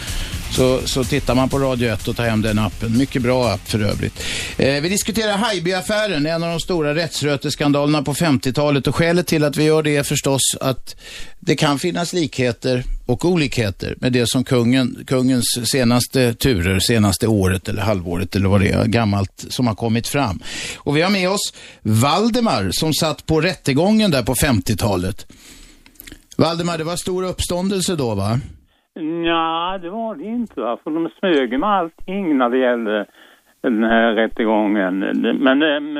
Så, 0.52 0.82
så 0.86 1.04
tittar 1.04 1.36
man 1.36 1.50
på 1.50 1.60
Radio 1.60 1.94
1 1.94 2.08
och 2.08 2.16
tar 2.16 2.30
hem 2.30 2.42
den 2.42 2.60
appen. 2.60 2.98
Mycket 2.98 3.22
bra 3.22 3.50
app 3.50 3.70
för 3.70 3.80
övrigt. 3.80 4.24
Eh, 4.58 4.82
vi 4.82 4.90
diskuterar 4.90 5.38
Haijby-affären, 5.38 6.26
en 6.26 6.44
av 6.44 6.50
de 6.50 6.60
stora 6.60 6.96
rättsröteskandalerna 6.96 8.04
på 8.04 8.14
50-talet. 8.14 8.88
Och 8.88 8.96
skälet 8.96 9.28
till 9.28 9.44
att 9.44 9.58
vi 9.58 9.64
gör 9.64 9.84
det 9.84 9.96
är 9.96 10.04
förstås 10.04 10.42
att 10.62 10.96
det 11.40 11.56
kan 11.56 11.80
finnas 11.80 12.14
likheter 12.14 12.84
och 13.06 13.26
olikheter 13.26 13.96
med 13.98 14.14
det 14.14 14.30
som 14.30 14.44
kungen, 14.44 15.04
kungens 15.08 15.60
senaste 15.72 16.34
turer, 16.34 16.80
senaste 16.80 17.28
året 17.28 17.70
eller 17.70 17.82
halvåret 17.82 18.36
eller 18.36 18.50
vad 18.50 18.62
det 18.62 18.70
är, 18.70 18.86
gammalt 18.86 19.46
som 19.50 19.68
har 19.68 19.76
kommit 19.76 20.08
fram. 20.08 20.40
Och 20.76 20.98
vi 20.98 21.02
har 21.02 21.10
med 21.10 21.30
oss 21.30 21.54
Valdemar 21.82 22.70
som 22.72 22.94
satt 22.94 23.26
på 23.26 23.42
rättegången 23.42 24.12
där 24.12 24.24
på 24.24 24.36
50-talet. 24.36 25.26
Valdemar, 26.36 26.78
det 26.78 26.84
var 26.84 26.96
stor 26.96 27.24
uppståndelse 27.24 27.96
då 27.96 28.16
va? 28.16 28.40
Ja, 29.26 29.80
det 29.82 29.90
var 29.90 30.16
det 30.16 30.24
inte 30.24 30.62
va? 30.62 30.78
för 30.84 30.92
de 30.92 31.10
smög 31.20 31.60
med 31.60 31.70
allting 31.70 32.38
när 32.38 32.50
det 32.50 32.58
gällde 32.58 33.06
den 33.62 33.84
här 33.84 34.14
rättegången. 34.14 35.00
Men 35.40 35.62
äm, 35.62 35.98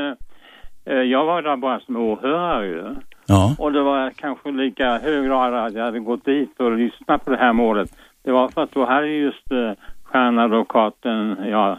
eh, 0.86 0.96
jag 0.96 1.26
var 1.26 1.42
där 1.42 1.58
bara 1.58 1.80
som 1.80 1.96
åhörare 1.96 2.68
ju. 2.68 2.96
Ja. 3.28 3.56
Och 3.60 3.72
det 3.72 3.84
var 3.84 4.10
kanske 4.10 4.52
lika 4.52 4.98
hög 4.98 5.26
grad 5.26 5.54
att 5.54 5.74
jag 5.74 5.86
hade 5.86 6.00
gått 6.00 6.26
dit 6.26 6.60
och 6.60 6.72
lyssnat 6.72 7.26
på 7.26 7.32
det 7.32 7.38
här 7.38 7.54
målet. 7.54 7.90
Det 8.24 8.32
var 8.32 8.48
för 8.48 8.64
att 8.64 8.72
då 8.72 8.86
hade 8.86 9.08
just 9.08 9.52
uh, 9.52 9.72
stjärnadvokaten, 10.04 11.38
ja, 11.46 11.78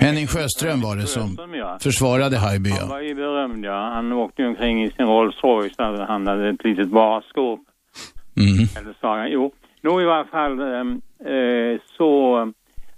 Henning 0.00 0.26
Sjöström 0.26 0.80
var 0.80 0.96
det 0.96 1.06
som 1.06 1.36
försvarade 1.82 2.36
Haijby. 2.38 2.70
han 2.70 2.88
var 2.88 3.00
ju 3.00 3.14
berömd 3.14 3.64
ja. 3.64 3.90
Han 3.94 4.12
åkte 4.12 4.46
omkring 4.46 4.84
i 4.84 4.90
sin 4.90 5.06
Rolls 5.06 5.36
Royce 5.42 5.74
där 5.76 6.06
han 6.06 6.26
hade 6.26 6.48
ett 6.48 6.64
litet 6.64 6.88
barskåp. 6.88 7.60
Mm. 8.36 8.68
Eller 8.78 8.94
sa 9.00 9.18
han, 9.18 9.30
jo. 9.30 9.52
Nå 9.80 10.00
i 10.00 10.04
alla 10.04 10.24
fall 10.24 10.60
ehm, 10.60 11.00
eh, 11.24 11.80
så 11.96 12.52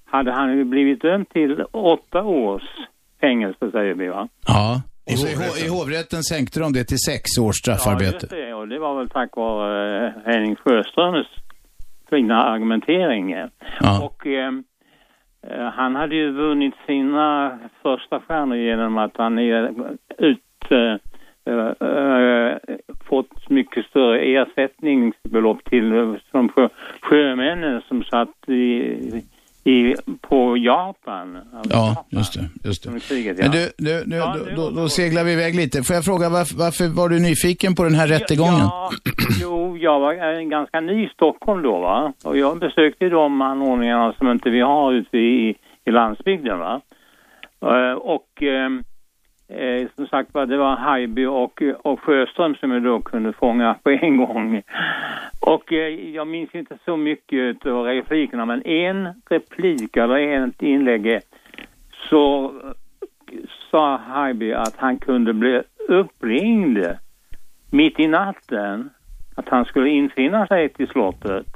hade 0.05 0.33
han 0.33 0.57
ju 0.57 0.65
blivit 0.65 1.03
dömd 1.03 1.29
till 1.29 1.65
åtta 1.71 2.23
års 2.23 2.63
fängelse 3.21 3.71
säger 3.71 3.95
vi 3.95 4.09
va? 4.09 4.29
Ja. 4.47 4.83
I, 5.07 5.15
hovrätten. 5.15 5.67
I 5.67 5.69
hovrätten 5.69 6.23
sänkte 6.23 6.61
de 6.61 6.73
det 6.73 6.85
till 6.85 6.99
sex 6.99 7.39
års 7.41 7.57
straffarbete. 7.57 8.05
Ja, 8.05 8.19
just 8.21 8.31
det. 8.31 8.55
Och 8.55 8.69
det 8.69 8.79
var 8.79 8.99
väl 8.99 9.09
tack 9.09 9.37
vare 9.37 10.07
eh, 10.07 10.13
Henning 10.25 10.57
Sjöströms 10.57 11.27
fina 12.11 12.43
argumentering. 12.43 13.31
Ja. 13.81 14.05
Och 14.05 14.27
ehm, 14.27 14.65
eh, 15.47 15.65
han 15.65 15.97
hade 15.97 16.15
ju 16.15 16.33
vunnit 16.33 16.75
sina 16.87 17.59
första 17.83 18.21
stjärnor 18.21 18.57
genom 18.57 18.99
att 18.99 19.17
han 19.17 19.39
är 19.39 19.71
ut 20.19 20.71
eh, 20.71 21.12
fått 23.09 23.51
mycket 23.51 23.87
större 23.87 24.19
ersättningsbelopp 24.21 25.65
till 25.65 25.93
eh, 25.93 26.15
som 26.31 26.49
sjö, 26.49 26.69
sjömännen 27.01 27.83
som 27.89 28.05
satt 28.05 28.49
i, 28.49 28.63
i, 29.65 29.95
på 30.21 30.57
Japan. 30.57 31.39
Ja, 31.71 32.07
just 32.11 32.35
det. 32.35 32.69
Just 32.69 32.85
det. 32.85 33.01
Kriget, 33.09 33.39
ja. 33.39 33.45
Men 33.45 33.53
du, 33.53 33.71
du, 33.79 34.03
nu, 34.07 34.19
då, 34.19 34.63
då, 34.63 34.71
då 34.71 34.89
seglar 34.89 35.25
vi 35.25 35.33
iväg 35.33 35.55
lite. 35.55 35.83
Får 35.83 35.95
jag 35.97 36.05
fråga 36.05 36.29
varför, 36.29 36.57
varför 36.59 36.97
var 36.97 37.09
du 37.09 37.21
nyfiken 37.21 37.75
på 37.75 37.83
den 37.85 37.95
här 37.95 38.07
rättegången? 38.09 38.61
Ja, 38.61 38.91
jo, 39.43 39.77
jag 39.79 40.01
var 40.01 40.13
eh, 40.15 40.41
ganska 40.41 40.81
ny 40.81 41.05
i 41.05 41.09
Stockholm 41.09 41.63
då 41.63 41.81
va. 41.81 42.13
Och 42.25 42.39
jag 42.39 42.59
besökte 42.59 43.09
de 43.09 43.41
anordningarna 43.43 44.13
som 44.13 44.31
inte 44.31 44.51
vi 44.51 44.61
har 44.61 44.93
ute 44.93 45.19
i, 45.19 45.57
i 45.85 45.91
landsbygden 45.91 46.59
va. 46.59 46.81
Eh, 47.63 47.93
Och 47.93 48.43
ehm, 48.43 48.83
eh, 49.53 49.89
som 49.97 50.07
sagt 50.07 50.35
var, 50.35 50.47
det 50.47 50.57
var 50.57 50.77
Haijby 50.77 51.27
och, 51.27 51.63
och 51.83 52.01
Sjöström 52.01 52.55
som 52.55 52.71
jag 52.71 52.83
då 52.83 53.01
kunde 53.01 53.33
fånga 53.33 53.75
på 53.83 53.91
en 53.91 54.17
gång. 54.27 54.63
Och 55.41 55.73
eh, 55.73 56.11
jag 56.15 56.27
minns 56.27 56.55
inte 56.55 56.79
så 56.85 56.97
mycket 56.97 57.67
av 57.67 57.85
replikerna, 57.85 58.45
men 58.45 58.67
en 58.67 59.09
replik 59.31 59.97
eller 59.97 60.17
en 60.17 60.53
inlägg 60.59 61.07
eh, 61.07 61.21
så 62.11 62.45
eh, 62.65 63.39
sa 63.71 63.97
Haijby 63.97 64.53
att 64.53 64.77
han 64.77 64.99
kunde 64.99 65.33
bli 65.33 65.63
uppringd 65.89 66.79
mitt 67.71 68.01
i 68.01 68.07
natten 68.07 68.91
att 69.37 69.49
han 69.49 69.65
skulle 69.65 69.91
infinna 69.91 70.47
sig 70.47 70.69
till 70.69 70.89
slottet. 70.89 71.47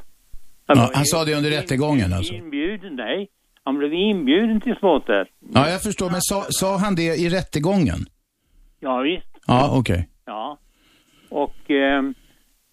Ja, 0.66 0.90
han 0.94 1.04
sa 1.04 1.24
det 1.24 1.34
under 1.34 1.50
rättegången 1.50 2.12
alltså? 2.12 2.34
Inbjuden, 2.34 2.96
nej. 2.96 3.28
Han 3.66 3.78
blev 3.78 3.92
inbjuden 3.94 4.60
till 4.60 4.76
slottet. 4.76 5.28
Ja, 5.54 5.68
jag 5.70 5.82
förstår. 5.82 6.10
Men 6.10 6.20
sa, 6.20 6.44
sa 6.48 6.76
han 6.76 6.94
det 6.94 7.02
i 7.02 7.28
rättegången? 7.28 7.98
Ja, 8.80 8.98
visst. 9.00 9.26
Ja, 9.46 9.78
okej. 9.78 10.08
Ja. 10.24 10.58
Och, 11.28 11.70
eh, 11.70 12.02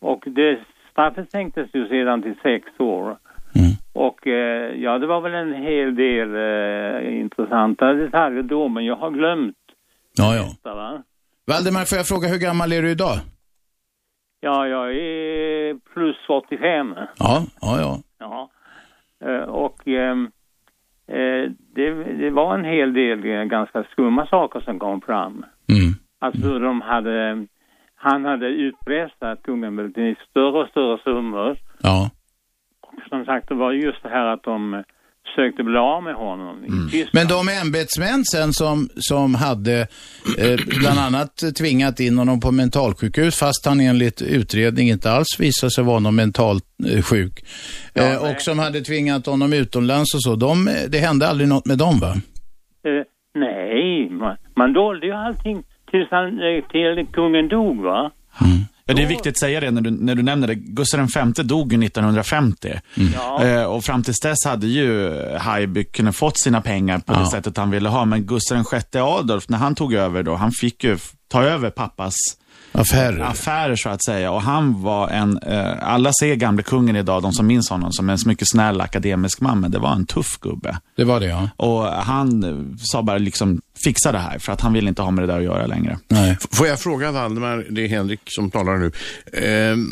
och 0.01 0.23
det 0.25 0.59
straffet 0.91 1.31
sänktes 1.31 1.69
ju 1.73 1.87
sedan 1.87 2.21
till 2.21 2.35
sex 2.43 2.65
år. 2.79 3.17
Och 3.93 4.27
eh, 4.27 4.75
ja, 4.83 4.97
det 4.99 5.07
var 5.07 5.21
väl 5.21 5.33
en 5.33 5.53
hel 5.53 5.95
del 5.95 6.29
eh, 6.35 7.19
intressanta 7.21 7.93
detaljer 7.93 8.43
då, 8.43 8.67
men 8.67 8.85
jag 8.85 8.95
har 8.95 9.11
glömt 9.11 9.55
Ja, 10.17 10.35
ja. 10.35 10.43
detta, 10.43 10.75
va? 10.75 11.03
Valdemar, 11.47 11.85
får 11.85 11.97
jag 11.97 12.07
fråga 12.07 12.27
hur 12.27 12.37
gammal 12.39 12.71
är 12.73 12.81
du 12.81 12.91
idag? 12.91 13.17
Ja, 14.39 14.67
jag 14.67 14.91
är 14.95 15.73
plus 15.93 16.15
85. 16.29 16.95
Ja, 17.19 17.43
ja, 17.61 17.79
ja. 17.79 17.99
Ja. 18.19 18.49
Eh, 19.29 19.41
och 19.49 19.87
ehm, 19.87 20.23
eh, 20.25 20.29
det, 21.75 21.89
det 22.19 22.29
var 22.29 22.55
en 22.55 22.65
hel 22.65 22.93
del 22.93 23.25
eh, 23.25 23.43
ganska 23.43 23.83
skumma 23.83 24.25
saker 24.27 24.59
som 24.59 24.79
kom 24.79 25.01
fram. 25.01 25.45
Mm. 25.69 25.93
Alltså 26.19 26.41
hur 26.41 26.59
de 26.59 26.81
hade, 26.81 27.47
han 27.95 28.25
hade 28.25 28.47
utpressat 28.47 29.43
kungen 29.43 29.93
till 29.93 30.15
större 30.29 30.63
och 30.63 30.69
större 30.69 30.97
summor. 30.97 31.57
Ja. 31.83 32.09
Och 32.81 33.09
som 33.09 33.25
sagt, 33.25 33.49
det 33.49 33.55
var 33.55 33.71
just 33.71 34.03
det 34.03 34.09
här 34.09 34.25
att 34.25 34.43
de 34.43 34.73
eh, 34.73 34.81
försökte 35.35 35.63
bli 35.63 35.77
av 35.77 36.03
med 36.03 36.15
honom. 36.15 36.55
Tyskland. 36.91 37.09
Men 37.13 37.27
de 37.27 37.49
ämbetsmän 37.61 38.23
sen 38.25 38.53
som, 38.53 38.89
som 38.95 39.35
hade 39.35 39.87
eh, 40.37 40.59
bland 40.79 40.99
annat 40.99 41.43
tvingat 41.57 41.99
in 41.99 42.17
honom 42.17 42.39
på 42.39 42.51
mentalsjukhus 42.51 43.39
fast 43.39 43.65
han 43.65 43.79
enligt 43.79 44.21
utredning 44.21 44.89
inte 44.89 45.11
alls 45.11 45.39
visade 45.39 45.71
sig 45.71 45.83
vara 45.83 45.99
någon 45.99 46.15
mentalt 46.15 46.63
eh, 46.89 47.01
sjuk. 47.01 47.43
Eh, 47.95 48.31
och 48.31 48.41
som 48.41 48.59
hade 48.59 48.81
tvingat 48.81 49.25
honom 49.25 49.53
utomlands 49.53 50.15
och 50.15 50.21
så. 50.21 50.35
De, 50.35 50.69
det 50.89 50.97
hände 50.97 51.27
aldrig 51.27 51.49
något 51.49 51.65
med 51.65 51.77
dem 51.77 51.99
va? 51.99 52.13
Eh, 52.85 53.05
nej, 53.35 54.09
man, 54.09 54.37
man 54.55 54.73
dolde 54.73 55.05
ju 55.05 55.13
allting 55.13 55.63
tills, 55.91 56.07
han, 56.11 56.25
eh, 56.25 56.63
till 56.71 57.07
kungen 57.13 57.47
dog 57.47 57.81
va? 57.81 58.11
Ja, 58.85 58.93
det 58.93 59.03
är 59.03 59.07
viktigt 59.07 59.31
att 59.31 59.39
säga 59.39 59.59
det 59.59 59.71
när 59.71 59.81
du, 59.81 59.91
när 59.91 60.15
du 60.15 60.23
nämner 60.23 60.47
det. 60.47 60.55
Gustav 60.55 61.09
V 61.15 61.43
dog 61.43 61.73
ju 61.73 61.85
1950. 61.85 62.79
Ja. 63.13 63.43
Eh, 63.43 63.63
och 63.63 63.83
fram 63.83 64.03
tills 64.03 64.19
dess 64.19 64.45
hade 64.45 64.67
ju 64.67 65.13
Haijby 65.37 65.83
kunnat 65.83 66.15
fått 66.15 66.37
sina 66.37 66.61
pengar 66.61 66.99
på 66.99 67.13
det 67.13 67.25
sättet 67.25 67.57
han 67.57 67.71
ville 67.71 67.89
ha. 67.89 68.05
Men 68.05 68.23
Gustav 68.23 68.65
VI 68.71 68.99
Adolf, 68.99 69.49
när 69.49 69.57
han 69.57 69.75
tog 69.75 69.93
över 69.93 70.23
då, 70.23 70.35
han 70.35 70.51
fick 70.51 70.83
ju 70.83 70.97
ta 71.27 71.43
över 71.43 71.69
pappas 71.69 72.15
Affärer. 72.75 73.19
affärer 73.19 73.75
så 73.75 73.89
att 73.89 74.03
säga. 74.03 74.31
Och 74.31 74.41
han 74.41 74.81
var 74.81 75.09
en, 75.09 75.37
eh, 75.37 75.73
alla 75.81 76.11
ser 76.19 76.35
gamle 76.35 76.63
kungen 76.63 76.95
idag, 76.95 77.21
de 77.21 77.33
som 77.33 77.47
minns 77.47 77.69
honom, 77.69 77.91
som 77.91 78.09
en 78.09 78.17
mycket 78.25 78.49
snäll 78.49 78.81
akademisk 78.81 79.41
man, 79.41 79.59
men 79.59 79.71
det 79.71 79.79
var 79.79 79.91
en 79.91 80.05
tuff 80.05 80.37
gubbe. 80.41 80.77
Det 80.95 81.03
var 81.03 81.19
det 81.19 81.25
ja. 81.25 81.49
Och 81.57 81.83
han 81.83 82.43
eh, 82.43 82.77
sa 82.77 83.03
bara 83.03 83.17
liksom, 83.17 83.61
fixa 83.83 84.11
det 84.11 84.17
här, 84.17 84.39
för 84.39 84.53
att 84.53 84.61
han 84.61 84.73
ville 84.73 84.89
inte 84.89 85.01
ha 85.01 85.11
med 85.11 85.23
det 85.23 85.27
där 85.27 85.37
att 85.37 85.43
göra 85.43 85.67
längre. 85.67 85.99
Nej. 86.07 86.37
Får 86.51 86.67
jag 86.67 86.79
fråga 86.79 87.11
Valdemar, 87.11 87.65
det 87.69 87.85
är 87.85 87.87
Henrik 87.87 88.19
som 88.25 88.51
talar 88.51 88.77
nu. 88.77 88.91
Ehm, 89.33 89.91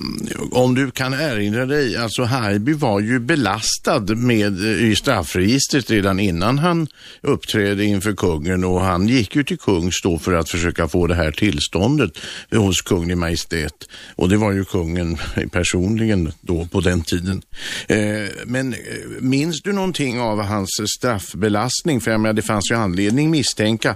om 0.51 0.75
du 0.75 0.91
kan 0.91 1.13
erinra 1.13 1.65
dig, 1.65 1.97
alltså 1.97 2.23
Haijby 2.23 2.73
var 2.73 2.99
ju 2.99 3.19
belastad 3.19 4.15
med, 4.15 4.59
eh, 4.65 4.83
i 4.83 4.95
straffregistret 4.95 5.89
redan 5.89 6.19
innan 6.19 6.59
han 6.59 6.87
uppträdde 7.21 7.85
inför 7.85 8.13
kungen 8.13 8.63
och 8.63 8.81
han 8.81 9.07
gick 9.07 9.35
ju 9.35 9.43
till 9.43 9.57
kungs 9.59 10.01
då 10.01 10.19
för 10.19 10.33
att 10.33 10.49
försöka 10.49 10.87
få 10.87 11.07
det 11.07 11.15
här 11.15 11.31
tillståndet 11.31 12.11
hos 12.55 12.81
kunglig 12.81 13.17
majestät. 13.17 13.89
Och 14.15 14.29
det 14.29 14.37
var 14.37 14.51
ju 14.51 14.65
kungen 14.65 15.17
personligen 15.51 16.31
då 16.41 16.67
på 16.71 16.79
den 16.79 17.01
tiden. 17.01 17.41
Eh, 17.89 17.97
men 18.45 18.73
eh, 18.73 18.79
minns 19.19 19.61
du 19.61 19.73
någonting 19.73 20.19
av 20.19 20.41
hans 20.41 20.69
straffbelastning? 20.97 22.01
För 22.01 22.11
jag 22.11 22.19
menar, 22.19 22.33
det 22.33 22.41
fanns 22.41 22.71
ju 22.71 22.75
anledning 22.75 23.31
misstänka 23.31 23.95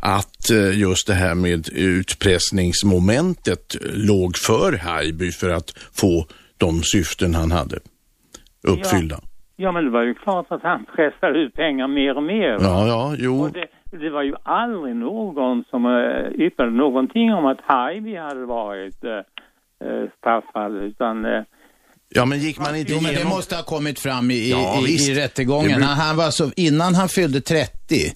att 0.00 0.50
eh, 0.50 0.78
just 0.78 1.06
det 1.06 1.14
här 1.14 1.34
med 1.34 1.68
utpressningsmomentet 1.68 3.76
låg 3.82 4.36
för 4.36 4.72
Haijby 4.72 5.30
för 5.30 5.50
att 5.50 5.74
få 5.92 6.26
de 6.58 6.82
syften 6.82 7.34
han 7.34 7.52
hade 7.52 7.78
uppfyllda. 8.62 9.20
Ja, 9.56 9.72
men 9.72 9.84
det 9.84 9.90
var 9.90 10.02
ju 10.02 10.14
klart 10.14 10.46
att 10.48 10.62
han 10.62 10.84
pressade 10.96 11.38
ut 11.38 11.54
pengar 11.54 11.88
mer 11.88 12.16
och 12.16 12.22
mer. 12.22 12.58
va? 12.58 12.62
Ja, 12.62 12.86
ja, 12.86 13.14
jo. 13.18 13.42
Och 13.42 13.52
det, 13.52 13.66
det 13.96 14.10
var 14.10 14.22
ju 14.22 14.34
aldrig 14.42 14.96
någon 14.96 15.64
som 15.70 15.86
eh, 15.86 15.92
uh, 15.92 16.32
yttrade 16.32 16.70
någonting 16.70 17.34
om 17.34 17.46
att 17.46 17.60
Haijby 17.60 18.16
hade 18.16 18.46
varit 18.46 19.04
eh, 19.04 19.20
eh, 19.80 19.88
uh, 19.88 20.08
straffad, 20.18 20.76
utan 20.76 21.44
Ja, 22.14 22.24
men 22.24 22.38
gick 22.40 22.58
man 22.58 22.76
inte 22.76 22.92
Jo, 22.92 22.96
men 23.00 23.04
det 23.04 23.12
igenom... 23.12 23.28
måste 23.32 23.56
ha 23.56 23.62
kommit 23.62 23.98
fram 24.00 24.30
i, 24.30 24.34
i, 24.34 24.50
Ja, 24.50 24.86
i, 24.88 24.92
i 25.10 25.14
rättegången. 25.14 25.76
Blir- 25.80 25.86
Han, 25.86 26.16
var 26.16 26.30
så, 26.30 26.50
innan 26.56 26.94
han 26.94 27.08
fyllde 27.08 27.40
30 27.40 28.12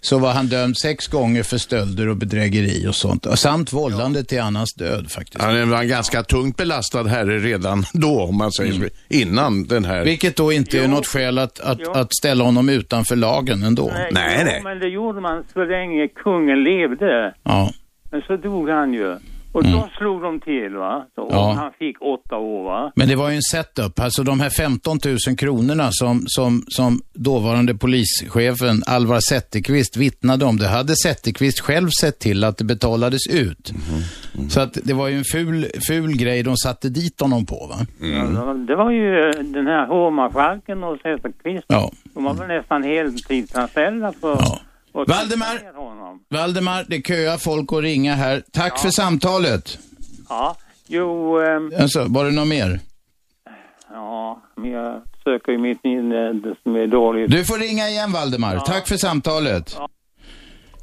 så 0.00 0.18
var 0.18 0.32
han 0.32 0.46
dömd 0.46 0.78
sex 0.78 1.06
gånger 1.06 1.42
för 1.42 1.58
stölder 1.58 2.08
och 2.08 2.16
bedrägeri 2.16 2.86
och 2.88 2.94
sånt. 2.94 3.26
Samt 3.38 3.72
vållande 3.72 4.24
till 4.24 4.40
annans 4.40 4.74
död 4.74 5.10
faktiskt. 5.10 5.42
Han 5.44 5.70
var 5.70 5.82
en 5.82 5.88
ganska 5.88 6.22
tungt 6.22 6.56
belastad 6.56 7.02
herre 7.08 7.38
redan 7.38 7.84
då, 7.92 8.20
om 8.22 8.36
man 8.36 8.52
säger 8.52 8.72
så, 8.72 8.84
innan 9.08 9.64
den 9.64 9.84
här... 9.84 10.04
Vilket 10.04 10.36
då 10.36 10.52
inte 10.52 10.78
är 10.78 10.88
något 10.88 11.06
skäl 11.06 11.38
att, 11.38 11.60
att, 11.60 11.78
Jo. 11.84 11.92
att 11.92 12.14
ställa 12.14 12.44
honom 12.44 12.68
utanför 12.68 13.16
lagen 13.16 13.62
ändå. 13.62 13.92
jo, 13.94 14.64
men 14.64 14.78
det 14.78 14.88
gjorde 14.88 15.20
man 15.20 15.44
så 15.52 15.64
länge 15.64 16.08
kungen 16.08 16.64
levde. 16.64 17.34
Ja. 17.42 17.72
Men 18.10 18.22
så 18.26 18.36
dog 18.36 18.68
han 18.68 18.92
ju. 18.94 19.16
Och 19.52 19.64
då 19.64 19.88
slog 19.98 20.22
de 20.22 20.40
till 20.40 20.74
va. 20.76 21.06
Så, 21.14 21.22
och 21.22 21.32
Mm. 21.32 21.42
Ja. 21.44 21.52
han 21.52 21.72
fick 21.78 22.02
åtta 22.02 22.36
år 22.36 22.64
va. 22.64 22.92
Men 22.96 23.08
det 23.08 23.16
var 23.16 23.30
ju 23.30 23.36
en 23.36 23.42
setup. 23.42 24.00
Alltså 24.00 24.22
de 24.22 24.40
här 24.40 24.50
15 24.50 24.98
000 25.28 25.36
kronorna 25.36 25.88
som, 25.92 26.22
som, 26.26 26.62
som 26.68 27.00
dåvarande 27.14 27.74
polischefen 27.74 28.82
Alvar 28.86 29.20
Zetterqvist 29.20 29.96
vittnade 29.96 30.44
om, 30.44 30.56
det 30.56 30.68
hade 30.68 30.96
Zetterqvist 30.96 31.60
själv 31.60 31.88
sett 32.00 32.18
till 32.18 32.44
att 32.44 32.58
det 32.58 32.64
betalades 32.64 33.26
ut. 33.26 33.72
Så 34.50 34.60
att 34.60 34.78
det 34.84 34.94
var 34.94 35.08
ju 35.08 35.18
en 35.18 35.24
ful, 35.32 35.66
ful 35.88 36.16
grej 36.16 36.42
de 36.42 36.56
satte 36.56 36.88
dit 36.88 37.20
honom 37.20 37.46
på 37.46 37.66
va? 37.70 37.86
Ja, 38.00 38.54
det 38.54 38.76
var- 38.76 38.90
ju 38.90 39.20
eh, 39.30 39.42
den 39.44 39.66
här 39.66 39.86
hovmarskalken 39.86 40.84
och 40.84 40.98
Zetterqvist. 41.02 41.64
Ja. 41.68 41.90
De 42.14 42.24
var 42.24 42.34
väl 42.34 42.48
nästan 42.48 42.82
heltidsanställda 42.82 44.12
för 44.20 44.32
att 44.32 44.60
Valdemar! 44.92 45.72
Valdemar, 46.28 46.84
det 46.88 47.02
köar 47.06 47.38
folk 47.38 47.72
att 47.72 47.82
ringa 47.82 48.14
här. 48.14 48.42
Tack 48.52 48.78
för 48.78 48.90
samtalet. 48.90 49.78
Ja, 50.28 50.56
jo, 50.86 51.38
ehm, 51.40 51.72
Alltså, 51.80 52.04
var 52.08 52.24
det 52.24 52.30
något 52.30 52.48
mer? 52.48 52.80
ja, 53.92 54.42
men 54.56 54.70
jag 54.70 55.02
söker 55.24 55.52
ju 55.52 55.58
mitt 55.58 55.84
minne 55.84 56.32
det 56.32 56.54
som 56.62 56.76
är 56.76 56.86
dåligt. 56.86 57.30
Du 57.30 57.44
får 57.44 57.58
ringa 57.58 57.88
igen 57.88 58.12
Valdemar. 58.12 58.58
Tack 58.58 58.88
för 58.88 58.96
samtalet. 58.96 59.76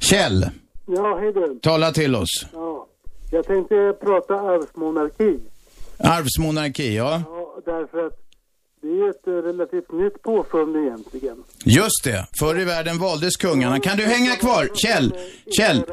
Kjell, 0.00 0.50
Ja, 0.86 1.18
hej 1.20 1.32
du. 1.32 1.58
tala 1.62 1.92
till 1.92 2.16
oss. 2.16 2.46
Ja, 2.52 2.86
jag 3.30 3.46
tänkte 3.46 3.94
prata 4.00 4.34
arvsmonarki. 4.34 5.38
Arvsmonarki, 5.98 6.96
ja. 6.96 7.22
Ja, 7.26 7.62
därför 7.66 8.06
att 8.06 8.12
ju 8.86 9.10
ett 9.10 9.26
eh, 9.26 9.32
relativt 9.32 9.92
nytt 9.92 10.22
påfund 10.22 10.76
egentligen. 10.76 11.36
Just 11.64 12.04
det. 12.04 12.26
Förr 12.38 12.60
i 12.60 12.64
världen 12.64 12.98
valdes 12.98 13.36
kungarna. 13.36 13.80
Kan 13.80 13.96
du 13.96 14.04
hänga 14.04 14.36
kvar? 14.36 14.68
Kjell, 14.74 15.14
Kjell, 15.58 15.84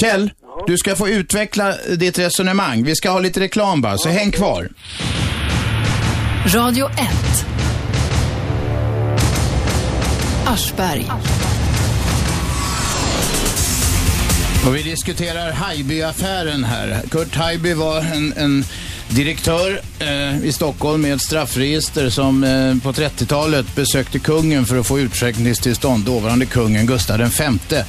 Kjell, 0.00 0.30
du 0.66 0.78
ska 0.78 0.96
få 0.96 1.08
utveckla 1.08 1.74
ditt 1.98 2.18
resonemang. 2.18 2.84
Vi 2.84 2.94
ska 2.94 3.10
ha 3.10 3.18
lite 3.20 3.40
reklam 3.40 3.80
bara, 3.80 3.98
så 3.98 4.08
häng 4.08 4.30
kvar. 4.30 4.68
Radio 6.54 6.86
1. 6.86 6.96
Aschberg. 10.46 11.06
Och 14.66 14.76
vi 14.76 14.82
diskuterar 14.82 15.52
Haijby-affären 15.52 16.64
här. 16.64 17.02
Kurt 17.10 17.36
Haijby 17.36 17.74
var 17.74 17.98
en, 17.98 18.32
en 18.36 18.64
direktör 19.10 19.80
eh, 19.98 20.44
i 20.44 20.52
Stockholm 20.52 21.02
med 21.02 21.14
ett 21.14 21.22
straffregister 21.22 22.10
som 22.10 22.44
eh, 22.44 22.82
på 22.82 22.92
30-talet 22.92 23.74
besökte 23.74 24.18
kungen 24.18 24.66
för 24.66 24.78
att 24.78 24.86
få 24.86 24.98
utskänkningstillstånd, 24.98 26.04
dåvarande 26.04 26.46
kungen 26.46 26.86
Gustav 26.86 27.18
V. 27.18 27.82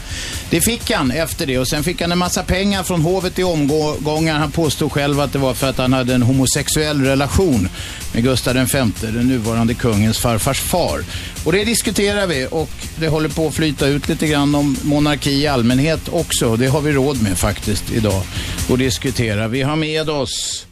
Det 0.50 0.62
fick 0.62 0.92
han 0.92 1.12
efter 1.12 1.46
det 1.46 1.60
och 1.60 1.68
sen 1.68 1.84
fick 1.84 2.02
han 2.02 2.12
en 2.12 2.18
massa 2.18 2.44
pengar 2.44 2.84
från 2.84 3.02
hovet 3.02 3.40
i 3.40 3.44
omgångar. 3.44 4.40
Han 4.40 4.52
påstod 4.52 4.92
själv 4.92 5.20
att 5.20 5.34
det 5.34 5.40
var 5.40 5.54
för 5.54 5.70
att 5.70 5.78
han 5.78 5.94
hade 5.94 6.14
en 6.14 6.24
homosexuell 6.24 7.02
relation 7.02 7.70
med 8.14 8.24
Gustav 8.24 8.54
V, 8.54 8.84
den 9.02 9.28
nuvarande 9.28 9.74
kungens 9.74 10.18
farfars 10.20 10.60
far. 10.60 11.04
Och 11.44 11.52
det 11.52 11.64
diskuterar 11.64 12.28
vi 12.28 12.48
och 12.52 12.70
det 13.00 13.08
håller 13.08 13.30
på 13.30 13.48
att 13.48 13.54
flyta 13.54 13.88
ut 13.88 14.10
lite 14.10 14.28
grann 14.28 14.56
om 14.56 14.78
monarki 14.84 15.32
i 15.32 15.48
allmänhet 15.48 16.10
också. 16.12 16.56
Det 16.56 16.68
har 16.68 16.82
vi 16.82 16.92
råd 16.92 17.22
med 17.22 17.38
faktiskt 17.38 17.92
idag 17.92 18.24
att 18.70 18.80
diskutera. 18.80 19.48
Vi 19.48 19.62
har 19.62 19.76
med 19.76 20.10
oss 20.10 20.66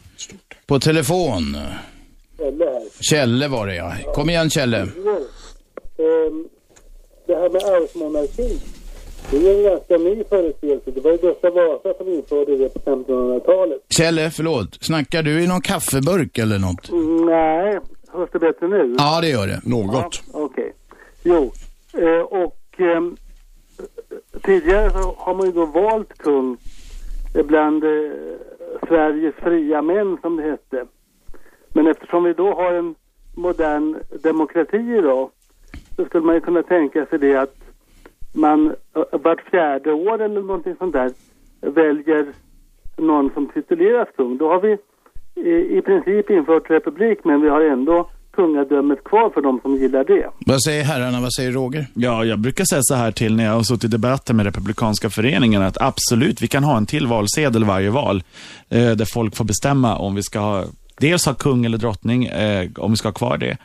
på 0.70 0.78
telefon. 0.80 1.56
Eller 2.38 2.66
här. 2.66 2.82
Kjelle 3.00 3.48
var 3.48 3.66
det 3.66 3.74
ja. 3.74 3.92
Kom 4.14 4.30
igen 4.30 4.50
Kjelle. 4.50 4.78
Ehm, 4.78 6.48
Det 7.26 7.34
här 7.34 7.50
med 7.50 7.62
arvsmonarki, 7.64 8.60
det 9.30 9.36
är 9.36 9.56
en 9.58 9.62
ganska 9.64 9.96
ny 9.96 10.24
företeelse. 10.24 10.90
Det 10.90 11.00
var 11.00 11.10
ju 11.10 11.16
Gustav 11.16 11.52
Vasa 11.54 11.94
som 11.98 12.08
införde 12.08 12.56
det 12.56 12.68
på 12.68 12.80
1500-talet. 12.80 13.80
Kjelle, 13.96 14.30
förlåt. 14.30 14.78
Snackar 14.84 15.22
du 15.22 15.42
i 15.42 15.46
någon 15.46 15.60
kaffeburk 15.60 16.38
eller 16.38 16.58
något? 16.58 16.88
Mm, 16.90 17.26
Nej, 17.26 17.78
hörs 18.12 18.30
det 18.32 18.38
bättre 18.38 18.68
nu? 18.68 18.94
Ja, 18.98 19.20
det 19.20 19.28
gör 19.28 19.46
det. 19.46 19.60
Något. 19.64 20.22
Okej. 20.32 20.72
Jo, 21.22 21.52
eh, 21.98 22.20
och 22.20 22.58
ehm, 22.80 23.16
tidigare 24.42 24.90
så 24.90 25.14
har 25.18 25.34
man 25.34 25.46
ju 25.46 25.52
då 25.52 25.66
valt 25.66 26.18
kung 26.18 26.56
bland 27.44 27.84
eh, 27.84 27.90
Sveriges 28.88 29.34
fria 29.34 29.82
män 29.82 30.18
som 30.22 30.36
det 30.36 30.42
hette. 30.42 30.86
Men 31.74 31.86
eftersom 31.86 32.24
vi 32.24 32.32
då 32.32 32.54
har 32.54 32.72
en 32.72 32.94
modern 33.36 33.96
demokrati 34.22 34.76
idag 34.76 35.30
så 35.96 36.04
skulle 36.04 36.26
man 36.26 36.34
ju 36.34 36.40
kunna 36.40 36.62
tänka 36.62 37.06
sig 37.06 37.18
det 37.18 37.36
att 37.36 37.56
man 38.34 38.74
vart 39.12 39.40
fjärde 39.40 39.92
år 39.92 40.20
eller 40.20 40.42
någonting 40.42 40.76
sånt 40.78 40.92
där 40.92 41.12
väljer 41.60 42.26
någon 42.96 43.30
som 43.30 43.46
tituleras 43.46 44.08
kung. 44.16 44.36
Då 44.36 44.48
har 44.48 44.60
vi 44.60 44.78
i, 45.34 45.78
i 45.78 45.82
princip 45.82 46.30
infört 46.30 46.70
republik 46.70 47.24
men 47.24 47.40
vi 47.40 47.48
har 47.48 47.60
ändå 47.60 48.10
kungadömet 48.40 49.04
kvar 49.04 49.30
för 49.30 49.42
de 49.42 49.60
som 49.60 49.76
gillar 49.76 50.04
det. 50.04 50.30
Vad 50.46 50.62
säger 50.62 50.84
herrarna? 50.84 51.20
Vad 51.20 51.32
säger 51.32 51.52
Roger? 51.52 51.86
Ja, 51.94 52.24
jag 52.24 52.38
brukar 52.38 52.64
säga 52.64 52.80
så 52.82 52.94
här 52.94 53.12
till 53.12 53.36
när 53.36 53.44
jag 53.44 53.52
har 53.52 53.62
suttit 53.62 53.84
i 53.84 53.88
debatter 53.88 54.34
med 54.34 54.46
Republikanska 54.46 55.10
föreningen 55.10 55.62
att 55.62 55.80
absolut, 55.80 56.42
vi 56.42 56.48
kan 56.48 56.64
ha 56.64 56.76
en 56.76 56.86
till 56.86 57.06
valsedel 57.06 57.64
varje 57.64 57.90
val 57.90 58.22
eh, 58.68 58.90
där 58.90 59.12
folk 59.14 59.36
får 59.36 59.44
bestämma 59.44 59.98
om 59.98 60.14
vi 60.14 60.22
ska 60.22 60.38
ha 60.38 60.64
dels 61.00 61.26
ha 61.26 61.34
kung 61.34 61.64
eller 61.64 61.78
drottning, 61.78 62.24
eh, 62.24 62.68
om 62.78 62.90
vi 62.90 62.96
ska 62.96 63.08
ha 63.08 63.12
kvar 63.12 63.36
det, 63.38 63.56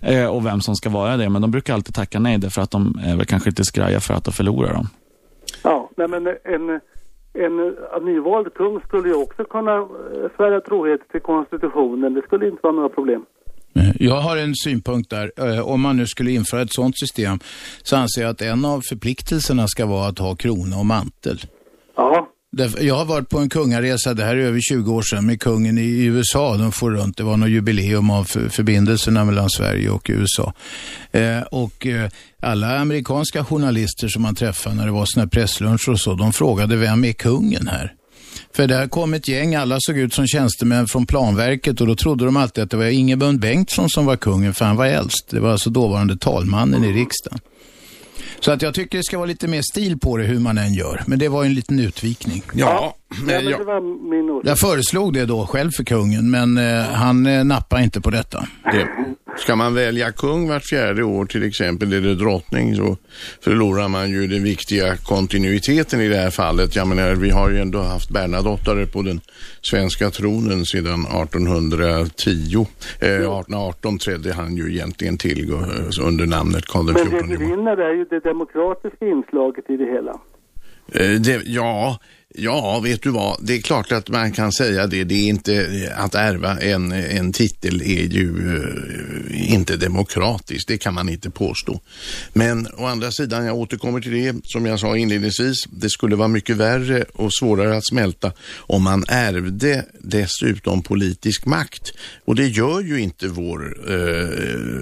eh, 0.00 0.26
och 0.26 0.46
vem 0.46 0.60
som 0.60 0.74
ska 0.74 0.90
vara 0.90 1.16
det. 1.16 1.28
Men 1.28 1.42
de 1.42 1.50
brukar 1.50 1.74
alltid 1.74 1.94
tacka 1.94 2.18
nej 2.20 2.38
därför 2.38 2.62
att 2.62 2.70
de 2.70 2.98
är 3.06 3.16
väl 3.16 3.26
kanske 3.26 3.48
inte 3.48 3.64
skraja 3.64 4.00
för 4.00 4.14
att 4.14 4.24
de 4.24 4.32
förlorar 4.32 4.72
dem. 4.74 4.86
Ja, 5.64 5.90
nej 5.96 6.08
men 6.08 6.26
en, 6.26 6.80
en, 7.44 7.74
en 7.96 8.04
nyvald 8.04 8.54
kung 8.54 8.80
skulle 8.80 9.08
ju 9.08 9.14
också 9.14 9.44
kunna 9.44 9.76
eh, 9.76 9.86
svära 10.36 10.60
trohet 10.60 11.08
till 11.08 11.20
konstitutionen. 11.20 12.14
Det 12.14 12.22
skulle 12.22 12.48
inte 12.48 12.60
vara 12.62 12.74
några 12.74 12.88
problem. 12.88 13.24
Jag 13.98 14.20
har 14.20 14.36
en 14.36 14.54
synpunkt 14.54 15.10
där. 15.10 15.32
Eh, 15.36 15.58
Om 15.60 15.80
man 15.80 15.96
nu 15.96 16.06
skulle 16.06 16.30
införa 16.30 16.62
ett 16.62 16.72
sådant 16.72 16.98
system 16.98 17.40
så 17.82 17.96
anser 17.96 18.22
jag 18.22 18.30
att 18.30 18.42
en 18.42 18.64
av 18.64 18.82
förpliktelserna 18.88 19.68
ska 19.68 19.86
vara 19.86 20.08
att 20.08 20.18
ha 20.18 20.36
krona 20.36 20.78
och 20.78 20.86
mantel. 20.86 21.40
Ja. 21.96 22.28
Jag 22.80 22.94
har 22.94 23.04
varit 23.04 23.28
på 23.28 23.38
en 23.38 23.48
kungaresa, 23.48 24.14
det 24.14 24.24
här 24.24 24.36
är 24.36 24.40
över 24.40 24.60
20 24.60 24.92
år 24.92 25.02
sedan, 25.02 25.26
med 25.26 25.40
kungen 25.40 25.78
i 25.78 26.04
USA. 26.04 26.56
De 26.56 26.72
får 26.72 26.90
runt, 26.90 27.16
det 27.16 27.22
var 27.24 27.36
något 27.36 27.48
jubileum 27.50 28.10
av 28.10 28.24
för- 28.24 28.48
förbindelserna 28.48 29.24
mellan 29.24 29.50
Sverige 29.50 29.90
och 29.90 30.10
USA. 30.10 30.52
Eh, 31.12 31.40
och 31.42 31.86
eh, 31.86 32.10
alla 32.40 32.78
amerikanska 32.78 33.44
journalister 33.44 34.08
som 34.08 34.22
man 34.22 34.34
träffade 34.34 34.74
när 34.76 34.86
det 34.86 34.92
var 34.92 35.04
såna 35.06 35.26
pressluncher 35.26 35.90
och 35.90 36.00
så, 36.00 36.14
de 36.14 36.32
frågade 36.32 36.76
vem 36.76 37.04
är 37.04 37.12
kungen 37.12 37.68
här? 37.68 37.92
För 38.56 38.66
där 38.66 38.88
kom 38.88 39.14
ett 39.14 39.28
gäng, 39.28 39.54
alla 39.54 39.76
såg 39.80 39.98
ut 39.98 40.14
som 40.14 40.26
tjänstemän 40.26 40.86
från 40.86 41.06
planverket 41.06 41.80
och 41.80 41.86
då 41.86 41.96
trodde 41.96 42.24
de 42.24 42.36
alltid 42.36 42.64
att 42.64 42.70
det 42.70 42.76
var 42.76 42.84
Ingebund 42.84 43.40
Bengtsson 43.40 43.88
som 43.88 44.06
var 44.06 44.16
kungen, 44.16 44.54
för 44.54 44.64
han 44.64 44.76
var 44.76 44.86
äldst. 44.86 45.28
Det 45.30 45.40
var 45.40 45.50
alltså 45.50 45.70
dåvarande 45.70 46.16
talmannen 46.16 46.84
i 46.84 46.92
riksdagen. 46.92 47.38
Så 48.40 48.50
att 48.50 48.62
jag 48.62 48.74
tycker 48.74 48.98
det 48.98 49.04
ska 49.04 49.18
vara 49.18 49.26
lite 49.26 49.48
mer 49.48 49.62
stil 49.62 49.98
på 49.98 50.16
det 50.16 50.24
hur 50.24 50.38
man 50.38 50.58
än 50.58 50.74
gör. 50.74 51.02
Men 51.06 51.18
det 51.18 51.28
var 51.28 51.44
en 51.44 51.54
liten 51.54 51.80
utvikning. 51.80 52.42
Ja, 52.52 52.96
men 53.24 53.44
det 53.44 53.64
var 53.64 54.10
min 54.10 54.30
åsikt. 54.30 54.48
Jag 54.48 54.58
föreslog 54.58 55.14
det 55.14 55.26
då 55.26 55.46
själv 55.46 55.70
för 55.76 55.84
kungen, 55.84 56.30
men 56.30 56.58
eh, 56.58 56.84
han 56.84 57.26
eh, 57.26 57.44
nappade 57.44 57.82
inte 57.82 58.00
på 58.00 58.10
detta. 58.10 58.46
Det. 58.64 58.88
Ska 59.42 59.56
man 59.56 59.74
välja 59.74 60.12
kung 60.12 60.48
vart 60.48 60.64
fjärde 60.64 61.02
år 61.02 61.24
till 61.26 61.42
exempel, 61.42 61.92
eller 61.92 62.14
drottning, 62.14 62.76
så 62.76 62.96
förlorar 63.40 63.88
man 63.88 64.10
ju 64.10 64.26
den 64.26 64.42
viktiga 64.42 64.96
kontinuiteten 64.96 66.00
i 66.00 66.08
det 66.08 66.16
här 66.16 66.30
fallet. 66.30 66.76
Jag 66.76 66.86
menar, 66.88 67.14
vi 67.14 67.30
har 67.30 67.50
ju 67.50 67.58
ändå 67.58 67.78
haft 67.78 68.10
Bernadotte 68.10 68.86
på 68.92 69.02
den 69.02 69.20
svenska 69.62 70.10
tronen 70.10 70.64
sedan 70.64 71.00
1810. 71.06 72.66
Eh, 73.00 73.08
1818 73.08 73.98
trädde 73.98 74.32
han 74.32 74.56
ju 74.56 74.72
egentligen 74.74 75.18
till 75.18 75.52
eh, 75.52 75.58
under 76.06 76.26
namnet 76.26 76.66
Karl 76.66 76.84
Men 76.84 76.94
det 76.94 77.00
XIV. 77.20 77.38
vinner 77.38 77.76
är 77.76 77.94
ju 77.94 78.04
det 78.04 78.20
demokratiska 78.20 79.06
inslaget 79.06 79.70
i 79.70 79.76
det 79.76 79.84
hela. 79.86 80.12
Eh, 80.94 81.20
Det, 81.20 81.42
ja, 81.46 81.98
ja, 82.34 82.80
vet 82.80 83.02
du 83.02 83.10
vad? 83.10 83.36
Det 83.42 83.54
är 83.54 83.60
klart 83.60 83.92
att 83.92 84.08
man 84.08 84.32
kan 84.32 84.52
säga 84.52 84.86
det. 84.86 85.04
Det 85.04 85.14
är 85.14 85.28
inte, 85.28 85.92
att 85.96 86.14
ärva 86.14 86.60
en, 86.60 86.92
en 86.92 87.32
titel 87.32 87.82
är 87.82 88.02
ju 88.02 88.56
eh, 88.56 89.52
inte 89.52 89.76
demokratiskt. 89.76 90.68
Det 90.68 90.78
kan 90.78 90.94
man 90.94 91.08
inte 91.08 91.30
påstå. 91.30 91.80
Men 92.32 92.68
å 92.76 92.86
andra 92.86 93.10
sidan, 93.10 93.46
jag 93.46 93.56
återkommer 93.56 94.00
till 94.00 94.12
det 94.12 94.36
som 94.44 94.66
jag 94.66 94.80
sa 94.80 94.96
inledningsvis. 94.96 95.64
Det 95.70 95.90
skulle 95.90 96.16
vara 96.16 96.28
mycket 96.28 96.56
värre 96.56 97.04
och 97.12 97.34
svårare 97.34 97.76
att 97.76 97.86
smälta 97.86 98.32
om 98.56 98.82
man 98.82 99.04
ärvde 99.08 99.84
dessutom 100.00 100.82
politisk 100.82 101.46
makt. 101.46 101.92
Och 102.24 102.34
det 102.34 102.46
gör 102.46 102.80
ju 102.80 103.00
inte 103.00 103.28
vår, 103.28 103.76
eh, 103.88 104.28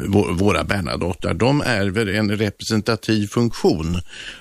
vår, 0.06 0.32
våra 0.32 0.64
Bernadottar. 0.64 1.34
De 1.34 1.60
ärver 1.60 2.06
en 2.06 2.30
representativ 2.30 3.26
funktion 3.26 4.00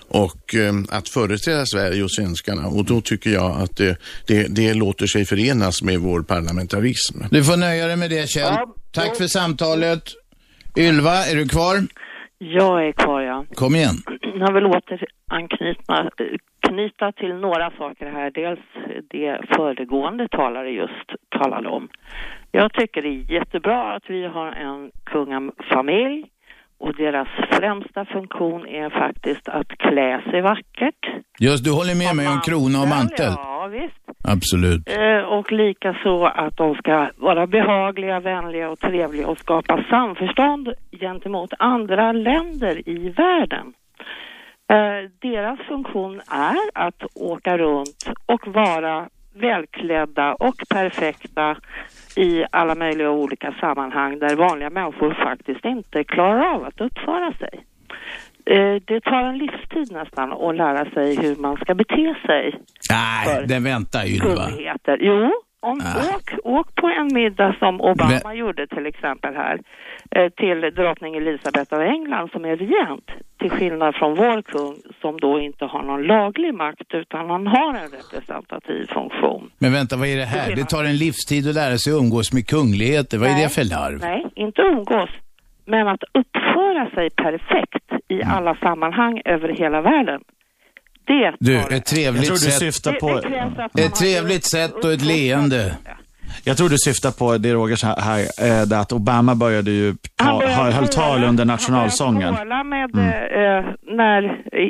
och 0.09 0.55
eh, 0.55 0.73
att 0.89 1.09
företräda 1.09 1.65
Sverige 1.65 2.03
och 2.03 2.11
svenskarna. 2.11 2.67
Och 2.67 2.85
då 2.85 2.98
tycker 3.01 3.29
jag 3.29 3.51
att 3.61 3.77
det, 3.77 3.97
det, 4.27 4.55
det 4.55 4.73
låter 4.73 5.05
sig 5.05 5.25
förenas 5.25 5.83
med 5.83 5.99
vår 5.99 6.21
parlamentarism. 6.23 7.17
Du 7.31 7.43
får 7.43 7.57
nöja 7.57 7.87
dig 7.87 7.97
med 7.97 8.09
det 8.09 8.29
Kjell. 8.29 8.55
Tack 8.91 9.17
för 9.17 9.27
samtalet. 9.27 10.03
Ylva, 10.77 11.15
är 11.31 11.35
du 11.35 11.47
kvar? 11.47 11.75
Jag 12.37 12.87
är 12.87 12.91
kvar, 12.91 13.21
ja. 13.21 13.45
Kom 13.53 13.75
igen. 13.75 13.95
Jag 14.39 14.53
vill 14.53 14.65
åter 14.65 15.05
anknyta 15.27 16.09
knyta 16.67 17.11
till 17.11 17.33
några 17.33 17.71
saker 17.71 18.05
här. 18.05 18.31
Dels 18.31 18.59
det 19.09 19.41
föregående 19.55 20.27
talare 20.27 20.69
just 20.69 21.09
talade 21.29 21.69
om. 21.69 21.89
Jag 22.51 22.73
tycker 22.73 23.01
det 23.01 23.09
är 23.09 23.31
jättebra 23.31 23.95
att 23.95 24.03
vi 24.07 24.25
har 24.25 24.51
en 24.51 24.91
kungafamilj 25.03 26.25
och 26.79 26.93
deras 26.95 27.27
främsta 27.51 28.05
funktion 28.05 28.67
är 28.67 28.89
faktiskt 28.89 29.49
att 29.49 29.67
klä 29.67 30.21
sig 30.31 30.41
vackert. 30.41 31.03
Just, 31.39 31.63
du 31.63 31.71
håller 31.71 31.95
med 31.95 32.15
mig 32.15 32.27
om 32.27 32.39
krona 32.45 32.81
och 32.81 32.87
mantel? 32.87 33.33
Ja, 33.37 33.67
visst. 33.71 34.03
Absolut. 34.23 34.89
Eh, 34.89 35.23
och 35.37 35.51
likaså 35.51 36.25
att 36.25 36.57
de 36.57 36.75
ska 36.75 37.09
vara 37.17 37.47
behagliga, 37.47 38.19
vänliga 38.19 38.69
och 38.69 38.79
trevliga 38.79 39.27
och 39.27 39.37
skapa 39.39 39.85
samförstånd 39.89 40.73
gentemot 40.91 41.53
andra 41.59 42.11
länder 42.11 42.89
i 42.89 43.09
världen. 43.09 43.73
Eh, 44.71 45.09
deras 45.21 45.59
funktion 45.67 46.21
är 46.31 46.85
att 46.85 47.03
åka 47.15 47.57
runt 47.57 48.11
och 48.25 48.47
vara 48.47 49.09
välklädda 49.33 50.33
och 50.33 50.55
perfekta 50.69 51.55
i 52.15 52.45
alla 52.51 52.75
möjliga 52.75 53.11
olika 53.11 53.53
sammanhang 53.59 54.19
där 54.19 54.35
vanliga 54.35 54.69
människor 54.69 55.13
faktiskt 55.13 55.65
inte 55.65 56.03
klarar 56.03 56.55
av 56.55 56.63
att 56.63 56.81
uppföra 56.81 57.33
sig. 57.33 57.65
Eh, 58.45 58.81
det 58.85 59.01
tar 59.01 59.23
en 59.23 59.37
livstid 59.37 59.91
nästan 59.91 60.33
att 60.33 60.55
lära 60.55 60.85
sig 60.85 61.15
hur 61.15 61.35
man 61.35 61.55
ska 61.55 61.75
bete 61.75 62.15
sig. 62.25 62.59
Nej, 62.89 63.47
den 63.47 63.63
väntar 63.63 64.05
Ylva. 64.05 64.45
Kunnigheter. 64.45 64.97
Jo, 65.01 65.31
Om, 65.61 65.81
åk, 66.15 66.33
åk 66.43 66.75
på 66.75 66.87
en 66.87 67.13
middag 67.13 67.55
som 67.59 67.81
Obama 67.81 68.33
gjorde 68.33 68.67
till 68.67 68.85
exempel 68.85 69.35
här 69.35 69.59
till 70.37 70.61
drottning 70.75 71.15
Elisabeth 71.15 71.73
av 71.73 71.81
England 71.81 72.29
som 72.31 72.45
är 72.45 72.55
regent 72.57 73.07
till 73.39 73.49
skillnad 73.49 73.95
från 73.95 74.15
vår 74.15 74.41
kung 74.41 74.75
som 75.01 75.19
då 75.19 75.39
inte 75.39 75.65
har 75.65 75.83
någon 75.83 76.03
laglig 76.03 76.53
makt 76.53 76.93
utan 76.93 77.29
han 77.29 77.47
har 77.47 77.73
en 77.73 77.89
representativ 77.99 78.85
funktion. 78.85 79.51
Men 79.57 79.73
vänta, 79.73 79.95
vad 79.97 80.07
är 80.07 80.17
det 80.17 80.25
här? 80.25 80.55
Det 80.55 80.63
tar 80.65 80.83
en 80.83 80.97
livstid 80.97 81.49
att 81.49 81.55
lära 81.55 81.77
sig 81.77 81.93
umgås 81.93 82.33
med 82.33 82.47
kungligheter. 82.47 83.17
Vad 83.17 83.29
är 83.29 83.35
det 83.43 83.49
för 83.49 83.63
larv? 83.63 83.99
Nej, 84.01 84.25
inte 84.35 84.61
umgås, 84.61 85.09
men 85.65 85.87
att 85.87 86.03
uppföra 86.13 86.89
sig 86.95 87.09
perfekt 87.09 87.85
i 88.07 88.21
Mm. 88.21 88.33
alla 88.37 88.55
sammanhang 88.55 89.21
över 89.25 89.49
hela 89.49 89.81
världen. 89.81 90.21
Det 91.07 91.35
Du, 91.39 91.57
ett 91.57 91.85
trevligt 91.85 92.27
Jag 92.29 92.37
tror 92.37 92.65
du 92.65 92.71
sätt. 92.71 93.85
Ett 93.85 93.95
trevligt 93.95 94.43
sätt 94.43 94.83
och 94.85 94.91
ett 94.91 95.05
leende. 95.05 95.77
Jag 96.43 96.57
tror 96.57 96.69
du 96.69 96.77
syftar 96.77 97.11
på 97.11 97.37
det 97.37 97.53
Roger 97.53 97.75
sa 97.75 97.87
här, 97.99 98.19
eh, 98.71 98.79
att 98.79 98.91
Obama 98.91 99.35
började 99.35 99.71
ju 99.71 99.93
ta, 100.15 100.23
Han 100.25 100.37
började 100.39 100.55
ha- 100.55 100.71
höll 100.71 100.87
tal 100.87 101.23
under 101.23 101.41
Han 101.41 101.47
nationalsången. 101.47 102.19
började 102.21 102.37
skåla 102.37 102.63
med, 102.63 102.95
Mm. 102.95 103.07
eh, 103.09 103.65
när, 103.87 104.21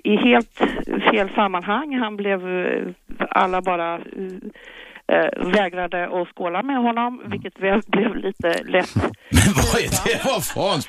i 0.03 0.15
helt 0.17 0.49
fel 1.11 1.29
sammanhang. 1.35 1.93
Han 1.99 2.17
blev, 2.17 2.39
eh, 2.47 2.87
alla 3.29 3.61
bara 3.61 3.99
eh, 5.13 5.51
vägrade 5.57 5.99
att 6.05 6.27
skåla 6.35 6.63
med 6.63 6.77
honom, 6.77 7.21
vilket 7.31 7.59
väl 7.59 7.81
blev 7.87 8.15
lite 8.15 8.49
lätt. 8.63 8.95
Vad 9.55 9.81
är 9.85 9.89
det? 10.05 10.25
Vad 10.25 10.43
fan? 10.45 10.81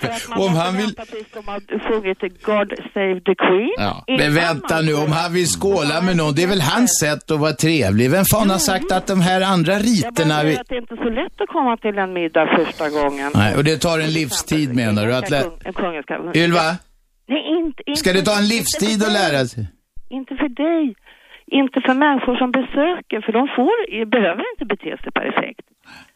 Om 0.46 0.54
han 0.54 0.76
vill... 0.76 0.94
tills 0.94 1.30
de 1.34 1.48
har 1.48 1.60
sjungit 1.88 2.42
God 2.42 2.68
Save 2.94 3.20
the 3.20 3.34
Queen. 3.34 3.74
Ja. 3.76 4.04
Men 4.06 4.34
vänta 4.34 4.80
nu, 4.80 4.94
om 4.94 5.12
han 5.12 5.32
vill 5.32 5.46
skåla 5.46 6.00
med 6.00 6.16
någon, 6.16 6.34
det 6.34 6.42
är 6.42 6.48
väl 6.48 6.60
hans 6.60 6.90
sätt 7.00 7.30
att 7.30 7.40
vara 7.40 7.52
trevlig. 7.52 8.10
Vem 8.10 8.24
fan 8.24 8.50
har 8.50 8.58
sagt 8.58 8.92
att 8.92 9.06
de 9.06 9.20
här 9.20 9.40
andra 9.40 9.72
Jag 9.72 9.82
bara 9.82 9.88
riterna... 9.88 10.34
säger 10.40 10.44
Vi... 10.44 10.56
att 10.58 10.68
det 10.68 10.74
är 10.74 10.80
inte 10.80 10.96
så 10.96 11.10
lätt 11.10 11.40
att 11.40 11.48
komma 11.48 11.76
till 11.76 11.98
en 11.98 12.12
middag 12.12 12.46
första 12.56 12.90
gången. 12.90 13.32
Nej, 13.34 13.56
och 13.56 13.64
det 13.64 13.76
tar 13.76 13.98
en 13.98 14.12
livstid 14.12 14.76
menar 14.76 15.06
du? 15.06 15.14
Att 15.14 15.30
lä... 15.30 15.42
Ylva, 16.34 16.76
Nej, 17.28 17.42
inte, 17.58 17.82
inte, 17.86 18.00
ska 18.00 18.12
det 18.12 18.22
ta 18.22 18.38
en 18.38 18.48
livstid 18.48 19.02
att 19.02 19.12
lära 19.12 19.44
sig? 19.46 19.66
Inte 20.08 20.36
för 20.36 20.48
dig. 20.48 20.94
Inte 21.50 21.80
för 21.86 21.94
människor 21.94 22.36
som 22.36 22.50
besöker, 22.50 23.18
för 23.26 23.32
de 23.32 23.42
får, 23.56 24.04
behöver 24.16 24.42
inte 24.52 24.64
bete 24.72 24.92
sig 25.02 25.12
perfekt. 25.12 25.66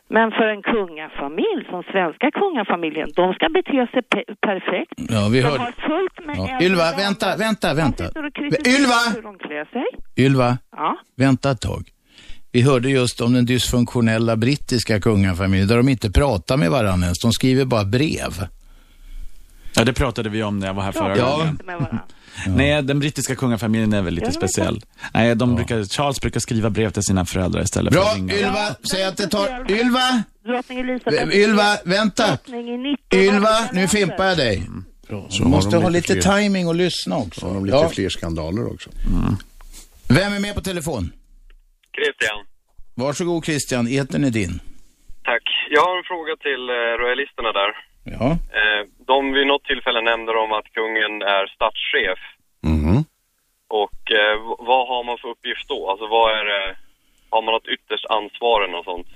Men 0.09 0.31
för 0.31 0.47
en 0.55 0.63
kungafamilj, 0.63 1.63
som 1.71 1.83
svenska 1.93 2.31
kungafamiljen, 2.31 3.09
de 3.17 3.35
ska 3.35 3.49
bete 3.49 3.87
sig 3.93 4.03
pe- 4.15 4.35
perfekt. 4.49 4.93
Ja, 5.15 5.29
vi 5.33 5.41
de 5.41 5.47
hörde. 5.49 5.59
har 5.65 5.73
fullt 5.89 6.27
med 6.27 6.37
Ja. 6.37 6.59
Ylva, 6.67 6.87
vänta, 6.97 7.37
vänta, 7.37 7.75
vänta. 7.75 8.05
Ylva! 8.77 9.01
de. 9.73 10.23
Ylva, 10.25 10.59
Ja. 10.77 10.97
vänta 11.17 11.51
ett 11.51 11.61
tag. 11.61 11.83
Vi 12.53 12.63
hörde 12.63 12.89
just 12.91 13.21
om 13.21 13.33
den 13.33 13.47
dysfunktionella 13.47 14.37
brittiska 14.37 15.01
kungafamiljen 15.01 15.69
där 15.69 15.77
de 15.77 15.89
inte 15.89 16.11
pratar 16.11 16.57
med 16.57 16.71
varandra 16.71 17.05
ens. 17.07 17.19
De 17.19 17.33
skriver 17.33 17.65
bara 17.65 17.85
brev. 17.85 18.33
Ja, 19.77 19.85
det 19.85 19.93
pratade 19.93 20.29
vi 20.31 20.43
om 20.43 20.59
när 20.59 20.67
jag 20.67 20.75
var 20.75 20.83
här 20.83 20.93
förra 20.93 21.17
Ja. 21.17 21.37
gången. 21.37 21.59
Nej, 22.47 22.83
den 22.83 22.99
brittiska 23.01 23.35
kungafamiljen 23.37 23.93
är 23.93 24.03
väl 24.03 24.15
lite 24.15 24.33
speciell. 24.33 24.81
Nej, 25.15 25.35
de 25.37 25.55
brukar, 25.55 25.85
Charles 25.85 26.21
brukar 26.21 26.41
skriva 26.41 26.71
brev 26.71 26.91
till 26.91 27.03
sina 27.03 27.25
föräldrar 27.25 27.63
istället 27.63 27.93
Bra, 27.93 28.03
för 28.03 28.11
att 28.11 28.17
ringa. 28.17 28.35
Ylva, 28.35 28.75
säg 28.91 29.05
att 29.05 29.17
det 29.17 29.27
tar... 29.27 29.71
Ylva! 29.71 30.23
Drottning 30.47 30.79
Elisabeth. 30.81 31.37
Ylva, 31.37 31.77
vänta! 31.85 32.27
Drottning 32.27 32.69
i 32.75 32.77
19 32.79 33.19
Ylva, 33.21 33.69
nu 33.73 33.89
fimpar 33.89 34.25
jag 34.27 34.37
dig. 34.37 34.63
Så 35.09 35.27
Du 35.39 35.43
har 35.43 35.51
måste 35.51 35.77
ha 35.77 35.89
lite 35.89 36.13
fler- 36.13 36.23
timing 36.41 36.69
och 36.69 36.75
lyssna 36.75 37.17
också. 37.17 37.41
Så 37.41 37.47
har 37.47 37.55
de 37.55 37.65
lite 37.67 37.77
Ja. 37.79 37.89
fler 37.89 38.09
skandaler 38.09 38.73
också. 38.75 38.91
Vem 40.09 40.33
är 40.33 40.41
med 40.41 40.55
på 40.55 40.61
telefon? 40.61 41.13
Christian, 41.97 42.39
Varsågod 42.95 43.45
Christian, 43.45 43.89
etern 43.89 44.25
är 44.25 44.31
din. 44.31 44.61
tack. 45.25 45.43
Jag 45.71 45.81
har 45.81 45.99
en 45.99 46.05
fråga 46.05 46.37
till 46.47 46.63
eh, 46.69 46.75
royalisterna 47.03 47.53
där. 47.53 47.71
Ja. 48.05 48.31
Eh, 48.31 48.83
de 49.07 49.33
vid 49.33 49.47
något 49.47 49.65
tillfälle 49.65 50.01
nämner 50.01 50.37
om 50.37 50.53
att 50.53 50.73
kungen 50.73 51.23
är 51.23 51.47
statschef. 51.47 52.19
Mhm. 52.63 53.05
Och 53.69 54.13
eh, 54.13 54.37
vad 54.59 54.89
har 54.89 55.05
man 55.05 55.19
för 55.19 55.29
uppgift 55.29 55.69
då? 55.69 55.91
Alltså 55.91 56.07
vad 56.07 56.39
är 56.39 56.45
det, 56.45 56.77
har 57.31 57.43
man 57.43 57.53
något 57.55 57.67
ytterst 57.67 58.07
ansvar 58.07 58.63
eller 58.63 58.73
något 58.73 58.85
sånt? 58.85 59.09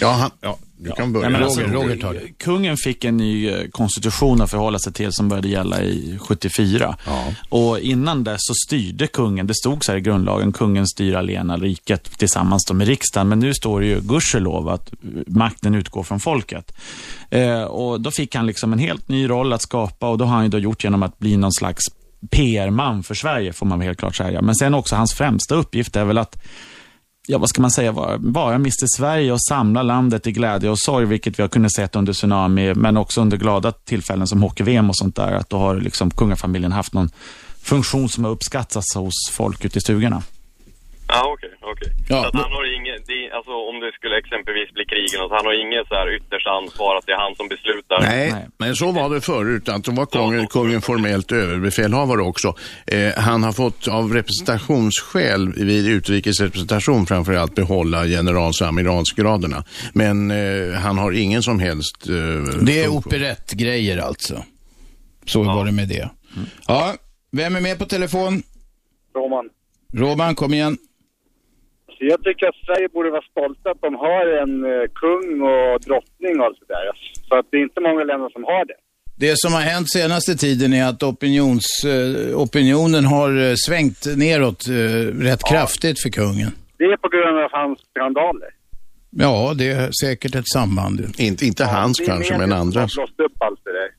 Ja, 0.00 0.08
han, 0.08 0.30
ja, 0.40 0.58
du 0.78 0.90
kan 0.90 1.12
börja. 1.12 1.28
Nej, 1.28 1.32
men 1.32 1.48
alltså, 1.48 1.60
Roger, 1.60 1.96
Roger. 1.96 2.32
Kungen 2.38 2.76
fick 2.76 3.04
en 3.04 3.16
ny 3.16 3.48
eh, 3.48 3.68
konstitution 3.70 4.40
att 4.40 4.50
förhålla 4.50 4.78
sig 4.78 4.92
till 4.92 5.12
som 5.12 5.28
började 5.28 5.48
gälla 5.48 5.82
i 5.82 6.18
74. 6.20 6.96
Och 7.48 7.78
innan 7.80 8.24
dess 8.24 8.38
så 8.40 8.54
styrde 8.66 9.06
kungen, 9.06 9.46
det 9.46 9.54
stod 9.54 9.84
så 9.84 9.92
här 9.92 9.98
i 9.98 10.00
grundlagen, 10.00 10.52
kungen 10.52 10.86
styr 10.86 11.14
allena 11.14 11.56
riket 11.56 12.18
tillsammans 12.18 12.64
då 12.64 12.74
med 12.74 12.86
riksdagen. 12.86 13.28
Men 13.28 13.38
nu 13.38 13.54
står 13.54 13.80
det 13.80 13.86
ju 13.86 14.00
gudskelov 14.00 14.68
att 14.68 14.92
eh, 14.92 14.96
makten 15.26 15.74
utgår 15.74 16.02
från 16.02 16.20
folket. 16.20 16.72
Eh, 17.30 17.62
och 17.62 18.00
då 18.00 18.10
fick 18.10 18.34
han 18.34 18.46
liksom 18.46 18.72
en 18.72 18.78
helt 18.78 19.08
ny 19.08 19.28
roll 19.28 19.52
att 19.52 19.62
skapa 19.62 20.08
och 20.08 20.18
då 20.18 20.24
har 20.24 20.34
han 20.34 20.44
ju 20.44 20.50
då 20.50 20.58
gjort 20.58 20.84
genom 20.84 21.02
att 21.02 21.18
bli 21.18 21.36
någon 21.36 21.52
slags 21.52 21.84
PR-man 22.30 23.02
för 23.02 23.14
Sverige, 23.14 23.52
får 23.52 23.66
man 23.66 23.78
väl 23.78 23.86
helt 23.86 23.98
klart 23.98 24.16
säga. 24.16 24.42
Men 24.42 24.54
sen 24.54 24.74
också 24.74 24.96
hans 24.96 25.14
främsta 25.14 25.54
uppgift 25.54 25.96
är 25.96 26.04
väl 26.04 26.18
att 26.18 26.42
ja, 27.26 27.38
vad 27.38 27.48
ska 27.48 27.62
man 27.62 27.70
säga, 27.70 27.92
vara, 27.92 28.16
vara 28.16 28.54
Mr 28.54 28.96
Sverige 28.96 29.32
och 29.32 29.42
samla 29.42 29.82
landet 29.82 30.26
i 30.26 30.32
glädje 30.32 30.70
och 30.70 30.78
sorg, 30.78 31.06
vilket 31.06 31.38
vi 31.38 31.42
har 31.42 31.48
kunnat 31.48 31.72
se 31.72 31.88
under 31.92 32.12
tsunami, 32.12 32.74
men 32.74 32.96
också 32.96 33.20
under 33.20 33.36
glada 33.36 33.72
tillfällen 33.72 34.26
som 34.26 34.42
hockey-VM 34.42 34.88
och 34.90 34.96
sånt 34.96 35.16
där, 35.16 35.32
att 35.32 35.50
då 35.50 35.58
har 35.58 35.76
liksom 35.76 36.10
kungafamiljen 36.10 36.72
haft 36.72 36.92
någon 36.92 37.10
funktion 37.62 38.08
som 38.08 38.24
har 38.24 38.30
uppskattats 38.30 38.94
hos 38.94 39.30
folk 39.32 39.64
ute 39.64 39.78
i 39.78 39.80
stugorna. 39.80 40.22
Ja, 41.08 41.22
okej, 41.34 41.50
okej. 41.60 41.92
Ja, 42.08 42.22
Så 42.22 42.28
att 42.28 42.34
han 42.34 42.52
har 42.52 42.76
inget, 42.76 43.06
det, 43.06 43.30
alltså 43.36 43.50
om 43.70 43.80
det 43.80 43.92
skulle 43.92 44.18
exempelvis 44.18 44.70
bli 44.76 44.84
krig 44.84 45.06
eller 45.14 45.22
något, 45.24 45.32
han 45.38 45.46
har 45.46 45.56
inget 45.64 45.86
så 45.88 45.94
här 45.94 46.16
yttersta 46.16 46.50
ansvar 46.50 46.96
att 46.96 47.06
det 47.06 47.12
är 47.12 47.16
han 47.26 47.34
som 47.36 47.48
beslutar. 47.48 48.00
Nej, 48.00 48.30
Nej. 48.32 48.46
men 48.58 48.76
så 48.76 48.92
var 48.92 49.10
det 49.14 49.20
förut. 49.20 49.68
Att 49.68 49.84
då 49.84 49.92
var 49.92 50.06
kungen, 50.06 50.46
kungen 50.46 50.80
formellt 50.80 51.32
överbefälhavare 51.32 52.22
också. 52.22 52.54
Eh, 52.86 53.12
han 53.16 53.42
har 53.42 53.52
fått 53.52 53.88
av 53.88 54.12
representationsskäl 54.14 55.52
vid 55.52 55.88
utrikesrepresentation 55.88 57.06
framförallt 57.06 57.54
behålla 57.54 58.06
generals 58.06 58.60
och 58.60 58.66
amiralsgraderna. 58.66 59.64
Men 59.92 60.30
eh, 60.30 60.72
han 60.78 60.98
har 60.98 61.12
ingen 61.12 61.42
som 61.42 61.60
helst... 61.60 62.08
Eh, 62.08 62.14
Det 62.66 62.82
är 62.84 62.88
operettgrejer 62.88 63.98
alltså. 63.98 64.42
Så 65.26 65.42
var 65.42 65.64
det 65.64 65.72
med 65.72 65.88
det. 65.88 66.10
Ja, 66.66 66.94
vem 67.32 67.56
är 67.56 67.60
med 67.60 67.78
på 67.78 67.84
telefon? 67.84 68.42
Roman. 69.16 69.48
Roman, 69.94 70.34
kom 70.34 70.54
igen. 70.54 70.78
Jag 71.98 72.22
tycker 72.22 72.48
att 72.48 72.54
Sverige 72.66 72.88
borde 72.88 73.10
vara 73.10 73.22
stolta 73.30 73.70
att 73.70 73.80
de 73.80 73.94
har 73.94 74.26
en 74.42 74.64
eh, 74.64 74.86
kung 75.02 75.42
och 75.52 75.80
drottning 75.80 76.40
och 76.40 76.46
allt 76.46 76.58
det 76.60 76.74
där. 76.74 76.84
Så 77.28 77.34
att 77.38 77.46
det 77.50 77.56
är 77.56 77.62
inte 77.62 77.80
många 77.80 78.04
länder 78.04 78.28
som 78.28 78.44
har 78.44 78.64
det. 78.64 78.78
Det 79.18 79.34
som 79.36 79.52
har 79.52 79.60
hänt 79.60 79.90
senaste 79.90 80.36
tiden 80.36 80.72
är 80.72 80.88
att 80.88 81.02
opinions, 81.02 81.66
eh, 81.84 82.40
opinionen 82.40 83.04
har 83.04 83.48
eh, 83.48 83.54
svängt 83.66 84.06
neråt 84.16 84.68
eh, 84.68 84.72
rätt 85.28 85.42
kraftigt 85.50 86.02
för 86.02 86.10
kungen. 86.10 86.50
Det 86.78 86.84
är 86.84 86.96
på 86.96 87.08
grund 87.08 87.38
av 87.44 87.50
hans 87.52 87.78
skandaler. 87.90 88.48
Ja, 89.10 89.54
det 89.58 89.68
är 89.68 89.90
säkert 90.02 90.34
ett 90.34 90.48
samband. 90.48 91.00
Inte, 91.18 91.46
inte 91.46 91.64
hans 91.64 92.00
är 92.00 92.06
kanske, 92.06 92.38
men 92.38 92.52
andras. 92.52 92.96
har 92.96 93.06
blåst 93.06 93.20
upp 93.20 93.36
allt 93.38 93.60
det 93.64 93.72
där. 93.72 93.90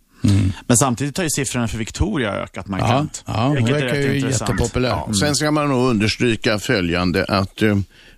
Men 0.68 0.78
samtidigt 0.78 1.18
har 1.18 1.24
ju 1.24 1.30
siffrorna 1.30 1.68
för 1.68 1.78
Victoria 1.78 2.32
ökat 2.32 2.68
markant. 2.68 3.24
Ja, 3.26 3.34
ja, 3.34 3.44
hon 3.48 3.72
verkar 3.72 3.96
ju 3.96 4.16
intressant. 4.16 4.50
jättepopulär. 4.50 4.90
Ja, 4.90 5.10
sen 5.20 5.36
ska 5.36 5.52
man 5.52 5.70
nog 5.70 5.90
understryka 5.90 6.60
följande 6.60 7.26
att 7.26 7.62
eh, 7.62 7.72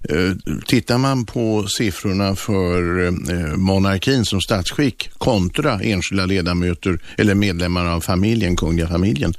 eh, 0.09 0.33
tittar 0.65 0.97
man 0.97 1.25
på 1.25 1.67
siffrorna 1.67 2.35
för 2.35 3.05
eh, 3.05 3.11
monarkin 3.55 4.25
som 4.25 4.41
statsskick 4.41 5.09
kontra 5.17 5.79
enskilda 5.79 6.25
ledamöter 6.25 6.99
eller 7.17 7.35
medlemmar 7.35 7.85
av 7.85 8.01
familjen, 8.01 8.55
kungliga 8.55 8.87
familjen, 8.87 9.33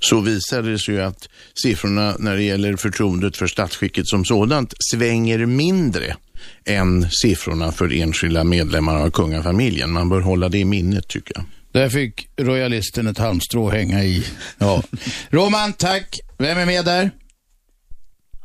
så 0.00 0.20
visar 0.20 0.62
det 0.62 0.78
sig 0.78 0.94
ju 0.94 1.02
att 1.02 1.28
siffrorna 1.54 2.16
när 2.18 2.36
det 2.36 2.42
gäller 2.42 2.76
förtroendet 2.76 3.36
för 3.36 3.46
statsskicket 3.46 4.08
som 4.08 4.24
sådant 4.24 4.74
svänger 4.90 5.46
mindre 5.46 6.16
än 6.64 7.10
siffrorna 7.10 7.72
för 7.72 7.92
enskilda 7.92 8.44
medlemmar 8.44 8.96
av 8.96 9.10
kungafamiljen. 9.10 9.92
Man 9.92 10.08
bör 10.08 10.20
hålla 10.20 10.48
det 10.48 10.58
i 10.58 10.64
minnet 10.64 11.08
tycker 11.08 11.34
jag. 11.34 11.44
Där 11.74 11.88
fick 11.88 12.28
royalisten 12.40 13.06
ett 13.06 13.18
halmstrå 13.18 13.68
hänga 13.68 13.98
i. 14.02 14.22
Ja. 14.60 14.82
Roman, 15.30 15.72
tack. 15.78 16.08
Vem 16.38 16.58
är 16.58 16.66
med 16.66 16.84
där? 16.84 17.10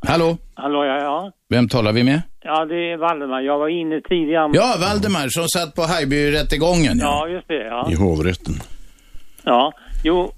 Hallå? 0.07 0.37
Hallå, 0.53 0.85
ja, 0.85 0.97
ja. 0.97 1.31
Vem 1.49 1.67
talar 1.67 1.93
vi 1.93 2.03
med? 2.03 2.21
Ja, 2.41 2.65
det 2.65 2.91
är 2.91 2.97
Valdemar. 2.97 3.41
Jag 3.41 3.59
var 3.59 3.67
inne 3.67 4.01
tidigare. 4.01 4.51
Ja, 4.53 4.75
Valdemar 4.81 5.27
som 5.29 5.47
satt 5.47 5.75
på 5.75 5.81
Haijby-rättegången. 5.81 6.97
Ja, 6.99 7.27
just 7.27 7.47
det. 7.47 7.63
Ja. 7.65 7.91
I 7.91 7.95
hovrätten. 7.95 8.53
Ja, 9.43 9.73
jo, 10.03 10.31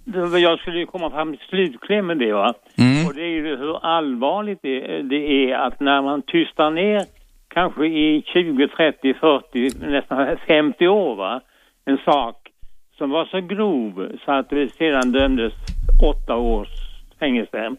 jag 0.47 0.59
skulle 0.59 0.79
ju 0.79 0.85
komma 0.85 1.09
fram 1.09 1.31
till 1.31 1.47
slutklämmen 1.49 2.17
det 2.17 2.33
va. 2.33 2.53
Mm. 2.77 3.07
Och 3.07 3.13
det 3.15 3.21
är 3.21 3.35
ju 3.35 3.57
hur 3.57 3.85
allvarligt 3.85 4.59
det, 4.61 5.01
det 5.01 5.51
är 5.51 5.55
att 5.67 5.79
när 5.79 6.01
man 6.01 6.21
tystar 6.21 6.71
ner 6.71 7.05
kanske 7.47 7.85
i 7.85 8.23
20, 8.33 8.67
30, 8.67 9.13
40, 9.13 9.91
nästan 9.91 10.37
50 10.47 10.87
år 10.87 11.15
va, 11.15 11.41
en 11.85 11.97
sak 11.97 12.40
som 13.01 13.09
var 13.09 13.25
så 13.25 13.41
grov 13.41 14.17
så 14.25 14.31
att 14.31 14.49
det 14.49 14.69
sedan 14.69 15.11
dömdes 15.11 15.53
åtta 16.03 16.35
års 16.35 16.67
fängelse. 17.19 17.75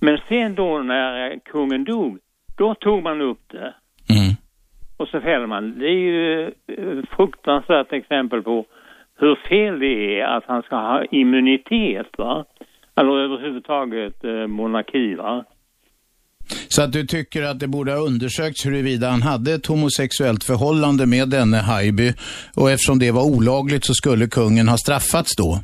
Men 0.00 0.18
sen 0.28 0.54
då 0.54 0.78
när 0.78 1.38
kungen 1.38 1.84
dog 1.84 2.18
Då 2.58 2.74
tog 2.74 3.02
man 3.02 3.20
upp 3.20 3.42
det. 3.48 3.74
Mm. 4.14 4.32
Och 4.96 5.08
så 5.08 5.20
fäller 5.20 5.46
man. 5.46 5.78
Det 5.78 5.86
är 5.86 6.00
ju 6.10 6.48
ett 6.48 7.08
fruktansvärt 7.16 7.92
exempel 7.92 8.42
på 8.42 8.64
hur 9.18 9.34
fel 9.34 9.78
det 9.78 10.20
är 10.20 10.26
att 10.26 10.44
han 10.46 10.62
ska 10.62 10.76
ha 10.76 11.04
immunitet 11.04 12.18
va. 12.18 12.44
Eller 12.96 13.18
överhuvudtaget 13.18 14.24
eh, 14.24 14.46
monarki 14.46 15.14
va. 15.14 15.44
Så 16.68 16.82
att 16.82 16.92
du 16.92 17.06
tycker 17.06 17.42
att 17.42 17.60
det 17.60 17.68
borde 17.68 17.92
ha 17.92 17.98
undersökts 17.98 18.66
huruvida 18.66 19.08
han 19.08 19.22
hade 19.22 19.54
ett 19.54 19.66
homosexuellt 19.66 20.44
förhållande 20.44 21.06
med 21.06 21.28
denne 21.28 21.56
Haijby 21.56 22.12
och 22.56 22.70
eftersom 22.70 22.98
det 22.98 23.10
var 23.10 23.22
olagligt 23.22 23.84
så 23.84 23.94
skulle 23.94 24.26
kungen 24.26 24.68
ha 24.68 24.76
straffats 24.76 25.36
då? 25.36 25.58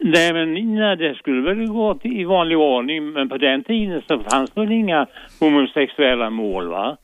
Nej 0.00 0.32
men 0.32 0.74
nej, 0.74 0.96
det 0.96 1.14
skulle 1.14 1.42
väl 1.42 1.66
gå 1.66 1.98
i 2.02 2.24
vanlig 2.24 2.58
ordning 2.58 3.12
men 3.12 3.28
på 3.28 3.38
den 3.38 3.64
tiden 3.64 4.02
så 4.08 4.24
fanns 4.30 4.50
väl 4.56 4.72
inga 4.72 5.06
homosexuella 5.40 6.30
mål 6.30 6.68
va. 6.68 6.96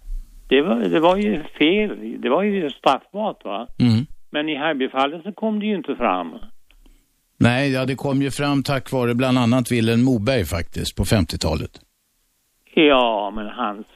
Det 0.49 0.63
var, 0.63 0.77
det 0.81 1.01
var 1.01 1.17
ju 1.17 1.43
fel, 1.59 2.21
det 2.23 2.29
var 2.29 2.43
ju 2.43 2.71
straffbart 2.71 3.45
va. 3.45 3.67
Mm. 3.79 4.07
Men 4.31 4.49
i 4.49 4.57
Haijbyfallet 4.57 5.23
så 5.23 5.33
kom 5.33 5.61
det 5.61 5.67
ju 5.67 5.77
inte 5.77 5.95
fram. 5.97 6.39
Nej, 7.39 7.73
ja, 7.73 7.85
det 7.87 7.95
kom 7.95 8.23
ju 8.23 8.31
fram 8.31 8.63
tack 8.63 8.93
vare 8.93 9.15
bland 9.15 9.39
annat 9.39 9.73
Vilhelm 9.73 10.03
Moberg 10.03 10.45
faktiskt 10.45 10.97
på 10.97 11.05
50-talet. 11.05 11.71
Ja, 12.75 13.33
men 13.35 13.47
hans, 13.47 13.87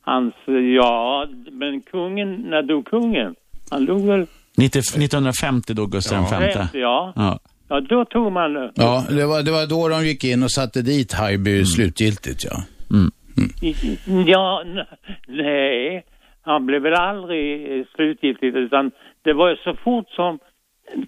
hans, 0.00 0.34
ja, 0.76 1.26
men 1.52 1.80
kungen, 1.82 2.34
när 2.34 2.62
dog 2.62 2.86
kungen? 2.86 3.34
Han 3.70 3.86
dog 3.86 4.06
väl 4.06 4.26
90, 4.56 4.78
1950 4.78 5.74
då 5.74 5.86
Gustav 5.86 6.30
V. 6.30 6.36
rätt, 6.46 6.70
ja. 6.74 7.12
Ja. 7.16 7.38
Ja, 7.68 7.80
då 7.80 8.04
tog 8.04 8.32
man 8.32 8.52
det. 8.54 8.72
Ja, 8.74 9.04
det 9.10 9.26
var, 9.26 9.42
det 9.42 9.50
var 9.52 9.66
då 9.66 9.88
de 9.88 10.06
gick 10.06 10.24
in 10.24 10.42
och 10.42 10.50
satte 10.50 10.82
dit 10.82 11.12
Haijby 11.12 11.64
slutgiltigt, 11.64 12.44
ja. 12.44 12.56
I- 13.62 13.98
Ja, 14.26 14.62
n- 14.66 14.86
nej. 15.28 16.04
Han 16.42 16.66
blev 16.66 16.82
väl 16.82 16.94
aldrig 16.94 17.86
slutgiltigt 17.94 18.56
utan 18.56 18.90
det 19.22 19.32
var 19.32 19.48
ju 19.50 19.56
så 19.56 19.74
fort 19.84 20.08
som 20.10 20.38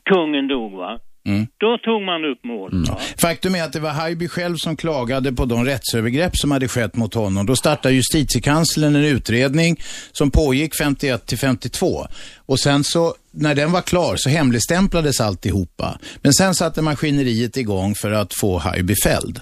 kungen 0.04 0.48
dog 0.48 0.72
va. 0.72 0.98
Mm. 1.28 1.46
Då 1.58 1.78
tog 1.78 2.02
man 2.02 2.24
upp 2.24 2.44
mål. 2.44 2.84
va? 2.88 2.98
Faktum 3.22 3.54
är 3.54 3.62
att 3.62 3.72
det 3.72 3.80
var 3.80 3.90
Haijby 3.90 4.28
själv 4.28 4.56
som 4.56 4.76
klagade 4.76 5.32
på 5.32 5.44
de 5.44 5.64
rättsövergrepp 5.64 6.36
som 6.36 6.50
hade 6.50 6.68
skett 6.68 6.96
mot 6.96 7.14
honom. 7.14 7.46
Då 7.46 7.56
startade 7.56 7.94
justitiekanslern 7.94 8.96
en 8.96 9.04
utredning 9.04 9.76
som 10.12 10.30
pågick 10.30 10.74
51 10.74 11.26
till 11.26 11.38
52. 11.38 12.06
Och 12.36 12.60
sen 12.60 12.84
så, 12.84 13.14
när 13.30 13.54
den 13.54 13.72
var 13.72 13.80
klar 13.82 14.16
så 14.16 14.30
hemligstämplades 14.30 15.20
alltihopa. 15.20 15.98
Men 16.22 16.32
sen 16.32 16.54
satte 16.54 16.82
maskineriet 16.82 17.56
igång 17.56 17.94
för 17.94 18.12
att 18.12 18.34
få 18.34 18.58
Haijby 18.58 18.94
fälld. 19.04 19.40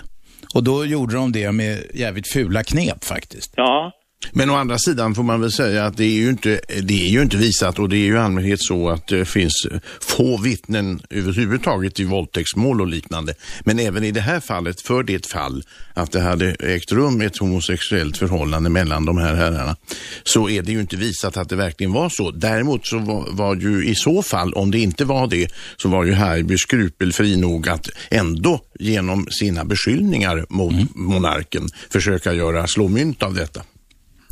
Och 0.55 0.64
då 0.64 0.84
gjorde 0.87 1.14
de 1.14 1.32
det 1.32 1.53
med 1.53 1.82
jävligt 1.95 2.32
fula 2.32 2.62
knep 2.62 3.05
faktiskt. 3.05 3.53
Ja. 3.57 3.93
Men 4.33 4.51
å 4.51 4.55
andra 4.55 4.79
sidan 4.79 5.14
får 5.14 5.23
man 5.23 5.41
väl 5.41 5.53
säga 5.53 5.85
att 5.85 5.97
det 5.97 6.05
är 6.05 6.17
ju 6.17 6.31
inte, 6.31 6.61
det 6.83 7.07
är 7.07 7.09
ju 7.09 7.23
inte 7.23 7.37
visat 7.37 7.79
och 7.79 7.89
det 7.89 7.97
är 7.97 8.07
ju 8.07 8.14
i 8.14 8.19
allmänhet 8.19 8.62
så 8.62 8.89
att 8.89 9.07
det 9.07 9.25
finns 9.25 9.67
få 10.01 10.37
vittnen 10.37 11.03
överhuvudtaget 11.11 12.01
i 12.01 12.05
våldtäktsmål 12.05 12.81
och 12.81 12.87
liknande. 12.87 13.35
Men 13.61 13.79
även 13.79 14.05
i 14.05 14.11
det 14.11 14.21
här 14.21 14.41
fallet, 14.41 14.81
för 14.81 15.03
det 15.03 15.27
fall 15.27 15.62
att 15.95 16.12
det 16.12 16.21
hade 16.21 16.51
ägt 16.51 16.93
rum 16.93 17.21
ett 17.21 17.39
homosexuellt 17.39 18.17
förhållande 18.17 18.71
mellan 18.71 19.05
de 19.05 19.19
här 19.19 19.35
herrarna, 19.35 19.77
så 20.23 20.49
är 20.49 20.62
det 20.62 20.73
ju 20.73 20.81
inte 20.81 20.97
visat 20.97 21.37
att 21.37 21.49
det 21.49 21.57
verkligen 21.57 21.93
var 21.93 22.09
så. 22.09 22.31
Däremot 22.31 22.87
så 22.87 22.99
var, 22.99 23.31
var 23.31 23.57
ju 23.57 23.87
i 23.87 23.95
så 23.95 24.23
fall, 24.23 24.53
om 24.53 24.71
det 24.71 24.79
inte 24.79 25.05
var 25.05 25.27
det, 25.27 25.49
så 25.77 25.89
var 25.89 26.05
ju 26.05 26.12
Haijby 26.12 26.59
skrupelfri 26.59 27.37
nog 27.37 27.69
att 27.69 27.89
ändå 28.11 28.61
genom 28.79 29.27
sina 29.31 29.64
beskyllningar 29.64 30.47
mot 30.49 30.95
monarken 30.95 31.69
försöka 31.91 32.33
göra 32.33 32.67
slå 32.67 32.89
mynt 32.89 33.23
av 33.23 33.35
detta. 33.35 33.62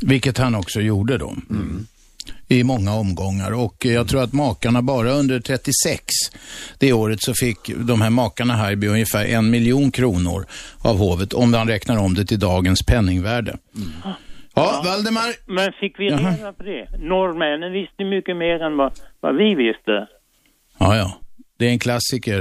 Vilket 0.07 0.39
han 0.39 0.55
också 0.55 0.81
gjorde 0.81 1.19
då. 1.19 1.35
I 2.49 2.65
många 2.65 2.95
omgångar. 2.95 3.53
Och 3.53 3.85
jag 3.85 4.09
tror 4.09 4.23
att 4.23 4.33
makarna 4.33 4.83
bara 4.83 5.11
under 5.11 5.41
36, 5.41 6.05
det 6.79 6.93
året 6.93 7.23
så 7.23 7.35
fick 7.35 7.59
de 7.77 8.01
här 8.01 8.11
makarna 8.11 8.55
Haijby 8.55 8.87
ungefär 8.87 9.25
en 9.25 9.51
miljon 9.51 9.91
kronor 9.91 10.47
av 10.85 10.99
hovet. 10.99 11.33
Om 11.33 11.51
man 11.51 11.69
räknar 11.69 11.99
om 11.99 12.15
det 12.15 12.25
till 12.25 12.39
dagens 12.39 12.83
penningvärde. 12.83 13.57
Ja, 14.55 14.83
Valdemar. 14.85 15.35
Men 15.47 15.73
fick 15.81 15.99
vi 15.99 16.11
reda 16.11 16.53
på 16.53 16.63
det? 16.63 16.89
Norrmännen 16.99 17.73
visste 17.73 18.05
mycket 18.05 18.37
mer 18.37 18.63
än 18.63 18.77
vad, 18.77 18.93
vad 19.21 19.37
vi 19.37 19.55
visste. 19.55 20.07
Ja, 20.79 20.97
ja. 20.97 21.21
Det 21.65 21.69
är 21.69 21.73
en 21.73 21.79
klassiker. 21.79 22.39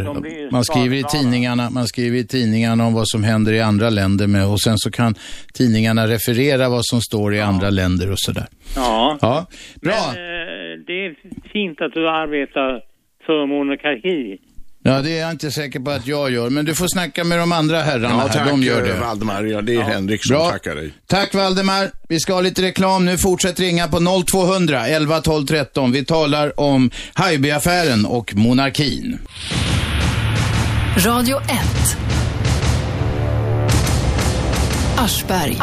Man 0.51 0.63
skriver, 0.63 0.95
i 0.95 1.03
tidningarna, 1.03 1.69
man 1.69 1.87
skriver 1.87 2.17
i 2.17 2.27
tidningarna 2.27 2.87
om 2.87 2.93
vad 2.93 3.07
som 3.07 3.23
händer 3.23 3.53
i 3.53 3.61
andra 3.61 3.89
länder 3.89 4.27
med, 4.27 4.47
och 4.47 4.59
sen 4.59 4.77
så 4.77 4.91
kan 4.91 5.15
tidningarna 5.53 6.07
referera 6.07 6.69
vad 6.69 6.85
som 6.85 7.01
står 7.01 7.35
i 7.35 7.41
andra 7.41 7.69
länder 7.69 8.11
och 8.11 8.19
sådär. 8.19 8.47
Ja. 8.75 9.17
Ja, 9.21 9.47
bra. 9.81 9.93
Men, 9.93 10.09
eh, 10.09 10.85
det 10.87 11.05
är 11.05 11.15
fint 11.53 11.81
att 11.81 11.93
du 11.93 12.09
arbetar 12.09 12.81
för 13.25 13.45
monarki. 13.45 14.37
Ja, 14.85 15.01
det 15.01 15.17
är 15.17 15.21
jag 15.21 15.31
inte 15.31 15.51
säker 15.51 15.79
på 15.79 15.91
att 15.91 16.07
jag 16.07 16.31
gör, 16.31 16.49
men 16.49 16.65
du 16.65 16.75
får 16.75 16.87
snacka 16.87 17.23
med 17.23 17.39
de 17.39 17.51
andra 17.51 17.81
herrarna 17.81 18.09
Ja, 18.09 18.17
här. 18.19 18.27
tack 18.29 18.47
De 18.49 18.63
gör 18.63 18.81
det. 18.83 18.93
Valdemar. 18.93 19.43
Ja, 19.43 19.61
det 19.61 19.75
är 19.75 19.81
Henrik 19.81 20.25
som 20.27 20.35
Bra. 20.35 20.49
tackar 20.49 20.75
dig. 20.75 20.93
Tack 21.07 21.33
Valdemar. 21.33 21.91
Vi 22.09 22.19
ska 22.19 22.33
ha 22.33 22.41
lite 22.41 22.61
reklam 22.61 23.05
nu. 23.05 23.17
Fortsätt 23.17 23.59
ringa 23.59 23.87
på 23.87 24.23
0200 24.27 24.87
11 24.87 25.21
12 25.21 25.45
13. 25.45 25.91
Vi 25.91 26.05
talar 26.05 26.59
om 26.59 26.91
Haijby-affären 27.13 28.05
och 28.05 28.35
monarkin. 28.35 29.19
Radio 30.97 31.37
1. 31.41 31.47
Aschberg. 34.97 35.57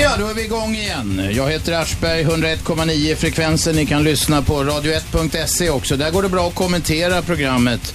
Ja, 0.00 0.16
då 0.18 0.26
är 0.26 0.34
vi 0.34 0.44
igång 0.44 0.74
igen. 0.74 1.30
Jag 1.32 1.50
heter 1.50 1.72
Aschberg, 1.72 2.24
101,9 2.24 3.14
frekvensen. 3.14 3.76
Ni 3.76 3.86
kan 3.86 4.04
lyssna 4.04 4.42
på 4.42 4.54
radio1.se 4.64 5.70
också. 5.70 5.96
Där 5.96 6.10
går 6.10 6.22
det 6.22 6.28
bra 6.28 6.48
att 6.48 6.54
kommentera 6.54 7.22
programmet 7.22 7.94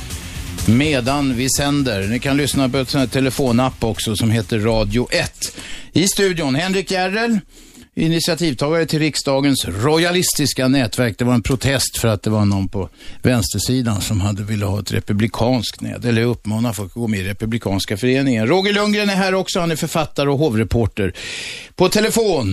medan 0.67 1.35
vi 1.35 1.49
sänder. 1.49 2.07
Ni 2.07 2.19
kan 2.19 2.37
lyssna 2.37 2.69
på 2.69 2.77
ett 2.77 2.93
här 2.93 3.07
telefonapp 3.07 3.83
också 3.83 4.15
som 4.15 4.31
heter 4.31 4.59
Radio 4.59 5.07
1. 5.11 5.57
I 5.93 6.07
studion 6.07 6.55
Henrik 6.55 6.91
Järrel, 6.91 7.39
initiativtagare 7.95 8.85
till 8.85 8.99
riksdagens 8.99 9.65
royalistiska 9.67 10.67
nätverk. 10.67 11.17
Det 11.17 11.25
var 11.25 11.33
en 11.33 11.43
protest 11.43 11.97
för 12.01 12.07
att 12.07 12.23
det 12.23 12.29
var 12.29 12.45
någon 12.45 12.69
på 12.69 12.89
vänstersidan 13.23 14.01
som 14.01 14.21
hade 14.21 14.43
ville 14.43 14.65
ha 14.65 14.79
ett 14.79 14.93
republikanskt 14.93 15.81
nät, 15.81 16.05
eller 16.05 16.23
uppmana 16.23 16.73
folk 16.73 16.87
att 16.87 16.93
gå 16.93 17.07
med 17.07 17.19
i 17.19 17.29
republikanska 17.29 17.97
föreningen. 17.97 18.47
Roger 18.47 18.73
Lundgren 18.73 19.09
är 19.09 19.15
här 19.15 19.33
också, 19.33 19.59
han 19.59 19.71
är 19.71 19.75
författare 19.75 20.29
och 20.29 20.37
hovreporter. 20.37 21.13
På 21.75 21.89
telefon 21.89 22.45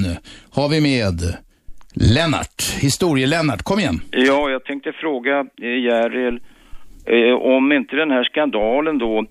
har 0.50 0.68
vi 0.68 0.80
med 0.80 1.34
Lennart, 1.94 2.62
historie-Lennart. 2.80 3.62
Kom 3.62 3.78
igen. 3.78 4.00
Ja, 4.10 4.50
jag 4.50 4.64
tänkte 4.64 4.92
fråga 4.92 5.38
eh, 5.40 5.80
Järrel 5.84 6.40
eh, 7.06 7.34
om 7.56 7.72
inte 7.72 7.96
den 7.96 8.10
här 8.10 8.24
skandalen 8.24 8.98
då 8.98 9.26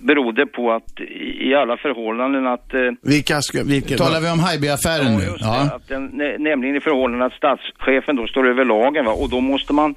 berodde 0.00 0.46
på 0.46 0.72
att 0.72 1.00
i 1.40 1.54
alla 1.54 1.76
förhållanden 1.76 2.46
att... 2.46 2.74
Eh, 2.74 2.80
Vilka 3.02 3.40
vilka, 3.64 3.96
Talar 3.96 4.20
vi 4.20 4.30
om 4.30 4.38
Haijby-affären 4.40 5.16
nu? 5.16 5.28
Ja. 5.38 5.70
att 5.76 5.88
den, 5.88 6.04
nä- 6.06 6.38
nämligen 6.38 6.76
i 6.76 6.80
förhållanden 6.80 7.22
att 7.26 7.32
statschefen 7.32 8.16
då 8.16 8.26
står 8.26 8.48
över 8.50 8.64
lagen 8.64 9.04
va? 9.04 9.12
och 9.12 9.30
då 9.30 9.40
måste 9.40 9.72
man 9.72 9.94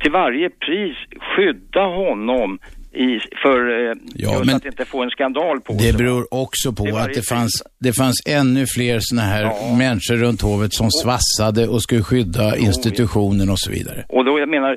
till 0.00 0.10
varje 0.12 0.50
pris 0.50 0.96
skydda 1.20 1.80
honom 1.84 2.58
i, 2.92 3.18
för 3.42 3.88
eh, 3.88 3.94
just 4.14 4.44
men- 4.46 4.56
att 4.56 4.64
inte 4.64 4.84
få 4.84 5.02
en 5.02 5.10
skandal 5.10 5.60
på 5.60 5.72
Det 5.72 5.78
sig. 5.78 5.92
beror 5.92 6.34
också 6.34 6.72
på 6.72 6.84
Det 6.84 7.00
att 7.02 7.14
det 7.14 7.28
fanns, 7.28 7.62
det 7.80 7.92
fanns 7.92 8.16
ännu 8.26 8.64
fler 8.76 8.98
såna 9.00 9.22
här 9.22 9.44
människor 9.78 10.16
runt 10.16 10.42
hovet 10.42 10.74
som 10.74 10.90
svassade 10.90 11.68
och 11.68 11.82
skulle 11.82 12.02
skydda 12.02 12.56
institutionen 12.56 13.50
och 13.50 13.58
så 13.58 13.70
vidare. 13.70 14.04
Och 14.08 14.24
då, 14.24 14.38
jag 14.38 14.48
menar, 14.48 14.76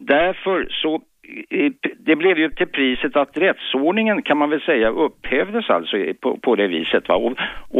därför 0.00 0.66
så, 0.82 1.00
det 2.06 2.16
blev 2.16 2.38
ju 2.38 2.48
till 2.48 2.66
priset 2.66 3.16
att 3.16 3.36
rättsordningen 3.36 4.22
kan 4.22 4.38
man 4.38 4.50
väl 4.50 4.60
säga 4.60 4.88
upphävdes 4.88 5.70
alltså 5.70 5.96
på, 6.22 6.38
på 6.44 6.56
det 6.56 6.68
viset 6.68 7.08
va. 7.08 7.14
Och, 7.14 7.32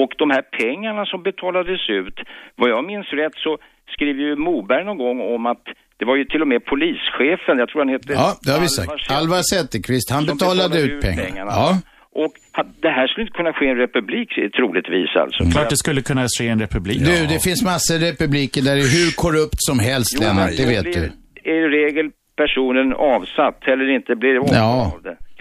och 0.03 0.13
de 0.19 0.31
här 0.31 0.43
pengarna 0.43 1.07
som 1.07 1.23
betalades 1.23 1.89
ut, 1.89 2.21
vad 2.57 2.71
jag 2.71 2.85
minns 2.85 3.09
rätt 3.13 3.37
så 3.37 3.59
skriver 3.95 4.21
ju 4.23 4.37
Moberg 4.37 4.85
någon 4.85 4.99
gång 4.99 5.21
om 5.35 5.47
att 5.47 5.65
det 5.99 6.05
var 6.05 6.17
ju 6.17 6.25
till 6.25 6.43
och 6.43 6.49
med 6.49 6.65
polischefen, 6.65 7.59
jag 7.59 7.69
tror 7.69 7.81
han 7.81 7.89
hette 7.89 8.13
Ja, 8.13 8.29
det 8.45 8.51
har 8.51 8.61
vi 8.67 8.71
Alvar 8.81 8.97
sagt. 8.99 9.11
Alvar 9.19 9.43
Zetterqvist, 9.51 10.11
han 10.11 10.25
som 10.25 10.37
betalade 10.37 10.81
ut 10.81 11.01
pengarna. 11.01 11.51
Ja. 11.51 11.69
Och 12.23 12.33
det 12.83 12.89
här 12.89 13.07
skulle 13.07 13.23
inte 13.27 13.37
kunna 13.37 13.53
ske 13.53 13.65
i 13.67 13.69
en 13.69 13.77
republik 13.77 14.29
troligtvis 14.57 15.11
alltså. 15.17 15.45
Klart 15.55 15.71
det 15.71 15.77
skulle 15.77 16.03
kunna 16.03 16.27
ske 16.39 16.45
i 16.45 16.49
en 16.49 16.61
republik. 16.61 16.99
Du, 16.99 17.27
det 17.35 17.41
finns 17.49 17.63
massor 17.65 17.99
republiker 18.09 18.61
där 18.63 18.75
det 18.77 18.85
är 18.89 18.93
hur 18.99 19.11
korrupt 19.23 19.61
som 19.71 19.79
helst, 19.79 20.13
Lennart, 20.21 20.57
det 20.57 20.63
då 20.63 20.69
vet 20.69 20.85
du. 20.97 21.05
i 21.51 21.57
regel 21.79 22.11
personen 22.37 22.93
avsatt 22.95 23.69
eller 23.69 23.89
inte 23.89 24.17
blir 24.17 24.39
av 24.39 24.49
Ja. 24.53 24.93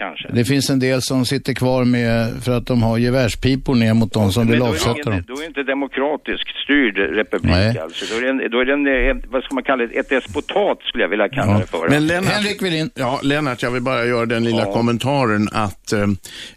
Kanske. 0.04 0.28
Det 0.32 0.44
finns 0.44 0.70
en 0.70 0.78
del 0.78 1.02
som 1.02 1.26
sitter 1.26 1.54
kvar 1.54 1.84
med, 1.84 2.42
för 2.44 2.52
att 2.56 2.66
de 2.66 2.82
har 2.82 2.98
gevärspipor 2.98 3.74
ner 3.74 3.94
mot 3.94 4.12
de 4.12 4.32
som 4.32 4.46
vill 4.46 4.62
avsätta 4.62 5.10
dem. 5.10 5.24
då 5.26 5.34
är 5.34 5.40
det 5.40 5.46
inte 5.46 5.62
demokratiskt 5.62 6.48
styrd 6.64 6.96
republik 6.96 7.52
Nej. 7.52 7.78
alltså. 7.78 8.04
Då 8.10 8.20
är 8.20 8.22
det, 8.22 8.28
en, 8.28 8.50
då 8.50 8.60
är 8.60 8.64
det 8.64 9.10
en, 9.10 9.22
vad 9.28 9.42
ska 9.44 9.54
man 9.54 9.64
kalla 9.64 9.86
det, 9.86 9.98
ett 9.98 10.08
despotat 10.08 10.78
skulle 10.88 11.04
jag 11.04 11.08
vilja 11.08 11.28
kalla 11.28 11.58
det 11.58 11.66
för. 11.66 11.88
Men 11.88 12.06
Lennart, 12.06 12.32
Henrik 12.32 12.62
Wilin. 12.62 12.90
Ja, 12.94 13.20
Lennart, 13.22 13.62
jag 13.62 13.70
vill 13.70 13.82
bara 13.82 14.04
göra 14.04 14.26
den 14.26 14.44
lilla 14.44 14.64
kommentaren 14.64 15.48
att 15.52 15.92
eh, 15.92 16.06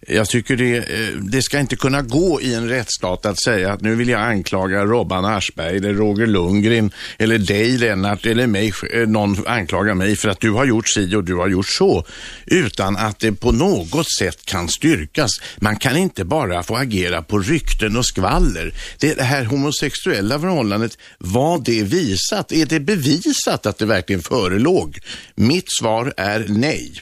jag 0.08 0.28
tycker 0.28 0.56
det, 0.56 0.78
eh, 0.78 0.84
det 1.32 1.42
ska 1.42 1.60
inte 1.60 1.76
kunna 1.76 2.02
gå 2.02 2.42
i 2.42 2.56
en 2.56 2.70
rättsstat 2.70 3.26
att 3.26 3.40
säga 3.40 3.74
att 3.74 3.82
nu 3.82 3.96
vill 3.96 4.10
jag 4.10 4.22
anklaga 4.22 4.86
Robban 4.86 5.26
Aschberg 5.26 5.78
eller 5.78 5.94
Roger 5.94 6.28
Lundgren 6.28 6.92
eller 7.20 7.38
dig 7.38 7.78
Lennart 7.78 8.26
eller 8.26 8.48
mig, 8.48 8.72
eh, 8.94 9.08
någon 9.08 9.36
anklagar 9.48 9.94
mig 9.94 10.16
för 10.16 10.30
att 10.30 10.40
du 10.40 10.52
har 10.52 10.66
gjort 10.66 10.88
si 10.88 11.16
och 11.16 11.24
du 11.24 11.36
har 11.36 11.48
gjort 11.48 11.68
så. 11.68 12.04
Utan 12.46 12.98
att 12.98 13.20
det 13.20 13.37
på 13.40 13.52
något 13.52 14.12
sätt 14.20 14.46
kan 14.46 14.70
styrkas. 14.70 15.32
Man 15.58 15.76
kan 15.78 15.98
inte 15.98 16.26
bara 16.26 16.64
få 16.64 16.76
agera 16.76 17.22
på 17.22 17.40
rykten 17.40 17.98
och 17.98 18.06
skvaller. 18.06 18.74
Det, 19.00 19.22
här 19.22 19.46
homosexuella 19.46 20.40
förhållandet, 20.40 20.98
var 21.18 21.62
det 21.66 21.84
visat? 21.84 22.52
Är 22.52 22.66
det 22.66 22.80
bevisat 22.80 23.66
att 23.66 23.78
det 23.78 23.86
verkligen 23.86 24.22
förelåg? 24.22 25.00
Mitt 25.36 25.66
svar 25.80 26.14
är 26.18 26.46
nej. 26.50 27.02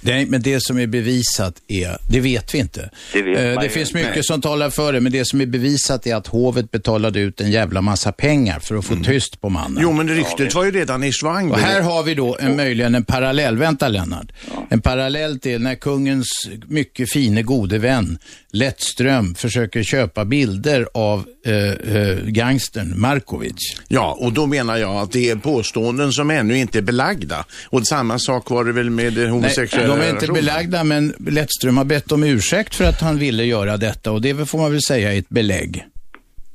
Nej, 0.00 0.26
men 0.26 0.42
det 0.42 0.62
som 0.62 0.78
är 0.78 0.86
bevisat 0.86 1.54
är, 1.68 1.98
det 2.08 2.20
vet 2.20 2.54
vi 2.54 2.58
inte. 2.58 2.90
Det 3.12 3.22
vet 3.22 3.38
Eh, 3.38 3.60
det 3.60 3.68
finns 3.68 3.94
mycket 3.94 4.14
Nej. 4.14 4.24
som 4.24 4.40
talar 4.40 4.70
för 4.70 4.92
det, 4.92 5.00
men 5.00 5.12
det 5.12 5.24
som 5.24 5.40
är 5.40 5.46
bevisat 5.46 6.06
är 6.06 6.14
att 6.14 6.26
hovet 6.26 6.70
betalade 6.70 7.20
ut 7.20 7.40
en 7.40 7.50
jävla 7.50 7.82
massa 7.82 8.12
pengar 8.12 8.58
för 8.60 8.76
att 8.76 8.84
få 8.84 8.96
tyst 8.96 9.40
på 9.40 9.48
mannen. 9.48 9.70
Mm. 9.70 9.82
Jo, 9.82 9.92
men 9.92 10.08
ryktet 10.08 10.54
var 10.54 10.64
ju 10.64 10.70
redan 10.70 11.04
i 11.04 11.12
svang. 11.12 11.50
Och 11.50 11.58
här 11.58 11.82
har 11.82 12.02
vi 12.02 12.14
då 12.14 12.36
en, 12.40 12.56
möjligen 12.56 12.94
en 12.94 13.04
parallell, 13.04 13.56
vänta 13.56 13.88
Lennart, 13.88 14.32
en 14.68 14.80
parallell 14.80 15.38
till 15.38 15.62
när 15.62 15.74
kungens 15.74 16.28
mycket 16.66 17.12
fine 17.12 17.44
gode 17.44 17.78
vän 17.78 18.18
Lettström 18.52 19.34
försöker 19.34 19.82
köpa 19.82 20.24
bilder 20.24 20.88
av 20.94 21.26
eh, 21.46 21.96
eh, 21.96 22.18
gangstern 22.24 23.00
Markovic. 23.00 23.76
Ja, 23.88 24.16
och 24.20 24.32
då 24.32 24.46
menar 24.46 24.76
jag 24.76 24.96
att 24.96 25.12
det 25.12 25.30
är 25.30 25.36
påståenden 25.36 26.12
som 26.12 26.30
ännu 26.30 26.58
inte 26.58 26.78
är 26.78 26.82
belagda. 26.82 27.44
Och 27.68 27.86
samma 27.86 28.18
sak 28.18 28.50
var 28.50 28.64
det 28.64 28.72
väl 28.72 28.90
med 28.90 29.30
homosexuella 29.30 29.87
de 29.88 30.00
är 30.00 30.10
inte 30.10 30.26
relationer. 30.26 30.40
belagda, 30.40 30.84
men 30.84 31.14
Lettström 31.26 31.76
har 31.76 31.84
bett 31.84 32.12
om 32.12 32.22
ursäkt 32.22 32.74
för 32.74 32.84
att 32.84 33.00
han 33.00 33.18
ville 33.18 33.44
göra 33.44 33.76
detta 33.76 34.12
och 34.12 34.22
det 34.22 34.48
får 34.48 34.58
man 34.58 34.70
väl 34.72 34.82
säga 34.82 35.12
är 35.12 35.18
ett 35.18 35.28
belägg. 35.28 35.84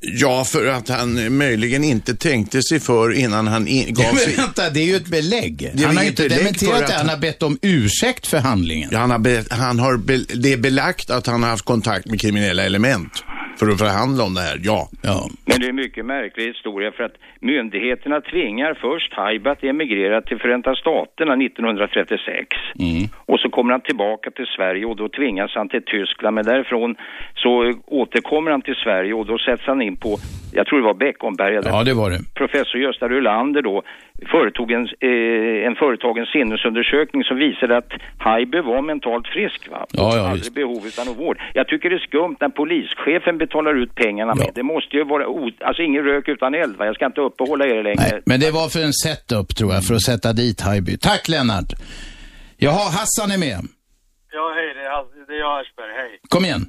Ja, 0.05 0.45
för 0.45 0.65
att 0.65 0.89
han 0.89 1.37
möjligen 1.37 1.83
inte 1.83 2.15
tänkte 2.15 2.63
sig 2.63 2.79
för 2.79 3.13
innan 3.13 3.47
han 3.47 3.67
in, 3.67 3.85
gav 3.93 4.05
Men 4.05 4.23
sig... 4.23 4.35
vänta, 4.35 4.69
det 4.69 4.79
är 4.79 4.85
ju 4.85 4.95
ett 4.95 5.07
belägg. 5.07 5.71
Det 5.73 5.83
han 5.83 5.97
har 5.97 6.03
inte 6.03 6.27
dementerat 6.27 6.87
det, 6.87 6.93
han 6.93 7.09
har 7.09 7.17
bett 7.17 7.43
om 7.43 7.59
ursäkt 7.61 8.27
för 8.27 8.37
handlingen. 8.37 8.89
Ja, 8.91 8.99
han 8.99 9.11
har 9.11 9.53
han 9.53 9.79
har 9.79 9.97
det 10.35 10.53
är 10.53 10.57
belagt 10.57 11.09
att 11.09 11.27
han 11.27 11.43
har 11.43 11.49
haft 11.49 11.65
kontakt 11.65 12.05
med 12.05 12.21
kriminella 12.21 12.63
element 12.63 13.23
för 13.59 13.65
att 13.69 13.79
förhandla 13.79 14.23
om 14.23 14.33
det 14.33 14.41
här, 14.41 14.57
ja. 14.63 14.89
ja. 15.01 15.29
Men 15.45 15.59
det 15.59 15.65
är 15.65 15.69
en 15.69 15.75
mycket 15.75 16.05
märklig 16.05 16.47
historia 16.47 16.91
för 16.91 17.03
att 17.03 17.15
myndigheterna 17.39 18.21
tvingar 18.21 18.73
först 18.81 19.13
Haib 19.13 19.47
att 19.47 19.63
emigrera 19.63 20.21
till 20.21 20.39
Förenta 20.39 20.75
Staterna 20.75 21.33
1936. 21.33 22.47
Och 23.25 23.39
så 23.39 23.49
kommer 23.49 23.71
han 23.71 23.81
tillbaka 23.81 24.31
till 24.31 24.45
Sverige 24.45 24.85
och 24.85 24.95
då 24.95 25.09
tvingas 25.09 25.51
han 25.55 25.69
till 25.69 25.83
Tyskland. 25.85 26.35
Men 26.35 26.45
därifrån 26.45 26.95
så 27.35 27.73
återkommer 27.85 28.51
han 28.51 28.61
till 28.61 28.75
Sverige 28.75 29.13
och 29.13 29.25
då 29.25 29.37
sätts 29.37 29.63
han 29.65 29.81
in 29.81 29.95
på, 29.95 30.17
jag 30.53 30.67
tror 30.67 30.79
det 30.79 30.85
var 30.85 30.93
Beckomberga. 30.93 31.61
Ja, 31.65 31.83
det 31.83 31.93
var 31.93 32.09
det. 32.09 32.19
Professor 32.33 32.81
Gösta 32.81 33.09
Rulander 33.09 33.61
då 33.61 33.83
företog 34.31 34.71
en, 34.71 34.87
eh, 34.99 35.67
en 35.67 35.75
företagen 35.75 36.25
sinnesundersökning 36.25 37.23
som 37.23 37.37
visade 37.37 37.77
att 37.77 37.91
Haijby 38.17 38.59
var 38.59 38.81
mentalt 38.81 39.27
frisk. 39.27 39.69
Va? 39.71 39.85
Ja, 39.91 40.11
ja, 40.15 40.29
Aldrig 40.29 40.53
behov 40.53 40.81
utan 40.87 41.07
av 41.07 41.15
vård. 41.15 41.37
Jag 41.53 41.67
tycker 41.67 41.89
det 41.89 41.95
är 41.95 41.99
skumt 41.99 42.35
när 42.39 42.49
polischefen 42.49 43.37
betalar 43.45 43.73
ut 43.81 43.95
pengarna 43.95 44.33
med. 44.35 44.51
Det 44.59 44.63
måste 44.63 44.93
ju 44.97 45.03
vara, 45.13 45.23
alltså 45.67 45.81
ingen 45.83 46.03
rök 46.03 46.27
utan 46.27 46.53
eld. 46.53 46.75
Va? 46.77 46.85
Jag 46.85 46.95
ska 46.95 47.05
inte 47.05 47.21
uppehålla 47.21 47.65
er 47.65 47.83
längre. 47.83 48.21
Men 48.25 48.39
det 48.39 48.51
var 48.51 48.67
för 48.73 48.83
en 48.89 48.93
setup 49.03 49.49
tror 49.57 49.73
jag, 49.73 49.81
för 49.87 49.93
att 49.95 50.05
sätta 50.11 50.29
dit 50.33 50.61
Haijby. 50.61 50.97
Tack 50.97 51.23
Lennart. 51.33 51.71
Jaha, 52.65 52.85
Hassan 52.97 53.29
är 53.35 53.39
med. 53.47 53.59
Ja, 54.37 54.45
hej, 54.57 54.69
det 54.77 54.83
är, 54.93 55.25
det 55.27 55.33
är 55.37 55.39
jag 55.39 55.53
Aschberg, 55.61 55.93
hej. 56.01 56.11
Kom 56.33 56.45
igen. 56.45 56.63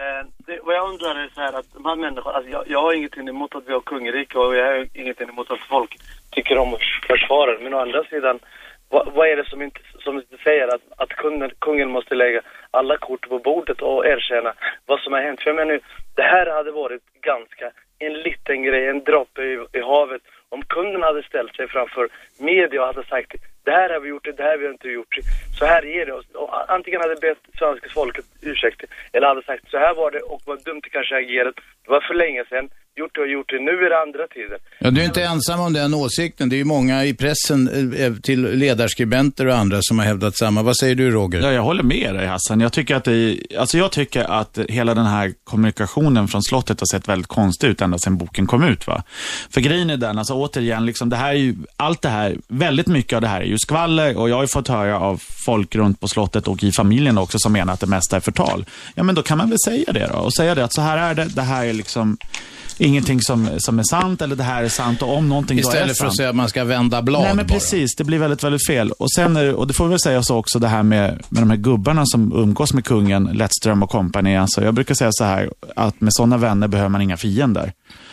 Eh, 0.00 0.22
det, 0.46 0.58
vad 0.66 0.74
jag 0.78 0.88
undrar 0.92 1.14
är 1.24 1.28
så 1.34 1.40
här 1.40 1.52
att 1.58 1.68
de 1.76 1.84
här 1.84 1.96
människorna, 1.96 2.36
alltså 2.36 2.50
jag, 2.56 2.62
jag 2.74 2.80
har 2.82 2.92
ingenting 2.92 3.28
emot 3.28 3.54
att 3.54 3.66
vi 3.68 3.72
har 3.72 3.80
kungarike 3.80 4.38
och 4.38 4.56
jag 4.56 4.66
har 4.66 4.88
ingenting 5.02 5.28
emot 5.28 5.50
att 5.50 5.68
folk 5.74 5.92
tycker 6.30 6.58
om 6.58 6.76
försvaret. 7.10 7.58
Men 7.62 7.74
å 7.74 7.78
andra 7.78 8.04
sidan, 8.04 8.38
vad, 8.88 9.12
vad 9.12 9.28
är 9.28 9.36
det 9.36 9.48
som 9.48 9.62
inte, 9.62 9.80
som 9.98 10.16
inte 10.16 10.36
säger 10.44 10.68
att, 10.68 10.82
att 10.96 11.08
kungen, 11.08 11.50
kungen 11.58 11.90
måste 11.90 12.14
lägga 12.14 12.40
alla 12.70 12.96
kort 12.98 13.28
på 13.28 13.38
bordet 13.38 13.82
och 13.82 14.06
erkänna 14.06 14.54
vad 14.86 15.00
som 15.00 15.12
har 15.12 15.20
hänt? 15.20 15.42
För 15.42 15.50
jag 15.50 15.56
menar, 15.56 15.80
det 16.16 16.22
här 16.22 16.46
hade 16.46 16.72
varit 16.72 17.02
ganska, 17.20 17.70
en 17.98 18.12
liten 18.12 18.62
grej, 18.62 18.86
en 18.86 19.04
droppe 19.04 19.42
i, 19.42 19.66
i 19.72 19.80
havet. 19.80 20.22
Om 20.48 20.62
kunden 20.62 21.02
hade 21.02 21.22
ställt 21.22 21.56
sig 21.56 21.68
framför 21.68 22.08
media 22.38 22.80
och 22.80 22.86
hade 22.86 23.04
sagt 23.04 23.34
det 23.66 23.72
här 23.72 23.90
har 23.90 24.00
vi 24.00 24.08
gjort, 24.08 24.28
det 24.36 24.42
här 24.42 24.50
har 24.50 24.58
vi 24.58 24.68
inte 24.68 24.88
gjort, 24.88 25.14
så 25.58 25.64
här 25.64 25.84
är 25.84 26.06
det. 26.06 26.12
Och, 26.12 26.24
och 26.34 26.72
antingen 26.72 27.00
hade 27.00 27.16
bett 27.16 27.38
svenska 27.58 27.88
folket 27.88 28.24
ursäkt 28.42 28.84
eller 29.12 29.28
hade 29.28 29.42
sagt 29.42 29.70
så 29.70 29.78
här 29.78 29.94
var 29.94 30.10
det 30.10 30.20
och 30.20 30.40
vad 30.46 30.64
dumt 30.64 30.80
det 30.84 30.90
kanske 30.90 31.16
agerat. 31.16 31.54
Det 31.84 31.90
var 31.90 32.00
för 32.00 32.14
länge 32.14 32.44
sedan, 32.44 32.68
gjort 32.96 33.14
det 33.14 33.20
och 33.20 33.28
gjort 33.28 33.48
det, 33.48 33.60
nu 33.60 33.70
är 33.70 33.90
det 33.90 34.00
andra 34.02 34.26
tider. 34.26 34.58
Ja, 34.78 34.90
du 34.90 35.00
är 35.00 35.04
inte 35.04 35.22
ensam 35.22 35.60
om 35.60 35.72
den 35.72 35.94
åsikten. 35.94 36.48
Det 36.48 36.56
är 36.56 36.58
ju 36.58 36.64
många 36.64 37.04
i 37.04 37.14
pressen, 37.14 37.92
eh, 37.94 38.12
till 38.14 38.42
ledarskribenter 38.42 39.46
och 39.46 39.56
andra 39.56 39.78
som 39.80 39.98
har 39.98 40.06
hävdat 40.06 40.36
samma. 40.36 40.62
Vad 40.62 40.76
säger 40.76 40.94
du 40.94 41.10
Roger? 41.10 41.40
Ja, 41.40 41.52
jag 41.52 41.62
håller 41.62 41.82
med 41.82 42.14
dig 42.14 42.26
Hassan. 42.26 42.60
Jag 42.60 42.72
tycker, 42.72 42.94
att 42.94 43.04
det, 43.04 43.38
alltså 43.58 43.78
jag 43.78 43.92
tycker 43.92 44.24
att 44.24 44.58
hela 44.68 44.94
den 44.94 45.06
här 45.06 45.32
kommunikationen 45.44 46.28
från 46.28 46.42
slottet 46.42 46.80
har 46.80 46.86
sett 46.86 47.08
väldigt 47.08 47.26
konstig 47.26 47.68
ut 47.68 47.80
ända 47.80 47.98
sedan 47.98 48.16
boken 48.16 48.46
kom 48.46 48.64
ut. 48.64 48.86
Va? 48.86 49.02
För 49.50 49.60
grejen 49.60 49.90
är 49.90 49.96
den, 49.96 50.18
alltså 50.18 50.34
återigen, 50.34 50.86
liksom, 50.86 51.08
det 51.08 51.16
här 51.16 51.30
är 51.30 51.38
ju, 51.38 51.54
allt 51.76 52.02
det 52.02 52.08
här, 52.08 52.36
väldigt 52.48 52.86
mycket 52.86 53.16
av 53.16 53.20
det 53.20 53.28
här 53.28 53.40
är 53.40 53.44
ju 53.44 53.58
skvaller 53.58 54.18
och 54.18 54.30
jag 54.30 54.36
har 54.36 54.42
ju 54.42 54.48
fått 54.48 54.68
höra 54.68 55.00
av 55.00 55.22
folk 55.46 55.74
runt 55.74 56.00
på 56.00 56.08
slottet 56.08 56.48
och 56.48 56.64
i 56.64 56.72
familjen 56.72 57.18
också 57.18 57.38
som 57.38 57.52
menar 57.52 57.72
att 57.72 57.80
det 57.80 57.86
mesta 57.86 58.16
är 58.16 58.20
förtal. 58.20 58.64
Ja, 58.94 59.02
men 59.02 59.14
då 59.14 59.22
kan 59.22 59.38
man 59.38 59.48
väl 59.48 59.58
säga 59.66 59.92
det 59.92 60.08
då 60.12 60.18
och 60.18 60.34
säga 60.34 60.54
det 60.54 60.64
att 60.64 60.74
så 60.74 60.80
här 60.80 60.98
är 60.98 61.14
det, 61.14 61.24
det 61.34 61.42
här 61.42 61.66
är 61.66 61.72
liksom 61.72 62.18
ingenting 62.78 63.20
som, 63.20 63.48
som 63.58 63.78
är 63.78 63.82
sant 63.82 64.22
eller 64.22 64.36
det 64.36 64.42
här 64.42 64.62
är 64.64 64.68
sant 64.68 65.02
och 65.02 65.16
om 65.16 65.28
någonting 65.28 65.56
då 65.62 65.68
är 65.68 65.72
Istället 65.72 65.88
för 65.88 65.94
sant. 65.94 66.08
att 66.10 66.16
säga 66.16 66.28
att 66.28 66.36
man 66.36 66.48
ska 66.48 66.64
vända 66.64 67.02
blad 67.02 67.22
Nej, 67.22 67.34
men 67.34 67.46
bara. 67.46 67.54
precis. 67.54 67.96
Det 67.96 68.04
blir 68.04 68.18
väldigt, 68.18 68.44
väldigt 68.44 68.66
fel. 68.66 68.92
Och 68.92 69.12
sen 69.12 69.36
är 69.36 69.54
och 69.54 69.66
det 69.66 69.74
får 69.74 69.84
vi 69.84 69.90
väl 69.90 70.00
säga 70.00 70.22
så 70.22 70.36
också, 70.36 70.58
det 70.58 70.68
här 70.68 70.82
med, 70.82 71.22
med 71.28 71.42
de 71.42 71.50
här 71.50 71.56
gubbarna 71.56 72.02
som 72.06 72.32
umgås 72.32 72.72
med 72.74 72.84
kungen, 72.84 73.24
Lettström 73.24 73.82
och 73.82 73.90
kompani. 73.90 74.36
Alltså, 74.36 74.64
jag 74.64 74.74
brukar 74.74 74.94
säga 74.94 75.10
så 75.12 75.24
här, 75.24 75.50
att 75.76 76.00
med 76.00 76.14
sådana 76.14 76.36
vänner 76.36 76.68
behöver 76.68 76.88
man 76.88 77.02
inga 77.02 77.16
fiender. 77.16 77.72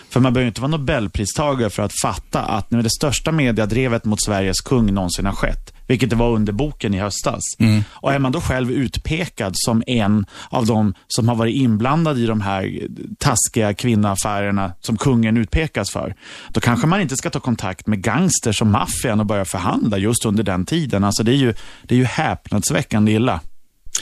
För 0.10 0.20
man 0.20 0.34
behöver 0.34 0.48
inte 0.48 0.62
vara 0.62 0.72
Nobelpristagare 0.72 1.70
för 1.70 1.84
att 1.84 1.92
fatta 2.02 2.42
att 2.42 2.72
nu 2.72 2.80
är 2.80 2.84
det 2.84 2.90
största 2.90 3.32
mediadrevet 3.32 4.06
mot 4.06 4.24
Sveriges 4.24 4.62
kung 4.62 4.94
någonsin 4.94 5.26
har 5.26 5.34
skett. 5.34 5.73
Vilket 5.94 6.10
det 6.10 6.16
var 6.16 6.32
under 6.32 6.54
boken 6.54 6.94
i 6.94 7.00
höstas. 7.00 7.42
Mm. 7.60 7.84
Och 7.92 8.14
är 8.14 8.20
man 8.20 8.32
då 8.32 8.42
själv 8.42 8.72
utpekad 8.72 9.52
som 9.56 9.84
en 9.88 10.26
av 10.50 10.66
de 10.66 10.94
som 11.08 11.30
har 11.30 11.36
varit 11.36 11.56
inblandad 11.56 12.18
i 12.18 12.26
de 12.26 12.42
här 12.42 12.80
taskiga 13.20 13.74
kvinnoaffärerna 13.74 14.72
som 14.80 14.98
kungen 14.98 15.38
utpekas 15.38 15.92
för. 15.92 16.16
Då 16.54 16.60
kanske 16.60 16.88
man 16.88 17.02
inte 17.02 17.16
ska 17.16 17.30
ta 17.30 17.40
kontakt 17.40 17.88
med 17.88 18.02
gangsters 18.04 18.62
och 18.62 18.68
maffian 18.68 19.20
och 19.20 19.26
börja 19.26 19.46
förhandla 19.46 19.98
just 19.98 20.26
under 20.26 20.44
den 20.44 20.66
tiden. 20.66 21.04
Alltså 21.04 21.24
det 21.24 21.32
är 21.32 21.42
ju, 21.46 21.54
det 21.84 21.96
är 21.96 22.00
ju 22.00 22.06
häpnadsväckande 22.06 23.12
illa. 23.12 23.42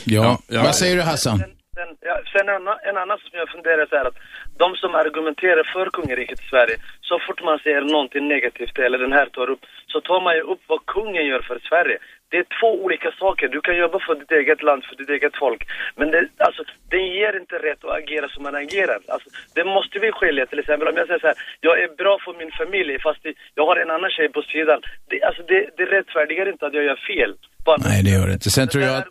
Ja, 0.03 0.39
vad 0.49 0.75
säger 0.75 0.95
du 0.95 1.01
Hassan? 1.01 1.37
Sen, 1.39 1.91
ja, 2.09 2.15
sen 2.33 2.49
en, 2.49 2.55
annan- 2.61 2.81
en 2.89 2.97
annan 3.03 3.17
som 3.23 3.33
jag 3.41 3.49
funderar 3.55 3.85
så 3.89 3.95
här 3.95 4.05
att 4.09 4.17
de 4.63 4.67
som 4.83 4.91
argumenterar 5.03 5.63
för 5.73 5.85
kungariket 5.97 6.39
i 6.45 6.47
Sverige, 6.53 6.75
så 7.09 7.15
fort 7.25 7.39
man 7.49 7.57
säger 7.63 7.81
någonting 7.95 8.27
negativt 8.35 8.75
eller 8.85 8.97
den 9.05 9.13
här 9.19 9.27
tar 9.37 9.47
upp, 9.53 9.63
så 9.91 10.01
tar 10.01 10.21
man 10.21 10.35
ju 10.35 10.41
upp 10.41 10.63
vad 10.67 10.85
kungen 10.85 11.25
gör 11.25 11.41
för 11.49 11.59
Sverige. 11.69 11.97
Det 12.31 12.37
är 12.37 12.47
två 12.59 12.71
olika 12.85 13.11
saker. 13.23 13.47
Du 13.47 13.61
kan 13.61 13.77
jobba 13.77 13.99
för 14.07 14.15
ditt 14.15 14.31
eget 14.31 14.61
land, 14.67 14.81
för 14.85 14.95
ditt 14.95 15.09
eget 15.09 15.35
folk. 15.43 15.61
Men 15.99 16.11
det, 16.11 16.21
alltså, 16.37 16.63
det 16.89 17.03
ger 17.17 17.33
inte 17.41 17.55
rätt 17.67 17.83
att 17.83 17.97
agera 18.01 18.27
som 18.29 18.43
man 18.43 18.55
agerar. 18.55 18.99
Alltså, 19.07 19.29
det 19.55 19.65
måste 19.75 19.99
vi 19.99 20.11
skilja. 20.11 20.45
Till 20.45 20.59
exempel 20.59 20.87
om 20.87 20.97
jag 20.97 21.07
säger 21.07 21.19
så 21.19 21.27
här, 21.27 21.37
jag 21.67 21.75
är 21.83 21.89
bra 22.01 22.13
för 22.25 22.33
min 22.41 22.51
familj 22.61 22.99
fast 23.07 23.21
jag 23.55 23.65
har 23.65 23.75
en 23.77 23.91
annan 23.95 24.09
tjej 24.09 24.29
på 24.29 24.41
sidan. 24.41 24.79
Det, 25.09 25.23
alltså, 25.23 25.41
det, 25.51 25.69
det 25.77 25.85
rättfärdigar 25.85 26.49
inte 26.49 26.65
att 26.65 26.73
jag 26.73 26.83
gör 26.83 27.01
fel. 27.11 27.31
Bara, 27.65 27.77
Nej, 27.89 28.03
det 28.03 28.11
gör 28.17 28.27
det 28.27 28.33
inte. 28.33 28.49
Sen 28.49 28.67
tror 28.67 28.83
jag 28.83 28.97
att... 28.97 29.09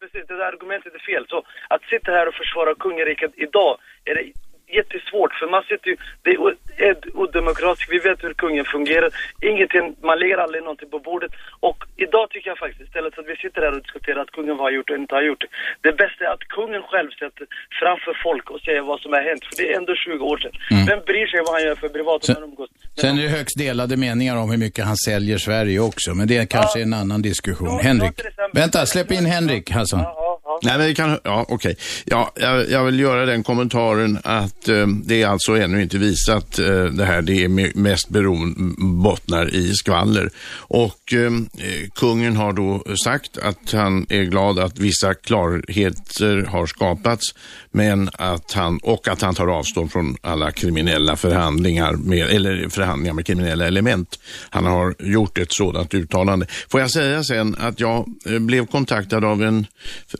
Precis, 0.00 0.24
det 0.28 0.36
där 0.36 0.52
argumentet 0.54 0.94
är 0.94 1.04
fel. 1.12 1.24
Så 1.28 1.38
att 1.68 1.82
sitta 1.92 2.12
här 2.12 2.28
och 2.28 2.34
försvara 2.34 2.74
kungariket 2.74 3.32
idag, 3.46 3.72
är 4.04 4.14
det 4.14 4.24
jättesvårt 4.78 5.32
för 5.38 5.46
man 5.56 5.62
sitter 5.70 5.88
ju, 5.92 5.96
det 6.24 6.32
är 6.88 6.94
odemokratiskt, 7.22 7.90
vi 7.96 7.98
vet 8.08 8.18
hur 8.26 8.34
kungen 8.42 8.64
fungerar, 8.74 9.10
ingenting, 9.50 9.84
man 10.08 10.16
lägger 10.22 10.38
aldrig 10.44 10.62
någonting 10.62 10.90
på 10.94 10.98
bordet. 11.08 11.32
Och 11.68 11.78
idag 12.06 12.26
tycker 12.30 12.48
jag 12.52 12.58
faktiskt, 12.64 12.82
istället 12.88 13.14
för 13.14 13.20
att 13.22 13.32
vi 13.32 13.36
sitter 13.44 13.60
här 13.64 13.72
och 13.76 13.82
diskuterar 13.86 14.20
att 14.24 14.32
kungen 14.38 14.56
har 14.64 14.70
gjort 14.76 14.90
och 14.90 14.98
inte 15.02 15.14
har 15.18 15.24
gjort 15.30 15.42
det, 15.44 15.50
det 15.86 15.94
bästa 16.02 16.20
är 16.28 16.32
att 16.36 16.44
kungen 16.56 16.82
själv 16.90 17.10
sätter 17.22 17.44
framför 17.80 18.14
folk 18.26 18.46
och 18.52 18.60
säger 18.66 18.82
vad 18.92 18.98
som 19.02 19.10
har 19.16 19.22
hänt, 19.30 19.42
för 19.48 19.54
det 19.60 19.64
är 19.72 19.76
ändå 19.80 19.94
20 19.94 20.24
år 20.32 20.38
sedan. 20.42 20.54
Mm. 20.70 20.86
Vem 20.90 21.00
bryr 21.10 21.26
sig 21.32 21.40
vad 21.46 21.52
han 21.56 21.62
gör 21.66 21.76
för 21.82 21.88
privat 21.96 22.24
Sen- 22.24 22.34
han 22.38 22.44
umgås? 22.50 22.70
Sen 23.00 23.18
är 23.18 23.22
det 23.22 23.28
högst 23.38 23.58
delade 23.58 23.96
meningar 23.96 24.36
om 24.42 24.50
hur 24.50 24.58
mycket 24.66 24.84
han 24.84 24.96
säljer 24.96 25.38
Sverige 25.38 25.78
också, 25.80 26.08
men 26.18 26.26
det 26.28 26.36
är 26.36 26.46
kanske 26.46 26.82
en 26.82 26.94
annan 26.94 27.22
diskussion. 27.22 27.80
Henrik. 27.88 28.12
Vänta, 28.52 28.86
släpp 28.86 29.10
in 29.10 29.26
Henrik 29.26 29.70
Hassan. 29.70 30.04
Nej, 30.62 30.78
men 30.78 30.86
det 30.88 30.94
kan, 30.94 31.18
ja, 31.24 31.46
okej. 31.48 31.76
Ja, 32.04 32.32
jag, 32.34 32.70
jag 32.70 32.84
vill 32.84 33.00
göra 33.00 33.26
den 33.26 33.42
kommentaren 33.42 34.18
att 34.24 34.68
eh, 34.68 34.86
det 34.86 35.22
är 35.22 35.26
alltså 35.26 35.56
ännu 35.56 35.82
inte 35.82 35.98
visat 35.98 36.58
eh, 36.58 36.84
det 36.84 37.04
här. 37.04 37.22
Det 37.22 37.44
är 37.44 37.76
mest 37.78 38.08
beroende, 38.08 38.74
bottnar 38.78 39.54
i 39.54 39.74
skvaller. 39.74 40.30
Och 40.56 41.12
eh, 41.12 41.20
eh, 41.22 41.88
kungen 41.94 42.36
har 42.36 42.52
då 42.52 42.84
sagt 43.04 43.38
att 43.38 43.72
han 43.72 44.06
är 44.08 44.22
glad 44.22 44.58
att 44.58 44.78
vissa 44.78 45.14
klarheter 45.14 46.46
har 46.48 46.66
skapats, 46.66 47.34
men 47.70 48.10
att 48.12 48.52
han, 48.52 48.78
och 48.82 49.08
att 49.08 49.22
han 49.22 49.34
tar 49.34 49.46
avstånd 49.46 49.92
från 49.92 50.16
alla 50.22 50.52
kriminella 50.52 51.16
förhandlingar 51.16 51.92
med, 51.92 52.28
eller 52.28 52.68
förhandlingar 52.68 53.14
med 53.14 53.26
kriminella 53.26 53.66
element. 53.66 54.18
Han 54.50 54.64
har 54.64 54.94
gjort 54.98 55.38
ett 55.38 55.52
sådant 55.52 55.94
uttalande. 55.94 56.46
Får 56.68 56.80
jag 56.80 56.90
säga 56.90 57.24
sen 57.24 57.56
att 57.58 57.80
jag 57.80 58.08
eh, 58.26 58.38
blev 58.38 58.66
kontaktad 58.66 59.24
av 59.24 59.42
en 59.42 59.66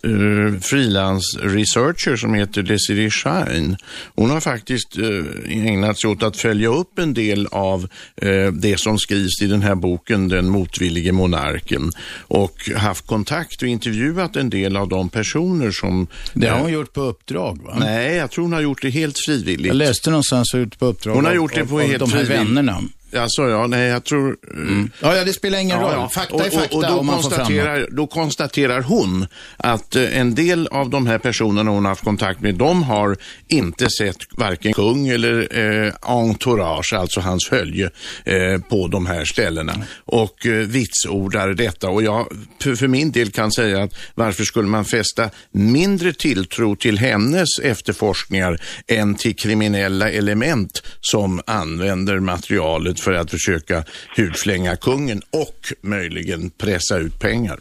eh, 0.04 0.10
eh, 0.46 0.60
frilans-researcher 0.60 2.16
som 2.16 2.34
heter 2.34 2.62
Desiree 2.62 3.10
Shine. 3.10 3.76
Hon 4.14 4.30
har 4.30 4.40
faktiskt 4.40 4.98
eh, 4.98 5.66
ägnat 5.66 6.00
sig 6.00 6.10
åt 6.10 6.22
att 6.22 6.36
följa 6.36 6.68
upp 6.68 6.98
en 6.98 7.14
del 7.14 7.46
av 7.46 7.88
eh, 8.16 8.52
det 8.52 8.80
som 8.80 8.98
skrivs 8.98 9.42
i 9.42 9.46
den 9.46 9.62
här 9.62 9.74
boken, 9.74 10.28
Den 10.28 10.48
motvillige 10.48 11.12
monarken, 11.12 11.90
och 12.18 12.70
haft 12.76 13.06
kontakt 13.06 13.62
och 13.62 13.68
intervjuat 13.68 14.36
en 14.36 14.50
del 14.50 14.76
av 14.76 14.88
de 14.88 15.08
personer 15.08 15.70
som... 15.70 16.06
Det 16.32 16.46
har 16.48 16.56
eh, 16.56 16.62
hon 16.62 16.72
gjort 16.72 16.92
på 16.92 17.00
uppdrag 17.00 17.62
va? 17.62 17.76
Nej, 17.80 18.16
jag 18.16 18.30
tror 18.30 18.44
hon 18.44 18.52
har 18.52 18.60
gjort 18.60 18.82
det 18.82 18.90
helt 18.90 19.18
frivilligt. 19.26 19.66
Jag 19.66 19.76
läste 19.76 20.10
någonstans 20.10 20.54
ut 20.54 20.78
på 20.78 20.86
uppdrag 20.86 21.14
Hon 21.14 21.24
har 21.24 21.30
av- 21.30 21.36
gjort 21.36 21.54
det 21.54 21.60
av- 21.60 21.66
på 21.66 21.74
av 21.80 21.86
helt 21.86 21.98
de 21.98 22.12
här 22.12 22.18
frivilligt. 22.24 22.48
vännerna. 22.48 22.82
Alltså, 23.16 23.48
ja, 23.48 23.66
nej, 23.66 23.88
jag 23.88 24.04
tror... 24.04 24.36
Mm. 24.50 24.90
Ja, 25.00 25.16
ja, 25.16 25.24
det 25.24 25.32
spelar 25.32 25.58
ingen 25.58 25.80
roll. 25.80 26.08
Fakta 26.08 26.46
är 26.46 26.50
fakta 26.50 26.76
och, 26.76 26.84
och 26.84 26.90
då, 26.90 26.98
om 26.98 27.06
man 27.06 27.22
får 27.22 27.30
fram 27.30 27.44
konstaterar, 27.46 27.88
då 27.90 28.06
konstaterar 28.06 28.80
hon 28.80 29.26
att 29.56 29.96
eh, 29.96 30.18
en 30.18 30.34
del 30.34 30.66
av 30.66 30.90
de 30.90 31.06
här 31.06 31.18
personerna 31.18 31.70
hon 31.70 31.84
har 31.84 31.90
haft 31.90 32.04
kontakt 32.04 32.40
med, 32.40 32.54
de 32.54 32.82
har 32.82 33.16
inte 33.48 33.90
sett 33.90 34.16
varken 34.30 34.72
kung 34.72 35.08
eller 35.08 35.58
eh, 35.58 35.92
entourage, 36.00 36.92
alltså 36.92 37.20
hans 37.20 37.48
följe, 37.48 37.90
eh, 38.24 38.60
på 38.68 38.88
de 38.88 39.06
här 39.06 39.24
ställena. 39.24 39.72
Och 40.04 40.46
eh, 40.46 40.52
vitsordar 40.52 41.48
detta. 41.48 41.88
Och 41.88 42.02
jag 42.02 42.28
för, 42.62 42.74
för 42.74 42.88
min 42.88 43.12
del 43.12 43.30
kan 43.30 43.52
säga 43.52 43.82
att 43.82 43.94
varför 44.14 44.44
skulle 44.44 44.68
man 44.68 44.84
fästa 44.84 45.30
mindre 45.52 46.12
tilltro 46.12 46.76
till 46.76 46.98
hennes 46.98 47.48
efterforskningar 47.62 48.60
än 48.86 49.14
till 49.14 49.36
kriminella 49.36 50.10
element 50.10 50.82
som 51.00 51.40
använder 51.46 52.20
materialet 52.20 53.00
för 53.04 53.12
att 53.12 53.30
försöka 53.30 53.84
hudflänga 54.16 54.76
kungen 54.76 55.20
och 55.44 55.60
möjligen 55.82 56.50
pressa 56.50 56.98
ut 56.98 57.20
pengar. 57.20 57.58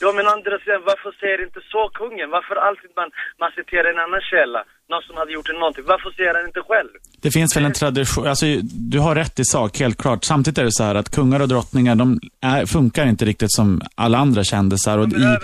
Ja 0.00 0.12
men 0.16 0.26
andra 0.26 0.58
sidan, 0.58 0.82
varför 0.86 1.12
säger 1.20 1.42
inte 1.46 1.60
så 1.72 1.82
kungen? 2.00 2.30
Varför 2.30 2.56
alltid 2.56 2.90
man, 2.96 3.10
man 3.40 3.50
citerar 3.58 3.90
en 3.94 4.00
annan 4.06 4.20
källa? 4.32 4.64
Någon 4.90 5.02
som 5.02 5.16
hade 5.16 5.32
gjort 5.32 5.50
någonting. 5.52 5.84
Varför 5.86 6.10
säger 6.10 6.34
han 6.34 6.46
inte 6.46 6.60
själv? 6.60 6.88
Det 7.22 7.30
finns 7.30 7.56
väl 7.56 7.64
en 7.64 7.72
tradition, 7.72 8.26
alltså 8.26 8.46
du 8.92 8.98
har 8.98 9.14
rätt 9.14 9.38
i 9.38 9.44
sak, 9.44 9.78
helt 9.78 9.98
klart. 10.02 10.24
Samtidigt 10.24 10.58
är 10.58 10.64
det 10.64 10.72
så 10.72 10.84
här 10.84 10.94
att 10.94 11.10
kungar 11.10 11.40
och 11.40 11.48
drottningar, 11.48 11.94
de 11.94 12.20
är, 12.42 12.66
funkar 12.66 13.06
inte 13.06 13.24
riktigt 13.24 13.52
som 13.52 13.80
alla 13.94 14.18
andra 14.18 14.44
kändisar. 14.44 14.98
Och, 14.98 15.08
i, 15.08 15.36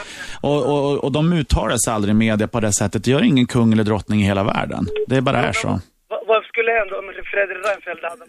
och, 0.43 0.61
och, 0.73 1.05
och 1.05 1.13
de 1.13 1.33
uttalar 1.33 1.77
sig 1.85 1.93
aldrig 1.93 2.13
i 2.15 2.19
media 2.19 2.49
på 2.49 2.61
det 2.61 2.73
sättet. 2.73 3.05
Det 3.05 3.11
gör 3.11 3.23
ingen 3.23 3.47
kung 3.47 3.73
eller 3.73 3.85
drottning 3.85 4.21
i 4.21 4.25
hela 4.25 4.45
världen. 4.45 4.87
Det 5.07 5.21
bara 5.21 5.39
är 5.43 5.53
så. 5.53 5.69
Va, 6.09 6.19
vad 6.27 6.45
skulle 6.45 6.71
hända 6.79 6.99
om 6.99 7.05
Fredrik 7.33 7.59
Reinfeldt 7.67 8.03
hade 8.05 8.25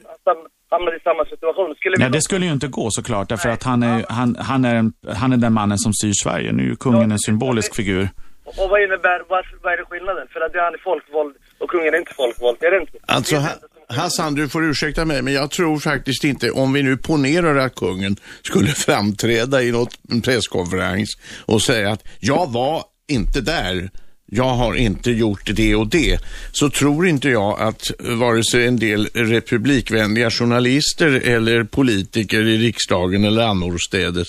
hamnat 0.69 0.93
i 0.93 0.99
samma 1.03 1.25
situation? 1.25 1.75
Skulle 1.75 1.95
Nej, 1.99 2.09
det 2.09 2.21
skulle 2.21 2.45
ju 2.45 2.51
inte 2.51 2.67
gå 2.67 2.87
såklart, 2.91 3.29
därför 3.29 3.49
att 3.49 3.63
han 3.63 3.83
är, 3.83 4.05
han, 4.09 4.35
han, 4.39 4.65
är 4.65 4.91
han 5.21 5.33
är 5.33 5.37
den 5.37 5.53
mannen 5.53 5.77
som 5.77 5.93
styr 5.93 6.13
Sverige. 6.23 6.51
Nu 6.51 6.63
är 6.63 6.67
ju 6.67 6.75
kungen 6.75 7.11
en 7.11 7.19
symbolisk 7.19 7.75
figur. 7.75 8.09
Och 8.45 8.59
och 8.63 8.69
vad 8.69 8.83
innebär, 8.83 9.19
varför, 9.29 9.57
vad 9.63 9.73
är 9.73 9.77
det 9.77 9.85
skillnaden? 9.85 10.27
För 10.33 10.41
att 10.41 10.51
han 10.55 10.73
är 10.73 10.81
folkvald 10.83 11.35
och 11.59 11.69
kungen 11.69 11.93
är 11.93 11.97
inte 11.97 12.13
folkvald, 12.13 12.57
är 12.59 12.71
det 12.71 12.81
inte? 12.81 12.97
Alltså, 13.05 13.35
Ha- 13.35 13.59
Hassan, 13.89 14.35
du 14.35 14.49
får 14.49 14.63
ursäkta 14.65 15.05
mig, 15.05 15.21
men 15.21 15.33
jag 15.33 15.51
tror 15.51 15.79
faktiskt 15.79 16.23
inte, 16.23 16.51
om 16.51 16.73
vi 16.73 16.83
nu 16.83 16.97
ponerar 16.97 17.55
att 17.55 17.75
kungen 17.75 18.15
skulle 18.41 18.67
framträda 18.87 19.61
i 19.63 19.71
något, 19.71 19.99
en 20.11 20.21
presskonferens 20.21 21.09
och 21.45 21.61
säga 21.61 21.91
att 21.91 22.03
jag 22.19 22.51
var 22.51 22.83
inte 23.07 23.41
där, 23.41 23.89
jag 24.35 24.55
har 24.55 24.75
inte 24.75 25.11
gjort 25.11 25.49
det 25.55 25.75
och 25.75 25.87
det, 25.87 26.19
så 26.51 26.69
tror 26.69 27.07
inte 27.07 27.29
jag 27.29 27.61
att 27.61 27.91
vare 27.99 28.43
sig 28.43 28.67
en 28.67 28.77
del 28.77 29.09
republikvänliga 29.13 30.31
journalister 30.31 31.07
eller 31.07 31.63
politiker 31.63 32.47
i 32.47 32.57
riksdagen 32.57 33.25
eller 33.25 33.41
annorstädes 33.41 34.27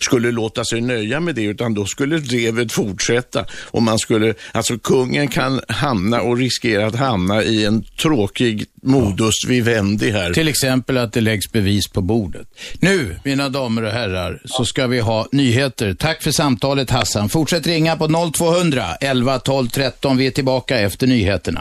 skulle 0.00 0.30
låta 0.30 0.64
sig 0.64 0.80
nöja 0.80 1.20
med 1.20 1.34
det, 1.34 1.42
utan 1.42 1.74
då 1.74 1.84
skulle 1.84 2.18
drevet 2.18 2.72
fortsätta 2.72 3.44
och 3.52 3.82
man 3.82 3.98
skulle, 3.98 4.34
alltså 4.52 4.78
kungen 4.78 5.28
kan 5.28 5.60
hamna 5.68 6.20
och 6.20 6.36
riskera 6.36 6.86
att 6.86 6.96
hamna 6.96 7.42
i 7.42 7.64
en 7.64 7.82
tråkig 7.82 8.66
modus 8.82 9.44
vivendi 9.48 10.10
här. 10.10 10.32
Till 10.32 10.48
exempel 10.48 10.96
att 10.96 11.12
det 11.12 11.20
läggs 11.20 11.52
bevis 11.52 11.88
på 11.88 12.00
bordet. 12.00 12.46
Nu, 12.80 13.16
mina 13.24 13.48
damer 13.48 13.82
och 13.82 13.90
herrar, 13.90 14.40
så 14.44 14.64
ska 14.64 14.86
vi 14.86 15.00
ha 15.00 15.26
nyheter. 15.32 15.94
Tack 15.94 16.22
för 16.22 16.30
samtalet 16.30 16.90
Hassan. 16.90 17.28
Fortsätt 17.28 17.66
ringa 17.66 17.96
på 17.96 18.32
0200 18.32 18.84
11 19.00 19.38
12 19.46 19.68
13. 19.68 20.16
Vi 20.16 20.26
är 20.26 20.30
tillbaka 20.30 20.78
efter 20.78 21.06
nyheterna. 21.06 21.60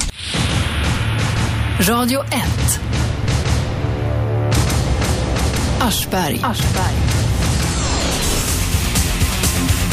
Radio 1.80 2.24
1. 2.24 2.32
Aschberg. 5.80 6.40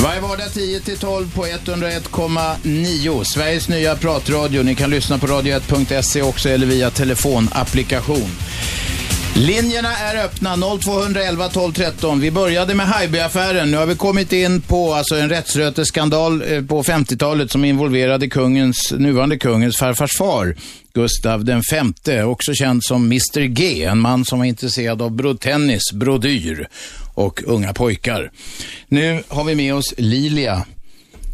Varje 0.02 0.20
vardag 0.20 0.46
10-12 0.46 1.34
på 1.34 1.46
101,9. 1.46 3.24
Sveriges 3.24 3.68
nya 3.68 3.96
pratradio. 3.96 4.62
Ni 4.62 4.74
kan 4.74 4.90
lyssna 4.90 5.18
på 5.18 5.26
radio1.se 5.26 6.22
också 6.22 6.48
eller 6.48 6.66
via 6.66 6.90
telefonapplikation. 6.90 8.30
Linjerna 9.34 9.96
är 9.96 10.24
öppna 10.24 10.56
0211 10.56 11.48
12 11.48 11.72
13. 11.72 12.20
Vi 12.20 12.30
började 12.30 12.74
med 12.74 12.86
Haijby-affären. 12.86 13.70
Nu 13.70 13.76
har 13.76 13.86
vi 13.86 13.94
kommit 13.94 14.32
in 14.32 14.60
på 14.60 14.94
alltså 14.94 15.16
en 15.16 15.28
rättsröteskandal 15.28 16.42
eh, 16.42 16.64
på 16.64 16.82
50-talet 16.82 17.50
som 17.50 17.64
involverade 17.64 18.28
kungens, 18.28 18.92
nuvarande 18.92 19.38
kungens 19.38 19.76
farfars 19.76 20.18
far, 20.18 20.56
Gustav 20.94 21.44
den 21.44 21.62
femte, 21.62 22.22
också 22.22 22.54
känd 22.54 22.84
som 22.84 23.04
Mr 23.04 23.40
G, 23.40 23.84
en 23.84 23.98
man 23.98 24.24
som 24.24 24.38
var 24.38 24.46
intresserad 24.46 25.02
av 25.02 25.10
brodtennis, 25.10 25.92
brodyr 25.92 26.68
och 27.14 27.42
unga 27.46 27.72
pojkar. 27.72 28.30
Nu 28.88 29.22
har 29.28 29.44
vi 29.44 29.54
med 29.54 29.74
oss 29.74 29.94
Lilia 29.96 30.64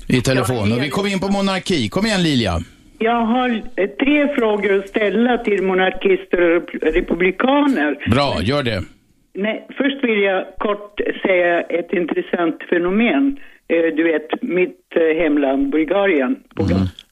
i 0.07 0.20
telefon 0.20 0.72
och 0.72 0.82
vi 0.82 0.90
kommer 0.90 1.11
in 1.11 1.20
på 1.20 1.28
monarki. 1.28 1.88
Kom 1.88 2.07
igen 2.07 2.22
Lilia. 2.22 2.62
Jag 2.99 3.20
har 3.24 3.49
eh, 3.76 3.86
tre 3.88 4.28
frågor 4.34 4.78
att 4.78 4.88
ställa 4.88 5.38
till 5.38 5.62
monarkister 5.62 6.57
och 6.57 6.62
rep- 6.70 6.92
republikaner. 6.94 7.96
Bra, 8.11 8.36
gör 8.42 8.62
det. 8.62 8.82
Nej, 9.34 9.66
först 9.76 10.05
vill 10.05 10.22
jag 10.22 10.44
kort 10.59 11.01
säga 11.22 11.61
ett 11.61 11.92
intressant 11.92 12.62
fenomen. 12.70 13.36
Eh, 13.68 13.94
Du 13.96 14.03
vet, 14.03 14.42
mitt 14.42 14.80
eh, 14.96 15.22
hemland 15.22 15.70
Bulgarien, 15.70 16.36
på 16.57 16.62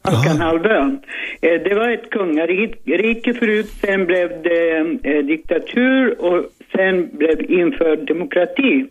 Balkanhalvön. 0.05 0.99
Eh, 1.41 1.63
Det 1.63 1.75
var 1.75 1.89
ett 1.91 2.11
kungarike 2.11 3.35
förut, 3.35 3.67
sen 3.67 4.07
blev 4.07 4.29
det 4.43 5.23
diktatur 5.23 6.21
och 6.21 6.45
sen 6.77 7.09
blev 7.13 7.51
införd 7.51 8.07
demokrati. 8.07 8.87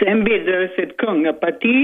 Sen 0.00 0.24
bildades 0.24 0.78
ett 0.78 0.96
kungaparti. 0.96 1.78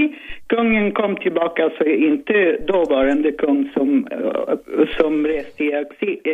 Kungen 0.47 0.91
kom 0.91 1.15
tillbaka, 1.15 1.63
alltså 1.63 1.83
inte 1.85 2.57
dåvarande 2.67 3.31
kung 3.31 3.71
som, 3.73 4.07
eh, 4.11 4.85
som 4.97 5.27
reste 5.27 5.63
i 5.63 5.71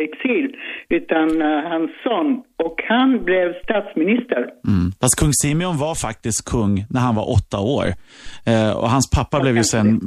exil, 0.06 0.56
utan 0.88 1.42
eh, 1.42 1.70
hans 1.72 1.90
son. 2.04 2.42
Och 2.64 2.82
han 2.88 3.24
blev 3.24 3.54
statsminister. 3.64 4.42
Mm. 4.68 4.92
Fast 5.00 5.20
kung 5.20 5.32
Simeon 5.32 5.76
var 5.78 5.94
faktiskt 5.94 6.44
kung 6.50 6.84
när 6.90 7.00
han 7.00 7.14
var 7.14 7.30
åtta 7.30 7.58
år. 7.60 7.86
Eh, 8.46 8.76
och 8.76 8.90
hans 8.90 9.10
pappa 9.10 9.40
blev 9.40 9.56
ju 9.56 9.64
sen, 9.64 10.00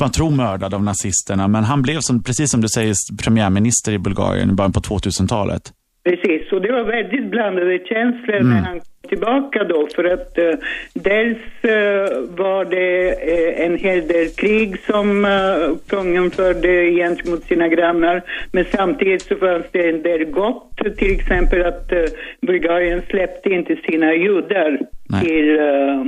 man 0.00 0.10
tror 0.10 0.30
mördad 0.30 0.74
av 0.74 0.82
nazisterna, 0.82 1.48
men 1.48 1.64
han 1.64 1.82
blev, 1.82 1.98
som, 2.00 2.22
precis 2.22 2.50
som 2.50 2.60
du 2.60 2.68
säger, 2.68 2.94
premiärminister 3.24 3.92
i 3.92 3.98
Bulgarien 3.98 4.50
i 4.50 4.52
början 4.52 4.72
på 4.72 4.80
2000-talet. 4.80 5.72
Precis, 6.08 6.52
och 6.52 6.62
det 6.62 6.72
var 6.72 6.84
väldigt 6.84 7.24
blandade 7.24 7.78
känslor 7.78 8.40
när 8.40 8.60
han 8.60 8.80
kom 8.80 9.08
tillbaka 9.08 9.64
då 9.64 9.88
för 9.94 10.04
att 10.04 10.38
eh, 10.38 10.54
dels 10.94 11.38
eh, 11.62 12.20
var 12.36 12.64
det 12.64 13.08
eh, 13.08 13.66
en 13.66 13.78
hel 13.78 14.08
del 14.08 14.28
krig 14.28 14.80
som 14.80 15.24
eh, 15.24 15.76
kungen 15.88 16.30
förde 16.30 16.90
gentemot 16.90 17.44
sina 17.44 17.68
grannar 17.68 18.22
men 18.52 18.64
samtidigt 18.64 19.22
så 19.22 19.36
fanns 19.36 19.66
det 19.72 19.88
en 19.88 20.02
del 20.02 20.24
gott, 20.24 20.76
till 20.98 21.14
exempel 21.14 21.66
att 21.66 21.92
eh, 21.92 22.04
Bulgarien 22.40 23.02
släppte 23.10 23.50
inte 23.50 23.76
sina 23.76 24.14
judar 24.14 24.78
till 25.22 25.58
eh, 25.58 26.04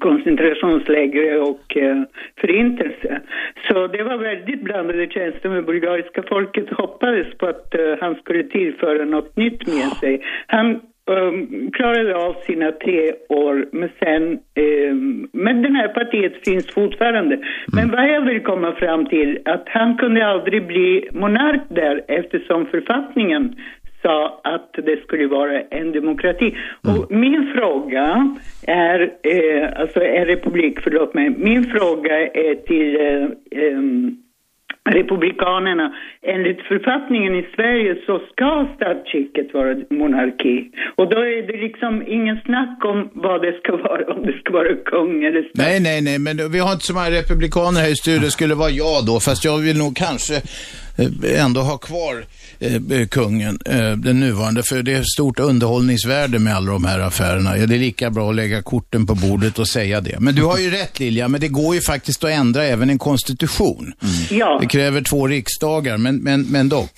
koncentrationsläger 0.00 1.42
och 1.50 1.76
eh, 1.76 2.02
förintelse. 2.40 3.20
Så 3.68 3.86
det 3.86 4.02
var 4.02 4.18
väldigt 4.18 4.62
blandade 4.62 5.06
känslor 5.06 5.52
med 5.52 5.64
bulgariska 5.64 6.22
folket 6.22 6.70
hoppades 6.70 7.38
på 7.38 7.46
att 7.46 7.74
eh, 7.74 7.94
han 8.00 8.14
skulle 8.14 8.44
tillföra 8.44 9.04
något 9.04 9.36
nytt 9.36 9.66
med 9.66 9.92
sig. 10.00 10.22
Han 10.46 10.80
um, 11.10 11.70
klarade 11.72 12.16
av 12.16 12.34
sina 12.46 12.72
tre 12.72 13.12
år, 13.28 13.66
men 13.72 13.88
sen, 13.98 14.38
um, 14.90 15.28
men 15.32 15.62
det 15.62 15.68
här 15.68 15.88
partiet 15.88 16.44
finns 16.44 16.74
fortfarande. 16.74 17.38
Men 17.72 17.90
vad 17.90 18.08
jag 18.08 18.20
vill 18.20 18.40
komma 18.40 18.72
fram 18.72 19.06
till, 19.06 19.38
att 19.44 19.64
han 19.66 19.96
kunde 19.96 20.26
aldrig 20.26 20.66
bli 20.66 21.08
monark 21.12 21.62
där 21.68 22.04
eftersom 22.08 22.66
författningen 22.66 23.56
sa 24.04 24.40
att 24.44 24.70
det 24.72 24.96
skulle 25.04 25.26
vara 25.26 25.60
en 25.60 25.92
demokrati. 25.92 26.56
Och 26.82 27.10
min 27.10 27.52
fråga 27.54 28.36
är, 28.66 29.00
eh, 29.22 29.80
alltså 29.80 30.00
en 30.00 30.26
republik, 30.26 30.78
förlåt 30.84 31.14
mig, 31.14 31.30
min 31.30 31.64
fråga 31.64 32.14
är 32.44 32.54
till 32.54 32.90
eh, 33.00 33.66
em, 33.66 34.16
Republikanerna. 34.90 35.94
Enligt 36.22 36.60
författningen 36.68 37.34
i 37.34 37.44
Sverige 37.56 37.96
så 38.06 38.20
ska 38.32 38.68
statsskicket 38.76 39.54
vara 39.54 39.74
monarki. 39.90 40.70
Och 40.96 41.06
då 41.10 41.18
är 41.18 41.42
det 41.46 41.58
liksom 41.66 42.02
ingen 42.08 42.40
snack 42.46 42.84
om 42.84 43.10
vad 43.14 43.42
det 43.42 43.52
ska 43.60 43.76
vara, 43.76 44.14
om 44.14 44.22
det 44.26 44.38
ska 44.40 44.52
vara 44.52 44.74
kung 44.84 45.24
eller 45.24 45.42
stat. 45.42 45.52
Nej, 45.54 45.80
nej, 45.80 46.02
nej, 46.02 46.18
men 46.18 46.52
vi 46.52 46.58
har 46.58 46.72
inte 46.72 46.84
så 46.84 46.94
många 46.94 47.10
republikaner 47.10 47.80
här 47.80 47.92
i 47.92 47.96
studion. 47.96 48.22
Det 48.22 48.30
skulle 48.30 48.54
vara 48.54 48.70
jag 48.70 49.06
då, 49.06 49.20
fast 49.20 49.44
jag 49.44 49.58
vill 49.58 49.78
nog 49.78 49.96
kanske 49.96 50.34
eh, 50.98 51.44
ändå 51.44 51.60
ha 51.60 51.76
kvar 51.88 52.14
eh, 52.60 53.06
kungen, 53.10 53.58
eh, 53.66 53.92
den 53.96 54.20
nuvarande, 54.20 54.62
för 54.62 54.82
det 54.82 54.92
är 54.92 55.02
stort 55.02 55.40
underhållningsvärde 55.40 56.38
med 56.38 56.54
alla 56.56 56.72
de 56.72 56.84
här 56.84 57.00
affärerna. 57.00 57.58
Ja, 57.58 57.66
det 57.66 57.74
är 57.74 57.78
lika 57.78 58.10
bra 58.10 58.30
att 58.30 58.36
lägga 58.36 58.62
korten 58.62 59.06
på 59.06 59.14
bordet 59.14 59.58
och 59.58 59.68
säga 59.68 60.00
det. 60.00 60.20
Men 60.20 60.34
du 60.34 60.42
har 60.44 60.58
ju 60.58 60.70
rätt 60.70 61.00
Lilja, 61.00 61.28
men 61.28 61.40
det 61.40 61.48
går 61.48 61.74
ju 61.74 61.80
faktiskt 61.80 62.24
att 62.24 62.30
ändra 62.30 62.64
även 62.64 62.90
en 62.90 62.98
konstitution. 62.98 63.92
Ja. 64.30 64.58
Det 64.60 64.66
kräver 64.66 65.00
två 65.00 65.26
riksdagar, 65.26 65.98
men, 65.98 66.16
men, 66.16 66.42
men 66.42 66.68
dock. 66.68 66.92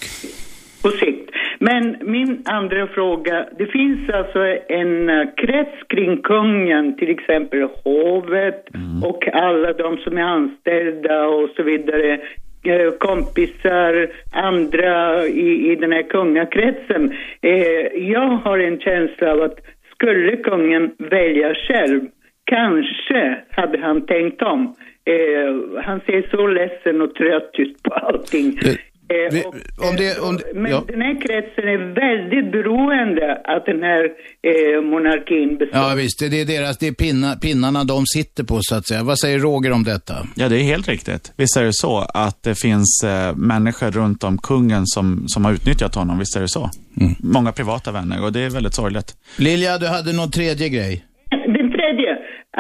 på 0.83 0.91
sikt. 0.91 1.27
Men 1.59 1.97
min 2.01 2.43
andra 2.45 2.87
fråga, 2.87 3.47
det 3.59 3.67
finns 3.67 4.11
alltså 4.11 4.39
en 4.69 5.09
eh, 5.09 5.27
krets 5.37 5.89
kring 5.89 6.23
kungen, 6.23 6.97
till 6.97 7.11
exempel 7.11 7.69
hovet 7.85 8.65
och 9.05 9.29
alla 9.33 9.73
de 9.73 9.97
som 9.97 10.19
är 10.19 10.23
anställda 10.23 11.27
och 11.27 11.49
så 11.57 11.63
vidare, 11.63 12.13
eh, 12.13 12.21
Eh, 12.63 12.91
kompisar, 12.99 14.09
andra 14.33 15.27
i, 15.27 15.73
i 15.73 15.77
den 15.77 15.93
här 15.93 16.03
kungakretsen. 16.03 17.13
Eh, 17.43 18.03
jag 18.11 18.29
har 18.29 18.59
en 18.59 18.81
känsla 18.81 19.33
av 19.33 19.43
att 19.43 19.59
skulle 19.95 20.37
kungen 20.37 20.91
välja 20.99 21.55
själv, 21.55 22.01
kanske 22.45 23.39
hade 23.51 23.79
han 23.79 24.07
tänkt 24.07 24.43
om. 24.43 24.75
Eh, 25.05 25.83
han 25.83 26.01
ser 26.01 26.29
så 26.31 26.47
ledsen 26.47 27.01
och 27.01 27.15
trött 27.15 27.51
ut 27.59 27.83
på 27.83 27.95
allting. 27.95 28.59
Eh, 28.65 28.75
Eh, 29.09 29.47
och, 29.47 29.55
om 29.89 29.97
det, 29.97 30.19
om 30.19 30.37
det, 30.37 30.45
men 30.55 30.71
ja. 30.71 30.85
den 30.87 31.01
här 31.01 31.21
kretsen 31.21 31.65
är 31.69 31.79
väldigt 31.95 32.53
beroende 32.53 33.41
att 33.45 33.67
den 33.67 33.83
här 33.83 34.05
eh, 34.43 34.83
monarkin 34.91 35.59
består. 35.59 35.81
Ja 35.81 35.95
visst, 35.95 36.19
det 36.19 36.41
är 36.41 36.45
deras, 36.45 36.79
det 36.79 36.87
är 36.87 36.93
pinna, 36.93 37.37
pinnarna 37.37 37.85
de 37.85 38.07
sitter 38.07 38.45
på 38.45 38.59
så 38.63 38.75
att 38.75 38.87
säga. 38.87 39.03
Vad 39.03 39.19
säger 39.19 39.39
Roger 39.39 39.73
om 39.73 39.85
detta? 39.85 40.27
Ja, 40.35 40.49
det 40.49 40.57
är 40.57 40.63
helt 40.63 40.89
riktigt. 40.89 41.33
Visst 41.37 41.57
är 41.57 41.65
det 41.65 41.73
så 41.73 41.99
att 41.99 42.43
det 42.43 42.55
finns 42.55 43.05
eh, 43.05 43.37
människor 43.37 43.91
runt 43.91 44.25
om 44.25 44.39
kungen 44.39 44.87
som, 44.87 45.25
som 45.29 45.45
har 45.45 45.53
utnyttjat 45.53 45.95
honom. 45.95 46.19
Visst 46.19 46.37
är 46.37 46.41
det 46.41 46.49
så. 46.49 46.71
Många 47.19 47.53
privata 47.53 47.93
vänner 47.93 48.25
och 48.25 48.33
det 48.33 48.41
är 48.41 48.51
väldigt 48.51 48.75
sorgligt. 48.75 49.17
Lilja, 49.37 49.79
du 49.79 49.87
hade 49.87 50.13
någon 50.13 50.31
tredje 50.31 50.69
grej? 50.69 51.06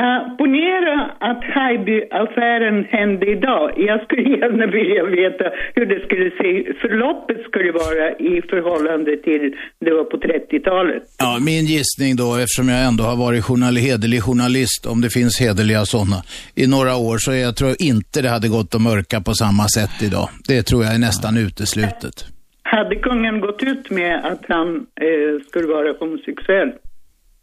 Uh, 0.02 0.36
ponera 0.36 1.10
att 1.30 1.42
Haijby-affären 1.54 2.84
hände 2.84 3.26
idag. 3.26 3.72
Jag 3.76 4.02
skulle 4.04 4.22
gärna 4.38 4.66
vilja 4.66 5.04
veta 5.04 5.44
hur 5.74 5.86
det 5.86 6.00
skulle 6.06 6.30
se, 6.30 6.50
förloppet 6.80 7.40
skulle 7.48 7.72
vara 7.72 8.04
i 8.10 8.42
förhållande 8.50 9.16
till 9.16 9.54
det 9.84 9.92
var 9.94 10.04
på 10.04 10.16
30-talet. 10.16 11.02
Ja, 11.18 11.38
min 11.40 11.64
gissning 11.64 12.16
då, 12.16 12.28
eftersom 12.34 12.68
jag 12.68 12.80
ändå 12.84 13.04
har 13.04 13.16
varit 13.16 13.44
journal, 13.44 13.76
hederlig 13.76 14.22
journalist, 14.22 14.86
om 14.86 15.00
det 15.00 15.10
finns 15.10 15.40
hederliga 15.40 15.84
sådana, 15.84 16.18
i 16.54 16.66
några 16.66 16.96
år, 16.96 17.18
så 17.18 17.32
jag 17.34 17.56
tror 17.56 17.74
inte 17.78 18.22
det 18.22 18.28
hade 18.28 18.48
gått 18.48 18.74
att 18.74 18.80
mörka 18.80 19.20
på 19.20 19.32
samma 19.34 19.68
sätt 19.68 20.02
idag. 20.02 20.28
Det 20.48 20.62
tror 20.62 20.84
jag 20.84 20.94
är 20.94 20.98
nästan 20.98 21.36
uteslutet. 21.36 22.16
Hade 22.62 22.96
kungen 22.96 23.40
gått 23.40 23.62
ut 23.62 23.90
med 23.90 24.24
att 24.24 24.44
han 24.48 24.68
eh, 24.76 25.46
skulle 25.48 25.66
vara 25.66 25.92
homosexuell? 26.00 26.72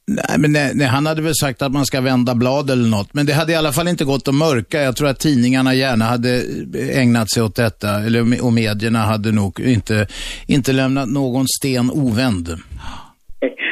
Nej, 0.05 0.38
men 0.38 0.51
nej, 0.51 0.71
nej, 0.75 0.88
han 0.88 1.05
hade 1.05 1.21
väl 1.21 1.35
sagt 1.35 1.61
att 1.61 1.71
man 1.71 1.85
ska 1.85 2.01
vända 2.01 2.35
blad 2.35 2.69
eller 2.69 2.89
något. 2.89 3.13
Men 3.13 3.25
det 3.25 3.34
hade 3.34 3.51
i 3.51 3.55
alla 3.55 3.73
fall 3.73 3.88
inte 3.88 4.05
gått 4.05 4.27
att 4.27 4.35
mörka. 4.35 4.81
Jag 4.81 4.95
tror 4.95 5.07
att 5.07 5.19
tidningarna 5.19 5.73
gärna 5.73 6.05
hade 6.05 6.43
ägnat 6.93 7.31
sig 7.31 7.43
åt 7.43 7.55
detta. 7.55 7.89
Eller, 7.89 8.43
och 8.43 8.53
medierna 8.53 8.99
hade 8.99 9.31
nog 9.31 9.59
inte, 9.59 10.07
inte 10.47 10.73
lämnat 10.73 11.09
någon 11.09 11.45
sten 11.59 11.91
ovänd. 11.91 12.57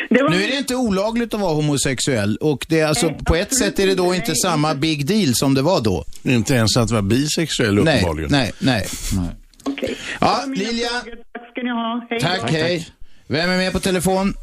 Nu 0.10 0.44
är 0.44 0.48
det 0.48 0.58
inte 0.58 0.76
olagligt 0.76 1.34
att 1.34 1.40
vara 1.40 1.54
homosexuell 1.54 2.38
och 2.38 2.66
det 2.70 2.80
är 2.80 2.88
alltså, 2.88 3.14
på 3.26 3.36
ett 3.36 3.58
sätt 3.58 3.80
är 3.80 3.88
det 3.88 3.96
då 3.96 4.16
inte 4.16 4.36
samma 4.36 4.76
big 4.76 5.06
deal 5.06 5.34
som 5.34 5.54
det 5.54 5.62
var 5.62 5.82
då. 5.82 6.06
Inte 6.24 6.54
ens 6.54 6.78
att 6.78 6.92
vara 6.92 7.02
bisexuell 7.02 7.76
Nej, 7.76 7.98
uppenbarligen. 7.98 8.32
nej, 8.32 8.52
nej. 8.60 8.88
Ja, 10.20 10.44
Lilja. 10.48 10.90
Tack 11.34 11.50
ska 11.52 11.62
ni 11.64 11.70
ha. 11.70 12.08
Hej 12.10 12.20
Tack, 12.20 12.52
hej. 12.52 12.88
Vem 13.28 13.50
är 13.50 13.58
med 13.58 13.72
på 13.74 13.80
telefon? 13.80 14.34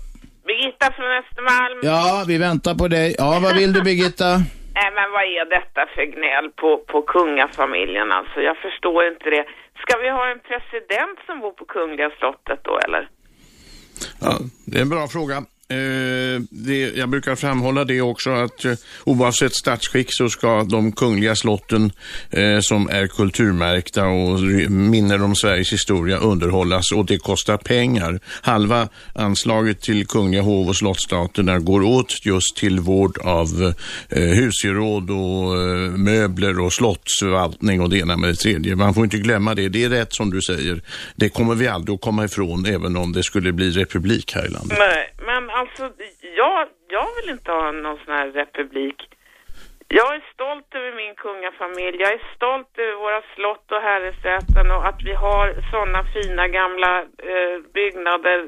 Birgitta 0.50 0.86
från 0.96 1.10
Östermalm. 1.22 1.78
Ja, 1.82 2.24
vi 2.30 2.38
väntar 2.38 2.74
på 2.74 2.88
dig. 2.88 3.14
Ja, 3.18 3.40
vad 3.42 3.54
vill 3.60 3.72
du 3.72 3.80
Birgitta? 3.82 4.30
Nej 4.78 4.90
men 4.98 5.08
vad 5.16 5.24
är 5.36 5.44
detta 5.58 5.82
för 5.94 6.04
gnäll 6.14 6.48
på, 6.60 6.70
på 6.92 6.98
kungafamiljen 7.02 8.12
alltså? 8.18 8.40
Jag 8.40 8.56
förstår 8.66 9.00
inte 9.12 9.30
det. 9.36 9.44
Ska 9.82 9.92
vi 10.04 10.08
ha 10.18 10.24
en 10.32 10.40
president 10.50 11.18
som 11.26 11.40
bor 11.40 11.52
på 11.60 11.64
Kungliga 11.64 12.10
slottet 12.18 12.60
då 12.68 12.78
eller? 12.86 13.08
Ja, 14.20 14.32
det 14.66 14.78
är 14.78 14.82
en 14.82 14.94
bra 14.96 15.06
fråga. 15.16 15.36
Eh, 15.70 16.42
det, 16.50 16.78
jag 16.96 17.08
brukar 17.08 17.36
framhålla 17.36 17.84
det 17.84 18.00
också 18.00 18.30
att 18.30 18.64
eh, 18.64 18.72
oavsett 19.04 19.54
statsskick 19.54 20.06
så 20.10 20.28
ska 20.28 20.62
de 20.64 20.92
kungliga 20.92 21.36
slotten 21.36 21.92
eh, 22.30 22.58
som 22.60 22.88
är 22.88 23.06
kulturmärkta 23.06 24.06
och 24.06 24.40
minner 24.70 25.22
om 25.22 25.34
Sveriges 25.34 25.72
historia 25.72 26.16
underhållas 26.16 26.92
och 26.92 27.06
det 27.06 27.18
kostar 27.18 27.56
pengar. 27.56 28.20
Halva 28.42 28.88
anslaget 29.14 29.80
till 29.80 30.06
kungliga 30.06 30.42
hov 30.42 30.68
och 30.68 30.76
slottsstaterna 30.76 31.58
går 31.58 31.82
åt 31.82 32.26
just 32.26 32.56
till 32.56 32.80
vård 32.80 33.18
av 33.18 33.74
eh, 34.08 34.22
husgeråd 34.22 35.10
och 35.10 35.56
eh, 35.56 35.90
möbler 35.90 36.60
och 36.60 36.72
slottsförvaltning 36.72 37.80
och 37.80 37.90
det 37.90 37.98
ena 37.98 38.16
med 38.16 38.30
det 38.30 38.36
tredje. 38.36 38.76
Man 38.76 38.94
får 38.94 39.04
inte 39.04 39.18
glömma 39.18 39.54
det. 39.54 39.68
Det 39.68 39.84
är 39.84 39.88
rätt 39.88 40.14
som 40.14 40.30
du 40.30 40.42
säger. 40.42 40.82
Det 41.16 41.28
kommer 41.28 41.54
vi 41.54 41.68
aldrig 41.68 41.94
att 41.94 42.00
komma 42.00 42.24
ifrån 42.24 42.66
även 42.66 42.96
om 42.96 43.12
det 43.12 43.22
skulle 43.22 43.52
bli 43.52 43.70
republik 43.70 44.34
här 44.34 44.46
i 44.46 44.50
landet. 44.50 44.78
Nej, 44.78 45.17
men 45.28 45.50
alltså 45.50 45.84
jag, 46.42 46.68
jag 46.88 47.08
vill 47.16 47.30
inte 47.30 47.50
ha 47.52 47.72
någon 47.72 47.98
sån 48.04 48.14
här 48.14 48.28
republik. 48.40 48.98
Jag 49.88 50.14
är 50.14 50.22
stolt 50.34 50.74
över 50.74 50.92
min 51.02 51.14
kungafamilj. 51.14 51.96
Jag 52.00 52.12
är 52.12 52.22
stolt 52.36 52.78
över 52.78 52.96
våra 53.06 53.22
slott 53.34 53.72
och 53.72 53.82
herresäten 53.88 54.70
och 54.70 54.86
att 54.88 55.00
vi 55.08 55.14
har 55.26 55.46
sådana 55.70 56.02
fina 56.14 56.48
gamla 56.48 56.92
eh, 57.32 57.56
byggnader 57.74 58.38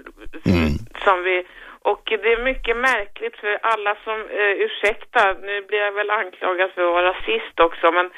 som 1.05 1.23
vi... 1.23 1.47
Och 1.83 2.03
det 2.07 2.33
är 2.33 2.45
mycket 2.51 2.77
märkligt 2.77 3.37
för 3.37 3.59
alla 3.63 3.97
som, 4.05 4.19
eh, 4.41 4.55
ursäkta, 4.67 5.23
nu 5.33 5.63
blir 5.63 5.79
jag 5.79 5.93
väl 5.93 6.11
anklagad 6.11 6.71
för 6.71 6.83
att 6.83 6.93
vara 6.93 7.11
rasist 7.13 7.61
också, 7.61 7.93
men 7.93 8.11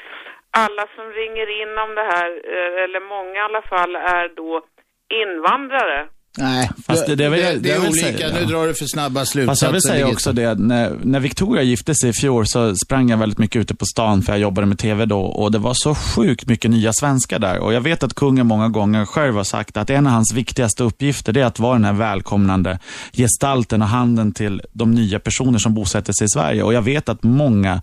alla 0.51 0.87
som 0.95 1.05
ringer 1.21 1.61
in 1.61 1.77
om 1.77 1.95
det 1.95 2.07
här, 2.13 2.29
eh, 2.55 2.83
eller 2.83 2.99
många 2.99 3.35
i 3.35 3.47
alla 3.47 3.61
fall, 3.61 3.95
är 3.95 4.29
då 4.29 4.61
invandrare. 5.23 6.07
Nej, 6.37 6.69
Fast 6.85 7.07
det- 7.07 7.15
det 7.15 7.25
är 7.25 7.29
väl- 7.29 7.39
det, 7.39 7.59
det 7.59 7.71
är 7.71 7.79
olika. 7.89 8.17
säga- 8.17 8.33
Nu 8.33 8.45
drar 8.45 8.67
du 8.67 8.73
för 8.73 8.85
snabba 8.85 9.25
slutsatser. 9.25 9.51
Fast 9.51 9.61
jag 9.61 9.71
vill 9.71 9.81
säga 9.81 10.07
också 10.07 10.33
det, 10.33 10.55
när, 10.55 10.95
när 11.03 11.19
Victoria 11.19 11.63
gifte 11.63 11.95
sig 11.95 12.09
i 12.09 12.13
fjol 12.13 12.47
så 12.47 12.75
sprang 12.75 13.09
jag 13.09 13.17
väldigt 13.17 13.37
mycket 13.39 13.59
ute 13.61 13.75
på 13.75 13.85
stan 13.85 14.21
för 14.21 14.33
jag 14.33 14.39
jobbade 14.39 14.67
med 14.67 14.79
TV 14.79 15.05
då 15.05 15.19
och 15.21 15.51
det 15.51 15.57
var 15.59 15.73
så 15.73 15.95
sjukt 15.95 16.47
mycket 16.47 16.71
nya 16.71 16.93
svenskar 16.93 17.39
där. 17.39 17.59
Och 17.59 17.73
jag 17.73 17.81
vet 17.81 18.03
att 18.03 18.13
kungen 18.13 18.47
många 18.47 18.69
gånger 18.69 19.05
själv 19.05 19.35
har 19.35 19.43
sagt 19.43 19.77
att 19.77 19.89
en 19.89 20.07
av 20.07 20.13
hans 20.13 20.33
viktigaste 20.33 20.83
uppgifter 20.83 21.37
är 21.37 21.45
att 21.45 21.59
vara 21.59 21.73
den 21.73 21.85
här 21.85 21.93
välkomnande 21.93 22.79
gestalten 23.13 23.81
och 23.81 23.87
handen 23.87 24.31
till 24.31 24.61
de 24.73 24.91
nya 24.91 25.19
personer 25.19 25.59
som 25.59 25.73
bosätter 25.73 26.13
sig 26.13 26.25
i 26.25 26.29
Sverige. 26.29 26.63
Och 26.63 26.73
jag 26.73 26.81
vet 26.81 27.09
att 27.09 27.23
många 27.23 27.81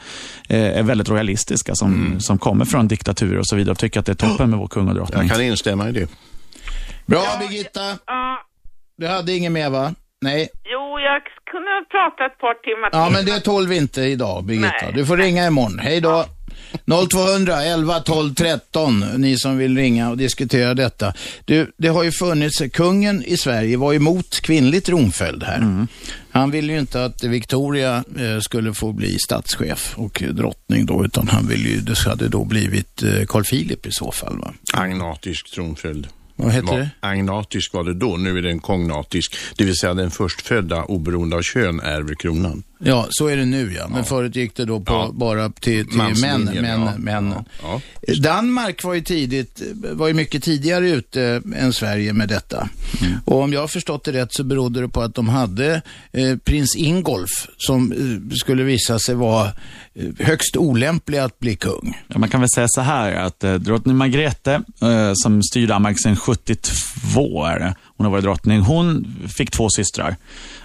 eh, 0.49 0.79
är 0.79 0.83
väldigt 0.83 1.09
royalistiska 1.09 1.75
som, 1.75 2.17
som 2.21 2.39
kommer 2.39 2.65
från 2.65 2.89
diktaturer 2.89 3.39
och 3.39 3.47
så 3.47 3.57
vidare 3.57 3.73
och 3.73 3.79
tycker 3.79 4.01
att 4.01 4.07
det 4.07 4.13
är 4.13 4.29
toppen 4.29 4.51
med 4.51 4.59
vår 4.59 4.69
kung 4.69 4.89
och 4.89 4.95
drottning. 4.95 5.23
Jag 5.29 5.37
kan 5.37 5.45
instämma 5.45 5.89
i 5.89 5.93
det. 5.93 6.07
Bra 7.11 7.37
Birgitta. 7.41 7.99
Ja, 8.07 8.39
Du 8.99 9.07
hade 9.07 9.33
inget 9.33 9.53
mer 9.53 9.71
va? 9.71 9.95
Nej. 10.23 10.49
jo, 10.65 10.99
jag 11.01 11.23
kunde 11.51 11.71
prata 11.91 12.27
ett 12.27 12.39
par 12.39 12.55
timmar 12.55 12.91
Ja, 12.93 13.11
men 13.11 13.25
det 13.25 13.41
tål 13.41 13.67
vi 13.69 13.77
inte 13.77 14.01
idag, 14.03 14.45
Birgitta. 14.45 14.75
Nej. 14.83 14.93
Du 14.95 15.07
får 15.07 15.17
ringa 15.17 15.47
imorgon. 15.47 15.79
Hej 15.79 16.01
då. 16.01 16.25
0200 17.11 17.63
11 17.63 18.01
12 18.01 18.35
13, 18.35 19.05
ni 19.17 19.37
som 19.39 19.59
vill 19.59 19.77
ringa 19.77 20.11
och 20.11 20.17
diskutera 20.17 20.75
detta. 20.75 21.13
Du, 21.45 21.73
det 21.77 21.89
har 21.89 22.03
ju 22.03 22.13
funnits, 22.13 22.63
kungen 22.73 23.25
i 23.25 23.37
Sverige 23.37 23.77
var 23.77 23.95
emot 23.95 24.41
kvinnlig 24.41 24.85
tronföljd 24.85 25.43
här. 25.43 25.87
Han 26.31 26.51
ville 26.51 26.73
ju 26.73 26.79
inte 26.79 27.05
att 27.05 27.25
Victoria 27.25 28.05
eh, 28.19 28.41
skulle 28.41 28.75
få 28.75 28.93
bli 28.93 29.19
statschef 29.19 29.95
och 29.97 30.23
drottning 30.31 30.87
då, 30.87 31.05
utan 31.05 31.29
han 31.29 31.49
ville 31.49 31.69
ju, 31.69 31.81
det 31.81 31.99
hade 31.99 32.29
då 32.29 32.45
blivit 32.45 33.03
eh, 33.03 33.27
Carl 33.29 33.45
Philip 33.45 33.87
i 33.87 33.93
så 33.93 34.13
fall 34.13 34.39
va? 34.39 34.53
Agnatisk 34.73 35.51
tronföljd. 35.55 36.09
Vad 36.43 36.53
heter 36.53 36.79
det? 36.79 36.91
Agnatisk 37.01 37.73
var 37.73 37.85
det 37.85 37.95
då, 37.95 38.17
nu 38.17 38.39
är 38.39 38.43
den 38.43 38.61
kognatisk. 38.61 39.37
Det 39.57 39.65
vill 39.65 39.77
säga 39.77 39.95
den 39.95 40.11
förstfödda 40.11 40.85
oberoende 40.85 41.37
av 41.37 41.43
kön 41.43 41.81
ärver 41.81 42.15
kronan. 42.15 42.63
Ja, 42.83 43.07
så 43.11 43.27
är 43.27 43.37
det 43.37 43.45
nu 43.45 43.73
ja. 43.73 43.89
Men 43.89 44.05
förut 44.05 44.37
gick 44.37 44.57
det 44.57 44.65
då 44.65 44.81
på, 44.81 45.11
bara 45.13 45.51
till, 45.51 45.89
till 45.89 45.97
män. 45.97 46.45
Män, 46.45 46.51
ja. 46.55 46.93
män. 46.99 47.35
Ja, 47.63 47.81
Danmark 48.23 48.85
var 48.85 48.95
ju 48.95 49.01
tidigt, 49.01 49.63
var 49.75 50.09
ju 50.09 50.15
mycket 50.15 50.43
tidigare 50.43 50.91
ute 50.91 51.43
än 51.57 51.73
Sverige 51.73 52.13
med 52.13 52.29
detta. 52.29 52.69
Och 53.25 53.43
om 53.43 53.53
jag 53.53 53.61
har 53.61 53.69
förstått 53.69 54.05
det 54.05 54.13
rätt 54.13 54.35
så 54.35 54.45
berodde 54.45 54.81
det 54.81 54.89
på 54.89 55.03
att 55.03 55.15
de 55.15 55.29
hade 55.29 55.83
eh, 56.13 56.37
prins 56.37 56.77
Ingolf 56.77 57.31
som 57.57 57.93
eh, 57.93 58.37
skulle 58.37 58.63
visa 58.63 58.99
sig 58.99 59.15
vara 59.15 59.47
eh, 59.95 60.09
högst 60.19 60.57
olämplig 60.57 61.19
att 61.19 61.39
bli 61.39 61.57
kung. 61.57 61.99
Ja, 62.09 62.19
man 62.19 62.29
kan 62.29 62.41
väl 62.41 62.51
säga 62.55 62.67
så 62.69 62.81
här 62.81 63.13
att 63.13 63.45
eh, 63.45 63.55
drottning 63.55 63.97
Margrethe, 63.97 64.55
eh, 64.83 65.13
som 65.15 65.43
styr 65.43 65.67
Danmark 65.67 66.01
sedan 66.03 66.17
72, 66.17 67.45
är 67.45 67.59
det 67.59 67.75
hon 68.01 68.05
har 68.05 68.11
varit 68.11 68.25
drottning, 68.25 68.61
hon 68.61 69.17
fick 69.29 69.51
två 69.51 69.69
systrar. 69.71 70.17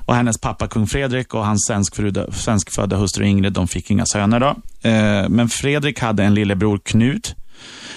Och 0.06 0.16
hennes 0.16 0.38
pappa 0.38 0.68
kung 0.68 0.88
Fredrik 0.88 1.34
och 1.34 1.46
hans 1.46 1.66
svenskfödda, 1.68 2.32
svenskfödda 2.32 2.98
hustru 2.98 3.26
Ingrid, 3.26 3.54
de 3.54 3.68
fick 3.68 3.92
inga 3.92 4.06
söner 4.06 4.40
då. 4.40 4.56
Eh, 4.90 5.30
men 5.30 5.50
Fredrik 5.50 6.00
hade 6.00 6.24
en 6.24 6.34
lillebror 6.34 6.80
Knut, 6.84 7.36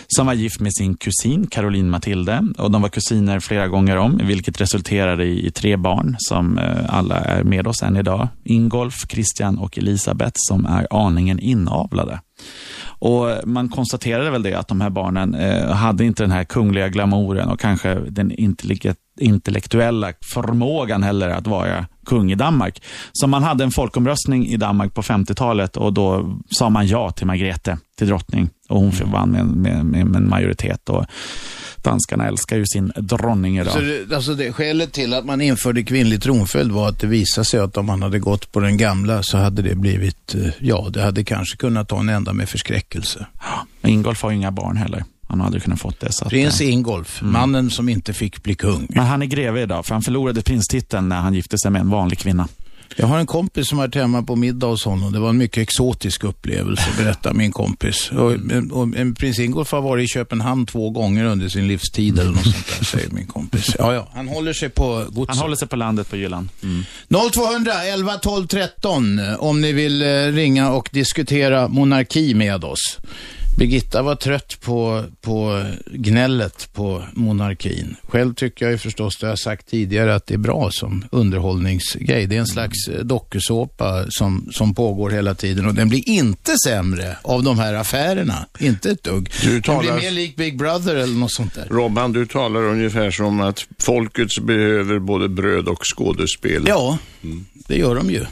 som 0.07 0.27
var 0.27 0.35
gift 0.35 0.61
med 0.61 0.75
sin 0.75 0.95
kusin 0.95 1.47
Caroline 1.47 1.91
Matilde. 1.91 2.45
Och 2.59 2.71
de 2.71 2.83
var 2.83 2.89
kusiner 2.89 3.41
flera 3.41 3.69
gånger 3.69 3.97
om, 3.97 4.21
vilket 4.25 4.61
resulterade 4.61 5.25
i, 5.25 5.47
i 5.47 5.51
tre 5.51 5.77
barn 5.77 6.17
som 6.19 6.59
eh, 6.59 6.95
alla 6.95 7.17
är 7.17 7.45
med 7.45 7.67
oss 7.67 7.83
än 7.83 7.97
idag. 7.97 8.29
Ingolf, 8.45 8.95
Christian 9.09 9.59
och 9.59 9.79
Elisabeth 9.79 10.35
som 10.35 10.67
är 10.67 10.87
aningen 10.91 11.39
inavlade. 11.39 12.21
Och 13.01 13.29
man 13.45 13.69
konstaterade 13.69 14.31
väl 14.31 14.43
det 14.43 14.55
att 14.55 14.69
de 14.69 14.81
här 14.81 14.91
barnen 14.91 15.35
eh, 15.35 15.71
hade 15.71 16.05
inte 16.05 16.23
den 16.23 16.31
här 16.31 16.45
kungliga 16.45 16.89
glamouren 16.89 17.49
och 17.49 17.61
kanske 17.61 17.95
den 17.95 18.33
intelligent 18.33 18.99
intellektuella 19.19 20.13
förmågan 20.35 21.03
heller 21.03 21.29
att 21.29 21.47
vara 21.47 21.87
kung 22.07 22.33
i 22.33 22.35
Danmark. 22.35 22.83
Så 23.13 23.27
man 23.27 23.43
hade 23.43 23.65
en 23.65 23.71
folkomröstning 23.71 24.47
i 24.47 24.57
Danmark 24.57 24.95
på 24.95 25.03
50-talet 25.03 25.77
och 25.77 25.93
då 25.93 26.39
sa 26.51 26.71
man 26.71 26.87
ja 26.87 27.11
till 27.11 27.27
Margrethe, 27.27 27.79
till 27.99 28.07
drottning. 28.07 28.51
Och 28.69 28.81
hon 28.81 28.93
vann 29.05 29.31
med, 29.31 29.47
med, 29.47 29.87
med, 29.87 30.17
en 30.17 30.29
majoritet. 30.29 30.89
Och 30.89 31.05
danskarna 31.83 32.27
älskar 32.27 32.57
ju 32.57 32.65
sin 32.67 32.93
dronning 32.97 33.59
idag. 33.59 33.73
Så 33.73 33.81
det, 33.81 34.15
alltså 34.15 34.35
det, 34.35 34.53
skälet 34.53 34.93
till 34.93 35.15
att 35.15 35.25
man 35.25 35.41
införde 35.41 35.83
kvinnlig 35.83 36.23
tronföljd 36.23 36.73
var 36.73 36.89
att 36.89 37.01
det 37.01 37.07
visade 37.07 37.45
sig 37.45 37.61
att 37.61 37.77
om 37.77 37.87
man 37.87 38.03
hade 38.03 38.19
gått 38.19 38.53
på 38.53 38.61
den 38.61 38.77
gamla 38.77 39.23
så 39.23 39.39
hade 39.39 39.63
det 39.63 39.75
blivit, 39.75 40.35
eh, 40.35 40.51
ja, 40.61 40.89
det 40.91 41.03
hade 41.03 41.25
kanske 41.25 41.57
kunnat 41.57 41.89
ta 41.89 42.01
en 42.01 42.09
ända 42.09 42.33
med 42.33 42.49
förskräckelse. 42.49 43.27
Men 43.81 43.91
Ingolf 43.91 44.23
har 44.23 44.31
ju 44.31 44.37
inga 44.37 44.53
barn 44.53 44.77
heller. 44.77 45.05
Han 45.29 45.41
har 45.41 45.47
aldrig 45.47 45.63
kunnat 45.63 45.81
fått 45.81 46.01
det. 46.01 46.07
Att, 46.07 46.29
Prins 46.29 46.61
eh, 46.61 46.73
Ingolf, 46.73 47.23
mannen 47.23 47.71
som 47.71 47.89
inte 47.89 48.13
fick 48.13 48.43
bli 48.43 48.55
kung. 48.55 48.87
Men 48.89 49.07
han 49.07 49.23
är 49.23 49.27
greve 49.27 49.63
idag, 49.63 49.87
för 49.87 49.95
han 49.95 50.03
förlorade 50.03 50.43
prinstiteln 50.43 51.09
när 51.09 51.17
han 51.17 51.35
gifte 51.35 51.59
sig 51.59 51.71
med 51.71 51.81
en 51.81 51.91
vanlig 51.91 52.19
kvinna. 52.19 52.49
Jag 52.97 53.07
har 53.07 53.19
en 53.19 53.27
kompis 53.27 53.69
som 53.69 53.79
varit 53.79 53.95
hemma 53.95 54.23
på 54.23 54.37
middag 54.37 54.67
hos 54.67 54.85
honom. 54.85 55.13
Det 55.13 55.19
var 55.19 55.31
en 55.31 55.39
mycket 55.39 55.63
exotisk 55.63 56.25
upplevelse, 56.25 56.85
berättar 56.99 57.33
min 57.33 57.53
kompis. 57.53 58.11
Och, 58.11 58.33
och, 58.71 58.97
en 58.97 59.15
prins 59.15 59.39
Ingolf 59.39 59.73
har 59.73 59.81
varit 59.81 60.05
i 60.05 60.09
Köpenhamn 60.09 60.67
två 60.67 60.91
gånger 60.91 61.25
under 61.25 61.49
sin 61.49 61.69
livstid 61.69 62.19
eller 62.19 62.31
något 62.31 62.43
sånt 62.43 62.67
där, 62.79 62.85
säger 62.85 63.11
min 63.11 63.27
kompis. 63.27 63.77
Ja, 63.79 63.95
ja, 63.95 64.09
han 64.15 64.29
håller 64.29 64.53
sig 64.53 64.69
på 64.69 65.05
godset. 65.09 65.37
Han 65.37 65.39
håller 65.39 65.57
sig 65.57 65.69
på 65.69 65.77
landet 65.77 66.11
på 66.11 66.17
Jylland. 66.17 66.49
Mm. 66.63 66.85
0200 67.33 67.73
11 67.85 68.19
12 68.19 68.47
13 68.47 69.21
om 69.39 69.61
ni 69.61 69.73
vill 69.73 70.03
eh, 70.03 70.07
ringa 70.33 70.71
och 70.71 70.89
diskutera 70.93 71.69
monarki 71.69 72.35
med 72.35 72.65
oss. 72.65 72.99
Birgitta 73.59 74.03
var 74.03 74.15
trött 74.15 74.61
på, 74.61 75.05
på 75.21 75.65
gnället 75.93 76.69
på 76.75 77.03
monarkin. 77.15 77.97
Själv 78.03 78.35
tycker 78.35 78.65
jag 78.65 78.73
ju 78.73 78.79
förstås, 78.79 79.17
det 79.19 79.27
har 79.27 79.31
jag 79.31 79.39
sagt 79.39 79.69
tidigare, 79.69 80.15
att 80.15 80.27
det 80.27 80.35
är 80.35 80.39
bra 80.39 80.71
som 80.71 81.05
underhållningsgrej. 81.11 82.27
Det 82.27 82.37
är 82.37 82.41
en 82.41 82.47
slags 82.47 82.89
eh, 82.89 83.05
dokusåpa 83.05 84.05
som, 84.09 84.49
som 84.53 84.75
pågår 84.75 85.11
hela 85.11 85.35
tiden 85.35 85.67
och 85.67 85.75
den 85.75 85.89
blir 85.89 86.09
inte 86.09 86.55
sämre 86.65 87.17
av 87.23 87.43
de 87.43 87.59
här 87.59 87.75
affärerna. 87.75 88.47
Inte 88.59 88.91
ett 88.91 89.03
dugg. 89.03 89.31
Du 89.43 89.51
Den 89.53 89.63
talar- 89.63 89.83
blir 89.83 89.93
mer 90.03 90.11
lik 90.11 90.37
Big 90.37 90.59
Brother 90.59 90.97
eller 90.97 91.15
något 91.17 91.33
sånt 91.33 91.55
där. 91.55 91.67
Robban, 91.71 92.13
du 92.13 92.27
talar 92.27 92.63
ungefär 92.63 93.11
som 93.11 93.41
att 93.41 93.67
folket 93.79 94.29
behöver 94.43 94.99
både 94.99 95.29
bröd 95.29 95.69
och 95.69 95.81
skådespel. 95.97 96.65
Ja, 96.67 96.99
det 97.67 97.77
gör 97.77 97.95
de 97.95 98.11
ju. 98.11 98.25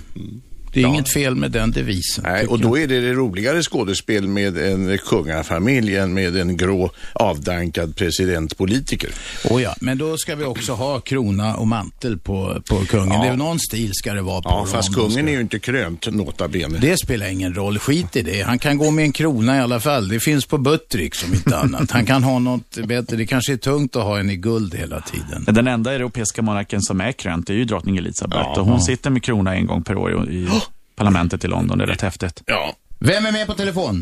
Det 0.76 0.82
är 0.82 0.86
inget 0.88 1.12
fel 1.12 1.34
med 1.34 1.50
den 1.50 1.70
devisen. 1.70 2.24
Nej, 2.24 2.46
och 2.46 2.60
då 2.60 2.78
är 2.78 2.86
det 2.86 3.00
det 3.00 3.12
roligare 3.12 3.62
skådespel 3.62 4.28
med 4.28 4.58
en 4.58 4.98
kungafamilj 4.98 5.96
än 5.96 6.14
med 6.14 6.36
en 6.36 6.56
grå 6.56 6.90
avdankad 7.12 7.96
presidentpolitiker. 7.96 9.10
Oh 9.50 9.62
ja, 9.62 9.74
men 9.80 9.98
då 9.98 10.16
ska 10.16 10.34
vi 10.36 10.44
också 10.44 10.72
ha 10.72 11.00
krona 11.00 11.54
och 11.56 11.66
mantel 11.66 12.18
på, 12.18 12.62
på 12.68 12.76
kungen. 12.76 13.08
Ja. 13.12 13.22
Det 13.22 13.28
är 13.28 13.36
någon 13.36 13.58
stil 13.60 13.90
ska 13.94 14.12
det 14.14 14.22
vara 14.22 14.42
på 14.42 14.48
Ja, 14.48 14.66
fast 14.66 14.94
kungen 14.94 15.10
ska- 15.10 15.20
är 15.20 15.28
ju 15.32 15.40
inte 15.40 15.58
krönt, 15.58 16.06
nota 16.12 16.48
bene. 16.48 16.78
Det 16.78 16.96
spelar 16.98 17.26
ingen 17.28 17.54
roll, 17.54 17.78
skit 17.78 18.16
i 18.16 18.22
det. 18.22 18.42
Han 18.42 18.58
kan 18.58 18.78
gå 18.78 18.90
med 18.90 19.04
en 19.04 19.12
krona 19.12 19.56
i 19.56 19.60
alla 19.60 19.80
fall. 19.80 20.08
Det 20.08 20.20
finns 20.20 20.46
på 20.46 20.58
Buttrick 20.58 21.14
som 21.14 21.34
inte 21.34 21.56
annat. 21.58 21.90
Han 21.90 22.06
kan 22.06 22.22
ha 22.22 22.38
något 22.38 22.76
bättre. 22.86 23.16
Det 23.16 23.26
kanske 23.26 23.52
är 23.52 23.56
tungt 23.56 23.96
att 23.96 24.02
ha 24.02 24.18
en 24.18 24.30
i 24.30 24.36
guld 24.36 24.74
hela 24.74 25.00
tiden. 25.00 25.44
Den 25.54 25.66
enda 25.66 25.94
europeiska 25.94 26.42
monarken 26.42 26.82
som 26.82 27.00
är 27.00 27.12
krönt 27.12 27.50
är 27.50 27.54
ju 27.54 27.64
drottning 27.64 27.96
Elizabeth. 27.96 28.42
Ja. 28.54 28.60
och 28.60 28.66
hon 28.66 28.80
sitter 28.80 29.10
med 29.10 29.22
krona 29.22 29.54
en 29.56 29.66
gång 29.66 29.82
per 29.82 29.96
år 29.96 30.30
i 30.30 30.48
parlamentet 30.96 31.44
i 31.44 31.48
London. 31.48 31.78
Det 31.78 31.84
är 31.84 31.88
rätt 31.88 32.02
häftigt. 32.02 32.42
Ja. 32.46 32.72
Vem 33.00 33.26
är 33.26 33.32
med 33.32 33.46
på 33.46 33.52
telefon? 33.52 33.94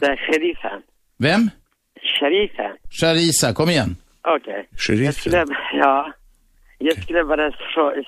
Det 0.00 0.06
är 0.06 0.16
sheriffen. 0.16 0.82
Vem? 1.18 1.50
Sheriffen. 2.20 2.72
Sharisa, 3.00 3.52
kom 3.54 3.68
igen. 3.70 3.96
Okej. 4.36 4.68
Jag 5.04 5.14
skulle, 5.14 5.44
ja. 5.72 6.12
Jag 6.78 7.02
skulle 7.02 7.24
bara 7.24 7.50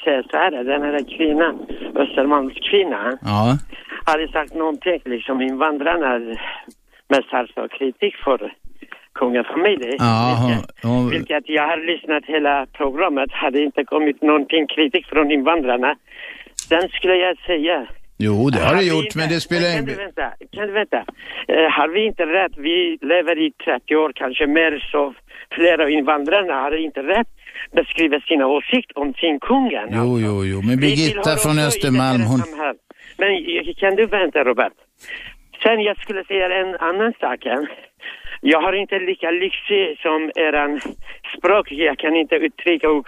säga 0.05 0.23
så 0.31 0.37
här. 0.37 0.51
Den 0.65 0.83
här 0.83 1.17
kvinnan, 1.17 1.55
Östermalmskvinnan, 2.03 3.19
Ja. 3.23 3.59
hade 4.07 4.29
sagt 4.29 4.55
någonting 4.55 5.01
liksom 5.05 5.41
invandrarna 5.43 6.19
mest 7.09 7.33
alltså 7.33 7.69
kritik 7.79 8.15
för 8.25 8.53
kungafamiljen. 9.15 9.97
Ja, 9.99 10.37
hon, 10.43 10.91
hon, 10.93 11.11
Vilket 11.11 11.45
jag 11.49 11.67
har 11.69 11.77
lyssnat 11.93 12.25
hela 12.27 12.67
programmet, 12.67 13.31
hade 13.33 13.63
inte 13.63 13.85
kommit 13.85 14.23
någonting 14.23 14.67
kritik 14.67 15.07
från 15.07 15.31
invandrarna. 15.31 15.97
Sen 16.69 16.89
skulle 16.89 17.15
jag 17.15 17.39
säga 17.47 17.87
jo, 18.19 18.51
det 18.51 18.59
har 18.59 18.77
det 18.77 18.83
gjort, 18.85 19.05
inte- 19.05 19.19
men 19.19 19.29
det 19.29 19.41
spelar 19.41 19.69
Kan 19.77 19.85
du 19.85 19.93
ingen... 19.93 20.05
vänta? 20.05 20.27
Kan 20.53 20.67
du 20.67 20.73
vänta? 20.73 21.01
Eh, 21.49 21.69
har 21.77 21.89
vi 21.95 22.01
inte 22.07 22.27
rätt? 22.27 22.53
Vi 22.57 22.99
lever 23.03 23.39
i 23.47 23.51
30 23.65 23.97
år, 23.97 24.13
kanske 24.15 24.47
mer, 24.47 24.89
så 24.93 25.15
flera 25.57 25.83
av 25.83 25.91
invandrarna 25.91 26.55
har 26.55 26.77
inte 26.87 27.03
rätt 27.03 27.29
beskriva 27.73 28.21
sina 28.21 28.47
åsikter 28.47 28.99
om 28.99 29.15
sin 29.15 29.41
kungen. 29.41 29.89
Jo, 29.93 30.19
jo, 30.21 30.45
jo. 30.45 30.63
Men 30.63 30.77
Birgitta 30.81 31.37
från 31.37 31.59
Östermalm, 31.59 32.23
hon... 32.23 32.41
Men 33.19 33.31
eh, 33.31 33.75
kan 33.77 33.97
du 33.97 34.07
vänta, 34.07 34.45
Robert? 34.45 34.73
Sen 35.63 35.81
jag 35.81 35.97
skulle 36.03 36.25
säga 36.25 36.47
en 36.61 36.75
annan 36.75 37.13
sak. 37.21 37.47
än. 37.47 37.67
Jag 38.41 38.61
har 38.61 38.73
inte 38.73 38.99
lika 38.99 39.31
lyxig 39.31 39.99
som 40.03 40.31
eran 40.37 40.81
språk. 41.39 41.73
Jag 41.73 41.99
kan 41.99 42.17
inte 42.17 42.35
uttrycka 42.35 42.91
och 42.91 43.07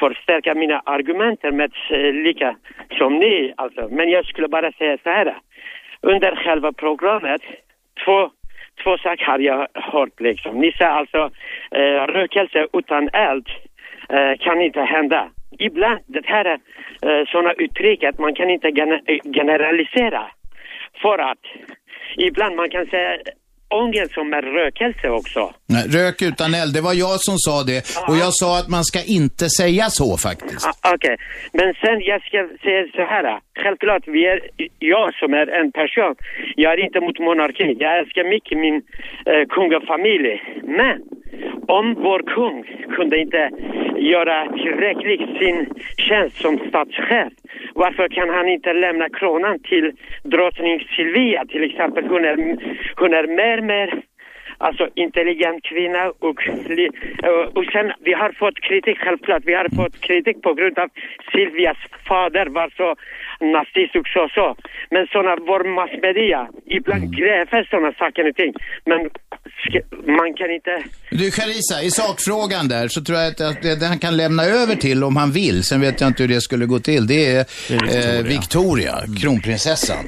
förstärka 0.00 0.54
mina 0.54 0.82
argument 0.84 1.42
med 1.42 1.72
eh, 1.90 2.12
lika 2.26 2.56
som 2.98 3.18
ni. 3.18 3.54
Alltså. 3.56 3.88
Men 3.90 4.10
jag 4.10 4.24
skulle 4.26 4.48
bara 4.48 4.72
säga 4.72 4.98
så 5.02 5.10
här. 5.10 5.38
Under 6.02 6.36
själva 6.36 6.72
programmet, 6.72 7.42
två, 8.04 8.30
två 8.82 8.98
saker 8.98 9.24
har 9.24 9.38
jag 9.38 9.66
hört 9.74 10.20
liksom. 10.20 10.60
Ni 10.60 10.72
sa 10.72 10.86
alltså 10.86 11.30
eh, 11.70 12.02
rökelse 12.16 12.66
utan 12.72 13.08
eld 13.12 13.48
eh, 14.08 14.38
kan 14.38 14.60
inte 14.60 14.80
hända. 14.80 15.30
Ibland, 15.58 16.00
det 16.06 16.26
här 16.26 16.44
är 16.44 16.58
eh, 17.02 17.26
sådana 17.26 17.52
uttryck 17.52 18.04
att 18.04 18.18
man 18.18 18.34
kan 18.34 18.50
inte 18.50 18.68
eh, 18.68 19.32
generalisera. 19.34 20.26
För 21.02 21.18
att 21.18 21.44
ibland 22.16 22.56
man 22.56 22.70
kan 22.70 22.86
säga 22.86 23.18
ångest 23.70 24.12
som 24.12 24.32
är 24.32 24.42
rökelse 24.42 25.08
också. 25.08 25.52
Nej, 25.66 25.84
rök 25.98 26.22
utan 26.22 26.54
eld, 26.54 26.74
det 26.74 26.80
var 26.80 26.94
jag 26.94 27.20
som 27.28 27.36
sa 27.46 27.62
det. 27.70 27.80
Och 28.08 28.16
jag 28.24 28.32
sa 28.40 28.58
att 28.60 28.68
man 28.76 28.84
ska 28.84 29.00
inte 29.18 29.46
säga 29.60 29.86
så 30.00 30.16
faktiskt. 30.16 30.66
Okej, 30.94 31.16
men 31.52 31.68
sen 31.82 31.96
jag 32.10 32.20
ska 32.28 32.38
säga 32.64 32.82
så 32.98 33.04
här. 33.14 33.40
Självklart, 33.62 34.02
vi 34.06 34.26
är, 34.26 34.40
jag 34.78 35.14
som 35.14 35.34
är 35.34 35.46
en 35.60 35.72
person, 35.72 36.14
jag 36.56 36.72
är 36.72 36.84
inte 36.86 37.00
mot 37.00 37.18
monarki. 37.18 37.76
Jag 37.78 37.98
älskar 37.98 38.24
mycket 38.24 38.58
min 38.58 38.76
eh, 39.30 39.44
kungafamilj. 39.48 40.42
Men 40.62 40.96
om 41.78 41.94
vår 41.94 42.22
kung 42.34 42.56
kunde 42.96 43.18
inte 43.18 43.50
göra 43.96 44.36
tillräckligt 44.62 45.38
sin 45.38 45.58
tjänst 45.96 46.36
som 46.36 46.58
statschef 46.68 47.32
varför 47.74 48.08
kan 48.08 48.28
han 48.28 48.48
inte 48.48 48.72
lämna 48.72 49.08
kronan 49.08 49.58
till 49.58 49.92
drottning 50.22 50.86
Silvia 50.96 51.44
till 51.44 51.64
exempel? 51.64 52.06
Hon 52.06 52.24
är, 52.24 52.36
hon 52.96 53.14
är 53.14 53.26
mer, 53.26 53.60
mer 53.60 54.02
alltså 54.66 54.84
intelligent 55.04 55.60
kvinna 55.70 56.02
och, 56.28 56.38
li- 56.78 56.94
och- 57.56 57.68
sen 57.74 57.86
vi 58.08 58.12
har 58.22 58.32
fått 58.42 58.58
kritik 58.68 58.98
självklart, 59.04 59.42
vi 59.50 59.54
har 59.60 59.68
fått 59.80 59.96
kritik 60.08 60.36
på 60.46 60.52
grund 60.58 60.78
av 60.84 60.88
Silvias 61.32 61.80
fader 62.08 62.46
var 62.58 62.68
så 62.80 62.88
nazist 63.54 63.94
och 64.00 64.08
så 64.14 64.22
så. 64.36 64.46
Men 64.90 65.06
sådana, 65.12 65.36
vår 65.50 65.62
massmedia, 65.78 66.40
ibland 66.78 67.04
gräver 67.18 67.60
sådana 67.70 67.92
saker 68.02 68.28
och 68.28 68.36
ting. 68.40 68.52
Men 68.90 69.00
man 70.18 70.34
kan 70.38 70.50
inte 70.58 70.74
Du 71.10 71.30
Charisa, 71.30 71.76
i 71.82 71.90
sakfrågan 71.90 72.68
där 72.68 72.88
så 72.88 73.00
tror 73.04 73.18
jag 73.18 73.26
att, 73.28 73.40
att 73.40 73.62
det 73.80 73.86
han 73.86 73.98
kan 73.98 74.16
lämna 74.16 74.44
över 74.44 74.74
till 74.74 75.04
om 75.04 75.16
han 75.16 75.30
vill, 75.32 75.62
sen 75.64 75.80
vet 75.80 76.00
jag 76.00 76.08
inte 76.10 76.22
hur 76.22 76.28
det 76.34 76.40
skulle 76.40 76.66
gå 76.66 76.78
till, 76.78 77.06
det 77.06 77.26
är, 77.26 77.38
eh, 77.40 78.22
Victoria, 78.34 78.94
kronprinsessan. 79.22 80.04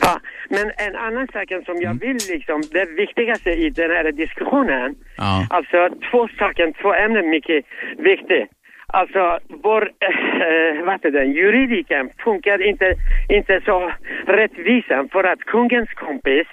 Ja, 0.00 0.20
men 0.48 0.72
en 0.76 0.96
annan 0.96 1.28
sak 1.32 1.48
som 1.66 1.76
jag 1.80 2.00
vill 2.00 2.18
liksom, 2.30 2.60
det 2.72 2.84
viktigaste 2.84 3.50
i 3.50 3.70
den 3.70 3.90
här 3.90 4.12
diskussionen, 4.12 4.94
Ja. 5.16 5.46
alltså 5.50 5.88
två 6.10 6.28
saker, 6.38 6.72
två 6.82 6.94
ämnen 6.94 7.30
mycket 7.30 7.64
viktigt. 7.98 8.48
Alltså 8.86 9.38
vår, 9.48 9.82
äh, 9.82 10.84
vad 10.84 10.92
heter 10.94 11.10
den, 11.10 11.32
juridiken 11.32 12.10
funkar 12.24 12.62
inte, 12.62 12.94
inte 13.28 13.60
så 13.64 13.92
rättvisan 14.26 15.08
för 15.08 15.24
att 15.24 15.40
kungens 15.40 15.90
kompis 15.94 16.46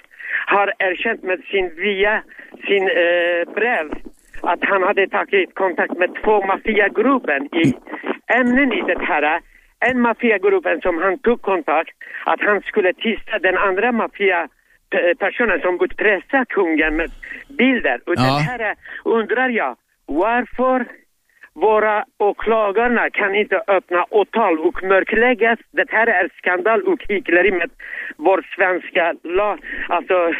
har 0.46 0.72
erkänt 0.78 1.22
med 1.22 1.40
sin 1.50 1.70
via 1.76 2.22
sin 2.66 2.82
eh, 2.82 3.54
brev 3.54 3.90
att 4.42 4.58
han 4.64 4.82
hade 4.82 5.08
tagit 5.08 5.54
kontakt 5.54 5.98
med 5.98 6.10
två 6.24 6.46
maffiagrupper 6.46 7.40
i 7.64 7.74
ämnen 8.26 8.72
i 8.72 8.82
det 8.86 9.04
här 9.04 9.40
en 9.88 10.00
maffiagruppen 10.00 10.80
som 10.80 10.98
han 11.02 11.18
tog 11.18 11.42
kontakt 11.42 11.96
att 12.24 12.40
han 12.40 12.60
skulle 12.62 12.92
tysta 12.92 13.38
den 13.38 13.58
andra 13.58 13.92
maffiapersonen 13.92 15.60
som 15.60 15.74
utpressade 15.84 16.44
kungen 16.48 16.96
med 16.96 17.10
bilder. 17.58 18.00
Och 18.06 18.14
Ja. 18.16 18.22
det 18.22 18.42
här 18.50 18.74
undrar 19.04 19.48
jag, 19.48 19.76
varför 20.06 20.86
våra 21.54 22.04
åklagarna 22.18 23.10
kan 23.10 23.34
inte 23.34 23.62
öppna 23.66 24.04
åtal 24.10 24.58
och 24.58 24.82
mörklägga. 24.82 25.56
Det 25.70 25.90
här 25.90 26.06
är 26.06 26.28
skandal 26.38 26.82
och 26.82 27.04
hyckleri 27.08 27.50
med 27.50 27.70
vår 28.16 28.46
svenska 28.56 29.14
lag, 29.22 29.58
alltså 29.88 30.32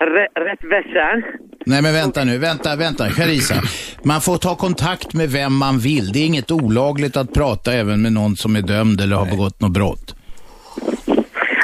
rä- 0.00 0.44
rättsväsen. 0.46 1.22
Nej 1.66 1.82
men 1.82 1.92
vänta 1.92 2.24
nu, 2.24 2.38
vänta, 2.38 2.76
vänta, 2.76 3.04
Charisa. 3.10 3.54
Man 4.04 4.20
får 4.20 4.36
ta 4.36 4.56
kontakt 4.56 5.14
med 5.14 5.28
vem 5.30 5.56
man 5.56 5.78
vill. 5.78 6.12
Det 6.12 6.18
är 6.18 6.26
inget 6.26 6.50
olagligt 6.50 7.16
att 7.16 7.32
prata 7.34 7.72
även 7.72 8.02
med 8.02 8.12
någon 8.12 8.36
som 8.36 8.56
är 8.56 8.62
dömd 8.62 9.00
eller 9.00 9.16
har 9.16 9.26
begått 9.26 9.60
något 9.60 9.72
brott. 9.72 10.14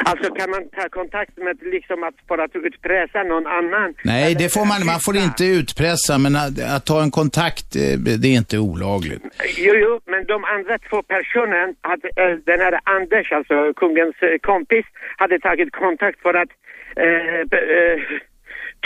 Alltså 0.05 0.33
kan 0.33 0.49
man 0.49 0.61
ta 0.75 0.89
kontakt 0.89 1.37
med 1.37 1.57
liksom 1.75 2.03
att 2.03 2.13
för 2.27 2.37
att 2.37 2.55
utpressa 2.55 3.23
någon 3.23 3.47
annan? 3.47 3.93
Nej, 4.03 4.35
det 4.35 4.49
får 4.53 4.65
man, 4.65 4.85
man 4.85 4.99
får 4.99 5.15
inte 5.17 5.45
utpressa, 5.45 6.17
men 6.17 6.35
att, 6.35 6.75
att 6.75 6.85
ta 6.85 7.01
en 7.03 7.11
kontakt, 7.11 7.75
eh, 7.75 7.97
det 8.21 8.27
är 8.27 8.37
inte 8.43 8.57
olagligt. 8.57 9.23
Jo, 9.57 9.73
jo, 9.83 9.99
men 10.11 10.25
de 10.25 10.43
andra 10.55 10.77
två 10.89 10.99
personerna, 11.13 11.73
hade, 11.81 12.07
eh, 12.21 12.33
den 12.51 12.59
här 12.65 12.79
Anders, 12.97 13.31
alltså 13.31 13.73
kungens 13.81 14.15
eh, 14.21 14.37
kompis, 14.51 14.85
hade 15.17 15.39
tagit 15.39 15.71
kontakt 15.71 16.21
för 16.21 16.33
att 16.33 16.49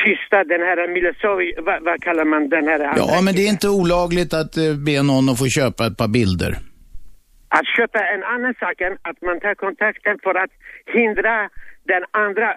tysta 0.04 0.38
den 0.44 0.62
här 0.68 0.88
Milosevic, 0.94 1.56
vad, 1.68 1.84
vad 1.84 1.98
kallar 2.02 2.26
man 2.26 2.50
den 2.50 2.68
här? 2.68 2.80
Ja, 2.98 3.22
men 3.26 3.36
det 3.36 3.42
är 3.48 3.50
inte 3.50 3.70
olagligt 3.70 4.34
att 4.34 4.58
eh, 4.58 4.74
be 4.88 5.04
någon 5.04 5.30
att 5.30 5.40
få 5.40 5.48
köpa 5.60 5.82
ett 5.88 5.98
par 5.98 6.08
bilder. 6.08 6.52
Att 7.58 7.68
köpa 7.78 8.00
en 8.14 8.24
annan 8.24 8.54
sak 8.64 8.82
än 8.82 8.94
att 9.10 9.20
man 9.28 9.40
tar 9.40 9.56
kontakten 9.66 10.16
för 10.24 10.36
att 10.44 10.54
hindra 10.98 11.36
den 11.92 12.04
andra, 12.12 12.48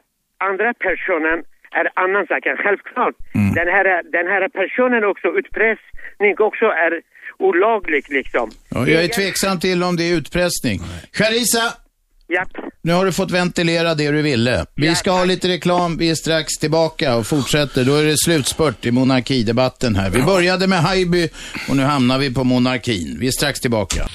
andra 0.49 0.69
personen 0.87 1.39
är 1.79 1.87
annan 2.05 2.27
sak. 2.27 2.43
Självklart. 2.65 3.17
Den, 3.59 3.69
här, 3.77 3.87
den 4.19 4.27
här 4.33 4.49
personen 4.49 5.05
också, 5.05 5.29
utpressning 5.41 6.33
också 6.49 6.65
är 6.65 6.93
olaglig 7.39 8.05
liksom. 8.09 8.51
Ja, 8.71 8.87
jag 8.87 9.05
är 9.05 9.09
tveksam 9.09 9.61
till 9.61 9.83
om 9.83 9.97
det 9.97 10.05
är 10.11 10.17
utpressning. 10.17 10.79
Charisa! 11.13 11.88
Japp. 12.35 12.49
Nu 12.83 12.93
har 12.93 13.05
du 13.05 13.13
fått 13.13 13.31
ventilera 13.31 13.95
det 13.95 14.11
du 14.11 14.23
ville. 14.23 14.67
Vi 14.75 14.95
ska 14.95 15.11
ha 15.11 15.25
lite 15.25 15.49
reklam, 15.49 15.97
vi 15.97 16.11
är 16.11 16.15
strax 16.15 16.55
tillbaka 16.55 17.17
och 17.17 17.27
fortsätter. 17.27 17.85
Då 17.85 17.95
är 17.95 18.05
det 18.05 18.19
slutspurt 18.19 18.87
i 18.87 18.91
monarkidebatten 18.91 19.97
här. 19.97 20.11
Vi 20.11 20.23
började 20.23 20.67
med 20.67 20.83
Haijby 20.83 21.29
och 21.69 21.77
nu 21.77 21.83
hamnar 21.83 22.19
vi 22.19 22.35
på 22.35 22.45
monarkin. 22.45 23.17
Vi 23.21 23.27
är 23.27 23.31
strax 23.31 23.61
tillbaka. 23.61 24.09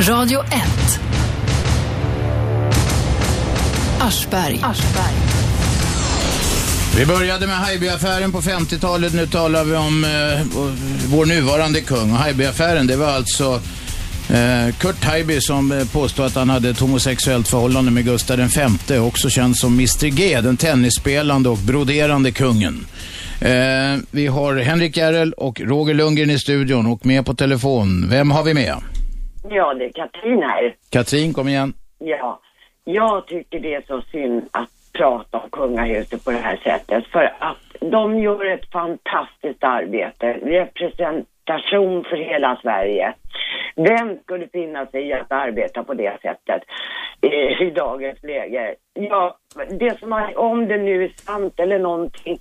Radio 0.00 0.40
1. 0.40 0.52
Aschberg. 4.00 4.60
Vi 6.96 7.06
började 7.06 7.46
med 7.46 7.56
Haijby-affären 7.56 8.32
på 8.32 8.40
50-talet. 8.40 9.14
Nu 9.14 9.26
talar 9.26 9.64
vi 9.64 9.76
om 9.76 10.04
eh, 10.04 10.60
vår 11.06 11.26
nuvarande 11.26 11.80
kung. 11.80 12.12
Och 12.12 12.18
Haijby-affären, 12.18 12.86
det 12.86 12.96
var 12.96 13.06
alltså 13.06 13.60
Kurt 14.80 15.04
Haijby 15.04 15.40
som 15.40 15.72
eh, 15.72 15.78
påstod 15.92 16.26
att 16.26 16.34
han 16.34 16.50
hade 16.50 16.68
ett 16.70 16.80
homosexuellt 16.80 17.48
förhållande 17.48 17.90
med 17.90 18.04
Gustav 18.04 18.36
V, 18.88 18.98
också 18.98 19.28
känd 19.28 19.56
som 19.56 19.72
Mr 19.72 20.06
G, 20.06 20.40
den 20.40 20.56
tennisspelande 20.56 21.48
och 21.48 21.58
broderande 21.68 22.30
kungen. 22.32 22.74
Eh, 23.42 23.94
vi 24.12 24.26
har 24.26 24.56
Henrik 24.56 24.96
Järrel 24.96 25.32
och 25.32 25.60
Roger 25.60 25.94
Lundgren 25.94 26.30
i 26.30 26.38
studion 26.38 26.86
och 26.86 27.06
med 27.06 27.26
på 27.26 27.34
telefon. 27.34 28.08
Vem 28.10 28.30
har 28.30 28.44
vi 28.44 28.54
med? 28.54 28.74
Ja, 29.50 29.74
det 29.74 29.84
är 29.84 29.92
Katrin 29.92 30.42
här. 30.42 30.74
Katrin, 30.90 31.32
kom 31.32 31.48
igen. 31.48 31.72
Ja, 31.98 32.40
jag 32.84 33.26
tycker 33.26 33.60
det 33.60 33.74
är 33.74 33.82
så 33.86 34.02
synd 34.12 34.42
att 34.50 34.68
prata 34.92 35.38
om 35.38 35.50
kungahuset 35.50 36.24
på 36.24 36.30
det 36.30 36.38
här 36.38 36.56
sättet. 36.56 37.06
För 37.06 37.34
att 37.38 37.90
de 37.90 38.18
gör 38.18 38.54
ett 38.54 38.70
fantastiskt 38.72 39.64
arbete 39.64 40.38
station 41.48 42.04
för 42.04 42.16
hela 42.16 42.56
Sverige. 42.62 43.14
Vem 43.76 44.18
skulle 44.22 44.48
finna 44.48 44.86
sig 44.86 45.08
i 45.08 45.12
att 45.12 45.32
arbeta 45.32 45.84
på 45.84 45.94
det 45.94 46.20
sättet 46.22 46.62
i, 47.20 47.26
i 47.64 47.70
dagens 47.70 48.22
läge? 48.22 48.74
Ja, 48.94 49.36
det 49.70 49.98
som 49.98 50.12
har, 50.12 50.38
om 50.38 50.68
det 50.68 50.76
nu 50.78 51.04
är 51.04 51.08
sant 51.08 51.60
eller 51.60 51.78
någonting, 51.78 52.38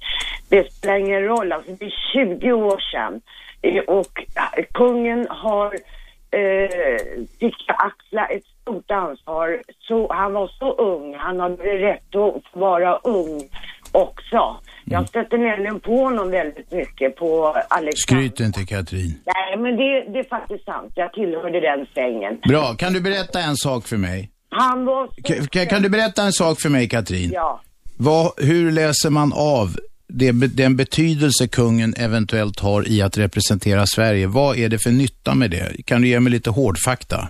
det 0.50 0.72
spelar 0.72 0.98
ingen 0.98 1.24
roll. 1.24 1.52
Alltså 1.52 1.72
det 1.72 1.86
är 1.86 2.12
20 2.14 2.52
år 2.54 2.80
sedan. 2.92 3.22
Eh, 3.62 3.84
Och 3.84 4.24
eh, 4.58 4.66
kungen 4.74 5.28
har 5.30 5.74
eh, 6.32 6.98
fick 7.40 7.66
axla 7.68 8.26
ett 8.26 8.46
stort 8.62 8.92
ansvar. 8.92 9.62
Så, 9.80 10.14
han 10.14 10.34
var 10.34 10.48
så 10.48 10.72
ung, 10.72 11.16
han 11.16 11.40
hade 11.40 11.64
rätt 11.64 12.16
att 12.16 12.44
vara 12.54 12.96
ung 12.96 13.42
också. 13.92 14.58
Jag 14.90 15.08
stötte 15.08 15.38
nämligen 15.38 15.80
på 15.80 15.98
honom 15.98 16.32
väldigt 16.32 16.72
mycket 16.72 17.16
på 17.16 17.48
Alexander. 17.70 17.92
Skryt 17.96 18.40
inte 18.40 18.66
Katrin. 18.66 19.22
Nej, 19.26 19.58
men 19.58 19.78
det, 19.78 20.14
det 20.14 20.20
är 20.20 20.30
faktiskt 20.30 20.66
sant. 20.66 20.92
Jag 20.96 21.14
tillhörde 21.14 21.60
den 21.60 21.86
svängen. 21.94 22.40
Bra, 22.48 22.74
kan 22.74 22.94
du 22.94 23.02
berätta 23.02 23.40
en 23.40 23.56
sak 23.56 23.88
för 23.88 23.98
mig? 23.98 24.30
Han 24.50 24.86
var 24.86 25.10
kan, 25.50 25.66
kan 25.68 25.82
du 25.82 25.90
berätta 25.90 26.24
en 26.24 26.32
sak 26.32 26.62
för 26.62 26.70
mig 26.70 26.90
Katrin? 26.90 27.32
Ja. 27.34 27.62
Vad, 27.98 28.32
hur 28.38 28.72
läser 28.72 29.10
man 29.10 29.34
av 29.36 29.68
det, 30.08 30.32
den 30.32 30.76
betydelse 30.76 31.48
kungen 31.48 31.94
eventuellt 31.98 32.60
har 32.60 32.90
i 32.90 33.02
att 33.02 33.18
representera 33.18 33.86
Sverige? 33.86 34.28
Vad 34.28 34.58
är 34.58 34.70
det 34.70 34.80
för 34.80 34.92
nytta 34.92 35.36
med 35.36 35.52
det? 35.52 35.86
Kan 35.86 36.02
du 36.02 36.08
ge 36.08 36.20
mig 36.20 36.32
lite 36.32 36.50
hårdfakta? 36.50 37.28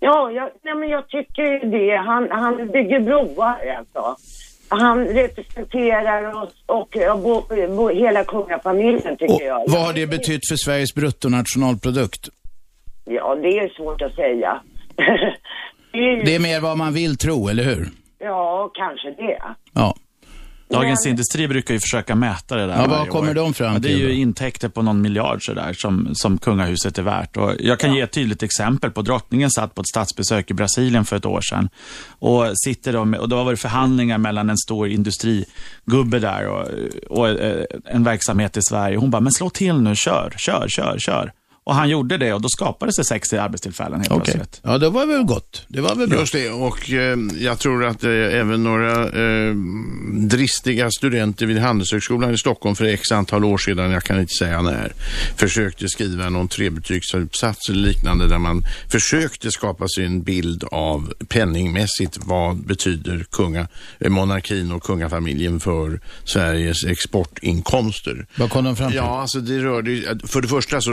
Ja, 0.00 0.30
jag, 0.30 0.50
nej, 0.64 0.74
men 0.74 0.88
jag 0.88 1.08
tycker 1.08 1.70
det. 1.70 1.96
Han, 1.96 2.28
han 2.30 2.56
bygger 2.56 3.00
broar 3.00 3.56
alltså. 3.78 4.16
Han 4.80 5.06
representerar 5.08 6.42
oss 6.42 6.54
och, 6.66 6.96
och 6.96 7.18
bo, 7.68 7.88
hela 7.88 8.24
kungafamiljen 8.24 9.16
tycker 9.16 9.44
jag. 9.44 9.64
Vad 9.68 9.86
har 9.86 9.92
det 9.92 10.06
betytt 10.06 10.48
för 10.48 10.56
Sveriges 10.56 10.94
bruttonationalprodukt? 10.94 12.28
Ja, 13.04 13.34
det 13.34 13.58
är 13.58 13.68
svårt 13.68 14.02
att 14.02 14.14
säga. 14.14 14.60
det 15.92 15.98
är 15.98 16.24
Det 16.24 16.34
är 16.34 16.40
mer 16.40 16.60
vad 16.60 16.78
man 16.78 16.94
vill 16.94 17.16
tro, 17.16 17.48
eller 17.48 17.64
hur? 17.64 17.88
Ja, 18.18 18.70
kanske 18.74 19.10
det. 19.10 19.42
Ja. 19.74 19.96
Dagens 20.82 21.06
Industri 21.06 21.48
brukar 21.48 21.74
ju 21.74 21.80
försöka 21.80 22.14
mäta 22.14 22.56
det 22.56 22.66
där 22.66 22.76
Ja, 22.76 22.86
vad 22.88 23.08
kommer 23.08 23.30
år. 23.30 23.34
de 23.34 23.54
fram 23.54 23.72
ja, 23.72 23.78
Det 23.78 23.88
är 23.88 23.90
till 23.90 24.00
ju 24.00 24.06
då? 24.06 24.12
intäkter 24.12 24.68
på 24.68 24.82
någon 24.82 25.00
miljard 25.00 25.44
sådär 25.46 25.72
som, 25.72 26.08
som 26.14 26.38
kungahuset 26.38 26.98
är 26.98 27.02
värt. 27.02 27.36
Och 27.36 27.52
jag 27.58 27.80
kan 27.80 27.94
ge 27.94 28.00
ett 28.00 28.12
tydligt 28.12 28.42
exempel 28.42 28.90
på 28.90 29.02
drottningen 29.02 29.50
satt 29.50 29.74
på 29.74 29.80
ett 29.80 29.88
statsbesök 29.88 30.50
i 30.50 30.54
Brasilien 30.54 31.04
för 31.04 31.16
ett 31.16 31.26
år 31.26 31.40
sedan. 31.40 31.68
Och, 32.08 32.44
sitter 32.64 32.92
de, 32.92 33.14
och 33.14 33.28
då 33.28 33.44
var 33.44 33.50
det 33.50 33.56
förhandlingar 33.56 34.18
mellan 34.18 34.50
en 34.50 34.56
stor 34.58 34.88
industrigubbe 34.88 36.18
där 36.18 36.46
och, 36.48 36.68
och 37.18 37.28
eh, 37.28 37.64
en 37.84 38.04
verksamhet 38.04 38.56
i 38.56 38.62
Sverige. 38.62 38.96
Hon 38.96 39.10
bara, 39.10 39.20
men 39.20 39.32
slå 39.32 39.50
till 39.50 39.80
nu, 39.80 39.96
kör, 39.96 40.34
kör, 40.36 40.66
kör, 40.68 40.96
kör. 40.98 41.32
Och 41.66 41.74
han 41.74 41.88
gjorde 41.88 42.16
det 42.16 42.32
och 42.32 42.40
då 42.40 42.48
skapades 42.48 42.96
det 42.96 43.04
60 43.04 43.36
arbetstillfällen 43.36 44.00
helt 44.00 44.12
Okej. 44.12 44.34
plötsligt. 44.34 44.60
Ja, 44.62 44.78
det 44.78 44.90
var 44.90 45.06
väl 45.06 45.22
gott. 45.22 45.64
Det 45.68 45.80
var 45.80 45.94
väl 45.94 46.08
bra. 46.08 46.20
Just 46.20 46.32
det, 46.32 46.50
och 46.50 46.90
eh, 46.90 47.18
jag 47.38 47.58
tror 47.58 47.84
att 47.84 48.04
eh, 48.04 48.10
även 48.10 48.62
några 48.62 49.04
eh, 49.04 49.54
dristiga 50.12 50.90
studenter 50.90 51.46
vid 51.46 51.58
Handelshögskolan 51.58 52.34
i 52.34 52.38
Stockholm 52.38 52.76
för 52.76 52.84
x 52.84 53.12
antal 53.12 53.44
år 53.44 53.58
sedan, 53.58 53.90
jag 53.90 54.04
kan 54.04 54.20
inte 54.20 54.34
säga 54.34 54.62
när, 54.62 54.92
försökte 55.36 55.88
skriva 55.88 56.28
någon 56.28 56.48
trebetygsuppsats 56.48 57.68
eller 57.68 57.80
liknande 57.80 58.28
där 58.28 58.38
man 58.38 58.64
försökte 58.90 59.50
skapa 59.50 59.88
sig 59.88 60.04
en 60.04 60.22
bild 60.22 60.64
av 60.70 61.12
penningmässigt 61.28 62.18
vad 62.24 62.56
betyder 62.56 63.26
kunga, 63.30 63.68
eh, 63.98 64.10
monarkin 64.10 64.72
och 64.72 64.82
kungafamiljen 64.82 65.60
för 65.60 66.00
Sveriges 66.24 66.84
exportinkomster. 66.84 68.26
Vad 68.36 68.50
kom 68.50 68.64
de 68.64 68.76
fram 68.76 68.88
till? 68.88 68.96
Ja, 68.96 69.20
alltså 69.20 69.40
det 69.40 69.58
rörde 69.58 70.18
För 70.24 70.40
det 70.40 70.48
första 70.48 70.80
så 70.80 70.92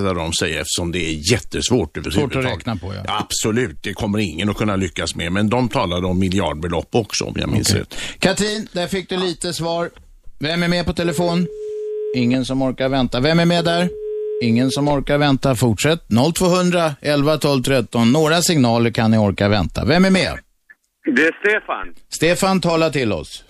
reserverar 0.00 0.24
de 0.24 0.32
sig 0.32 0.56
eftersom 0.56 0.92
det 0.92 0.98
är 0.98 1.32
jättesvårt 1.32 1.96
överhuvudtaget. 1.96 2.32
Svårt 2.34 2.52
att 2.52 2.58
räkna 2.58 2.76
på, 2.76 2.94
ja. 2.94 3.02
Absolut, 3.06 3.82
det 3.82 3.92
kommer 3.92 4.18
ingen 4.18 4.48
att 4.50 4.56
kunna 4.56 4.76
lyckas 4.76 5.14
med. 5.14 5.32
Men 5.32 5.48
de 5.48 5.68
talade 5.68 6.06
om 6.06 6.18
miljardbelopp 6.18 6.94
också 6.94 7.24
om 7.24 7.34
jag 7.36 7.48
minns 7.48 7.70
Okej. 7.70 7.80
rätt. 7.80 7.96
Katrin, 8.18 8.68
där 8.72 8.86
fick 8.86 9.08
du 9.08 9.16
lite 9.16 9.52
svar. 9.52 9.90
Vem 10.38 10.62
är 10.62 10.68
med 10.68 10.86
på 10.86 10.92
telefon? 10.92 11.46
Ingen 12.16 12.44
som 12.44 12.62
orkar 12.62 12.88
vänta. 12.88 13.20
Vem 13.20 13.40
är 13.40 13.44
med 13.46 13.64
där? 13.64 13.88
Ingen 14.42 14.70
som 14.70 14.88
orkar 14.88 15.18
vänta. 15.18 15.54
Fortsätt. 15.54 16.00
0200 16.34 16.94
11 17.00 17.38
12 17.38 17.62
13. 17.62 18.12
Några 18.12 18.42
signaler 18.42 18.90
kan 18.90 19.10
ni 19.10 19.18
orka 19.18 19.48
vänta. 19.48 19.84
Vem 19.84 20.04
är 20.04 20.10
med? 20.10 20.38
Det 21.16 21.22
är 21.22 21.32
Stefan. 21.40 21.94
Stefan, 22.08 22.60
tala 22.60 22.90
till 22.90 23.12
oss. 23.12 23.44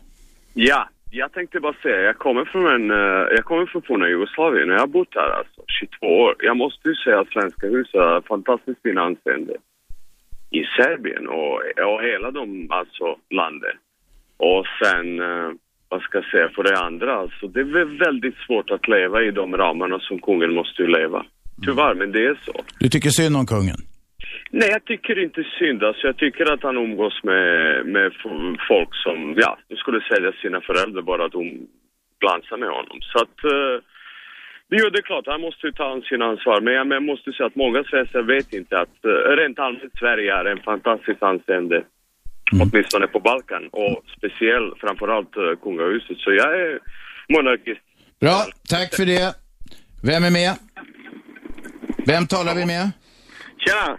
Ja, 0.55 0.89
jag 1.11 1.33
tänkte 1.33 1.61
bara 1.61 1.75
säga, 1.83 2.01
jag 2.01 2.19
kommer 2.19 2.45
från 2.45 2.67
en, 2.67 2.91
eh, 2.91 3.27
jag 3.37 3.45
kommer 3.45 3.67
från 3.67 3.83
forna 3.83 4.09
Jugoslavien 4.09 4.69
och 4.71 4.75
jag 4.75 4.81
har 4.81 4.87
bott 4.87 5.15
här 5.15 5.31
alltså 5.31 5.63
22 5.81 6.07
år. 6.07 6.35
Jag 6.39 6.57
måste 6.57 6.89
ju 6.89 6.95
säga 6.95 7.21
att 7.21 7.33
Svenska 7.33 7.67
hus 7.67 7.89
har 7.93 8.21
fantastiskt 8.21 8.83
fina 8.83 9.03
anseende 9.03 9.55
i 10.51 10.65
Serbien 10.77 11.29
och, 11.29 11.55
och 11.91 12.03
hela 12.03 12.31
de, 12.31 12.67
alltså 12.71 13.17
landet. 13.31 13.77
Och 14.37 14.65
sen, 14.83 15.21
eh, 15.21 15.51
vad 15.89 16.03
ska 16.03 16.19
jag 16.19 16.31
säga 16.31 16.49
för 16.49 16.63
det 16.63 16.79
andra, 16.79 17.17
alltså 17.17 17.47
det 17.47 17.61
är 17.61 17.99
väldigt 18.07 18.37
svårt 18.47 18.71
att 18.71 18.89
leva 18.89 19.23
i 19.23 19.31
de 19.31 19.57
ramarna 19.57 19.99
som 19.99 20.19
kungen 20.19 20.55
måste 20.55 20.83
ju 20.83 20.89
leva. 20.89 21.25
Tyvärr, 21.65 21.95
men 21.95 22.13
det 22.13 22.27
är 22.27 22.41
så. 22.45 22.53
Du 22.79 22.89
tycker 22.89 23.11
synd 23.11 23.37
om 23.37 23.47
kungen? 23.47 23.77
Nej, 24.51 24.69
jag 24.71 24.85
tycker 24.85 25.23
inte 25.23 25.45
synd. 25.59 25.85
Alltså, 25.85 26.07
jag 26.07 26.17
tycker 26.17 26.53
att 26.53 26.63
han 26.63 26.77
umgås 26.77 27.21
med, 27.23 27.87
med 27.87 28.13
folk 28.69 28.95
som, 29.05 29.35
ja, 29.37 29.59
skulle 29.77 30.01
sälja 30.01 30.33
sina 30.33 30.61
föräldrar 30.61 31.03
bara 31.03 31.25
att 31.25 31.33
de 31.33 31.67
glansar 32.21 32.57
med 32.57 32.69
honom. 32.69 32.99
Så 33.01 33.19
att, 33.23 33.45
eh, 33.45 33.77
jo, 34.69 34.91
det 34.91 34.99
är 34.99 35.03
klart, 35.03 35.27
han 35.27 35.41
måste 35.41 35.67
ju 35.67 35.73
ta 35.73 36.03
sin 36.03 36.23
ansvar. 36.23 36.61
Men 36.61 36.75
jag, 36.75 36.87
men 36.87 36.97
jag 36.97 37.03
måste 37.03 37.33
säga 37.33 37.47
att 37.47 37.63
många 37.65 37.85
svenskar 37.85 38.23
vet 38.23 38.53
inte 38.53 38.81
att 38.81 39.05
eh, 39.05 39.37
rent 39.37 39.59
allmänt 39.59 39.99
Sverige 39.99 40.35
är 40.35 40.45
en 40.45 40.63
fantastisk 40.63 41.23
anseende. 41.23 41.85
Åtminstone 42.63 43.07
på 43.07 43.21
Balkan 43.21 43.69
och 43.73 44.03
speciellt 44.17 44.79
framförallt 44.81 45.37
uh, 45.37 45.57
kungahuset. 45.63 46.19
Så 46.19 46.33
jag 46.33 46.61
är 46.61 46.79
monarkist. 47.29 47.81
Bra, 48.21 48.39
tack 48.69 48.95
för 48.95 49.07
det. 49.07 49.35
Vem 50.03 50.25
är 50.25 50.31
med? 50.31 50.53
Vem 52.07 52.27
talar 52.27 52.55
vi 52.55 52.67
med? 52.67 52.91
Tjena! 53.59 53.99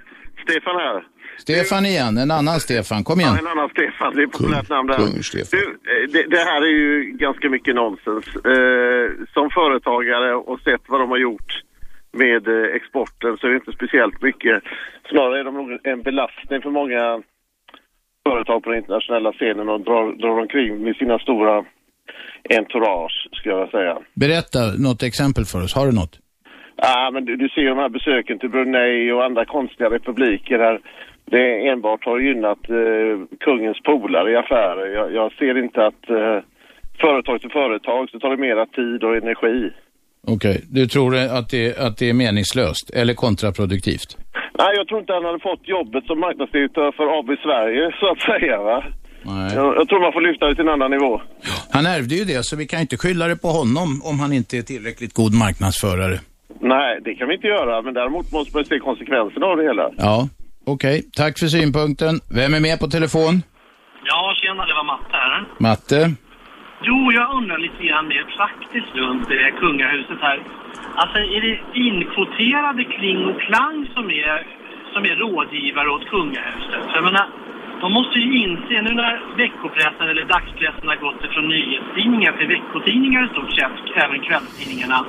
Stefan 0.51 0.75
här. 0.75 1.03
Stefan 1.37 1.85
igen, 1.85 2.17
en 2.17 2.31
annan 2.31 2.59
Stefan. 2.59 3.03
Kom 3.03 3.19
Ja, 3.19 3.25
igen. 3.27 3.39
en 3.45 3.47
annan 3.47 3.69
Stefan. 3.69 4.15
Det 4.15 4.21
är 4.23 4.27
populärt 4.27 4.69
namn 4.69 4.87
där. 4.87 4.97
Kung-Stefan. 4.97 5.59
Du, 5.59 5.65
eh, 5.65 6.09
det, 6.13 6.23
det 6.35 6.37
här 6.49 6.61
är 6.61 6.67
ju 6.83 7.11
ganska 7.25 7.49
mycket 7.49 7.75
nonsens. 7.75 8.25
Eh, 8.53 9.05
som 9.33 9.49
företagare 9.49 10.35
och 10.35 10.59
sett 10.59 10.81
vad 10.87 10.99
de 11.01 11.09
har 11.09 11.17
gjort 11.17 11.51
med 12.13 12.47
eh, 12.47 12.75
exporten 12.75 13.37
så 13.37 13.47
är 13.47 13.51
det 13.51 13.55
inte 13.55 13.71
speciellt 13.71 14.21
mycket. 14.21 14.63
Snarare 15.09 15.39
är 15.39 15.43
de 15.43 15.53
nog 15.55 15.79
en 15.83 16.01
belastning 16.01 16.61
för 16.61 16.69
många 16.69 17.21
företag 18.29 18.63
på 18.63 18.69
den 18.69 18.79
internationella 18.79 19.31
scenen 19.33 19.69
och 19.69 19.81
drar, 19.81 20.05
drar 20.21 20.39
omkring 20.41 20.83
med 20.83 20.95
sina 20.95 21.19
stora 21.19 21.65
entourage, 22.49 23.27
skulle 23.31 23.55
jag 23.55 23.69
säga. 23.69 23.97
Berätta 24.13 24.59
något 24.77 25.03
exempel 25.03 25.45
för 25.45 25.63
oss. 25.63 25.73
Har 25.75 25.85
du 25.85 25.91
något? 25.91 26.19
Ja, 26.83 27.09
men 27.13 27.25
du, 27.25 27.35
du 27.35 27.49
ser 27.49 27.65
de 27.65 27.77
här 27.77 27.89
besöken 27.89 28.39
till 28.39 28.49
Brunei 28.49 29.11
och 29.11 29.23
andra 29.25 29.45
konstiga 29.45 29.89
republiker 29.89 30.57
där 30.57 30.79
det 31.25 31.67
enbart 31.67 32.05
har 32.05 32.19
gynnat 32.19 32.69
eh, 32.69 33.13
kungens 33.39 33.79
polare 33.83 34.31
i 34.31 34.35
affärer. 34.35 34.87
Jag, 34.97 35.13
jag 35.13 35.31
ser 35.39 35.63
inte 35.63 35.79
att 35.85 36.09
eh, 36.09 36.37
företag 37.01 37.41
till 37.41 37.51
företag 37.51 38.09
så 38.09 38.19
tar 38.19 38.29
det 38.29 38.37
mera 38.37 38.65
tid 38.65 39.03
och 39.03 39.15
energi. 39.15 39.71
Okej, 40.27 40.63
du 40.69 40.87
tror 40.87 41.15
att 41.15 41.49
det, 41.49 41.79
att 41.85 41.97
det 41.97 42.09
är 42.09 42.13
meningslöst 42.13 42.89
eller 42.93 43.13
kontraproduktivt? 43.13 44.17
Nej, 44.59 44.71
jag 44.75 44.87
tror 44.87 44.99
inte 44.99 45.13
han 45.13 45.25
hade 45.25 45.39
fått 45.39 45.67
jobbet 45.67 46.03
som 46.05 46.19
marknadsdirektör 46.19 46.91
för 46.91 47.19
AB 47.19 47.29
Sverige, 47.45 47.91
så 47.99 48.05
att 48.11 48.21
säga. 48.31 48.57
Va? 48.61 48.83
Nej. 49.23 49.55
Jag, 49.55 49.75
jag 49.75 49.87
tror 49.89 49.99
man 50.01 50.13
får 50.13 50.21
lyfta 50.21 50.47
det 50.47 50.55
till 50.55 50.67
en 50.67 50.73
annan 50.73 50.91
nivå. 50.91 51.21
Han 51.71 51.85
ärvde 51.85 52.15
ju 52.15 52.25
det, 52.25 52.45
så 52.45 52.55
vi 52.55 52.67
kan 52.67 52.79
inte 52.81 52.97
skylla 52.97 53.27
det 53.27 53.35
på 53.35 53.47
honom 53.47 54.01
om 54.03 54.19
han 54.19 54.33
inte 54.33 54.57
är 54.57 54.61
tillräckligt 54.61 55.13
god 55.13 55.33
marknadsförare. 55.33 56.19
Nej, 56.59 56.99
det 57.05 57.15
kan 57.15 57.27
vi 57.27 57.33
inte 57.35 57.47
göra, 57.47 57.81
men 57.81 57.93
däremot 57.93 58.31
måste 58.31 58.57
man 58.57 58.65
se 58.65 58.79
konsekvenserna 58.79 59.45
av 59.45 59.57
det 59.57 59.63
hela. 59.63 59.89
Ja, 59.97 60.27
okej. 60.65 61.03
Tack 61.17 61.39
för 61.39 61.47
synpunkten. 61.47 62.19
Vem 62.39 62.53
är 62.53 62.59
med 62.59 62.79
på 62.79 62.87
telefon? 62.87 63.33
Ja, 64.03 64.33
tjena, 64.41 64.65
det 64.65 64.73
var 64.73 64.83
Matte 64.83 65.17
här. 65.23 65.45
Matte? 65.59 65.99
Jo, 66.83 67.11
jag 67.11 67.27
undrar 67.37 67.57
lite 67.57 67.83
grann 67.87 68.07
mer 68.07 68.25
praktiskt 68.37 68.95
runt 68.95 69.29
det 69.29 69.51
kungahuset 69.51 70.19
här. 70.21 70.39
Alltså, 70.95 71.17
är 71.17 71.41
det 71.47 71.55
inkvoterade 71.87 72.83
kling 72.83 73.19
och 73.29 73.41
klang 73.41 73.77
som 73.95 74.05
är, 74.09 74.37
som 74.93 75.01
är 75.11 75.15
rådgivare 75.23 75.89
åt 75.95 76.05
kungahuset? 76.15 76.83
För 76.89 76.95
jag 76.99 77.03
menar, 77.03 77.27
Alltså, 77.81 77.89
de 77.89 78.03
måste 78.03 78.19
ju 78.19 78.43
inse 78.43 78.81
nu 78.81 78.93
när 78.93 79.19
veckopressen 79.37 80.07
eller 80.09 80.25
dagspressen 80.25 80.87
har 80.87 80.95
gått 80.95 81.23
ifrån 81.23 81.47
nyhetstidningar 81.49 82.31
till 82.31 82.47
veckotidningar 82.47 83.25
i 83.25 83.29
stort 83.29 83.51
sett, 83.55 84.03
även 84.03 84.19
kvällstidningarna. 84.19 85.05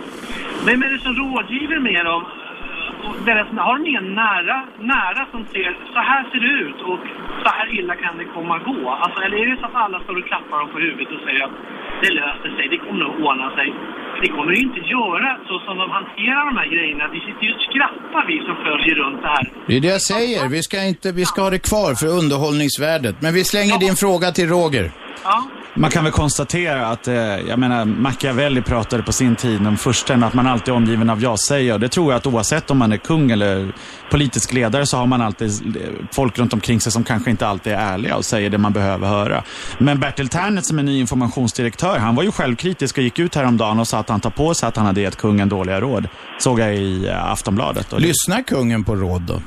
Vem 0.66 0.82
är 0.82 0.89
det 0.90 0.99
som 0.99 1.15
rådgiver 1.15 1.78
med 1.78 2.05
dem? 2.05 2.23
Eh, 2.23 3.24
deras, 3.24 3.49
har 3.57 3.78
de 3.78 3.86
ingen 3.86 4.15
nära, 4.15 4.66
nära 4.78 5.27
som 5.31 5.44
ser 5.44 5.77
så 5.93 5.99
här 5.99 6.24
ser 6.31 6.40
det 6.40 6.53
ut 6.66 6.81
och 6.82 7.01
så 7.43 7.49
här 7.57 7.78
illa 7.78 7.94
kan 7.94 8.19
det 8.19 8.24
komma 8.24 8.59
gå? 8.59 8.90
Alltså, 8.90 9.20
eller 9.20 9.36
är 9.36 9.47
det 9.47 9.57
så 9.61 9.66
att 9.66 9.74
alla 9.74 10.01
står 10.01 10.19
och 10.19 10.27
klappar 10.27 10.59
dem 10.59 10.69
på 10.69 10.78
huvudet 10.78 11.12
och 11.16 11.23
säger 11.27 11.44
att 11.44 11.57
det 12.03 12.11
löser 12.11 12.51
sig, 12.57 12.69
det 12.69 12.78
kommer 12.78 13.05
nog 13.05 13.15
ordna 13.27 13.51
sig. 13.57 13.74
Det 14.23 14.28
kommer 14.28 14.53
ju 14.53 14.62
inte 14.69 14.81
göra 14.97 15.31
så 15.49 15.55
som 15.66 15.74
de 15.78 15.90
hanterar 15.99 16.43
de 16.51 16.57
här 16.61 16.69
grejerna. 16.74 17.05
Vi 17.12 17.20
sitter 17.27 17.44
ju 17.47 17.53
och 17.55 17.65
skrattar 17.69 18.23
vi 18.31 18.36
som 18.49 18.57
följer 18.66 18.94
runt 19.03 19.23
det 19.23 19.28
här. 19.28 19.53
Det 19.66 19.77
är 19.77 19.81
det 19.81 19.89
jag 19.89 20.03
säger. 20.03 20.49
Vi 20.49 20.62
ska, 20.62 20.85
inte, 20.85 21.12
vi 21.12 21.24
ska 21.24 21.43
ha 21.43 21.51
det 21.51 21.59
kvar 21.59 21.94
för 21.94 22.07
underhållningsvärdet. 22.07 23.16
Men 23.20 23.35
vi 23.35 23.44
slänger 23.44 23.78
din 23.78 23.97
fråga 23.97 24.32
till 24.32 24.49
Roger. 24.49 24.90
Ja. 25.24 25.44
Man 25.74 25.90
kan 25.90 26.05
väl 26.05 26.12
konstatera 26.12 26.86
att, 26.86 27.09
eh, 27.09 27.15
jag 27.49 27.59
menar, 27.59 27.85
Machiavelli 27.85 28.62
pratade 28.62 29.03
på 29.03 29.12
sin 29.12 29.36
tid 29.36 29.66
om 29.66 29.77
fursten 29.77 30.23
att 30.23 30.35
man 30.35 30.47
alltid 30.47 30.69
är 30.69 30.77
omgiven 30.77 31.11
av 31.11 31.23
ja-sägare. 31.23 31.78
Det 31.78 31.89
tror 31.89 32.12
jag 32.12 32.16
att 32.16 32.27
oavsett 32.27 32.70
om 32.70 32.78
man 32.78 32.93
är 32.93 32.97
kung 32.97 33.31
eller 33.31 33.73
politisk 34.11 34.53
ledare 34.53 34.86
så 34.86 34.97
har 34.97 35.07
man 35.07 35.23
alltid 35.23 35.77
eh, 35.77 35.82
folk 36.12 36.39
runt 36.39 36.53
omkring 36.53 36.81
sig 36.81 36.93
som 36.93 37.05
kanske 37.05 37.31
inte 37.31 37.47
alltid 37.47 37.73
är 37.73 37.77
ärliga 37.77 38.16
och 38.16 38.24
säger 38.24 38.51
det 38.51 38.59
man 38.59 38.73
behöver 38.73 39.09
höra. 39.09 39.43
Men 39.78 40.01
Bertil 40.01 40.28
Ternet 40.28 40.66
som 40.66 40.78
är 40.78 40.82
ny 40.82 41.01
informationsdirektör, 41.01 41.99
han 41.99 42.15
var 42.15 42.23
ju 42.23 42.32
självkritisk 42.32 42.99
och 42.99 43.05
gick 43.05 43.19
ut 43.19 43.35
häromdagen 43.35 43.81
och 43.81 43.89
sa 43.89 43.99
att 43.99 44.09
han 44.13 44.21
tar 44.21 44.31
på 44.31 44.55
sig 44.55 44.67
att 44.69 44.77
han 44.77 44.87
hade 44.87 45.01
gett 45.01 45.17
kungen 45.17 45.49
dåliga 45.49 45.81
råd. 45.81 46.09
Såg 46.39 46.61
jag 46.61 46.75
i 46.75 47.09
eh, 47.09 47.31
Aftonbladet. 47.33 47.93
Och 47.93 48.01
det- 48.01 48.07
Lyssnar 48.07 48.43
kungen 48.43 48.85
på 48.85 48.95
råd 48.97 49.23
då? 49.23 49.43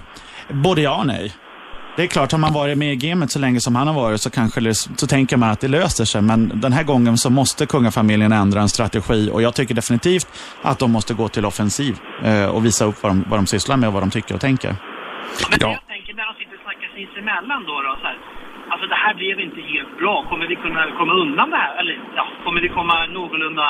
Både 0.53 0.81
ja 0.81 0.95
och 0.99 1.07
nej. 1.07 1.33
Det 1.97 2.03
är 2.03 2.07
klart, 2.07 2.31
har 2.31 2.39
man 2.39 2.53
varit 2.53 2.77
med 2.77 2.91
i 2.93 2.95
gamet 2.95 3.31
så 3.31 3.39
länge 3.39 3.59
som 3.59 3.75
han 3.75 3.87
har 3.87 3.93
varit 3.93 4.21
så 4.21 4.29
kanske 4.29 4.59
det, 4.61 4.73
så 4.75 5.07
tänker 5.07 5.37
man 5.37 5.49
att 5.49 5.59
det 5.59 5.67
löser 5.67 6.05
sig. 6.05 6.21
Men 6.21 6.39
den 6.61 6.73
här 6.73 6.83
gången 6.83 7.17
så 7.17 7.29
måste 7.29 7.65
kungafamiljen 7.65 8.31
ändra 8.31 8.61
en 8.61 8.69
strategi 8.69 9.29
och 9.33 9.41
jag 9.41 9.53
tycker 9.55 9.75
definitivt 9.75 10.27
att 10.61 10.79
de 10.79 10.91
måste 10.91 11.13
gå 11.13 11.27
till 11.27 11.45
offensiv 11.45 11.93
eh, 12.23 12.45
och 12.45 12.65
visa 12.65 12.85
upp 12.85 13.03
vad 13.03 13.11
de, 13.11 13.25
vad 13.29 13.37
de 13.39 13.45
sysslar 13.47 13.77
med 13.77 13.87
och 13.87 13.93
vad 13.93 14.03
de 14.03 14.09
tycker 14.11 14.35
och 14.35 14.41
tänker. 14.41 14.69
Men 15.49 15.59
det 15.59 15.65
jag 15.79 15.87
tänker 15.95 16.13
när 16.19 16.25
de 16.29 16.33
sitter 16.39 16.55
och 16.59 16.63
snackar 16.67 16.89
sinsemellan 16.99 17.59
då, 17.69 17.75
då 17.87 17.91
så 18.01 18.07
här. 18.11 18.17
Alltså 18.71 18.85
det 18.93 18.99
här 19.05 19.13
blev 19.21 19.35
inte 19.47 19.61
helt 19.73 19.93
bra. 20.01 20.15
Kommer 20.29 20.45
vi 20.51 20.55
kunna 20.65 20.81
komma 20.99 21.13
undan 21.23 21.47
det 21.53 21.59
här? 21.65 21.73
Eller 21.79 21.95
ja, 22.19 22.23
kommer 22.45 22.59
vi 22.65 22.69
komma 22.79 22.95
någorlunda... 23.17 23.65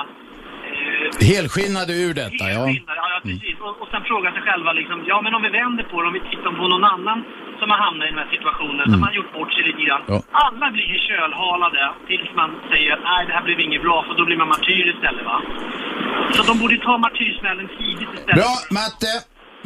Helskinnade 1.32 1.94
ur 2.06 2.14
detta, 2.24 2.46
ja. 2.56 2.64
Ja, 2.70 2.94
ja 3.14 3.18
precis. 3.24 3.56
Och, 3.66 3.76
och 3.82 3.88
sen 3.92 4.02
fråga 4.12 4.28
sig 4.36 4.42
själva 4.48 4.70
liksom, 4.80 4.98
ja 5.12 5.18
men 5.24 5.32
om 5.38 5.42
vi 5.48 5.52
vänder 5.62 5.84
på 5.92 5.96
det, 6.02 6.08
om 6.10 6.16
vi 6.20 6.24
tittar 6.32 6.52
på 6.60 6.66
någon 6.74 6.86
annan 6.96 7.18
som 7.60 7.68
har 7.74 7.80
hamnat 7.86 8.06
i 8.08 8.10
den 8.14 8.20
här 8.24 8.32
situationen, 8.36 8.86
som 8.94 9.00
har 9.06 9.14
gjort 9.18 9.32
bort 9.38 9.52
sig 9.56 9.64
lite 9.70 9.82
grann. 9.88 10.04
Ja. 10.12 10.18
Alla 10.46 10.68
blir 10.76 10.88
ju 10.94 11.00
kölhalade 11.08 11.84
tills 12.10 12.30
man 12.42 12.50
säger 12.72 12.90
att 12.96 13.04
nej, 13.10 13.22
det 13.28 13.34
här 13.38 13.44
blev 13.48 13.60
inget 13.60 13.82
bra, 13.88 13.98
för 14.08 14.14
då 14.20 14.24
blir 14.26 14.38
man 14.44 14.50
martyr 14.56 14.86
istället 14.94 15.26
va. 15.32 15.38
Så 16.36 16.42
de 16.50 16.54
borde 16.62 16.78
ta 16.78 16.94
martyrsmällen 16.98 17.68
tidigt 17.80 18.12
istället. 18.18 18.36
Bra, 18.42 18.54
Matte. 18.80 19.14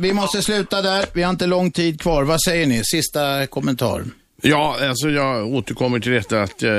Vi 0.06 0.14
måste 0.14 0.42
sluta 0.42 0.82
där. 0.82 1.06
Vi 1.16 1.24
har 1.24 1.30
inte 1.30 1.48
lång 1.48 1.72
tid 1.72 2.02
kvar. 2.02 2.24
Vad 2.24 2.42
säger 2.42 2.68
ni? 2.68 2.84
Sista 2.84 3.48
kommentar. 3.48 4.02
Ja, 4.42 4.78
alltså 4.82 5.10
jag 5.10 5.48
återkommer 5.48 6.00
till 6.00 6.12
detta 6.12 6.42
att 6.42 6.64
eh, 6.64 6.72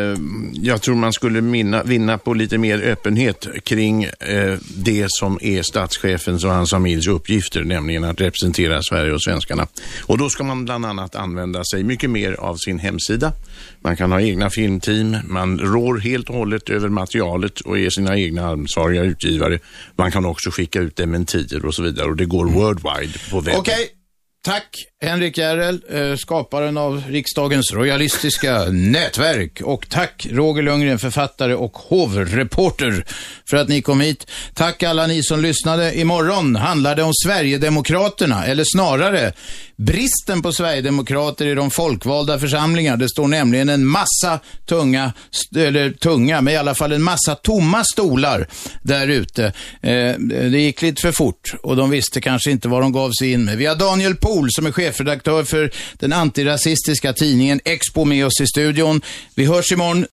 jag 0.52 0.82
tror 0.82 0.94
man 0.94 1.12
skulle 1.12 1.40
minna, 1.40 1.82
vinna 1.82 2.18
på 2.18 2.34
lite 2.34 2.58
mer 2.58 2.82
öppenhet 2.82 3.46
kring 3.64 4.04
eh, 4.04 4.58
det 4.76 5.06
som 5.08 5.38
är 5.42 5.62
statschefens 5.62 6.44
och 6.44 6.50
hans 6.50 6.70
familjs 6.70 7.06
uppgifter, 7.06 7.64
nämligen 7.64 8.04
att 8.04 8.20
representera 8.20 8.82
Sverige 8.82 9.12
och 9.12 9.22
svenskarna. 9.22 9.66
Och 10.06 10.18
då 10.18 10.28
ska 10.28 10.44
man 10.44 10.64
bland 10.64 10.86
annat 10.86 11.14
använda 11.14 11.64
sig 11.64 11.82
mycket 11.82 12.10
mer 12.10 12.32
av 12.32 12.56
sin 12.56 12.78
hemsida. 12.78 13.32
Man 13.80 13.96
kan 13.96 14.12
ha 14.12 14.20
egna 14.20 14.50
filmteam, 14.50 15.16
man 15.24 15.58
rår 15.58 15.98
helt 15.98 16.28
och 16.28 16.34
hållet 16.34 16.68
över 16.68 16.88
materialet 16.88 17.60
och 17.60 17.78
är 17.78 17.90
sina 17.90 18.18
egna 18.18 18.46
ansvariga 18.46 19.02
utgivare. 19.02 19.58
Man 19.96 20.12
kan 20.12 20.24
också 20.24 20.50
skicka 20.50 20.80
ut 20.80 20.96
dementier 20.96 21.64
och 21.64 21.74
så 21.74 21.82
vidare 21.82 22.08
och 22.08 22.16
det 22.16 22.24
går 22.24 22.46
worldwide 22.46 23.18
på 23.30 23.40
webben. 23.40 23.60
Okay 23.60 23.99
tack 24.42 24.76
Henrik 25.02 25.38
Järrel, 25.38 25.82
eh, 25.90 26.16
skaparen 26.16 26.76
av 26.76 27.02
riksdagens 27.08 27.72
royalistiska 27.72 28.64
nätverk. 28.64 29.60
Och 29.64 29.86
tack 29.88 30.26
Roger 30.30 30.62
Lundgren, 30.62 30.98
författare 30.98 31.54
och 31.54 31.78
hovreporter 31.78 33.04
för 33.50 33.56
att 33.56 33.68
ni 33.68 33.82
kom 33.82 34.00
hit. 34.00 34.26
Tack 34.54 34.82
alla 34.82 35.06
ni 35.06 35.22
som 35.22 35.40
lyssnade. 35.40 35.98
Imorgon 35.98 36.56
handlar 36.56 36.96
det 36.96 37.02
om 37.02 37.12
Sverigedemokraterna, 37.14 38.46
eller 38.46 38.64
snarare 38.66 39.32
bristen 39.80 40.42
på 40.42 40.52
Sverigedemokrater 40.52 41.46
i 41.46 41.54
de 41.54 41.70
folkvalda 41.70 42.38
församlingarna. 42.38 42.96
Det 42.96 43.08
står 43.08 43.28
nämligen 43.28 43.68
en 43.68 43.86
massa 43.86 44.40
tunga, 44.68 45.12
eller 45.56 45.90
tunga, 45.90 46.40
men 46.40 46.54
i 46.54 46.56
alla 46.56 46.74
fall 46.74 46.92
en 46.92 47.02
massa 47.02 47.34
tomma 47.34 47.84
stolar 47.84 48.48
där 48.82 49.08
ute. 49.08 49.44
Eh, 49.80 50.14
det 50.50 50.60
gick 50.60 50.82
lite 50.82 51.02
för 51.02 51.12
fort 51.12 51.54
och 51.62 51.76
de 51.76 51.90
visste 51.90 52.20
kanske 52.20 52.50
inte 52.50 52.68
vad 52.68 52.82
de 52.82 52.92
gav 52.92 53.10
sig 53.10 53.32
in 53.32 53.44
med. 53.44 53.58
Vi 53.58 53.66
har 53.66 53.76
Daniel 53.76 54.16
Pohl 54.16 54.48
som 54.50 54.66
är 54.66 54.72
chefredaktör 54.72 55.44
för 55.44 55.70
den 55.92 56.12
antirasistiska 56.12 57.12
tidningen 57.12 57.60
Expo 57.64 58.04
med 58.04 58.26
oss 58.26 58.40
i 58.40 58.46
studion. 58.46 59.00
Vi 59.34 59.44
hörs 59.44 59.72
imorgon. 59.72 60.06